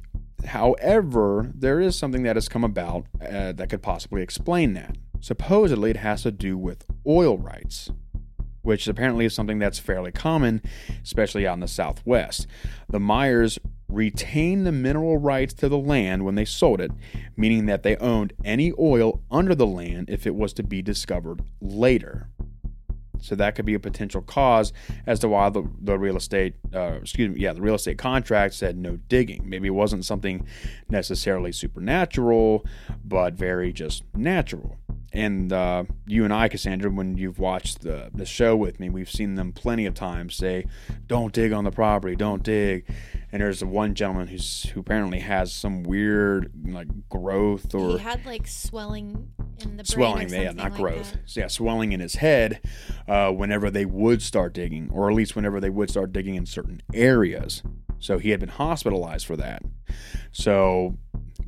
However, 0.46 1.52
there 1.54 1.80
is 1.80 1.98
something 1.98 2.24
that 2.24 2.36
has 2.36 2.48
come 2.48 2.64
about 2.64 3.06
uh, 3.22 3.52
that 3.54 3.70
could 3.70 3.82
possibly 3.82 4.22
explain 4.22 4.74
that. 4.74 4.96
Supposedly, 5.22 5.92
it 5.92 5.98
has 5.98 6.24
to 6.24 6.32
do 6.32 6.58
with 6.58 6.86
oil 7.06 7.38
rights, 7.38 7.92
which 8.62 8.88
apparently 8.88 9.26
is 9.26 9.34
something 9.34 9.60
that's 9.60 9.80
fairly 9.80 10.12
common, 10.12 10.62
especially 11.04 11.48
out 11.48 11.56
in 11.56 11.60
the 11.60 11.68
Southwest. 11.68 12.48
The 12.90 13.00
Myers 13.00 13.60
retained 13.88 14.66
the 14.66 14.72
mineral 14.72 15.18
rights 15.18 15.54
to 15.56 15.68
the 15.68 15.78
land 15.78 16.24
when 16.24 16.36
they 16.36 16.46
sold 16.46 16.80
it, 16.80 16.92
meaning 17.36 17.66
that 17.66 17.84
they 17.84 17.98
owned 17.98 18.34
any 18.46 18.72
oil 18.80 19.22
under 19.32 19.56
the 19.56 19.66
land 19.66 20.10
if 20.10 20.28
it 20.28 20.36
was 20.36 20.54
to 20.54 20.64
be 20.64 20.82
discovered 20.82 21.42
later. 21.60 22.30
So 23.22 23.36
that 23.36 23.56
could 23.56 23.66
be 23.66 23.74
a 23.74 23.80
potential 23.80 24.22
cause 24.22 24.72
as 25.06 25.20
to 25.20 25.28
why 25.28 25.50
the, 25.50 25.64
the 25.82 25.98
real 25.98 26.16
estate, 26.16 26.56
uh, 26.74 27.00
excuse 27.02 27.34
me, 27.34 27.42
yeah, 27.42 27.54
the 27.54 27.62
real 27.62 27.76
estate 27.76 27.98
contract 27.98 28.54
said 28.54 28.78
no 28.78 28.96
digging. 28.96 29.50
Maybe 29.50 29.68
it 29.68 29.72
wasn't 29.72 30.06
something 30.06 30.46
necessarily 30.90 31.52
supernatural, 31.52 32.66
but 33.04 33.34
very 33.34 33.74
just 33.74 34.04
natural. 34.16 34.78
And 35.12 35.52
uh, 35.52 35.86
you 36.06 36.24
and 36.24 36.34
I, 36.34 36.50
Cassandra, 36.50 36.92
when 36.92 37.18
you've 37.18 37.40
watched 37.40 37.82
the 37.82 38.10
the 38.14 38.26
show 38.26 38.56
with 38.56 38.80
me, 38.80 38.90
we've 38.90 39.10
seen 39.10 39.36
them 39.36 39.52
plenty 39.52 39.86
of 39.86 39.96
times 39.96 40.36
say, 40.36 40.66
"Don't 41.08 41.34
dig 41.34 41.52
on 41.52 41.64
the 41.64 41.72
property, 41.72 42.16
don't 42.16 42.44
dig." 42.44 42.86
And 43.32 43.42
there's 43.42 43.64
one 43.64 43.94
gentleman 43.96 44.28
who's 44.28 44.64
who 44.66 44.80
apparently 44.80 45.20
has 45.20 45.54
some 45.54 45.84
weird 45.84 46.52
like 46.66 46.88
growth 47.10 47.74
or 47.74 47.92
he 47.92 47.98
had 48.00 48.26
like 48.26 48.48
swelling 48.48 49.32
in 49.60 49.78
the 49.78 49.84
brain 49.84 49.86
swelling, 49.86 50.30
yeah, 50.30 50.52
not 50.52 50.72
like 50.72 50.76
growth. 50.76 51.12
that. 51.14 51.36
Yeah, 51.36 51.48
swelling 51.48 51.92
in 51.92 52.00
his 52.00 52.16
head 52.16 52.62
uh, 53.08 53.32
whenever 53.32 53.70
they 53.70 53.86
would 53.86 54.22
start 54.22 54.54
digging, 54.54 54.90
or 54.92 55.10
at 55.10 55.16
least 55.16 55.36
whenever 55.36 55.60
they 55.60 55.70
would 55.70 55.90
start 55.90 56.14
digging 56.14 56.36
in 56.36 56.46
certain 56.46 56.82
areas. 56.94 57.64
So 58.00 58.18
he 58.18 58.30
had 58.30 58.40
been 58.40 58.50
hospitalized 58.50 59.26
for 59.26 59.36
that. 59.38 59.62
So, 60.32 60.98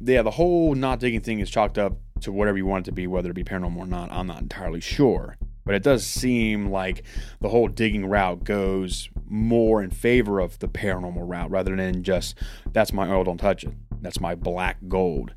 yeah, 0.02 0.22
the 0.22 0.32
whole 0.32 0.76
not 0.76 1.00
digging 1.00 1.22
thing 1.22 1.40
is 1.40 1.50
chalked 1.50 1.78
up 1.78 1.94
to 2.22 2.32
whatever 2.32 2.58
you 2.58 2.66
want 2.66 2.88
it 2.88 2.92
to 2.92 2.96
be, 2.96 3.08
whether 3.08 3.30
it 3.30 3.36
be 3.36 3.44
paranormal 3.44 3.78
or 3.78 3.88
not. 3.88 4.12
I'm 4.12 4.28
not 4.28 4.42
entirely 4.42 4.82
sure. 4.82 5.38
But 5.64 5.76
it 5.76 5.84
does 5.84 6.06
seem 6.06 6.72
like 6.72 7.04
the 7.40 7.50
whole 7.50 7.68
digging 7.68 8.08
route 8.08 8.44
goes 8.44 9.10
more 9.28 9.84
in 9.84 9.92
favor 9.92 10.40
of 10.40 10.58
the 10.60 10.68
paranormal 10.68 11.30
route 11.30 11.52
rather 11.52 11.76
than 11.76 12.04
just, 12.04 12.36
that's 12.72 12.92
my 12.92 13.10
oil, 13.10 13.24
don't 13.24 13.38
touch 13.38 13.64
it. 13.64 13.74
That's 14.02 14.20
my 14.20 14.34
black 14.34 14.78
gold. 14.88 15.36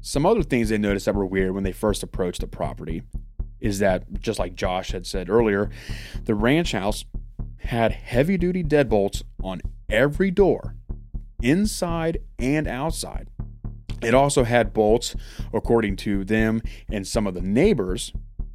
Some 0.00 0.24
other 0.24 0.42
things 0.42 0.68
they 0.68 0.78
noticed 0.78 1.06
that 1.06 1.14
were 1.14 1.26
weird 1.26 1.52
when 1.52 1.64
they 1.64 1.72
first 1.72 2.02
approached 2.02 2.42
the 2.42 2.46
property 2.46 3.02
is 3.60 3.78
that, 3.80 4.20
just 4.20 4.38
like 4.38 4.54
Josh 4.54 4.92
had 4.92 5.06
said 5.06 5.28
earlier, 5.28 5.70
the 6.24 6.34
ranch 6.34 6.72
house 6.72 7.04
had 7.58 7.92
heavy 7.92 8.36
duty 8.36 8.62
deadbolts 8.62 9.22
on 9.42 9.62
every 9.88 10.30
door, 10.30 10.76
inside 11.42 12.18
and 12.38 12.68
outside. 12.68 13.30
It 14.04 14.14
also 14.14 14.44
had 14.44 14.72
bolts, 14.72 15.14
according 15.52 15.96
to 15.96 16.24
them 16.24 16.62
and 16.90 17.06
some 17.06 17.26
of 17.26 17.34
the 17.34 17.40
neighbors, 17.40 18.12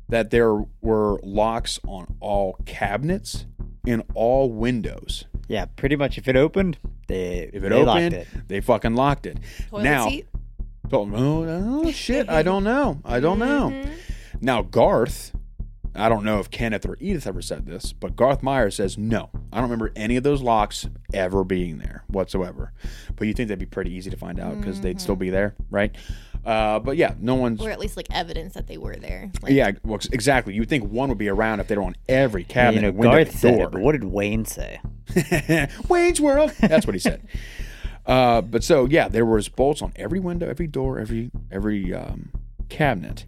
that 0.07 0.29
there 0.31 0.63
were 0.81 1.19
locks 1.23 1.79
on 1.87 2.15
all 2.19 2.57
cabinets 2.65 3.45
and 3.87 4.03
all 4.13 4.51
windows. 4.51 5.25
Yeah, 5.47 5.65
pretty 5.65 5.95
much. 5.95 6.17
If 6.17 6.27
it 6.27 6.35
opened, 6.35 6.77
they 7.07 7.49
If 7.53 7.63
it 7.63 7.69
they 7.69 7.83
locked 7.83 7.97
opened, 7.99 8.13
it. 8.13 8.27
they 8.47 8.61
fucking 8.61 8.95
locked 8.95 9.25
it. 9.25 9.37
Toilet 9.69 9.83
now, 9.83 10.09
seat? 10.09 10.27
Don't. 10.87 11.13
Oh, 11.15 11.91
shit. 11.91 12.29
I 12.29 12.41
don't 12.43 12.63
know. 12.63 12.99
I 13.05 13.19
don't 13.19 13.39
know. 13.39 13.69
Mhm. 13.71 13.89
Now, 14.41 14.61
Garth, 14.63 15.33
I 15.99 16.09
don't 16.09 16.23
know 16.23 16.39
if 16.39 16.49
Kenneth 16.49 16.85
or 16.85 16.97
Edith 16.99 17.27
ever 17.27 17.41
said 17.41 17.65
this, 17.65 17.93
but 17.93 18.15
Garth 18.15 18.41
Meyer 18.41 18.71
says, 18.71 18.97
no, 18.97 19.29
I 19.51 19.57
don't 19.57 19.63
remember 19.63 19.91
any 19.95 20.15
of 20.15 20.23
those 20.23 20.41
locks 20.41 20.87
ever 21.13 21.43
being 21.43 21.77
there 21.79 22.03
whatsoever. 22.07 22.73
But 23.15 23.27
you 23.27 23.33
think 23.33 23.49
that'd 23.49 23.59
be 23.59 23.65
pretty 23.65 23.91
easy 23.91 24.09
to 24.09 24.17
find 24.17 24.39
out 24.39 24.59
because 24.59 24.81
they'd 24.81 25.01
still 25.01 25.15
be 25.15 25.29
there, 25.29 25.55
right? 25.69 25.95
Uh, 26.45 26.79
but 26.79 26.95
yeah, 26.95 27.15
no 27.19 27.35
one's. 27.35 27.61
Or 27.61 27.69
at 27.69 27.79
least 27.79 27.97
like 27.97 28.07
evidence 28.11 28.53
that 28.53 28.67
they 28.67 28.77
were 28.77 28.95
there. 28.95 29.31
Like, 29.41 29.51
Yeah, 29.51 29.71
well, 29.83 29.99
exactly. 30.11 30.53
You'd 30.53 30.69
think 30.69 30.89
one 30.89 31.09
would 31.09 31.17
be 31.17 31.29
around 31.29 31.59
if 31.59 31.67
they 31.67 31.75
were 31.75 31.83
on 31.83 31.95
every 32.07 32.43
cabinet, 32.43 32.75
you 32.75 32.81
know, 32.81 32.97
window, 32.97 33.17
Garth 33.17 33.29
and 33.29 33.37
said 33.37 33.57
door. 33.57 33.67
it, 33.67 33.71
but 33.71 33.81
what 33.81 33.91
did 33.91 34.05
Wayne 34.05 34.45
say? 34.45 34.79
Wayne's 35.89 36.21
World. 36.21 36.51
That's 36.59 36.85
what 36.85 36.95
he 36.95 36.99
said. 36.99 37.21
Uh, 38.05 38.41
but 38.41 38.63
so 38.63 38.85
yeah, 38.85 39.07
there 39.07 39.25
was 39.25 39.49
bolts 39.49 39.83
on 39.83 39.93
every 39.95 40.19
window, 40.19 40.49
every 40.49 40.65
door, 40.65 40.97
every 40.97 41.29
every 41.51 41.93
um, 41.93 42.31
cabinet. 42.69 43.25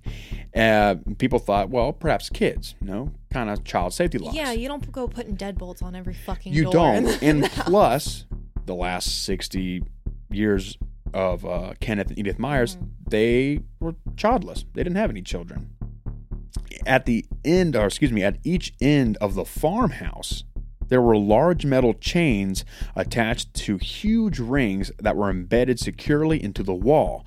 Uh, 0.56 0.96
people 1.18 1.40
thought, 1.40 1.70
well, 1.70 1.94
perhaps 1.94 2.30
kids, 2.30 2.76
you 2.82 2.88
know, 2.88 3.12
kind 3.32 3.50
of 3.50 3.64
child 3.64 3.94
safety 3.94 4.18
locks. 4.18 4.36
Yeah, 4.36 4.52
you 4.52 4.68
don't 4.68 4.92
go 4.92 5.08
putting 5.08 5.36
deadbolts 5.38 5.82
on 5.82 5.96
every 5.96 6.14
fucking 6.14 6.54
you 6.54 6.64
door. 6.64 6.74
don't. 6.74 7.24
in 7.24 7.44
and 7.44 7.52
plus, 7.52 8.26
the 8.66 8.76
last 8.76 9.24
sixty 9.24 9.84
years 10.30 10.78
of 11.14 11.46
uh, 11.46 11.74
Kenneth 11.80 12.10
and 12.10 12.20
Edith 12.20 12.40
Myers, 12.40 12.76
Mm-hmm. 12.76 12.86
they 13.10 13.60
were 13.80 13.96
childless. 14.18 14.64
They 14.74 14.84
didn't 14.84 14.96
have 14.98 15.10
any 15.10 15.22
children. 15.22 15.70
At 16.86 17.06
the 17.06 17.26
end, 17.46 17.76
or 17.76 17.86
excuse 17.86 18.12
me, 18.12 18.24
at 18.24 18.38
each 18.44 18.74
end 18.82 19.18
of 19.18 19.36
the 19.36 19.46
farmhouse, 19.46 20.44
there 20.88 21.02
were 21.02 21.16
large 21.18 21.66
metal 21.66 21.94
chains 21.94 22.66
attached 22.96 23.54
to 23.54 23.78
huge 23.78 24.40
rings 24.40 24.92
that 25.00 25.16
were 25.16 25.30
embedded 25.30 25.80
securely 25.80 26.42
into 26.44 26.64
the 26.64 26.74
wall, 26.74 27.26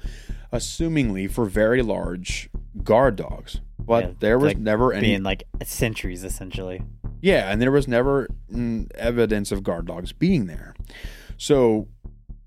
assumingly 0.54 1.30
for 1.30 1.44
very 1.44 1.82
large 1.82 2.48
guard 2.82 3.16
dogs. 3.16 3.60
But 3.78 4.04
Yeah, 4.04 4.10
there 4.20 4.38
was 4.38 4.48
like 4.50 4.58
never 4.58 4.92
any 4.92 5.08
Being 5.08 5.22
like 5.24 5.42
centuries, 5.64 6.24
essentially. 6.24 6.82
yeah, 7.20 7.50
and 7.50 7.60
there 7.60 7.72
was 7.72 7.86
never 7.86 8.28
mm, 8.50 8.90
evidence 8.94 9.52
of 9.52 9.62
guard 9.62 9.86
dogs 9.86 10.12
being 10.12 10.46
there. 10.46 10.74
So 11.36 11.88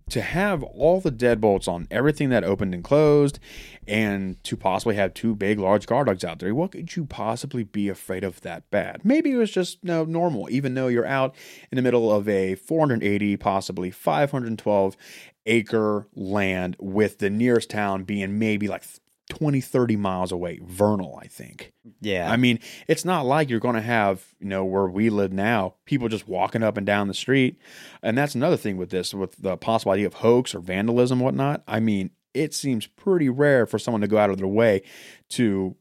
to 0.10 0.22
have 0.22 0.64
all 0.64 1.02
the 1.02 1.12
deadbolts 1.12 1.68
on 1.68 1.86
everything 1.92 2.30
that 2.30 2.46
opened 2.46 2.74
and 2.74 2.82
closed, 2.84 3.40
and 3.86 4.42
to 4.46 4.56
possibly 4.56 4.96
have 4.96 5.14
two 5.14 5.36
big, 5.36 5.60
large 5.60 5.86
guard 5.86 6.08
dogs 6.08 6.24
out 6.24 6.40
there, 6.40 6.56
what 6.56 6.72
could 6.72 6.96
you 6.96 7.06
possibly 7.06 7.64
be 7.64 7.90
afraid 7.90 8.24
of 8.24 8.40
that 8.42 8.70
bad? 8.72 9.04
Maybe 9.04 9.32
it 9.32 9.36
was 9.36 9.52
just 9.52 9.84
no 9.84 10.06
normal, 10.06 10.50
even 10.50 10.76
though 10.76 10.88
you're 10.88 11.06
out 11.06 11.36
in 11.72 11.76
the 11.76 11.82
middle 11.82 12.10
of 12.12 12.28
a 12.30 12.56
480, 12.56 13.36
possibly 13.38 13.92
512 13.92 14.96
acre 15.48 16.08
land 16.16 16.76
with 16.80 17.18
the 17.20 17.30
nearest 17.32 17.70
town 17.72 18.04
being 18.04 18.38
maybe 18.38 18.68
like 18.68 18.84
20, 19.30 19.60
30 19.60 19.96
miles 19.98 20.32
away. 20.32 20.60
Vernal, 20.64 21.20
I 21.22 21.28
think. 21.28 21.74
Yeah. 22.00 22.32
I 22.32 22.38
mean, 22.38 22.60
it's 22.88 23.04
not 23.04 23.26
like 23.26 23.50
you're 23.50 23.60
going 23.60 23.76
to 23.76 23.82
have, 23.82 24.24
you 24.40 24.48
know, 24.48 24.64
where 24.64 24.88
we 24.88 25.10
live 25.10 25.34
now, 25.34 25.74
people 25.86 26.08
just 26.08 26.28
walking 26.28 26.64
up 26.64 26.78
and 26.78 26.86
down 26.86 27.08
the 27.10 27.14
street. 27.14 27.58
And 28.02 28.18
that's 28.18 28.36
another 28.36 28.56
thing 28.58 28.78
with 28.78 28.90
this, 28.90 29.14
with 29.14 29.36
the 29.42 29.58
possible 29.58 29.92
idea 29.92 30.08
of 30.08 30.14
hoax 30.16 30.54
or 30.56 30.60
vandalism, 30.60 31.20
whatnot. 31.20 31.62
I 31.68 31.80
mean, 31.82 32.12
it 32.34 32.54
seems 32.54 32.88
pretty 32.88 33.28
rare 33.30 33.66
for 33.66 33.80
someone 33.80 34.02
to 34.02 34.08
go 34.08 34.18
out 34.18 34.30
of 34.30 34.38
their 34.38 34.48
way 34.48 34.84
to 35.30 35.76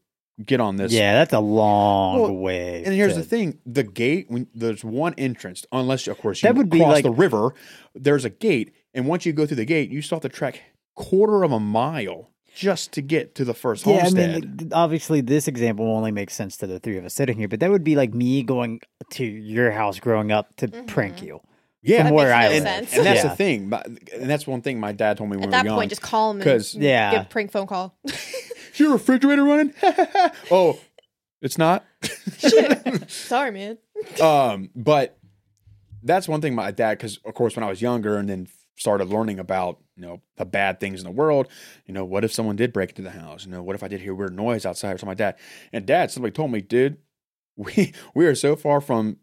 get 0.45 0.59
on 0.59 0.75
this. 0.75 0.91
yeah, 0.91 1.13
that's 1.13 1.33
a 1.33 1.39
long 1.39 2.21
Well, 2.21 2.35
way. 2.35 2.83
And 2.83 2.93
here's 2.93 3.13
to- 3.13 3.19
the 3.19 3.25
thing: 3.25 3.59
the 3.65 3.83
gate. 3.83 4.25
When 4.29 4.47
there's 4.53 4.83
one 4.83 5.13
entrance, 5.17 5.65
unless 5.71 6.07
of 6.07 6.17
course 6.19 6.43
you 6.43 6.47
That 6.49 6.55
would 6.55 6.69
be 6.69 6.79
cross 6.79 6.93
like- 6.95 7.03
the 7.03 7.11
river, 7.11 7.53
there's 7.95 8.23
a 8.25 8.29
gate, 8.29 8.71
and 8.97 9.07
once 9.07 9.25
you 9.25 9.31
go 9.31 9.45
through 9.45 9.55
the 9.57 9.65
gate, 9.65 9.89
you 9.89 10.01
still 10.01 10.17
have 10.17 10.23
to 10.23 10.29
trek 10.29 10.61
quarter 10.95 11.43
of 11.43 11.51
a 11.53 11.59
mile 11.59 12.31
just 12.53 12.91
to 12.93 13.01
get 13.01 13.35
to 13.35 13.45
the 13.45 13.53
first 13.53 13.85
Yeah, 13.85 14.07
I 14.07 14.09
mean, 14.09 14.71
obviously, 14.73 15.21
this 15.21 15.47
example 15.47 15.85
only 15.95 16.11
makes 16.11 16.33
sense 16.33 16.57
to 16.57 16.67
the 16.67 16.79
three 16.79 16.97
of 16.97 17.05
us 17.05 17.13
sitting 17.13 17.37
here, 17.37 17.47
but 17.47 17.59
that 17.61 17.69
would 17.69 17.83
be 17.83 17.95
like 17.95 18.13
me 18.13 18.41
going 18.43 18.81
to 19.11 19.23
your 19.23 19.71
house 19.71 19.99
growing 19.99 20.31
up 20.31 20.55
to 20.57 20.67
prank 20.87 21.21
you. 21.21 21.39
yeah, 21.83 21.97
from 21.99 22.05
That 22.07 22.13
where 22.15 22.29
makes 22.29 22.37
I 22.39 22.43
no 22.47 22.49
live. 22.55 22.63
sense. 22.63 22.93
And 22.97 23.05
that's 23.05 23.23
Yeah. 23.23 23.29
the 23.29 23.35
thing. 23.35 23.71
And 24.19 24.27
that's 24.29 24.47
one 24.47 24.61
thing 24.63 24.79
my 24.79 24.91
dad 24.91 25.17
told 25.17 25.29
me 25.29 25.37
when 25.37 25.43
At 25.43 25.47
we 25.47 25.51
that 25.51 25.63
were 25.63 25.67
young. 25.69 25.77
point, 25.77 25.89
just 25.89 26.01
call 26.01 26.33
them 26.33 26.41
'Cause- 26.41 26.73
and 26.73 26.83
Yeah. 26.83 27.11
give 27.11 27.21
a 27.21 27.25
prank 27.25 27.51
phone 27.51 27.67
call. 27.67 27.95
Is 28.05 28.15
your 28.79 28.93
refrigerator 28.93 29.43
running? 29.43 29.73
oh, 30.51 30.79
it's 31.43 31.59
not. 31.59 31.85
Sorry, 33.07 33.51
man. 33.51 33.77
um, 34.21 34.69
but 34.75 35.17
that's 36.03 36.27
one 36.27 36.41
thing 36.41 36.55
my 36.55 36.71
dad, 36.71 36.97
because 36.97 37.17
of 37.25 37.33
course 37.35 37.55
when 37.55 37.63
I 37.63 37.69
was 37.69 37.81
younger 37.81 38.17
and 38.17 38.27
then 38.29 38.47
started 38.77 39.09
learning 39.09 39.39
about 39.39 39.79
you 39.95 40.03
know 40.03 40.21
the 40.37 40.45
bad 40.45 40.79
things 40.79 41.01
in 41.01 41.05
the 41.05 41.11
world, 41.11 41.47
you 41.85 41.93
know, 41.93 42.05
what 42.05 42.23
if 42.23 42.31
someone 42.31 42.55
did 42.55 42.71
break 42.71 42.89
into 42.89 43.01
the 43.01 43.11
house? 43.11 43.45
You 43.45 43.51
know, 43.51 43.61
what 43.61 43.75
if 43.75 43.83
I 43.83 43.87
did 43.87 44.01
hear 44.01 44.15
weird 44.15 44.35
noise 44.35 44.65
outside 44.65 44.93
or 44.93 44.97
something 44.97 45.09
like 45.09 45.17
that? 45.17 45.39
And 45.73 45.85
dad 45.85 46.11
simply 46.11 46.31
told 46.31 46.51
me, 46.51 46.61
dude, 46.61 46.97
we 47.55 47.93
we 48.15 48.25
are 48.25 48.35
so 48.35 48.55
far 48.55 48.79
from 48.79 49.17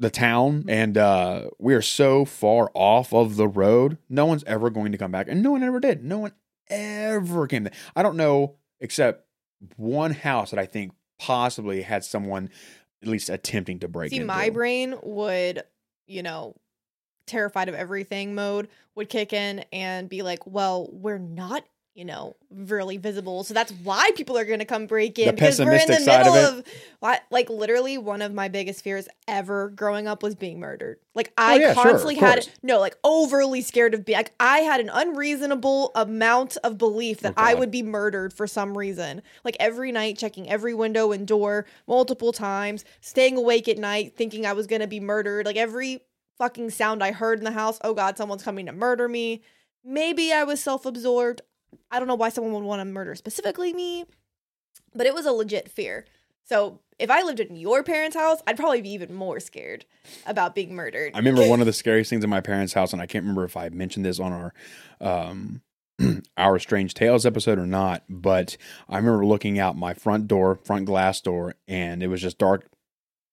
the 0.00 0.10
town 0.10 0.64
and 0.68 0.96
uh 0.96 1.48
we 1.58 1.74
are 1.74 1.82
so 1.82 2.24
far 2.24 2.70
off 2.72 3.12
of 3.12 3.34
the 3.34 3.48
road 3.48 3.98
no 4.08 4.26
one's 4.26 4.44
ever 4.44 4.70
going 4.70 4.92
to 4.92 4.98
come 4.98 5.10
back 5.10 5.26
and 5.28 5.42
no 5.42 5.50
one 5.50 5.62
ever 5.64 5.80
did 5.80 6.04
no 6.04 6.18
one 6.18 6.32
ever 6.70 7.48
came 7.48 7.64
there 7.64 7.72
i 7.96 8.02
don't 8.02 8.16
know 8.16 8.54
except 8.78 9.26
one 9.74 10.12
house 10.12 10.50
that 10.50 10.58
i 10.60 10.66
think 10.66 10.92
possibly 11.18 11.82
had 11.82 12.04
someone 12.04 12.48
at 13.02 13.08
least 13.08 13.28
attempting 13.28 13.78
to 13.80 13.88
break 13.88 14.10
See, 14.10 14.16
into. 14.16 14.26
my 14.26 14.50
brain 14.50 14.96
would, 15.02 15.62
you 16.06 16.22
know, 16.22 16.56
terrified 17.28 17.68
of 17.68 17.74
everything 17.74 18.34
mode 18.34 18.68
would 18.94 19.08
kick 19.08 19.32
in 19.32 19.64
and 19.72 20.08
be 20.08 20.22
like, 20.22 20.46
well, 20.46 20.88
we're 20.90 21.18
not, 21.18 21.64
you 21.94 22.04
know, 22.04 22.36
really 22.50 22.96
visible. 22.96 23.42
So 23.42 23.54
that's 23.54 23.72
why 23.72 24.10
people 24.14 24.38
are 24.38 24.44
going 24.44 24.60
to 24.60 24.64
come 24.64 24.86
break 24.86 25.18
in. 25.18 25.26
The 25.26 25.32
because 25.32 25.58
we're 25.58 25.72
in 25.74 25.86
the 25.88 25.96
side 25.96 26.26
of 26.26 26.32
middle 26.32 26.58
of, 26.58 27.20
like, 27.30 27.50
literally, 27.50 27.98
one 27.98 28.22
of 28.22 28.32
my 28.32 28.46
biggest 28.48 28.84
fears 28.84 29.08
ever 29.26 29.70
growing 29.70 30.06
up 30.06 30.22
was 30.22 30.36
being 30.36 30.60
murdered. 30.60 30.98
Like, 31.14 31.32
oh, 31.36 31.42
I 31.42 31.54
Oh, 31.54 31.56
yeah, 31.56 31.74
constantly 31.74 32.14
of 32.14 32.20
had, 32.20 32.48
no, 32.62 32.78
like, 32.78 32.96
overly 33.02 33.62
scared 33.62 33.94
of 33.94 34.04
being, 34.04 34.16
like, 34.16 34.32
I 34.38 34.58
had 34.60 34.80
an 34.80 34.90
unreasonable 34.92 35.90
amount 35.96 36.56
of 36.62 36.78
belief 36.78 37.20
that 37.20 37.34
Oh, 37.36 37.42
I 37.42 37.54
would 37.54 37.72
be 37.72 37.82
murdered 37.82 38.32
for 38.32 38.46
some 38.46 38.78
reason. 38.78 39.20
Like, 39.42 39.56
every 39.58 39.90
night, 39.90 40.16
checking 40.18 40.48
every 40.48 40.74
window 40.74 41.10
and 41.10 41.26
door 41.26 41.66
multiple 41.88 42.32
times, 42.32 42.84
staying 43.00 43.36
awake 43.36 43.66
at 43.68 43.76
night, 43.76 44.14
thinking 44.16 44.46
I 44.46 44.52
was 44.52 44.68
going 44.68 44.82
to 44.82 44.86
be 44.86 45.00
murdered. 45.00 45.46
Like, 45.46 45.56
every 45.56 46.02
fucking 46.38 46.70
sound 46.70 47.02
I 47.02 47.12
heard 47.12 47.38
in 47.38 47.44
the 47.44 47.52
house, 47.52 47.78
oh 47.82 47.94
God, 47.94 48.16
someone's 48.16 48.42
coming 48.42 48.66
to 48.66 48.72
murder 48.72 49.08
me. 49.08 49.42
Maybe 49.84 50.32
I 50.32 50.44
was 50.44 50.60
self 50.60 50.86
absorbed. 50.86 51.42
I 51.90 51.98
don't 51.98 52.08
know 52.08 52.14
why 52.14 52.30
someone 52.30 52.54
would 52.54 52.64
want 52.64 52.80
to 52.80 52.84
murder 52.84 53.14
specifically 53.14 53.72
me, 53.72 54.06
but 54.94 55.06
it 55.06 55.14
was 55.14 55.26
a 55.26 55.32
legit 55.32 55.70
fear. 55.70 56.06
So 56.44 56.80
if 56.98 57.10
I 57.10 57.22
lived 57.22 57.40
in 57.40 57.56
your 57.56 57.82
parents' 57.82 58.16
house, 58.16 58.40
I'd 58.46 58.56
probably 58.56 58.80
be 58.80 58.90
even 58.90 59.14
more 59.14 59.38
scared 59.38 59.84
about 60.26 60.54
being 60.54 60.74
murdered. 60.74 61.12
I 61.14 61.18
remember 61.18 61.46
one 61.48 61.60
of 61.60 61.66
the 61.66 61.72
scariest 61.72 62.10
things 62.10 62.24
in 62.24 62.30
my 62.30 62.40
parents' 62.40 62.72
house, 62.72 62.92
and 62.92 63.02
I 63.02 63.06
can't 63.06 63.24
remember 63.24 63.44
if 63.44 63.56
I 63.56 63.68
mentioned 63.68 64.06
this 64.06 64.18
on 64.18 64.32
our 64.32 64.54
um, 65.00 65.62
our 66.36 66.58
Strange 66.58 66.94
Tales 66.94 67.26
episode 67.26 67.58
or 67.58 67.66
not, 67.66 68.04
but 68.08 68.56
I 68.88 68.96
remember 68.96 69.26
looking 69.26 69.58
out 69.58 69.76
my 69.76 69.94
front 69.94 70.28
door, 70.28 70.54
front 70.54 70.86
glass 70.86 71.20
door, 71.20 71.54
and 71.66 72.02
it 72.02 72.08
was 72.08 72.22
just 72.22 72.38
dark, 72.38 72.66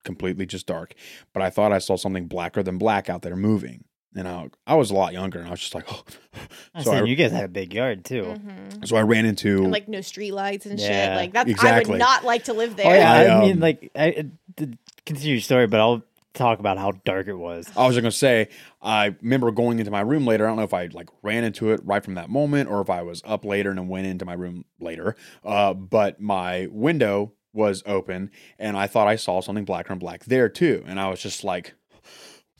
completely 0.06 0.46
just 0.46 0.66
dark. 0.68 0.94
But 1.34 1.44
I 1.44 1.50
thought 1.50 1.74
I 1.74 1.80
saw 1.80 1.98
something 1.98 2.28
blacker 2.28 2.64
than 2.64 2.78
black 2.78 3.10
out 3.10 3.22
there 3.22 3.36
moving. 3.36 3.84
And 4.18 4.30
I, 4.30 4.50
I 4.66 4.76
was 4.76 4.92
a 4.92 4.94
lot 4.94 5.12
younger, 5.12 5.40
and 5.40 5.48
I 5.50 5.52
was 5.52 5.60
just 5.60 5.76
like, 5.76 5.84
oh. 5.92 6.04
I 6.74 6.84
So 6.84 6.92
said, 6.92 7.04
I, 7.04 7.06
you 7.06 7.18
guys 7.18 7.34
had 7.34 7.44
a 7.44 7.50
big 7.50 7.74
yard 7.74 8.06
too. 8.06 8.24
Mhm. 8.24 8.88
so 8.88 8.96
I 8.96 9.02
ran 9.02 9.26
into 9.26 9.64
And 9.64 9.72
like 9.74 9.90
no 9.90 10.00
street 10.00 10.32
lights 10.32 10.66
and 10.66 10.80
shit. 10.80 11.16
Like 11.16 11.34
that's 11.34 11.62
I 11.62 11.82
would 11.82 12.00
not 12.00 12.24
like 12.24 12.46
to 12.46 12.54
live 12.54 12.78
there. 12.78 12.86
Oh 12.86 12.94
yeah, 12.94 13.12
I, 13.12 13.38
I, 13.38 13.42
mean, 13.42 13.54
um, 13.56 13.60
like, 13.60 13.92
I, 13.94 14.06
I- 14.06 14.70
continue 15.06 15.34
your 15.34 15.42
story, 15.42 15.68
but 15.68 15.82
I'll 15.82 16.02
talk 16.34 16.60
about 16.60 16.78
how 16.78 16.92
dark 17.04 17.28
it 17.28 17.34
was. 17.36 17.70
I 17.76 17.86
was 17.88 17.96
just 17.96 18.04
gonna 18.04 18.12
say, 18.12 18.50
I 18.82 19.16
remember 19.22 19.52
going 19.52 19.80
into 19.80 19.92
my 19.92 20.02
room 20.02 20.26
later. 20.26 20.46
I 20.46 20.48
don't 20.50 20.58
know 20.58 20.64
if 20.64 20.74
I 20.74 20.88
like 20.88 21.10
ran 21.22 21.44
into 21.44 21.72
it 21.72 21.82
right 21.84 22.04
from 22.04 22.16
that 22.16 22.30
moment, 22.30 22.70
or 22.70 22.82
if 22.82 22.90
I 22.90 23.02
was 23.02 23.22
up 23.26 23.44
later 23.46 23.70
and 23.70 23.80
then 23.80 23.88
went 23.88 24.08
into 24.08 24.26
my 24.26 24.34
room 24.34 24.66
later. 24.80 25.16
Uh, 25.44 25.74
but 25.74 26.22
my 26.22 26.68
window 26.72 27.34
was 27.56 27.82
open, 27.88 28.30
and 28.60 28.78
I 28.78 28.86
thought 28.88 29.08
I 29.08 29.16
saw 29.16 29.42
something 29.42 29.66
black 29.66 29.90
on 29.90 29.98
black 29.98 30.26
there 30.26 30.50
too. 30.50 30.84
And 30.86 31.00
I 31.00 31.10
was 31.10 31.22
just 31.22 31.44
like, 31.44 31.74
"What 31.92 32.04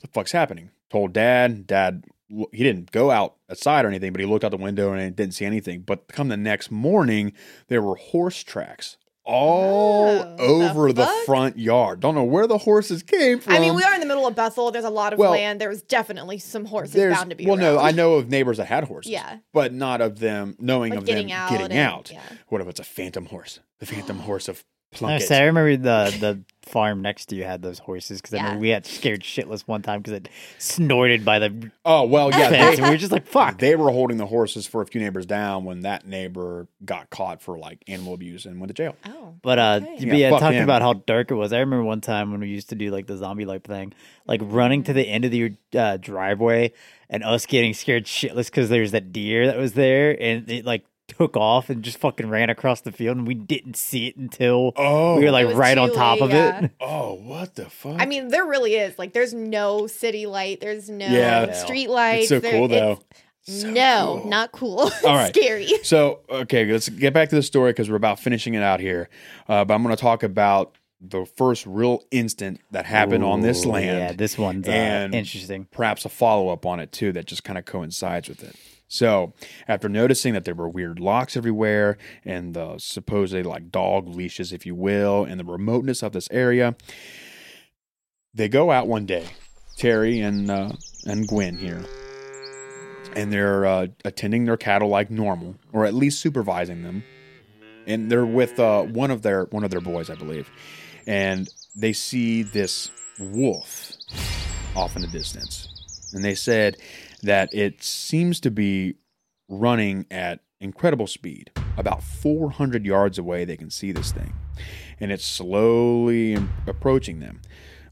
the 0.00 0.08
fuck's 0.08 0.32
happening?" 0.32 0.70
Told 0.90 1.12
dad. 1.12 1.66
Dad, 1.66 2.04
he 2.28 2.62
didn't 2.64 2.90
go 2.90 3.10
out 3.10 3.36
outside 3.50 3.84
or 3.84 3.88
anything, 3.88 4.12
but 4.12 4.20
he 4.20 4.26
looked 4.26 4.44
out 4.44 4.50
the 4.50 4.56
window 4.56 4.92
and 4.92 5.14
didn't 5.14 5.34
see 5.34 5.44
anything. 5.44 5.80
But 5.82 6.08
come 6.08 6.28
the 6.28 6.36
next 6.36 6.70
morning, 6.70 7.32
there 7.68 7.82
were 7.82 7.94
horse 7.96 8.42
tracks. 8.42 8.96
All 9.28 10.06
Oh, 10.38 10.64
over 10.70 10.92
the, 10.92 11.04
fuck? 11.04 11.24
front 11.26 11.58
yard. 11.58 11.98
Don't 12.00 12.14
know 12.14 12.22
where 12.24 12.46
the 12.46 12.58
horses 12.58 13.02
came 13.02 13.40
from. 13.40 13.54
I 13.54 13.58
mean, 13.58 13.74
we 13.74 13.82
are 13.82 13.92
in 13.92 13.98
the 14.00 14.06
middle 14.06 14.24
of 14.26 14.36
Bethel. 14.36 14.70
There's 14.70 14.84
a 14.84 14.90
lot 14.90 15.12
of 15.12 15.18
Well, 15.18 15.32
land. 15.32 15.60
There 15.60 15.68
was 15.68 15.82
definitely 15.82 16.38
some 16.38 16.64
horses 16.64 16.94
bound 17.12 17.30
to 17.30 17.36
be 17.36 17.44
well, 17.44 17.56
no. 17.56 17.76
I 17.78 17.90
know 17.90 18.14
of 18.14 18.28
neighbors 18.30 18.58
that 18.58 18.66
had 18.66 18.84
horses. 18.84 19.10
Yeah. 19.10 19.38
but 19.52 19.72
not 19.74 20.00
of 20.00 20.20
them 20.20 20.56
knowing 20.60 20.90
Like 20.90 21.00
of 21.00 21.06
getting 21.06 21.26
them 21.28 21.36
out 21.36 21.50
getting 21.50 21.72
and- 21.72 21.78
out. 21.78 22.10
yeah. 22.12 22.22
What 22.48 22.60
if 22.60 22.68
it's 22.68 22.78
a 22.80 22.84
phantom 22.84 23.26
horse? 23.26 23.58
The 23.80 23.86
phantom 23.86 24.18
horse 24.30 24.46
of 24.48 24.64
I, 24.92 24.96
Plunkett. 24.96 25.28
say, 25.28 25.38
I 25.42 25.44
remember 25.44 25.76
the 25.76 26.16
the 26.18 26.42
farm 26.70 27.00
next 27.00 27.26
to 27.26 27.36
you 27.36 27.44
had 27.44 27.62
those 27.62 27.78
horses 27.78 28.20
because 28.20 28.34
I 28.34 28.38
Yeah. 28.38 28.42
remember 28.44 28.60
we 28.62 28.68
had 28.70 28.86
scared 28.86 29.20
shitless 29.22 29.62
one 29.68 29.82
time 29.82 30.00
because 30.00 30.14
it 30.14 30.28
snorted 30.58 31.24
by 31.24 31.38
the 31.38 31.70
Oh 31.84 32.04
well, 32.06 32.30
yeah, 32.30 32.48
fence, 32.48 32.76
they, 32.76 32.82
and 32.82 32.84
we 32.84 32.90
were 32.90 32.96
just 32.96 33.12
like, 33.12 33.26
"Fuck." 33.26 33.58
they 33.58 33.76
were 33.76 33.90
holding 33.90 34.16
the 34.16 34.26
horses 34.26 34.66
for 34.66 34.80
a 34.82 34.86
few 34.86 35.00
neighbors 35.00 35.26
down 35.26 35.64
when 35.64 35.80
that 35.80 36.06
neighbor 36.06 36.66
got 36.84 37.10
caught 37.10 37.42
for 37.42 37.58
like 37.58 37.84
animal 37.86 38.14
abuse 38.14 38.46
and 38.46 38.58
went 38.58 38.68
to 38.68 38.74
jail. 38.74 38.96
Oh. 39.06 39.34
But 39.42 39.58
uh, 39.58 39.80
Okay. 39.82 39.96
but 39.98 40.06
Yeah, 40.06 40.14
yeah, 40.14 40.30
talking 40.30 40.58
him. 40.58 40.64
about 40.64 40.82
how 40.82 40.94
dark 40.94 41.30
it 41.30 41.34
was. 41.34 41.52
I 41.52 41.58
remember 41.58 41.84
one 41.84 42.00
time 42.00 42.30
when 42.32 42.40
we 42.40 42.48
used 42.48 42.70
to 42.70 42.74
do 42.74 42.90
like 42.90 43.06
the 43.06 43.16
zombie 43.16 43.44
life 43.44 43.64
thing, 43.64 43.92
like 44.26 44.40
running 44.42 44.82
to 44.84 44.92
the 44.92 45.02
end 45.06 45.24
of 45.24 45.30
the 45.30 45.54
uh, 45.76 45.98
driveway 45.98 46.72
and 47.10 47.22
us 47.22 47.44
getting 47.46 47.74
scared 47.74 48.06
shitless 48.06 48.46
because 48.46 48.68
there's 48.70 48.92
that 48.92 49.12
deer 49.12 49.46
that 49.46 49.58
was 49.58 49.74
there 49.74 50.16
and 50.20 50.50
it 50.50 50.64
like 50.64 50.84
took 51.08 51.36
off 51.36 51.70
and 51.70 51.82
just 51.82 51.98
fucking 51.98 52.28
ran 52.28 52.50
across 52.50 52.80
the 52.80 52.90
field 52.92 53.16
and 53.16 53.26
we 53.26 53.34
didn't 53.34 53.76
see 53.76 54.08
it 54.08 54.16
until 54.16 54.72
Oh, 54.76 55.16
we 55.18 55.24
were 55.24 55.30
like 55.30 55.54
right 55.54 55.78
on 55.78 55.92
top 55.92 56.20
late, 56.20 56.26
of 56.26 56.30
yeah. 56.32 56.64
it. 56.64 56.70
oh, 56.80 57.14
what 57.14 57.54
the 57.54 57.70
fuck? 57.70 58.00
I 58.00 58.06
mean, 58.06 58.28
there 58.28 58.44
really 58.46 58.74
is. 58.74 58.98
Like, 58.98 59.12
there's 59.12 59.32
no 59.34 59.86
city 59.86 60.26
light. 60.26 60.60
There's 60.60 60.90
no 60.90 61.06
Yeah. 61.06 61.52
street 61.52 61.88
lights. 61.88 62.22
it's 62.22 62.28
so 62.30 62.40
there- 62.40 62.52
cool 62.52 62.68
though. 62.68 63.00
So 63.48 63.70
no, 63.70 64.18
cool. 64.22 64.28
not 64.30 64.50
cool. 64.50 64.78
All 65.04 65.14
right. 65.14 65.32
Scary. 65.32 65.68
So, 65.84 66.18
okay, 66.28 66.64
let's 66.70 66.88
get 66.88 67.14
back 67.14 67.28
to 67.28 67.36
the 67.36 67.42
story 67.44 67.70
because 67.70 67.88
we're 67.88 67.94
about 67.94 68.18
finishing 68.18 68.54
it 68.54 68.62
out 68.64 68.80
here. 68.80 69.08
Uh, 69.48 69.64
but 69.64 69.72
I'm 69.74 69.84
going 69.84 69.94
to 69.94 70.00
talk 70.02 70.24
about 70.24 70.74
the 71.00 71.24
first 71.36 71.64
real 71.64 72.02
instant 72.10 72.58
that 72.72 72.86
happened 72.86 73.22
on 73.22 73.42
this 73.42 73.64
land. 73.64 73.98
Yeah, 73.98 74.12
this 74.14 74.36
one's 74.36 74.66
uh, 74.66 75.08
interesting. 75.12 75.66
perhaps 75.70 76.04
a 76.04 76.08
follow 76.08 76.48
up 76.48 76.66
on 76.66 76.80
it 76.80 76.90
too 76.90 77.12
that 77.12 77.26
just 77.26 77.44
kind 77.44 77.56
of 77.56 77.64
coincides 77.64 78.28
with 78.28 78.42
it. 78.42 78.56
So, 78.88 79.32
after 79.66 79.88
noticing 79.88 80.34
that 80.34 80.44
there 80.44 80.54
were 80.54 80.68
weird 80.68 81.00
locks 81.00 81.36
everywhere 81.36 81.98
and 82.24 82.54
the 82.54 82.78
supposedly 82.78 83.42
like 83.42 83.72
dog 83.72 84.08
leashes, 84.08 84.52
if 84.52 84.64
you 84.64 84.74
will, 84.76 85.24
and 85.24 85.40
the 85.40 85.44
remoteness 85.44 86.02
of 86.02 86.12
this 86.12 86.28
area, 86.30 86.76
they 88.32 88.48
go 88.48 88.70
out 88.70 88.86
one 88.86 89.06
day, 89.06 89.26
Terry 89.76 90.20
and 90.20 90.50
uh, 90.50 90.70
and 91.04 91.26
Gwen 91.26 91.56
here, 91.56 91.84
and 93.16 93.32
they're 93.32 93.66
uh, 93.66 93.86
attending 94.04 94.44
their 94.44 94.56
cattle 94.56 94.88
like 94.88 95.10
normal, 95.10 95.56
or 95.72 95.84
at 95.84 95.94
least 95.94 96.20
supervising 96.20 96.82
them, 96.82 97.02
and 97.86 98.10
they're 98.10 98.26
with 98.26 98.60
uh, 98.60 98.82
one 98.82 99.10
of 99.10 99.22
their 99.22 99.44
one 99.46 99.64
of 99.64 99.70
their 99.70 99.80
boys, 99.80 100.10
I 100.10 100.14
believe, 100.14 100.48
and 101.08 101.48
they 101.74 101.92
see 101.92 102.42
this 102.42 102.90
wolf 103.18 103.94
off 104.76 104.94
in 104.94 105.02
the 105.02 105.08
distance, 105.08 106.12
and 106.14 106.22
they 106.22 106.36
said 106.36 106.76
that 107.22 107.52
it 107.52 107.82
seems 107.82 108.40
to 108.40 108.50
be 108.50 108.96
running 109.48 110.06
at 110.10 110.40
incredible 110.60 111.06
speed. 111.06 111.50
About 111.76 112.02
400 112.02 112.86
yards 112.86 113.18
away, 113.18 113.44
they 113.44 113.56
can 113.56 113.70
see 113.70 113.92
this 113.92 114.12
thing, 114.12 114.34
and 114.98 115.12
it's 115.12 115.26
slowly 115.26 116.38
approaching 116.66 117.20
them. 117.20 117.42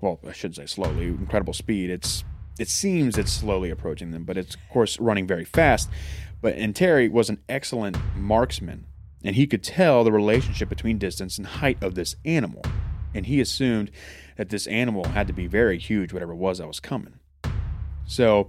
Well, 0.00 0.20
I 0.26 0.32
shouldn't 0.32 0.56
say 0.56 0.66
slowly, 0.66 1.06
incredible 1.06 1.52
speed. 1.52 1.90
It's 1.90 2.24
it 2.58 2.68
seems 2.68 3.18
it's 3.18 3.32
slowly 3.32 3.70
approaching 3.70 4.10
them, 4.12 4.24
but 4.24 4.36
it's 4.36 4.54
of 4.54 4.60
course 4.70 4.98
running 5.00 5.26
very 5.26 5.44
fast. 5.44 5.90
But 6.40 6.56
and 6.56 6.74
Terry 6.74 7.08
was 7.08 7.28
an 7.28 7.40
excellent 7.48 7.98
marksman, 8.16 8.86
and 9.22 9.36
he 9.36 9.46
could 9.46 9.62
tell 9.62 10.04
the 10.04 10.12
relationship 10.12 10.68
between 10.68 10.98
distance 10.98 11.36
and 11.36 11.46
height 11.46 11.82
of 11.82 11.94
this 11.94 12.16
animal, 12.24 12.62
and 13.14 13.26
he 13.26 13.40
assumed 13.40 13.90
that 14.36 14.48
this 14.48 14.66
animal 14.66 15.08
had 15.08 15.26
to 15.26 15.32
be 15.32 15.46
very 15.46 15.78
huge, 15.78 16.12
whatever 16.12 16.32
it 16.32 16.36
was 16.36 16.58
that 16.58 16.66
was 16.66 16.80
coming. 16.80 17.18
So 18.06 18.48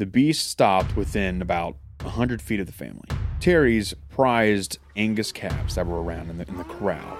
the 0.00 0.06
beast 0.06 0.48
stopped 0.48 0.96
within 0.96 1.42
about 1.42 1.76
100 2.00 2.40
feet 2.40 2.58
of 2.58 2.64
the 2.64 2.72
family. 2.72 3.06
Terry's 3.38 3.92
prized 4.08 4.78
Angus 4.96 5.30
calves 5.30 5.74
that 5.74 5.86
were 5.86 6.02
around 6.02 6.30
in 6.30 6.38
the, 6.38 6.48
in 6.48 6.56
the 6.56 6.64
corral 6.64 7.18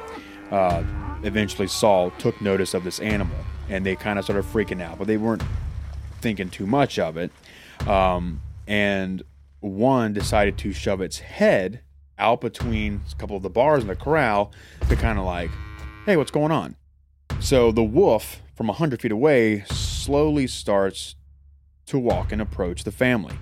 uh, 0.50 0.82
eventually 1.22 1.68
saw, 1.68 2.08
took 2.18 2.40
notice 2.40 2.72
of 2.72 2.82
this 2.82 2.98
animal, 2.98 3.36
and 3.68 3.84
they 3.84 3.96
kind 3.96 4.18
of 4.18 4.24
started 4.24 4.46
freaking 4.46 4.80
out, 4.80 4.96
but 4.96 5.06
they 5.06 5.18
weren't 5.18 5.42
thinking 6.22 6.48
too 6.48 6.66
much 6.66 6.98
of 6.98 7.18
it. 7.18 7.30
Um, 7.86 8.40
and 8.66 9.24
one 9.60 10.14
decided 10.14 10.56
to 10.56 10.72
shove 10.72 11.02
its 11.02 11.18
head 11.18 11.82
out 12.18 12.40
between 12.40 13.02
a 13.12 13.14
couple 13.16 13.36
of 13.36 13.42
the 13.42 13.50
bars 13.50 13.82
in 13.82 13.88
the 13.88 13.94
corral 13.94 14.52
to 14.88 14.96
kind 14.96 15.18
of 15.18 15.26
like, 15.26 15.50
hey, 16.06 16.16
what's 16.16 16.30
going 16.30 16.50
on? 16.50 16.76
So 17.40 17.72
the 17.72 17.84
wolf 17.84 18.40
from 18.54 18.68
100 18.68 19.02
feet 19.02 19.12
away 19.12 19.64
slowly 19.68 20.46
starts 20.46 21.14
to 21.90 21.98
walk 21.98 22.32
and 22.32 22.40
approach 22.42 22.84
the 22.84 22.92
family. 22.92 23.34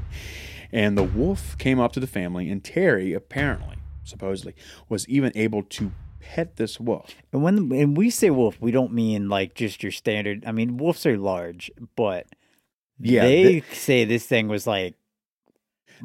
And 0.71 0.99
the 0.99 1.03
wolf 1.05 1.57
came 1.59 1.81
up 1.81 1.93
to 1.95 2.01
the 2.01 2.07
family, 2.07 2.51
and 2.51 2.63
Terry 2.63 3.15
apparently, 3.15 3.77
supposedly, 4.05 4.55
was 4.91 5.09
even 5.09 5.33
able 5.35 5.63
to 5.63 5.93
pet 6.21 6.57
this 6.57 6.79
wolf. 6.79 7.15
And 7.33 7.43
when 7.43 7.69
when 7.71 7.95
we 7.95 8.11
say 8.11 8.29
wolf, 8.29 8.57
we 8.61 8.71
don't 8.71 8.93
mean 8.93 9.29
like 9.31 9.55
just 9.55 9.83
your 9.83 9.93
standard. 9.93 10.45
I 10.47 10.53
mean, 10.53 10.77
wolves 10.77 11.07
are 11.07 11.17
large, 11.17 11.71
but 11.97 12.27
Yeah, 13.01 13.23
they 13.23 13.43
they, 13.45 13.61
say 13.73 14.05
this 14.05 14.27
thing 14.27 14.49
was 14.49 14.67
like. 14.67 14.95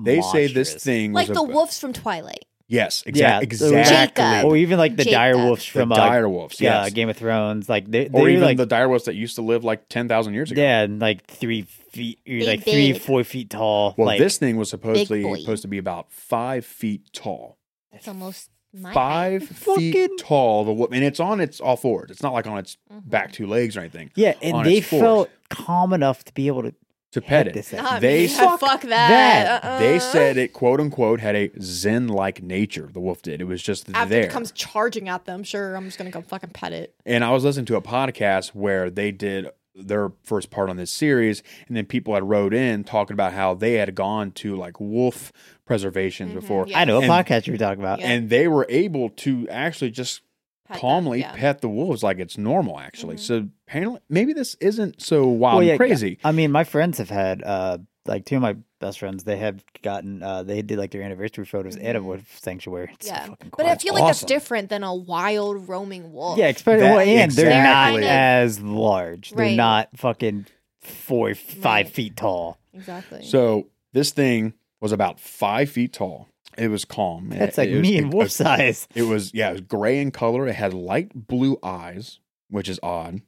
they 0.01 0.21
say 0.21 0.47
this 0.47 0.69
monstrous. 0.71 0.83
thing 0.83 1.11
was 1.13 1.27
Like 1.27 1.33
the 1.35 1.41
a- 1.43 1.53
wolves 1.55 1.77
from 1.79 1.91
Twilight. 1.91 2.45
Yes, 2.69 3.03
Yeah, 3.05 3.39
exactly. 3.41 3.77
exactly. 3.81 4.23
Jacob. 4.23 4.45
or 4.49 4.55
even 4.57 4.79
like 4.79 4.95
the 4.95 5.03
dire 5.03 5.33
Jacob. 5.33 5.45
wolves 5.45 5.65
The 5.65 5.71
from 5.81 5.91
uh, 5.91 5.95
dire 5.95 6.29
wolves, 6.29 6.61
yeah, 6.61 6.85
yes. 6.85 6.93
Game 6.93 7.09
of 7.09 7.17
Thrones. 7.17 7.67
Like 7.67 7.91
they, 7.91 8.05
or 8.07 8.09
they're 8.21 8.29
even 8.29 8.43
like 8.45 8.57
the 8.57 8.65
dire 8.65 8.87
wolves 8.87 9.03
that 9.05 9.15
used 9.15 9.35
to 9.35 9.41
live 9.41 9.63
like 9.65 9.89
10,000 9.89 10.33
years 10.33 10.49
ago. 10.51 10.61
yeah, 10.61 10.81
and 10.83 10.99
like 10.99 11.25
three 11.27 11.65
feet, 11.93 12.19
or 12.27 12.31
Big, 12.39 12.47
like 12.47 12.63
three, 12.63 12.93
big. 12.93 13.01
four 13.01 13.23
feet 13.23 13.49
tall. 13.49 13.93
Well, 13.97 14.07
like, 14.07 14.19
this 14.19 14.37
thing 14.37 14.57
was 14.57 14.69
supposedly 14.69 15.21
supposed 15.39 15.61
to 15.61 15.67
be 15.67 15.77
about 15.77 16.11
five 16.11 16.65
feet 16.65 17.11
tall. 17.13 17.57
That's 17.91 18.07
almost 18.07 18.49
my 18.73 18.89
height. 18.91 18.93
Five 18.93 19.43
feet 19.47 19.93
Fucking- 19.93 20.17
tall. 20.17 20.65
The 20.65 20.73
wolf, 20.73 20.89
and 20.91 21.03
it's 21.03 21.19
on 21.19 21.39
its 21.39 21.59
all 21.61 21.77
fours. 21.77 22.11
It's 22.11 22.23
not 22.23 22.33
like 22.33 22.47
on 22.47 22.57
its 22.57 22.77
Mm-hmm. 22.91 23.09
back 23.09 23.31
two 23.31 23.47
legs 23.47 23.77
or 23.77 23.81
anything. 23.81 24.11
yeah, 24.15 24.33
and 24.41 24.55
on 24.57 24.63
they 24.65 24.81
felt 24.81 25.29
calm 25.49 25.93
enough 25.93 26.23
to 26.25 26.33
be 26.33 26.47
able 26.47 26.63
to 26.63 26.73
To 27.13 27.21
pet 27.21 27.47
it. 27.47 27.53
this 27.53 27.69
thing. 27.69 27.81
Not 27.83 28.01
They 28.01 28.23
me. 28.23 28.27
fuck 28.33 28.59
fuck 28.59 28.81
that. 28.81 28.89
that. 28.89 29.63
Uh-uh. 29.63 29.79
They 29.79 29.99
said 29.99 30.37
it, 30.37 30.53
quote 30.53 30.79
unquote, 30.79 31.19
had 31.19 31.35
a 31.35 31.51
zen 31.61 32.07
like 32.07 32.41
nature. 32.41 32.89
The 32.91 32.99
wolf 32.99 33.21
did. 33.21 33.41
It 33.41 33.45
was 33.45 33.61
just 33.61 33.87
after 33.93 34.09
there. 34.09 34.23
it 34.23 34.31
comes 34.31 34.51
charging 34.51 35.09
at 35.09 35.25
them, 35.25 35.43
sure, 35.43 35.75
I'm 35.75 35.85
just 35.85 35.97
gonna 35.99 36.09
go 36.11 36.21
fucking 36.21 36.51
pet 36.51 36.71
it. 36.73 36.95
and 37.05 37.23
I 37.23 37.29
was 37.31 37.43
listening 37.43 37.65
to 37.65 37.75
a 37.75 37.81
podcast 37.81 38.49
where 38.49 38.89
they 38.89 39.11
did 39.11 39.47
their 39.75 40.11
first 40.23 40.49
part 40.51 40.69
on 40.69 40.77
this 40.77 40.91
series, 40.91 41.41
and 41.67 41.75
then 41.75 41.85
people 41.85 42.13
had 42.13 42.27
wrote 42.27 42.53
in 42.53 42.83
talking 42.83 43.13
about 43.13 43.33
how 43.33 43.53
they 43.53 43.73
had 43.73 43.95
gone 43.95 44.31
to 44.31 44.55
like 44.55 44.79
wolf 44.79 45.31
preservations 45.65 46.33
before, 46.33 46.67
yeah. 46.67 46.79
I 46.79 46.85
know 46.85 46.97
a 46.99 47.01
And- 47.01 47.09
podcast 47.11 47.47
you 47.47 47.53
were 47.53 47.57
talking 47.57 47.81
about. 47.81 47.99
Yeah. 47.99 48.09
and 48.11 48.29
they 48.29 48.47
were 48.47 48.65
able 48.69 49.09
to 49.09 49.47
actually 49.49 49.91
just 49.91 50.21
Pet 50.67 50.75
them, 50.75 50.79
calmly 50.81 51.19
yeah. 51.19 51.33
pet 51.35 51.59
the 51.61 51.67
wolves 51.69 52.03
like 52.03 52.19
it's 52.19 52.37
normal. 52.37 52.79
Actually, 52.79 53.17
so 53.17 53.49
apparently 53.67 53.99
maybe 54.09 54.31
this 54.33 54.55
isn't 54.61 55.01
so 55.01 55.27
wild 55.27 55.57
Well, 55.57 55.63
yeah, 55.65 55.71
and 55.73 55.77
crazy. 55.79 56.19
I 56.23 56.31
mean, 56.31 56.51
my 56.51 56.63
friends 56.63 56.99
have 56.99 57.09
had 57.09 57.43
uh 57.43 57.79
like 58.05 58.25
two 58.25 58.35
of 58.37 58.41
my 58.41 58.55
best 58.85 58.99
friends. 58.99 59.23
They 59.23 59.37
have 59.37 59.63
gotten 59.81 60.21
uh 60.21 60.43
they 60.43 60.61
did 60.61 60.77
like 60.77 60.91
their 60.91 61.01
anniversary 61.01 61.45
photos 61.45 61.75
at 61.77 61.95
a 61.95 62.01
wolf 62.03 62.21
sanctuary. 62.39 62.89
It's 62.93 63.07
Yeah, 63.07 63.25
fucking 63.25 63.51
but 63.57 63.65
I 63.65 63.75
feel 63.75 63.93
like 63.93 64.03
that's 64.05 64.23
different 64.23 64.69
than 64.69 64.83
a 64.83 64.93
wild 64.93 65.67
roaming 65.69 66.11
wolf. 66.13 66.37
yeah, 66.37 66.47
especially 66.47 66.81
That- 66.81 66.95
well, 66.97 66.99
and 67.07 67.31
they're 67.31 67.47
exactly. 67.47 68.01
not 68.01 68.09
as 68.09 68.59
large. 68.61 69.31
Right. 69.31 69.47
They're 69.49 69.55
not 69.57 69.89
fucking 69.95 70.45
four 70.81 71.33
five 71.35 71.85
Right. 71.85 71.93
feet 71.93 72.15
tall. 72.17 72.57
exactly. 72.73 73.23
So 73.23 73.67
this 73.93 74.11
thing 74.11 74.53
was 74.81 74.91
about 74.91 75.19
five 75.19 75.69
feet 75.69 75.93
tall. 75.93 76.27
It 76.57 76.67
was 76.67 76.85
calm. 76.85 77.29
That's 77.29 77.57
It- 77.57 77.61
like 77.61 77.69
it 77.69 77.73
was- 77.79 77.81
me 77.89 77.97
and 77.97 78.07
it- 78.13 78.15
wolf 78.15 78.29
size. 78.31 78.87
It 78.93 79.03
was 79.03 79.33
yeah, 79.33 79.49
it 79.49 79.53
was 79.53 79.61
gray 79.61 79.99
in 79.99 80.11
color. 80.11 80.47
It 80.47 80.55
had 80.55 80.73
light 80.73 81.11
blue 81.27 81.57
eyes, 81.63 82.19
which 82.49 82.67
is 82.69 82.79
odd, 82.83 83.21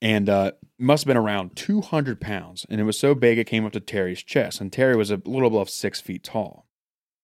and 0.00 0.28
uh, 0.28 0.52
must 0.78 1.04
have 1.04 1.08
been 1.08 1.16
around 1.16 1.56
two 1.56 1.80
hundred 1.80 2.20
pounds. 2.20 2.66
And 2.68 2.80
it 2.80 2.84
was 2.84 2.98
so 2.98 3.14
big 3.14 3.38
it 3.38 3.46
came 3.46 3.64
up 3.64 3.72
to 3.72 3.80
Terry's 3.80 4.22
chest, 4.22 4.60
and 4.60 4.72
Terry 4.72 4.96
was 4.96 5.10
a 5.10 5.20
little 5.24 5.48
above 5.48 5.70
six 5.70 6.00
feet 6.00 6.22
tall. 6.22 6.66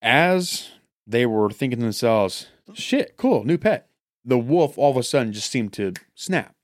As 0.01 0.69
they 1.05 1.25
were 1.25 1.49
thinking 1.49 1.79
to 1.79 1.85
themselves, 1.85 2.47
"Shit, 2.73 3.17
cool, 3.17 3.43
new 3.43 3.57
pet," 3.57 3.89
the 4.23 4.37
wolf 4.37 4.77
all 4.77 4.91
of 4.91 4.97
a 4.97 5.03
sudden 5.03 5.33
just 5.33 5.51
seemed 5.51 5.73
to 5.73 5.93
snap, 6.15 6.55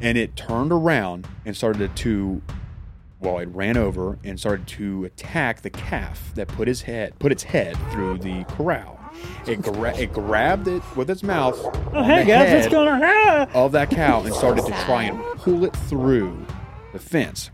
and 0.00 0.16
it 0.16 0.36
turned 0.36 0.72
around 0.72 1.26
and 1.44 1.56
started 1.56 1.96
to. 1.96 2.42
Well, 3.20 3.38
it 3.38 3.48
ran 3.48 3.78
over 3.78 4.18
and 4.22 4.38
started 4.38 4.66
to 4.68 5.04
attack 5.04 5.62
the 5.62 5.70
calf 5.70 6.34
that 6.34 6.46
put 6.48 6.68
his 6.68 6.82
head 6.82 7.18
put 7.18 7.32
its 7.32 7.44
head 7.44 7.74
through 7.90 8.18
the 8.18 8.44
corral. 8.44 9.00
It, 9.46 9.62
gra- 9.62 9.96
it 9.96 10.12
grabbed 10.12 10.68
it 10.68 10.82
with 10.96 11.10
its 11.10 11.22
mouth 11.22 11.58
Oh, 11.92 12.02
hey 12.02 12.20
the 12.20 12.26
guys, 12.26 12.48
head 12.48 12.56
what's 12.60 12.68
going 12.68 12.88
on? 12.88 13.00
Ah! 13.02 13.46
of 13.54 13.72
that 13.72 13.90
cow 13.90 14.22
and 14.22 14.34
started 14.34 14.64
to 14.66 14.72
try 14.84 15.04
and 15.04 15.20
pull 15.38 15.64
it 15.64 15.74
through 15.76 16.44
the 16.92 16.98
fence. 16.98 17.50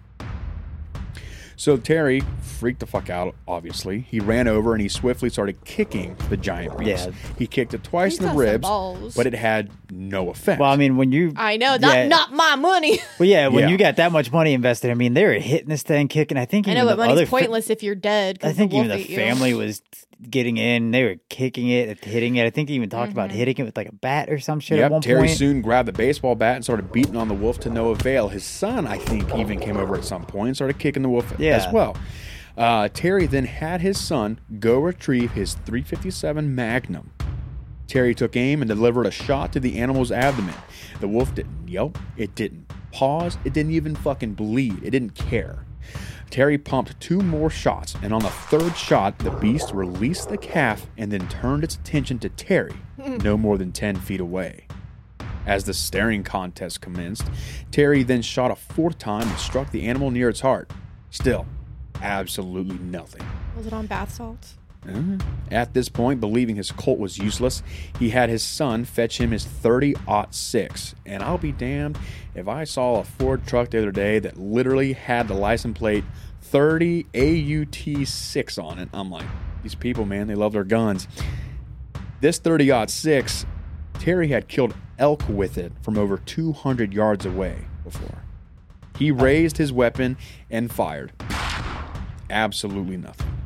So 1.57 1.77
Terry 1.77 2.23
freaked 2.41 2.81
the 2.81 2.87
fuck 2.87 3.11
out, 3.11 3.35
obviously. 3.47 4.01
He 4.01 4.19
ran 4.19 4.49
over 4.49 4.73
and 4.73 4.81
he 4.81 4.89
swiftly 4.89 5.29
started 5.29 5.63
kicking 5.67 6.17
the 6.31 6.39
giant 6.39 6.79
beast. 6.79 7.09
Yeah. 7.09 7.15
He 7.39 7.47
kicked 7.47 7.75
it 7.75 7.85
twice 7.85 8.13
He's 8.13 8.21
in 8.21 8.25
the 8.25 8.29
got 8.29 8.33
some 8.33 8.41
ribs, 8.41 8.63
balls. 8.63 9.15
but 9.15 9.27
it 9.27 9.35
had 9.35 9.71
no 9.91 10.31
effect. 10.31 10.59
Well, 10.59 10.71
I 10.71 10.77
mean, 10.77 10.97
when 10.97 11.13
you 11.13 11.35
I 11.37 11.59
know 11.59 11.77
that 11.77 11.95
Yeah. 12.05 12.09
not 12.09 12.33
my 12.33 12.57
money. 12.57 12.99
well, 13.19 13.29
yeah, 13.29 13.49
when 13.49 13.65
Yeah. 13.65 13.69
you 13.69 13.77
got 13.77 13.97
that 13.97 14.11
much 14.11 14.33
money 14.33 14.55
invested, 14.55 14.91
I 14.91 14.95
mean, 14.95 15.13
they 15.13 15.25
were 15.25 15.33
hitting 15.35 15.69
this 15.69 15.83
thing, 15.83 16.09
kicking. 16.09 16.39
I 16.39 16.47
think 16.47 16.67
I 16.67 16.71
even 16.71 16.83
know, 16.85 16.87
but 16.87 16.97
the 16.97 17.03
money's 17.03 17.13
other 17.19 17.27
fa- 17.27 17.31
pointless 17.31 17.69
if 17.69 17.83
you're 17.83 17.95
dead. 17.95 18.41
'cause 18.41 18.51
I 18.51 18.53
think 18.55 18.71
the 18.71 18.77
wolf 18.79 18.87
even 18.87 18.97
the 18.97 19.03
ate 19.05 19.11
you. 19.11 19.17
family 19.17 19.53
was 19.53 19.83
getting 20.29 20.57
in. 20.59 20.91
They 20.91 21.05
were 21.05 21.17
kicking 21.29 21.69
it, 21.69 22.05
hitting 22.05 22.37
it. 22.37 22.45
I 22.47 22.51
think 22.51 22.69
they 22.69 22.75
even 22.75 22.91
talked 22.91 23.13
about 23.13 23.31
Mhm. 23.31 23.35
hitting 23.35 23.55
it 23.59 23.63
with 23.65 23.77
like 23.77 23.89
a 23.89 23.95
bat 23.95 24.29
or 24.31 24.39
some 24.39 24.61
shit 24.61 24.79
at 24.79 24.83
Yep, 24.83 24.91
one 24.93 25.01
Terry 25.03 25.21
point. 25.21 25.31
soon 25.31 25.63
grabbed 25.63 25.89
the 25.89 25.93
baseball 25.93 26.35
bat 26.35 26.57
and 26.57 26.65
started 26.65 26.93
beating 26.93 27.17
on 27.17 27.29
the 27.29 27.35
wolf 27.35 27.59
to 27.61 27.71
no 27.71 27.89
avail. 27.91 28.29
His 28.29 28.45
son, 28.45 28.87
I 28.87 28.99
think, 28.99 29.35
even 29.37 29.59
came 29.61 29.77
over 29.77 29.95
at 29.97 30.05
some 30.05 30.25
point 30.25 30.49
and 30.49 30.57
started 30.57 30.79
kicking 30.79 31.03
the 31.03 31.09
wolf 31.09 31.33
Yeah. 31.39 31.57
as 31.57 31.73
well. 31.73 31.97
Uh, 32.59 32.89
Terry 32.93 33.27
then 33.27 33.47
had 33.47 33.81
his 33.81 33.97
son 33.99 34.39
go 34.59 34.79
retrieve 34.79 35.33
his 35.33 35.55
357 35.55 36.55
Magnum. 36.55 37.13
Terry 37.87 38.15
took 38.15 38.37
aim 38.37 38.61
and 38.63 38.69
delivered 38.69 39.07
a 39.07 39.11
shot 39.11 39.53
to 39.55 39.61
the 39.61 39.79
animal's 39.79 40.13
abdomen. 40.13 40.55
The 41.01 41.09
wolf 41.09 41.35
didn't 41.35 41.67
yelp, 41.69 41.99
it 42.17 42.35
didn't 42.35 42.67
pause, 42.93 43.39
it 43.45 43.53
didn't 43.53 43.73
even 43.73 43.95
fucking 43.95 44.35
bleed, 44.35 44.77
it 44.85 44.91
didn't 44.91 45.15
care. 45.15 45.65
Terry 46.31 46.59
pumped 46.59 46.99
two 47.01 47.21
more 47.21 47.51
shots, 47.51 47.97
and 48.03 48.15
on 48.15 48.23
the 48.23 48.31
third 48.31 48.77
shot, 48.77 49.19
the 49.19 49.33
beast 49.33 49.73
released 49.75 50.29
the 50.29 50.39
calf 50.39 50.87
and 50.97 51.11
then 51.11 51.27
turned 51.29 51.65
its 51.65 51.75
attention 51.75 52.21
to 52.21 52.29
Terry, 52.29 52.77
no 52.99 53.37
more 53.37 53.59
than 53.59 53.73
10 53.73 53.97
feet 53.97 54.21
away. 54.21 54.69
As 55.45 55.65
the 55.65 55.75
staring 55.75 56.23
contest 56.23 56.81
commenced, 56.81 57.29
Terry 57.73 58.05
then 58.05 58.23
shot 58.23 58.53
a 58.53 58.57
fourth 58.57 58.99
time 58.99 59.29
and 59.29 59.39
struck 59.39 59.73
the 59.73 59.89
animal 59.89 60.13
near 60.13 60.29
its 60.29 60.41
heart. 60.41 60.71
Still, 61.11 61.47
absolutely 62.01 62.79
nothing. 62.79 63.27
Was 63.57 63.67
it 63.67 63.73
on 63.73 63.87
bath 63.87 64.15
salts? 64.15 64.57
Uh, 64.89 65.19
At 65.51 65.75
this 65.75 65.89
point, 65.89 66.21
believing 66.21 66.57
his 66.57 66.73
colt 66.73 66.99
was 66.99 67.19
useless, 67.19 67.63
he 67.99 68.11
had 68.11 68.31
his 68.31 68.43
son 68.43 68.85
fetch 68.85 69.19
him 69.19 69.31
his 69.31 69.45
30 69.45 69.95
6. 70.31 70.95
And 71.05 71.23
I'll 71.23 71.39
be 71.39 71.53
damned 71.53 71.99
if 72.35 72.49
I 72.49 72.65
saw 72.65 73.01
a 73.01 73.05
Ford 73.05 73.47
truck 73.47 73.71
the 73.71 73.79
other 73.79 73.93
day 73.93 74.19
that 74.21 74.39
literally 74.39 74.95
had 74.95 75.29
the 75.29 75.35
license 75.35 75.77
plate 75.79 76.05
30 76.43 77.07
AUT 77.15 78.07
6 78.07 78.59
on 78.59 78.79
it. 78.79 78.89
I'm 78.93 79.11
like, 79.11 79.27
these 79.63 79.75
people, 79.75 80.07
man, 80.07 80.27
they 80.27 80.35
love 80.35 80.53
their 80.53 80.65
guns. 80.65 81.07
This 82.21 82.39
30 82.39 82.87
6, 82.87 83.47
Terry 83.95 84.29
had 84.29 84.49
killed 84.49 84.75
elk 84.99 85.29
with 85.29 85.59
it 85.59 85.73
from 85.83 85.99
over 85.99 86.19
200 86.19 86.93
yards 86.93 87.27
away 87.27 87.67
before. 87.85 88.23
He 88.99 89.11
raised 89.11 89.57
his 89.57 89.73
weapon 89.73 90.17
and 90.51 90.71
fired. 90.71 91.13
Absolutely 92.29 92.97
nothing. 92.97 93.40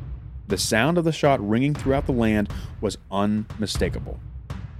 The 0.47 0.57
sound 0.57 0.97
of 0.97 1.05
the 1.05 1.11
shot 1.11 1.47
ringing 1.47 1.73
throughout 1.73 2.05
the 2.05 2.11
land 2.11 2.49
was 2.79 2.97
unmistakable. 3.11 4.19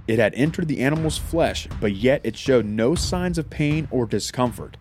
It 0.06 0.20
had 0.20 0.34
entered 0.34 0.68
the 0.68 0.80
animal's 0.80 1.18
flesh, 1.18 1.66
but 1.80 1.92
yet 1.92 2.20
it 2.22 2.36
showed 2.36 2.64
no 2.64 2.94
signs 2.94 3.38
of 3.38 3.50
pain 3.50 3.88
or 3.90 4.06
discomfort. 4.06 4.76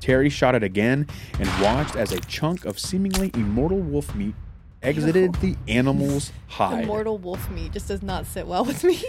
Terry 0.00 0.28
shot 0.28 0.54
it 0.54 0.62
again 0.62 1.06
and 1.40 1.48
watched 1.62 1.96
as 1.96 2.12
a 2.12 2.20
chunk 2.20 2.66
of 2.66 2.78
seemingly 2.78 3.30
immortal 3.32 3.78
wolf 3.78 4.14
meat 4.14 4.34
exited 4.82 5.34
the 5.36 5.56
animal's 5.66 6.30
hide. 6.48 6.84
Immortal 6.84 7.16
wolf 7.16 7.50
meat 7.50 7.72
just 7.72 7.88
does 7.88 8.02
not 8.02 8.26
sit 8.26 8.46
well 8.46 8.66
with 8.66 8.84
me. 8.84 9.02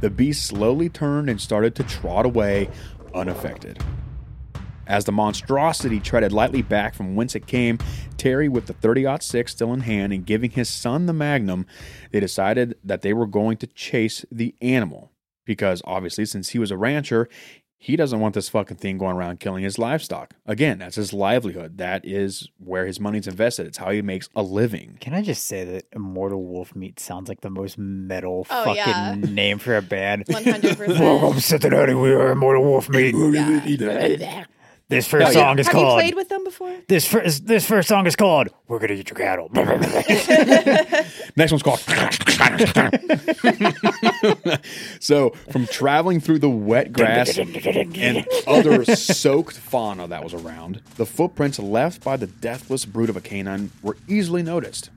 The 0.00 0.10
beast 0.10 0.46
slowly 0.46 0.88
turned 0.88 1.30
and 1.30 1.40
started 1.40 1.76
to 1.76 1.84
trot 1.84 2.26
away, 2.26 2.68
unaffected. 3.14 3.80
As 4.90 5.04
the 5.04 5.12
monstrosity 5.12 6.00
treaded 6.00 6.32
lightly 6.32 6.62
back 6.62 6.94
from 6.96 7.14
whence 7.14 7.36
it 7.36 7.46
came, 7.46 7.78
Terry, 8.16 8.48
with 8.48 8.66
the 8.66 8.72
30 8.72 9.06
6 9.20 9.52
still 9.52 9.72
in 9.72 9.80
hand 9.82 10.12
and 10.12 10.26
giving 10.26 10.50
his 10.50 10.68
son 10.68 11.06
the 11.06 11.12
magnum, 11.12 11.64
they 12.10 12.18
decided 12.18 12.74
that 12.82 13.02
they 13.02 13.12
were 13.12 13.28
going 13.28 13.56
to 13.58 13.68
chase 13.68 14.24
the 14.32 14.52
animal. 14.60 15.12
Because 15.46 15.80
obviously, 15.84 16.24
since 16.26 16.48
he 16.48 16.58
was 16.58 16.72
a 16.72 16.76
rancher, 16.76 17.28
he 17.78 17.94
doesn't 17.94 18.18
want 18.18 18.34
this 18.34 18.48
fucking 18.48 18.78
thing 18.78 18.98
going 18.98 19.14
around 19.16 19.38
killing 19.38 19.62
his 19.62 19.78
livestock. 19.78 20.34
Again, 20.44 20.80
that's 20.80 20.96
his 20.96 21.12
livelihood. 21.12 21.78
That 21.78 22.04
is 22.04 22.48
where 22.58 22.84
his 22.84 22.98
money's 22.98 23.28
invested. 23.28 23.66
It's 23.68 23.78
how 23.78 23.90
he 23.90 24.02
makes 24.02 24.28
a 24.34 24.42
living. 24.42 24.98
Can 25.00 25.14
I 25.14 25.22
just 25.22 25.46
say 25.46 25.64
that 25.64 25.84
Immortal 25.92 26.44
Wolf 26.44 26.74
Meat 26.74 26.98
sounds 26.98 27.28
like 27.28 27.42
the 27.42 27.48
most 27.50 27.78
metal 27.78 28.44
Oh, 28.50 28.64
fucking 28.64 28.76
yeah. 28.76 29.14
name 29.14 29.58
for 29.60 29.76
a 29.76 29.82
band? 29.82 30.24
one 30.28 30.42
hundred 30.44 30.76
percent. 30.76 30.98
Welcome 30.98 31.34
percent. 31.34 31.62
Cincinnati. 31.62 31.94
We 31.94 32.10
are 32.12 32.32
Immortal 32.32 32.64
Wolf 32.64 32.88
Meat. 32.88 33.14
This 34.90 35.06
first 35.06 35.26
Hell 35.26 35.34
yeah. 35.34 35.40
song 35.48 35.58
is 35.60 35.68
Have 35.68 35.76
you 35.76 35.82
called. 35.82 36.00
played 36.00 36.16
with 36.16 36.28
them 36.28 36.42
before? 36.42 36.74
this 36.88 37.06
first 37.06 37.46
this 37.46 37.64
first 37.64 37.88
song 37.88 38.08
is 38.08 38.16
called 38.16 38.48
"We're 38.66 38.80
Gonna 38.80 38.94
Eat 38.94 39.08
Your 39.08 39.16
Cattle." 39.16 39.48
Next 41.36 41.52
one's 41.52 41.62
called. 41.62 41.78
so, 45.00 45.30
from 45.52 45.68
traveling 45.68 46.18
through 46.20 46.40
the 46.40 46.50
wet 46.50 46.92
grass 46.92 47.38
and 47.38 48.26
other 48.48 48.84
soaked 48.84 49.56
fauna 49.56 50.08
that 50.08 50.24
was 50.24 50.34
around, 50.34 50.82
the 50.96 51.06
footprints 51.06 51.60
left 51.60 52.02
by 52.02 52.16
the 52.16 52.26
deathless 52.26 52.84
brute 52.84 53.10
of 53.10 53.16
a 53.16 53.20
canine 53.20 53.70
were 53.82 53.96
easily 54.08 54.42
noticed. 54.42 54.90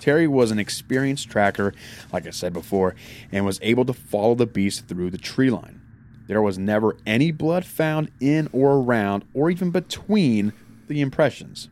Terry 0.00 0.26
was 0.26 0.50
an 0.50 0.58
experienced 0.58 1.30
tracker, 1.30 1.74
like 2.12 2.26
I 2.26 2.30
said 2.30 2.52
before, 2.52 2.96
and 3.30 3.46
was 3.46 3.60
able 3.62 3.84
to 3.84 3.92
follow 3.92 4.34
the 4.34 4.46
beast 4.46 4.88
through 4.88 5.10
the 5.10 5.18
tree 5.18 5.50
line. 5.50 5.75
There 6.26 6.42
was 6.42 6.58
never 6.58 6.96
any 7.06 7.30
blood 7.30 7.64
found 7.64 8.10
in 8.20 8.48
or 8.52 8.78
around 8.78 9.24
or 9.34 9.50
even 9.50 9.70
between 9.70 10.52
the 10.88 11.00
impressions. 11.00 11.68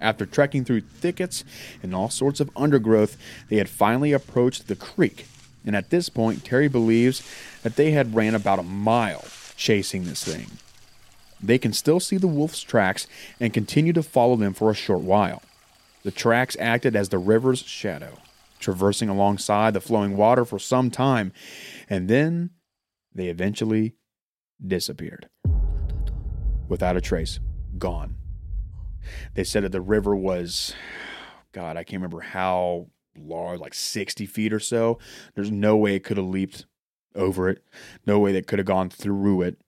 After 0.00 0.26
trekking 0.26 0.64
through 0.64 0.82
thickets 0.82 1.44
and 1.82 1.94
all 1.94 2.10
sorts 2.10 2.40
of 2.40 2.50
undergrowth, 2.56 3.16
they 3.48 3.56
had 3.56 3.68
finally 3.68 4.12
approached 4.12 4.68
the 4.68 4.76
creek. 4.76 5.26
And 5.64 5.74
at 5.74 5.90
this 5.90 6.08
point, 6.08 6.44
Terry 6.44 6.68
believes 6.68 7.22
that 7.62 7.76
they 7.76 7.92
had 7.92 8.14
ran 8.14 8.34
about 8.34 8.58
a 8.58 8.64
mile 8.64 9.24
chasing 9.56 10.04
this 10.04 10.22
thing. 10.22 10.46
They 11.42 11.58
can 11.58 11.72
still 11.72 12.00
see 12.00 12.16
the 12.16 12.26
wolf's 12.26 12.62
tracks 12.62 13.06
and 13.40 13.52
continue 13.52 13.92
to 13.94 14.02
follow 14.02 14.36
them 14.36 14.52
for 14.52 14.70
a 14.70 14.74
short 14.74 15.00
while. 15.00 15.42
The 16.02 16.10
tracks 16.10 16.56
acted 16.60 16.94
as 16.94 17.08
the 17.08 17.18
river's 17.18 17.60
shadow, 17.60 18.18
traversing 18.60 19.08
alongside 19.08 19.72
the 19.72 19.80
flowing 19.80 20.16
water 20.16 20.44
for 20.44 20.58
some 20.58 20.90
time, 20.90 21.32
and 21.88 22.08
then 22.08 22.50
they 23.14 23.28
eventually 23.28 23.94
disappeared. 24.64 25.28
Without 26.68 26.96
a 26.96 27.00
trace, 27.00 27.40
gone. 27.78 28.16
They 29.34 29.44
said 29.44 29.64
that 29.64 29.72
the 29.72 29.80
river 29.80 30.16
was, 30.16 30.74
God, 31.52 31.76
I 31.76 31.84
can't 31.84 32.00
remember 32.00 32.20
how 32.20 32.88
large, 33.16 33.60
like 33.60 33.74
60 33.74 34.26
feet 34.26 34.52
or 34.52 34.60
so. 34.60 34.98
There's 35.34 35.50
no 35.50 35.76
way 35.76 35.94
it 35.94 36.04
could 36.04 36.16
have 36.16 36.26
leaped 36.26 36.66
over 37.14 37.48
it, 37.48 37.62
no 38.06 38.18
way 38.18 38.32
that 38.32 38.46
could 38.46 38.58
have 38.58 38.66
gone 38.66 38.90
through 38.90 39.42
it. 39.42 39.58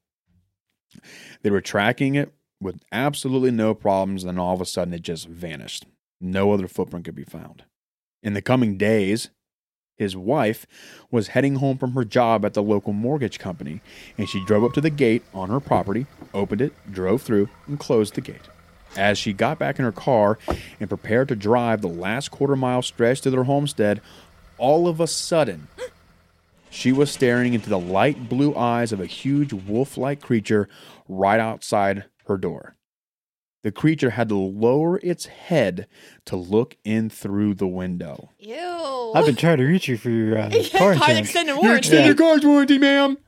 They 1.42 1.50
were 1.50 1.60
tracking 1.60 2.14
it 2.14 2.32
with 2.60 2.80
absolutely 2.90 3.50
no 3.50 3.74
problems, 3.74 4.24
and 4.24 4.30
then 4.30 4.38
all 4.38 4.54
of 4.54 4.60
a 4.60 4.66
sudden 4.66 4.94
it 4.94 5.02
just 5.02 5.28
vanished. 5.28 5.84
No 6.20 6.52
other 6.52 6.66
footprint 6.68 7.04
could 7.04 7.14
be 7.14 7.24
found. 7.24 7.64
In 8.22 8.32
the 8.32 8.42
coming 8.42 8.76
days, 8.76 9.30
his 9.96 10.16
wife 10.16 10.66
was 11.10 11.28
heading 11.28 11.56
home 11.56 11.78
from 11.78 11.92
her 11.92 12.04
job 12.04 12.44
at 12.44 12.54
the 12.54 12.62
local 12.62 12.92
mortgage 12.92 13.38
company, 13.38 13.80
and 14.18 14.28
she 14.28 14.44
drove 14.44 14.62
up 14.64 14.72
to 14.74 14.80
the 14.80 14.90
gate 14.90 15.22
on 15.34 15.48
her 15.48 15.60
property, 15.60 16.06
opened 16.34 16.60
it, 16.60 16.72
drove 16.92 17.22
through, 17.22 17.48
and 17.66 17.80
closed 17.80 18.14
the 18.14 18.20
gate. 18.20 18.48
As 18.96 19.18
she 19.18 19.32
got 19.32 19.58
back 19.58 19.78
in 19.78 19.84
her 19.84 19.92
car 19.92 20.38
and 20.78 20.88
prepared 20.88 21.28
to 21.28 21.36
drive 21.36 21.80
the 21.80 21.88
last 21.88 22.30
quarter 22.30 22.56
mile 22.56 22.82
stretch 22.82 23.20
to 23.22 23.30
their 23.30 23.44
homestead, 23.44 24.00
all 24.58 24.86
of 24.86 25.00
a 25.00 25.06
sudden, 25.06 25.68
she 26.70 26.92
was 26.92 27.10
staring 27.10 27.54
into 27.54 27.68
the 27.68 27.78
light 27.78 28.28
blue 28.28 28.54
eyes 28.54 28.92
of 28.92 29.00
a 29.00 29.06
huge 29.06 29.52
wolf 29.52 29.96
like 29.96 30.20
creature 30.20 30.68
right 31.08 31.40
outside 31.40 32.04
her 32.26 32.36
door. 32.36 32.75
The 33.66 33.72
creature 33.72 34.10
had 34.10 34.28
to 34.28 34.36
lower 34.36 35.00
its 35.02 35.26
head 35.26 35.88
to 36.26 36.36
look 36.36 36.76
in 36.84 37.10
through 37.10 37.54
the 37.54 37.66
window. 37.66 38.30
Ew. 38.38 39.12
I've 39.12 39.26
been 39.26 39.34
trying 39.34 39.56
to 39.58 39.64
reach 39.64 39.88
you 39.88 39.96
for 39.96 40.08
your 40.08 40.38
uh, 40.38 40.50
Yeah, 40.52 40.68
car 40.78 40.94
car 40.94 41.10
insurance. 41.10 41.18
extended 41.18 41.50
Your 41.54 41.62
warranty. 41.64 41.78
extended 41.88 42.16
car's 42.16 42.44
warranty, 42.44 42.78
ma'am. 42.78 43.18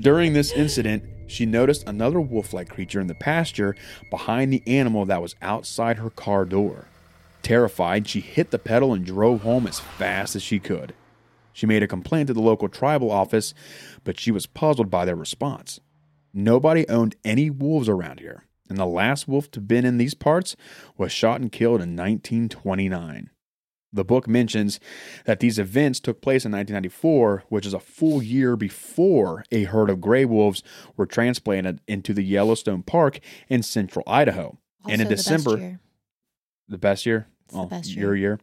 During 0.00 0.32
this 0.32 0.50
incident, 0.52 1.04
she 1.26 1.44
noticed 1.44 1.86
another 1.86 2.22
wolf 2.22 2.54
like 2.54 2.70
creature 2.70 3.00
in 3.02 3.06
the 3.06 3.14
pasture 3.14 3.76
behind 4.08 4.50
the 4.50 4.62
animal 4.66 5.04
that 5.04 5.20
was 5.20 5.34
outside 5.42 5.98
her 5.98 6.08
car 6.08 6.46
door. 6.46 6.86
Terrified, 7.42 8.08
she 8.08 8.20
hit 8.20 8.52
the 8.52 8.58
pedal 8.58 8.94
and 8.94 9.04
drove 9.04 9.42
home 9.42 9.66
as 9.66 9.78
fast 9.78 10.34
as 10.34 10.42
she 10.42 10.58
could. 10.58 10.94
She 11.52 11.66
made 11.66 11.82
a 11.82 11.86
complaint 11.86 12.28
to 12.28 12.32
the 12.32 12.40
local 12.40 12.70
tribal 12.70 13.10
office, 13.10 13.52
but 14.04 14.18
she 14.18 14.30
was 14.30 14.46
puzzled 14.46 14.88
by 14.90 15.04
their 15.04 15.16
response. 15.16 15.80
Nobody 16.32 16.88
owned 16.88 17.14
any 17.26 17.50
wolves 17.50 17.90
around 17.90 18.20
here, 18.20 18.44
and 18.70 18.78
the 18.78 18.86
last 18.86 19.28
wolf 19.28 19.50
to 19.52 19.60
been 19.60 19.84
in 19.84 19.98
these 19.98 20.14
parts 20.14 20.56
was 20.96 21.12
shot 21.12 21.40
and 21.40 21.52
killed 21.52 21.80
in 21.82 21.96
1929. 21.96 23.30
The 23.92 24.04
book 24.04 24.28
mentions 24.28 24.78
that 25.24 25.40
these 25.40 25.58
events 25.58 25.98
took 25.98 26.20
place 26.22 26.44
in 26.44 26.52
1994, 26.52 27.44
which 27.48 27.66
is 27.66 27.74
a 27.74 27.80
full 27.80 28.22
year 28.22 28.56
before 28.56 29.44
a 29.50 29.64
herd 29.64 29.90
of 29.90 30.00
gray 30.00 30.24
wolves 30.24 30.62
were 30.96 31.06
transplanted 31.06 31.80
into 31.88 32.14
the 32.14 32.22
Yellowstone 32.22 32.84
Park 32.84 33.18
in 33.48 33.62
central 33.64 34.04
Idaho. 34.06 34.58
and 34.88 35.00
in 35.02 35.08
Also 35.08 35.10
the 35.10 35.16
best 35.16 35.28
December, 35.28 35.58
year. 35.60 35.80
the 36.68 36.78
best 36.78 37.04
year, 37.04 37.26
It's 37.46 37.52
the 37.54 37.58
Oh, 37.58 37.66
best 37.66 37.94
your 37.96 38.14
year, 38.14 38.38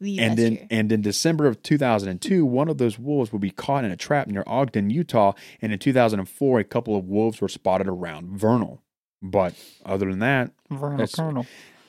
the 0.00 0.20
and 0.20 0.36
best 0.36 0.46
in 0.46 0.52
year. 0.54 0.66
and 0.70 0.92
in 0.92 1.00
December 1.00 1.46
of 1.48 1.60
2002, 1.64 2.46
one 2.46 2.68
of 2.68 2.78
those 2.78 2.96
wolves 2.96 3.32
would 3.32 3.42
be 3.42 3.50
caught 3.50 3.84
in 3.84 3.90
a 3.90 3.96
trap 3.96 4.28
near 4.28 4.44
Ogden, 4.46 4.88
Utah, 4.90 5.32
and 5.60 5.72
in 5.72 5.80
2004, 5.80 6.60
a 6.60 6.64
couple 6.64 6.94
of 6.96 7.06
wolves 7.06 7.40
were 7.40 7.48
spotted 7.48 7.88
around 7.88 8.38
Vernal. 8.38 8.84
But 9.22 9.54
other 9.84 10.10
than 10.10 10.18
that, 10.20 10.52
Vernal 10.70 11.06
Colonel. 11.08 11.46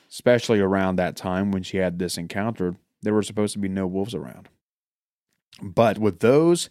especially 0.09 0.59
around 0.59 0.95
that 0.95 1.15
time 1.15 1.51
when 1.51 1.63
she 1.63 1.77
had 1.77 1.99
this 1.99 2.17
encounter, 2.17 2.75
there 3.01 3.13
were 3.13 3.23
supposed 3.23 3.53
to 3.53 3.59
be 3.59 3.67
no 3.69 3.85
wolves 3.87 4.15
around. 4.15 4.49
But 5.61 5.97
with 5.97 6.19
those 6.19 6.69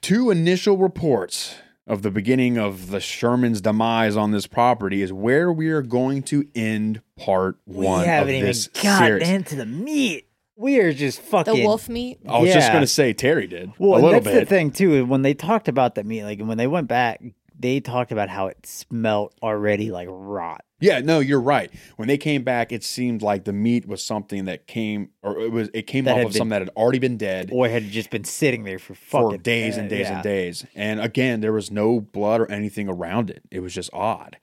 two 0.00 0.30
initial 0.30 0.76
reports 0.76 1.56
of 1.86 2.02
the 2.02 2.10
beginning 2.10 2.58
of 2.58 2.90
the 2.90 2.98
Sherman's 3.00 3.60
demise 3.60 4.16
on 4.16 4.32
this 4.32 4.46
property 4.46 5.02
is 5.02 5.12
where 5.12 5.52
we 5.52 5.68
are 5.68 5.82
going 5.82 6.22
to 6.24 6.44
end 6.54 7.00
part 7.16 7.58
one 7.64 8.00
we 8.00 8.06
haven't 8.06 8.28
of 8.30 8.34
even 8.36 8.46
this 8.46 8.66
gotten 8.68 8.98
series. 9.06 9.28
into 9.28 9.54
the 9.56 9.66
meat. 9.66 10.28
We 10.56 10.80
are 10.80 10.92
just 10.92 11.20
fucking 11.20 11.54
The 11.54 11.64
wolf 11.64 11.88
meat. 11.88 12.18
I 12.26 12.38
was 12.38 12.52
just 12.52 12.72
gonna 12.72 12.86
say 12.86 13.12
Terry 13.12 13.46
did 13.46 13.72
Well, 13.78 13.92
a 13.92 13.94
and 13.96 14.04
little 14.04 14.20
that's 14.20 14.36
the 14.40 14.46
thing 14.46 14.70
too. 14.70 15.04
When 15.04 15.22
they 15.22 15.34
talked 15.34 15.68
about 15.68 15.94
the 15.94 16.02
meat, 16.02 16.24
like 16.24 16.40
when 16.40 16.56
they 16.56 16.66
went 16.66 16.88
back, 16.88 17.20
they 17.58 17.80
talked 17.80 18.12
about 18.12 18.28
how 18.28 18.46
it 18.48 18.64
smelt 18.66 19.34
already 19.42 19.90
like 19.90 20.08
rot. 20.10 20.62
Yeah, 20.78 21.00
no, 21.00 21.20
you're 21.20 21.40
right. 21.40 21.70
When 21.96 22.06
they 22.06 22.18
came 22.18 22.42
back, 22.42 22.70
it 22.70 22.84
seemed 22.84 23.22
like 23.22 23.44
the 23.44 23.52
meat 23.52 23.86
was 23.88 24.04
something 24.04 24.44
that 24.44 24.66
came, 24.66 25.08
or 25.22 25.40
it 25.40 25.50
was, 25.50 25.70
it 25.72 25.86
came 25.86 26.04
That 26.04 26.12
off 26.12 26.16
had 26.18 26.26
of 26.26 26.32
been- 26.32 26.38
something 26.38 26.50
that 26.50 26.60
had 26.62 26.76
already 26.76 26.98
been 26.98 27.16
dead 27.16 27.48
or 27.50 27.66
had 27.68 27.84
just 27.84 28.10
been 28.10 28.24
sitting 28.24 28.64
there 28.64 28.78
for 28.78 28.94
for 28.94 29.30
fucking 29.30 29.40
days 29.40 29.78
and 29.78 29.86
uh, 29.86 29.90
days 29.90 30.06
yeah. 30.06 30.14
and 30.14 30.22
days. 30.22 30.66
And 30.74 31.00
again, 31.00 31.40
there 31.40 31.52
was 31.52 31.70
no 31.70 32.00
blood 32.00 32.42
or 32.42 32.50
anything 32.50 32.88
around 32.90 33.30
it. 33.30 33.42
It 33.50 33.60
was 33.60 33.72
just 33.72 33.88
odd. 33.94 34.36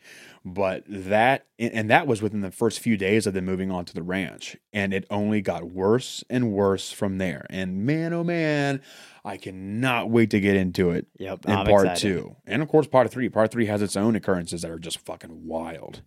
But 0.45 0.84
that, 0.88 1.45
and 1.57 1.90
that 1.90 2.06
was 2.06 2.22
within 2.22 2.41
the 2.41 2.52
first 2.52 2.81
few 2.81 2.98
days 2.98 3.26
of 3.26 3.34
them 3.34 3.45
moving 3.45 3.72
on 3.72 3.85
to 3.85 3.94
the 3.94 4.03
ranch, 4.03 4.57
and 4.73 4.94
it 4.94 5.06
only 5.10 5.40
got 5.40 5.72
worse 5.72 6.22
and 6.30 6.52
worse 6.52 6.91
from 6.91 7.18
there. 7.18 7.45
And 7.49 7.85
man, 7.85 8.11
oh 8.11 8.26
man, 8.26 8.81
I 9.26 9.38
cannot 9.38 10.10
wait 10.10 10.32
to 10.32 10.40
get 10.40 10.56
into 10.58 10.90
it 10.91 11.08
Yep, 11.18 11.45
in 11.45 11.52
I'm 11.52 11.66
part 11.66 11.86
excited. 11.86 12.02
two, 12.02 12.36
and 12.45 12.62
of 12.62 12.68
course 12.68 12.88
part 12.88 13.10
three. 13.10 13.30
Part 13.30 13.52
three 13.52 13.68
has 13.68 13.82
its 13.82 13.95
own 13.95 14.16
occurrences 14.16 14.62
that 14.64 14.72
are 14.72 14.80
just 14.80 15.00
fucking 15.00 15.48
wild. 15.48 16.02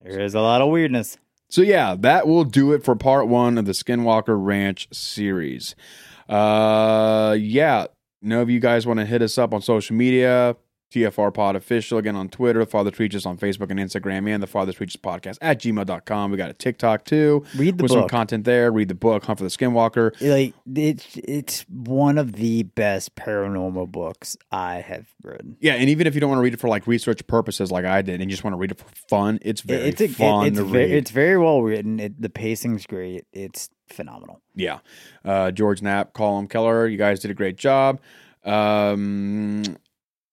There 0.00 0.20
is 0.20 0.34
a 0.34 0.40
lot 0.40 0.62
of 0.62 0.70
weirdness. 0.70 1.18
So 1.50 1.60
yeah, 1.62 1.96
that 2.00 2.26
will 2.26 2.44
do 2.44 2.72
it 2.72 2.84
for 2.84 2.94
part 2.94 3.26
one 3.28 3.58
of 3.58 3.64
the 3.66 3.72
Skinwalker 3.72 4.36
Ranch 4.42 4.88
series. 4.92 5.74
Uh, 6.28 7.36
yeah, 7.38 7.86
know 8.22 8.42
if 8.42 8.48
you 8.50 8.60
guys 8.60 8.86
want 8.86 9.00
to 9.00 9.06
hit 9.06 9.22
us 9.22 9.38
up 9.38 9.52
on 9.54 9.62
social 9.62 9.96
media, 9.96 10.56
TFR 10.92 11.32
Pod 11.32 11.56
Official 11.56 11.98
again 11.98 12.16
on 12.16 12.28
Twitter, 12.28 12.64
Farthest 12.64 12.98
Reaches 12.98 13.26
on 13.26 13.36
Facebook 13.36 13.70
and 13.70 13.78
Instagram, 13.78 14.28
and 14.32 14.42
the 14.42 14.46
Farthest 14.46 14.80
Reaches 14.80 14.96
Podcast 14.96 15.38
at 15.40 15.60
gmail.com. 15.60 16.30
We 16.30 16.36
got 16.36 16.50
a 16.50 16.54
TikTok 16.54 17.04
too. 17.04 17.44
Read 17.56 17.74
the 17.74 17.82
book 17.82 17.82
with 17.82 17.92
some 17.92 18.08
content 18.08 18.44
there. 18.44 18.72
Read 18.72 18.88
the 18.88 18.94
book, 18.94 19.24
Hunt 19.24 19.38
for 19.38 19.44
the 19.44 19.50
Skinwalker. 19.50 20.12
like 20.20 20.54
it's 20.74 21.16
it's 21.16 21.62
one 21.68 22.18
of 22.18 22.32
the 22.32 22.62
best 22.62 23.14
paranormal 23.16 23.90
books 23.90 24.36
I 24.50 24.76
have 24.76 25.06
read. 25.22 25.56
Yeah, 25.60 25.74
and 25.74 25.90
even 25.90 26.06
if 26.06 26.14
you 26.14 26.20
don't 26.20 26.30
want 26.30 26.38
to 26.38 26.44
read 26.44 26.54
it 26.54 26.60
for 26.60 26.68
like 26.68 26.86
research 26.86 27.26
purposes 27.26 27.70
like 27.70 27.84
I 27.84 28.02
did, 28.02 28.20
and 28.20 28.30
you 28.30 28.34
just 28.34 28.44
want 28.44 28.54
to 28.54 28.58
read 28.58 28.70
it 28.70 28.78
for 28.78 28.88
fun, 29.08 29.38
it's 29.42 29.60
very 29.60 29.88
it's 29.88 30.00
a, 30.00 30.08
fun 30.08 30.46
it's 30.46 30.58
to 30.58 30.64
very, 30.64 30.84
read. 30.84 30.94
it's 30.94 31.10
very 31.10 31.36
well 31.38 31.62
written. 31.62 32.00
It, 32.00 32.20
the 32.20 32.30
pacing's 32.30 32.86
great. 32.86 33.26
It's 33.32 33.68
phenomenal. 33.88 34.40
Yeah. 34.54 34.78
Uh, 35.24 35.50
George 35.50 35.82
Knapp, 35.82 36.14
Colm 36.14 36.48
Kelleher, 36.48 36.86
you 36.86 36.98
guys 36.98 37.20
did 37.20 37.30
a 37.30 37.34
great 37.34 37.56
job. 37.56 38.00
Um, 38.44 39.62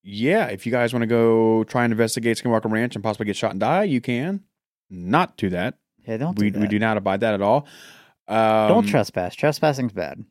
yeah, 0.07 0.45
if 0.47 0.65
you 0.65 0.71
guys 0.71 0.93
want 0.93 1.01
to 1.01 1.07
go 1.07 1.63
try 1.65 1.83
and 1.83 1.91
investigate 1.91 2.37
Skinwalker 2.37 2.71
Ranch 2.71 2.95
and 2.95 3.03
possibly 3.03 3.25
get 3.25 3.35
shot 3.35 3.51
and 3.51 3.59
die, 3.59 3.83
you 3.83 3.99
can. 3.99 4.43
Not 4.89 5.35
do 5.35 5.49
that. 5.49 5.79
Yeah, 6.07 6.17
don't 6.17 6.37
we 6.37 6.51
do 6.51 6.59
we 6.59 6.67
do 6.67 6.77
not 6.77 6.95
abide 6.97 7.21
that 7.21 7.33
at 7.33 7.41
all. 7.41 7.65
Um, 8.27 8.67
don't 8.67 8.85
trespass. 8.87 9.33
Trespassing's 9.35 9.91
bad. 9.93 10.23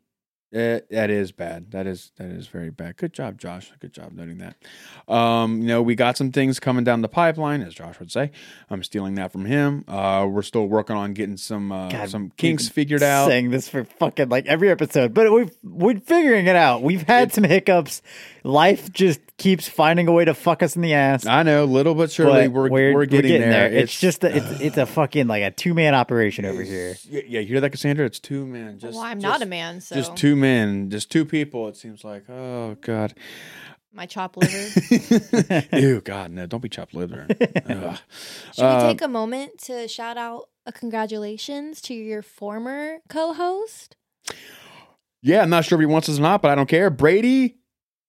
eh, 0.53 0.79
that 0.91 1.11
is 1.11 1.33
bad. 1.33 1.73
That 1.73 1.89
is 1.89 2.13
that 2.17 2.29
is 2.29 2.47
very 2.47 2.71
bad. 2.71 2.97
Good 2.97 3.13
job, 3.13 3.37
Josh. 3.39 3.73
Good 3.81 3.93
job 3.93 4.13
noting 4.13 4.39
that. 4.39 5.13
Um, 5.13 5.61
you 5.61 5.67
know, 5.67 5.83
we 5.83 5.97
got 5.97 6.17
some 6.17 6.31
things 6.31 6.61
coming 6.61 6.85
down 6.85 7.03
the 7.03 7.09
pipeline, 7.09 7.61
as 7.63 7.75
Josh 7.75 7.99
would 7.99 8.13
say. 8.13 8.31
I'm 8.71 8.85
stealing 8.85 9.17
that 9.17 9.33
from 9.33 9.45
him. 9.45 9.85
Uh, 9.89 10.29
we're 10.31 10.43
still 10.43 10.67
working 10.67 10.95
on 10.95 11.15
getting 11.15 11.37
some 11.37 11.73
uh, 11.73 11.89
God, 11.89 12.09
some 12.09 12.31
kinks 12.37 12.69
figured 12.69 13.03
out. 13.03 13.27
Saying 13.27 13.51
this 13.51 13.69
for 13.69 13.85
fucking 13.85 14.29
like 14.29 14.47
every 14.47 14.71
episode, 14.71 15.13
but 15.15 15.33
we've 15.33 15.51
we're 15.65 15.99
figuring 15.99 16.47
it 16.47 16.57
out. 16.57 16.83
We've 16.83 17.03
had 17.03 17.33
some 17.33 17.43
hiccups. 17.45 18.03
Life 18.47 18.93
just 18.93 19.21
keeps 19.39 19.66
finding 19.66 20.07
a 20.07 20.12
way 20.12 20.27
to 20.27 20.35
fuck 20.35 20.62
us 20.62 20.77
in 20.77 20.83
the 20.83 20.93
ass. 20.93 21.25
I 21.25 21.45
know, 21.45 21.65
little 21.65 21.95
but 21.95 22.12
surely 22.12 22.47
but 22.47 22.71
we're, 22.71 22.95
we're, 22.95 23.07
getting, 23.07 23.41
there. 23.41 23.73
It's, 23.73 23.99
just 23.99 24.23
a, 24.23 24.37
it's 24.37 24.61
it's 24.61 24.77
a 24.77 24.85
fucking 24.85 25.27
like 25.29 25.43
a 25.43 25.51
two 25.51 25.73
man 25.73 25.95
operation 25.95 26.45
over 26.45 26.62
here. 26.62 26.95
Yeah, 27.09 27.23
yeah, 27.27 27.41
you 27.41 27.47
hear 27.47 27.61
that, 27.62 27.71
Cassandra? 27.71 28.05
It's 28.05 28.21
two 28.21 28.47
men. 28.47 28.79
Just, 28.79 28.97
well, 28.97 29.03
I'm 29.03 29.19
just, 29.19 29.33
not 29.33 29.41
a 29.41 29.47
man, 29.47 29.81
so 29.81 29.95
Just 29.95 30.15
two 30.15 30.37
men, 30.37 30.91
just 30.91 31.11
two 31.11 31.25
people. 31.25 31.69
It 31.69 31.77
seems 31.77 32.05
like, 32.05 32.29
oh 32.29 32.77
god, 32.83 33.15
my 33.95 34.05
chop 34.05 34.37
liver. 34.37 35.66
ew, 35.79 36.03
God, 36.03 36.31
no! 36.31 36.45
Don't 36.45 36.62
be 36.62 36.69
chopped 36.69 36.93
liver. 36.93 37.27
Ugh. 37.31 37.99
Should 38.53 38.62
Uh, 38.62 38.81
we 38.83 38.89
take 38.93 39.01
a 39.01 39.09
moment 39.09 39.59
to 39.62 39.89
shout 39.89 40.19
out 40.19 40.51
a 40.66 40.73
congratulations 40.73 41.81
to 41.81 41.95
your 41.95 42.21
former 42.21 42.99
co-host? 43.09 43.97
Yeah, 45.23 45.41
I'm 45.41 45.49
not 45.49 45.65
sure 45.65 45.79
if 45.79 45.81
he 45.81 45.87
wants 45.87 46.11
us 46.11 46.19
or 46.19 46.23
not, 46.23 46.43
but 46.43 46.51
I 46.51 46.55
don't 46.55 46.69
care. 46.69 46.91
Brady 46.91 47.57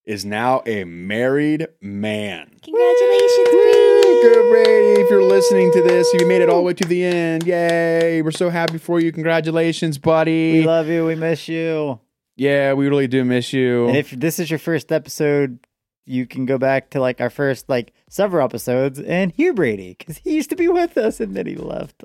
is 0.06 0.24
now 0.24 0.62
a 0.66 0.84
married 0.84 1.66
man. 1.80 2.48
Congratulations, 2.62 3.48
Brady. 3.50 4.20
Good, 4.22 4.50
Brady. 4.50 5.00
If 5.02 5.10
you're 5.10 5.22
listening 5.22 5.72
to 5.72 5.82
this, 5.82 6.08
if 6.14 6.20
you 6.20 6.26
made 6.28 6.42
it 6.42 6.48
all 6.48 6.58
the 6.58 6.62
way 6.62 6.74
to 6.74 6.84
the 6.84 7.04
end, 7.04 7.44
yay! 7.46 8.22
We're 8.22 8.30
so 8.30 8.48
happy 8.50 8.78
for 8.78 9.00
you. 9.00 9.12
Congratulations, 9.12 9.98
buddy. 9.98 10.60
We 10.60 10.64
love 10.66 10.88
you. 10.88 11.04
We 11.06 11.14
miss 11.16 11.48
you. 11.48 12.00
yeah, 12.36 12.72
we 12.72 12.88
really 12.88 13.08
do 13.08 13.24
miss 13.24 13.52
you. 13.52 13.88
And 13.88 13.96
if 13.96 14.10
this 14.10 14.38
is 14.38 14.48
your 14.50 14.58
first 14.60 14.92
episode, 14.92 15.58
you 16.04 16.24
can 16.26 16.46
go 16.46 16.56
back 16.56 16.90
to 16.90 17.00
like 17.00 17.20
our 17.20 17.30
first 17.30 17.68
like 17.68 17.92
several 18.08 18.44
episodes 18.44 19.00
and 19.00 19.32
hear 19.32 19.52
Brady 19.52 19.96
because 19.98 20.18
he 20.18 20.34
used 20.34 20.50
to 20.50 20.56
be 20.56 20.68
with 20.68 20.96
us 20.96 21.18
and 21.18 21.34
then 21.36 21.46
he 21.46 21.56
left. 21.56 22.04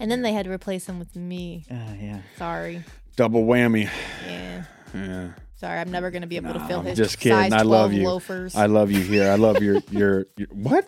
and 0.00 0.10
then 0.10 0.22
they 0.22 0.32
had 0.32 0.46
to 0.46 0.50
replace 0.50 0.86
him 0.88 0.98
with 0.98 1.14
me. 1.14 1.64
Uh, 1.70 1.74
yeah. 2.00 2.20
Sorry. 2.38 2.82
Double 3.16 3.44
whammy. 3.44 3.90
Yeah. 4.26 4.64
Yeah. 4.94 5.28
Sorry, 5.56 5.78
I'm 5.78 5.90
never 5.90 6.10
gonna 6.10 6.26
be 6.26 6.36
able 6.36 6.52
to 6.52 6.60
fill 6.66 6.80
I'm 6.80 6.86
his 6.86 6.98
just 6.98 7.18
kidding. 7.18 7.38
size 7.38 7.52
I 7.52 7.62
love 7.62 7.92
you. 7.92 8.06
loafers. 8.06 8.54
I 8.54 8.66
love 8.66 8.90
you 8.90 9.00
here. 9.00 9.30
I 9.30 9.36
love 9.36 9.62
your 9.62 9.80
your, 9.90 10.26
your 10.36 10.48
what? 10.52 10.86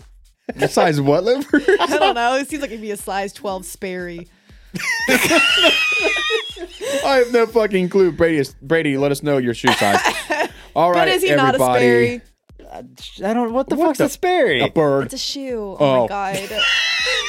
What 0.56 0.70
size 0.70 1.00
what 1.00 1.24
liver? 1.24 1.60
I 1.80 1.86
don't 1.98 2.14
know. 2.14 2.36
It 2.36 2.48
seems 2.48 2.62
like 2.62 2.70
it'd 2.70 2.80
be 2.82 2.90
a 2.90 2.96
size 2.96 3.32
12 3.32 3.64
Sperry. 3.64 4.28
I 7.04 7.22
have 7.24 7.32
no 7.32 7.46
fucking 7.46 7.88
clue. 7.88 8.12
Brady, 8.12 8.48
Brady, 8.62 8.98
let 8.98 9.10
us 9.12 9.22
know 9.22 9.38
your 9.38 9.54
shoe 9.54 9.72
size. 9.72 10.00
All 10.76 10.90
right, 10.92 11.00
but 11.00 11.08
is 11.08 11.22
he 11.22 11.30
everybody. 11.30 11.58
not 11.58 11.74
a 11.76 11.78
Sperry? 11.78 12.20
I 12.70 13.32
don't. 13.34 13.52
What 13.52 13.68
the 13.68 13.76
What 13.76 13.86
fuck's 13.88 13.98
the- 13.98 14.04
a 14.04 14.08
Sperry? 14.08 14.60
A 14.60 14.68
bird. 14.70 15.06
It's 15.06 15.14
a 15.14 15.18
shoe. 15.18 15.76
Oh, 15.78 15.78
Oh. 15.80 16.02
my 16.02 16.06
god. 16.08 16.36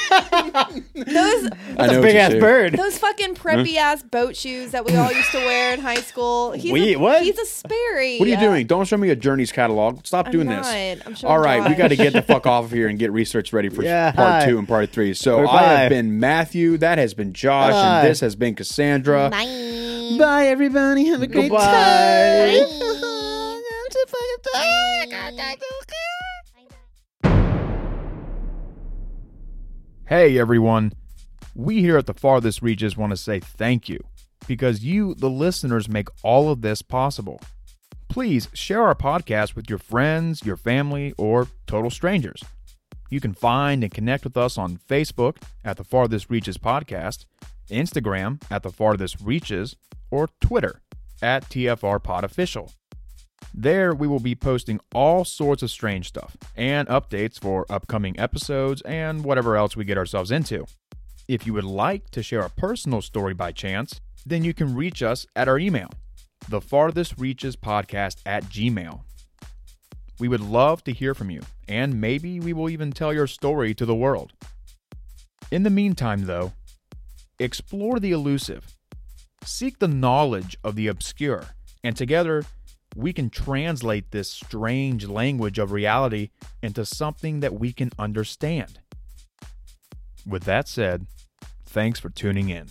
those 0.95 1.49
That's 1.75 1.93
a 1.93 2.01
big 2.01 2.15
ass 2.15 2.31
say. 2.31 2.39
bird. 2.39 2.73
those 2.73 2.97
fucking 2.97 3.35
preppy 3.35 3.75
ass 3.75 4.01
boat 4.03 4.35
shoes 4.35 4.71
that 4.71 4.83
we 4.85 4.95
all 4.95 5.11
used 5.11 5.31
to 5.31 5.37
wear 5.37 5.73
in 5.73 5.79
high 5.79 5.95
school. 6.01 6.51
He's 6.51 6.71
We- 6.73 6.93
a, 6.95 6.99
what? 6.99 7.21
He's 7.23 7.37
a 7.37 7.45
Sperry. 7.45 8.17
What 8.17 8.25
are 8.25 8.29
you 8.29 8.35
Yeah. 8.35 8.39
doing? 8.41 8.65
Don't 8.67 8.85
show 8.85 8.97
me 8.97 9.09
a 9.11 9.15
Journeys 9.15 9.51
catalog. 9.51 10.05
Stop 10.05 10.25
I'm 10.27 10.31
doing 10.31 10.47
not. 10.47 10.63
this. 10.63 11.01
I'm 11.05 11.15
sure 11.15 11.29
All 11.29 11.39
right, 11.39 11.67
we 11.69 11.75
got 11.75 11.89
to 11.89 11.95
get 11.95 12.13
the 12.13 12.21
fuck 12.23 12.45
off 12.47 12.65
of 12.65 12.71
here 12.71 12.87
and 12.87 12.97
get 12.99 13.11
research 13.11 13.53
ready 13.53 13.69
for 13.69 13.83
Yeah, 13.83 14.11
part 14.11 14.41
hi. 14.43 14.45
two 14.49 14.57
and 14.57 14.67
part 14.67 14.89
three. 14.91 15.13
So 15.13 15.37
Or 15.39 15.47
I 15.47 15.51
bye. 15.61 15.63
have 15.81 15.89
been 15.89 16.19
Matthew. 16.19 16.77
That 16.77 16.97
has 16.97 17.13
been 17.13 17.33
Josh, 17.33 17.71
Bye. 17.73 17.99
and 17.99 18.07
this 18.09 18.19
has 18.21 18.35
been 18.35 18.55
Cassandra. 18.55 19.29
Bye. 19.29 20.15
Bye, 20.17 20.47
everybody. 20.47 21.05
Have 21.05 21.21
a 21.21 21.27
great 21.27 21.49
Goodbye. 21.49 23.15
Hey 30.07 30.39
everyone! 30.39 30.93
We 31.53 31.81
here 31.81 31.97
at 31.97 32.07
the 32.07 32.13
Farthest 32.13 32.61
Reaches 32.63 32.97
want 32.97 33.11
to 33.11 33.17
say 33.17 33.39
thank 33.39 33.87
you 33.87 33.99
because 34.47 34.83
you, 34.83 35.13
the 35.13 35.29
listeners, 35.29 35.87
make 35.87 36.07
all 36.23 36.49
of 36.49 36.61
this 36.61 36.81
possible. 36.81 37.39
Please 38.07 38.47
share 38.53 38.81
our 38.81 38.95
podcast 38.95 39.55
with 39.55 39.69
your 39.69 39.77
friends, 39.77 40.43
your 40.43 40.57
family, 40.57 41.13
or 41.17 41.47
total 41.67 41.91
strangers. 41.91 42.43
You 43.11 43.19
can 43.19 43.33
find 43.35 43.83
and 43.83 43.93
connect 43.93 44.23
with 44.23 44.35
us 44.35 44.57
on 44.57 44.79
Facebook 44.89 45.37
at 45.63 45.77
the 45.77 45.83
Farthest 45.83 46.29
Reaches 46.29 46.57
Podcast, 46.57 47.25
Instagram 47.69 48.41
at 48.49 48.63
the 48.63 48.71
Farthest 48.71 49.21
Reaches, 49.21 49.75
or 50.09 50.29
Twitter 50.41 50.81
at 51.21 51.47
TFR 51.49 52.01
Pod 52.01 52.23
Official. 52.23 52.71
There, 53.53 53.93
we 53.93 54.07
will 54.07 54.19
be 54.19 54.35
posting 54.35 54.79
all 54.93 55.25
sorts 55.25 55.63
of 55.63 55.71
strange 55.71 56.07
stuff 56.07 56.37
and 56.55 56.87
updates 56.87 57.39
for 57.39 57.65
upcoming 57.69 58.19
episodes 58.19 58.81
and 58.83 59.23
whatever 59.23 59.57
else 59.57 59.75
we 59.75 59.85
get 59.85 59.97
ourselves 59.97 60.31
into. 60.31 60.65
If 61.27 61.45
you 61.45 61.53
would 61.53 61.63
like 61.63 62.09
to 62.11 62.23
share 62.23 62.41
a 62.41 62.49
personal 62.49 63.01
story 63.01 63.33
by 63.33 63.51
chance, 63.51 64.01
then 64.25 64.43
you 64.43 64.53
can 64.53 64.75
reach 64.75 65.03
us 65.03 65.25
at 65.35 65.47
our 65.47 65.59
email, 65.59 65.89
the 66.47 66.61
farthest 66.61 67.17
reaches 67.17 67.55
podcast 67.55 68.17
at 68.25 68.45
gmail. 68.45 69.01
We 70.19 70.27
would 70.27 70.41
love 70.41 70.83
to 70.83 70.91
hear 70.91 71.13
from 71.13 71.29
you, 71.29 71.41
and 71.67 72.01
maybe 72.01 72.39
we 72.39 72.53
will 72.53 72.69
even 72.69 72.91
tell 72.91 73.13
your 73.13 73.27
story 73.27 73.73
to 73.75 73.85
the 73.85 73.95
world. 73.95 74.33
In 75.51 75.63
the 75.63 75.69
meantime, 75.69 76.25
though, 76.25 76.53
explore 77.39 77.99
the 77.99 78.11
elusive, 78.11 78.75
seek 79.43 79.79
the 79.79 79.87
knowledge 79.87 80.57
of 80.63 80.75
the 80.75 80.87
obscure, 80.87 81.45
and 81.83 81.95
together 81.95 82.43
we 82.99 83.13
can 83.13 83.29
translate 83.29 84.11
this 84.11 84.29
strange 84.29 85.07
language 85.07 85.57
of 85.57 85.71
reality 85.71 86.29
into 86.61 86.85
something 86.85 87.39
that 87.39 87.53
we 87.53 87.71
can 87.71 87.91
understand. 87.97 88.79
With 90.27 90.43
that 90.43 90.67
said, 90.67 91.07
thanks 91.65 91.99
for 91.99 92.09
tuning 92.09 92.49
in. 92.49 92.67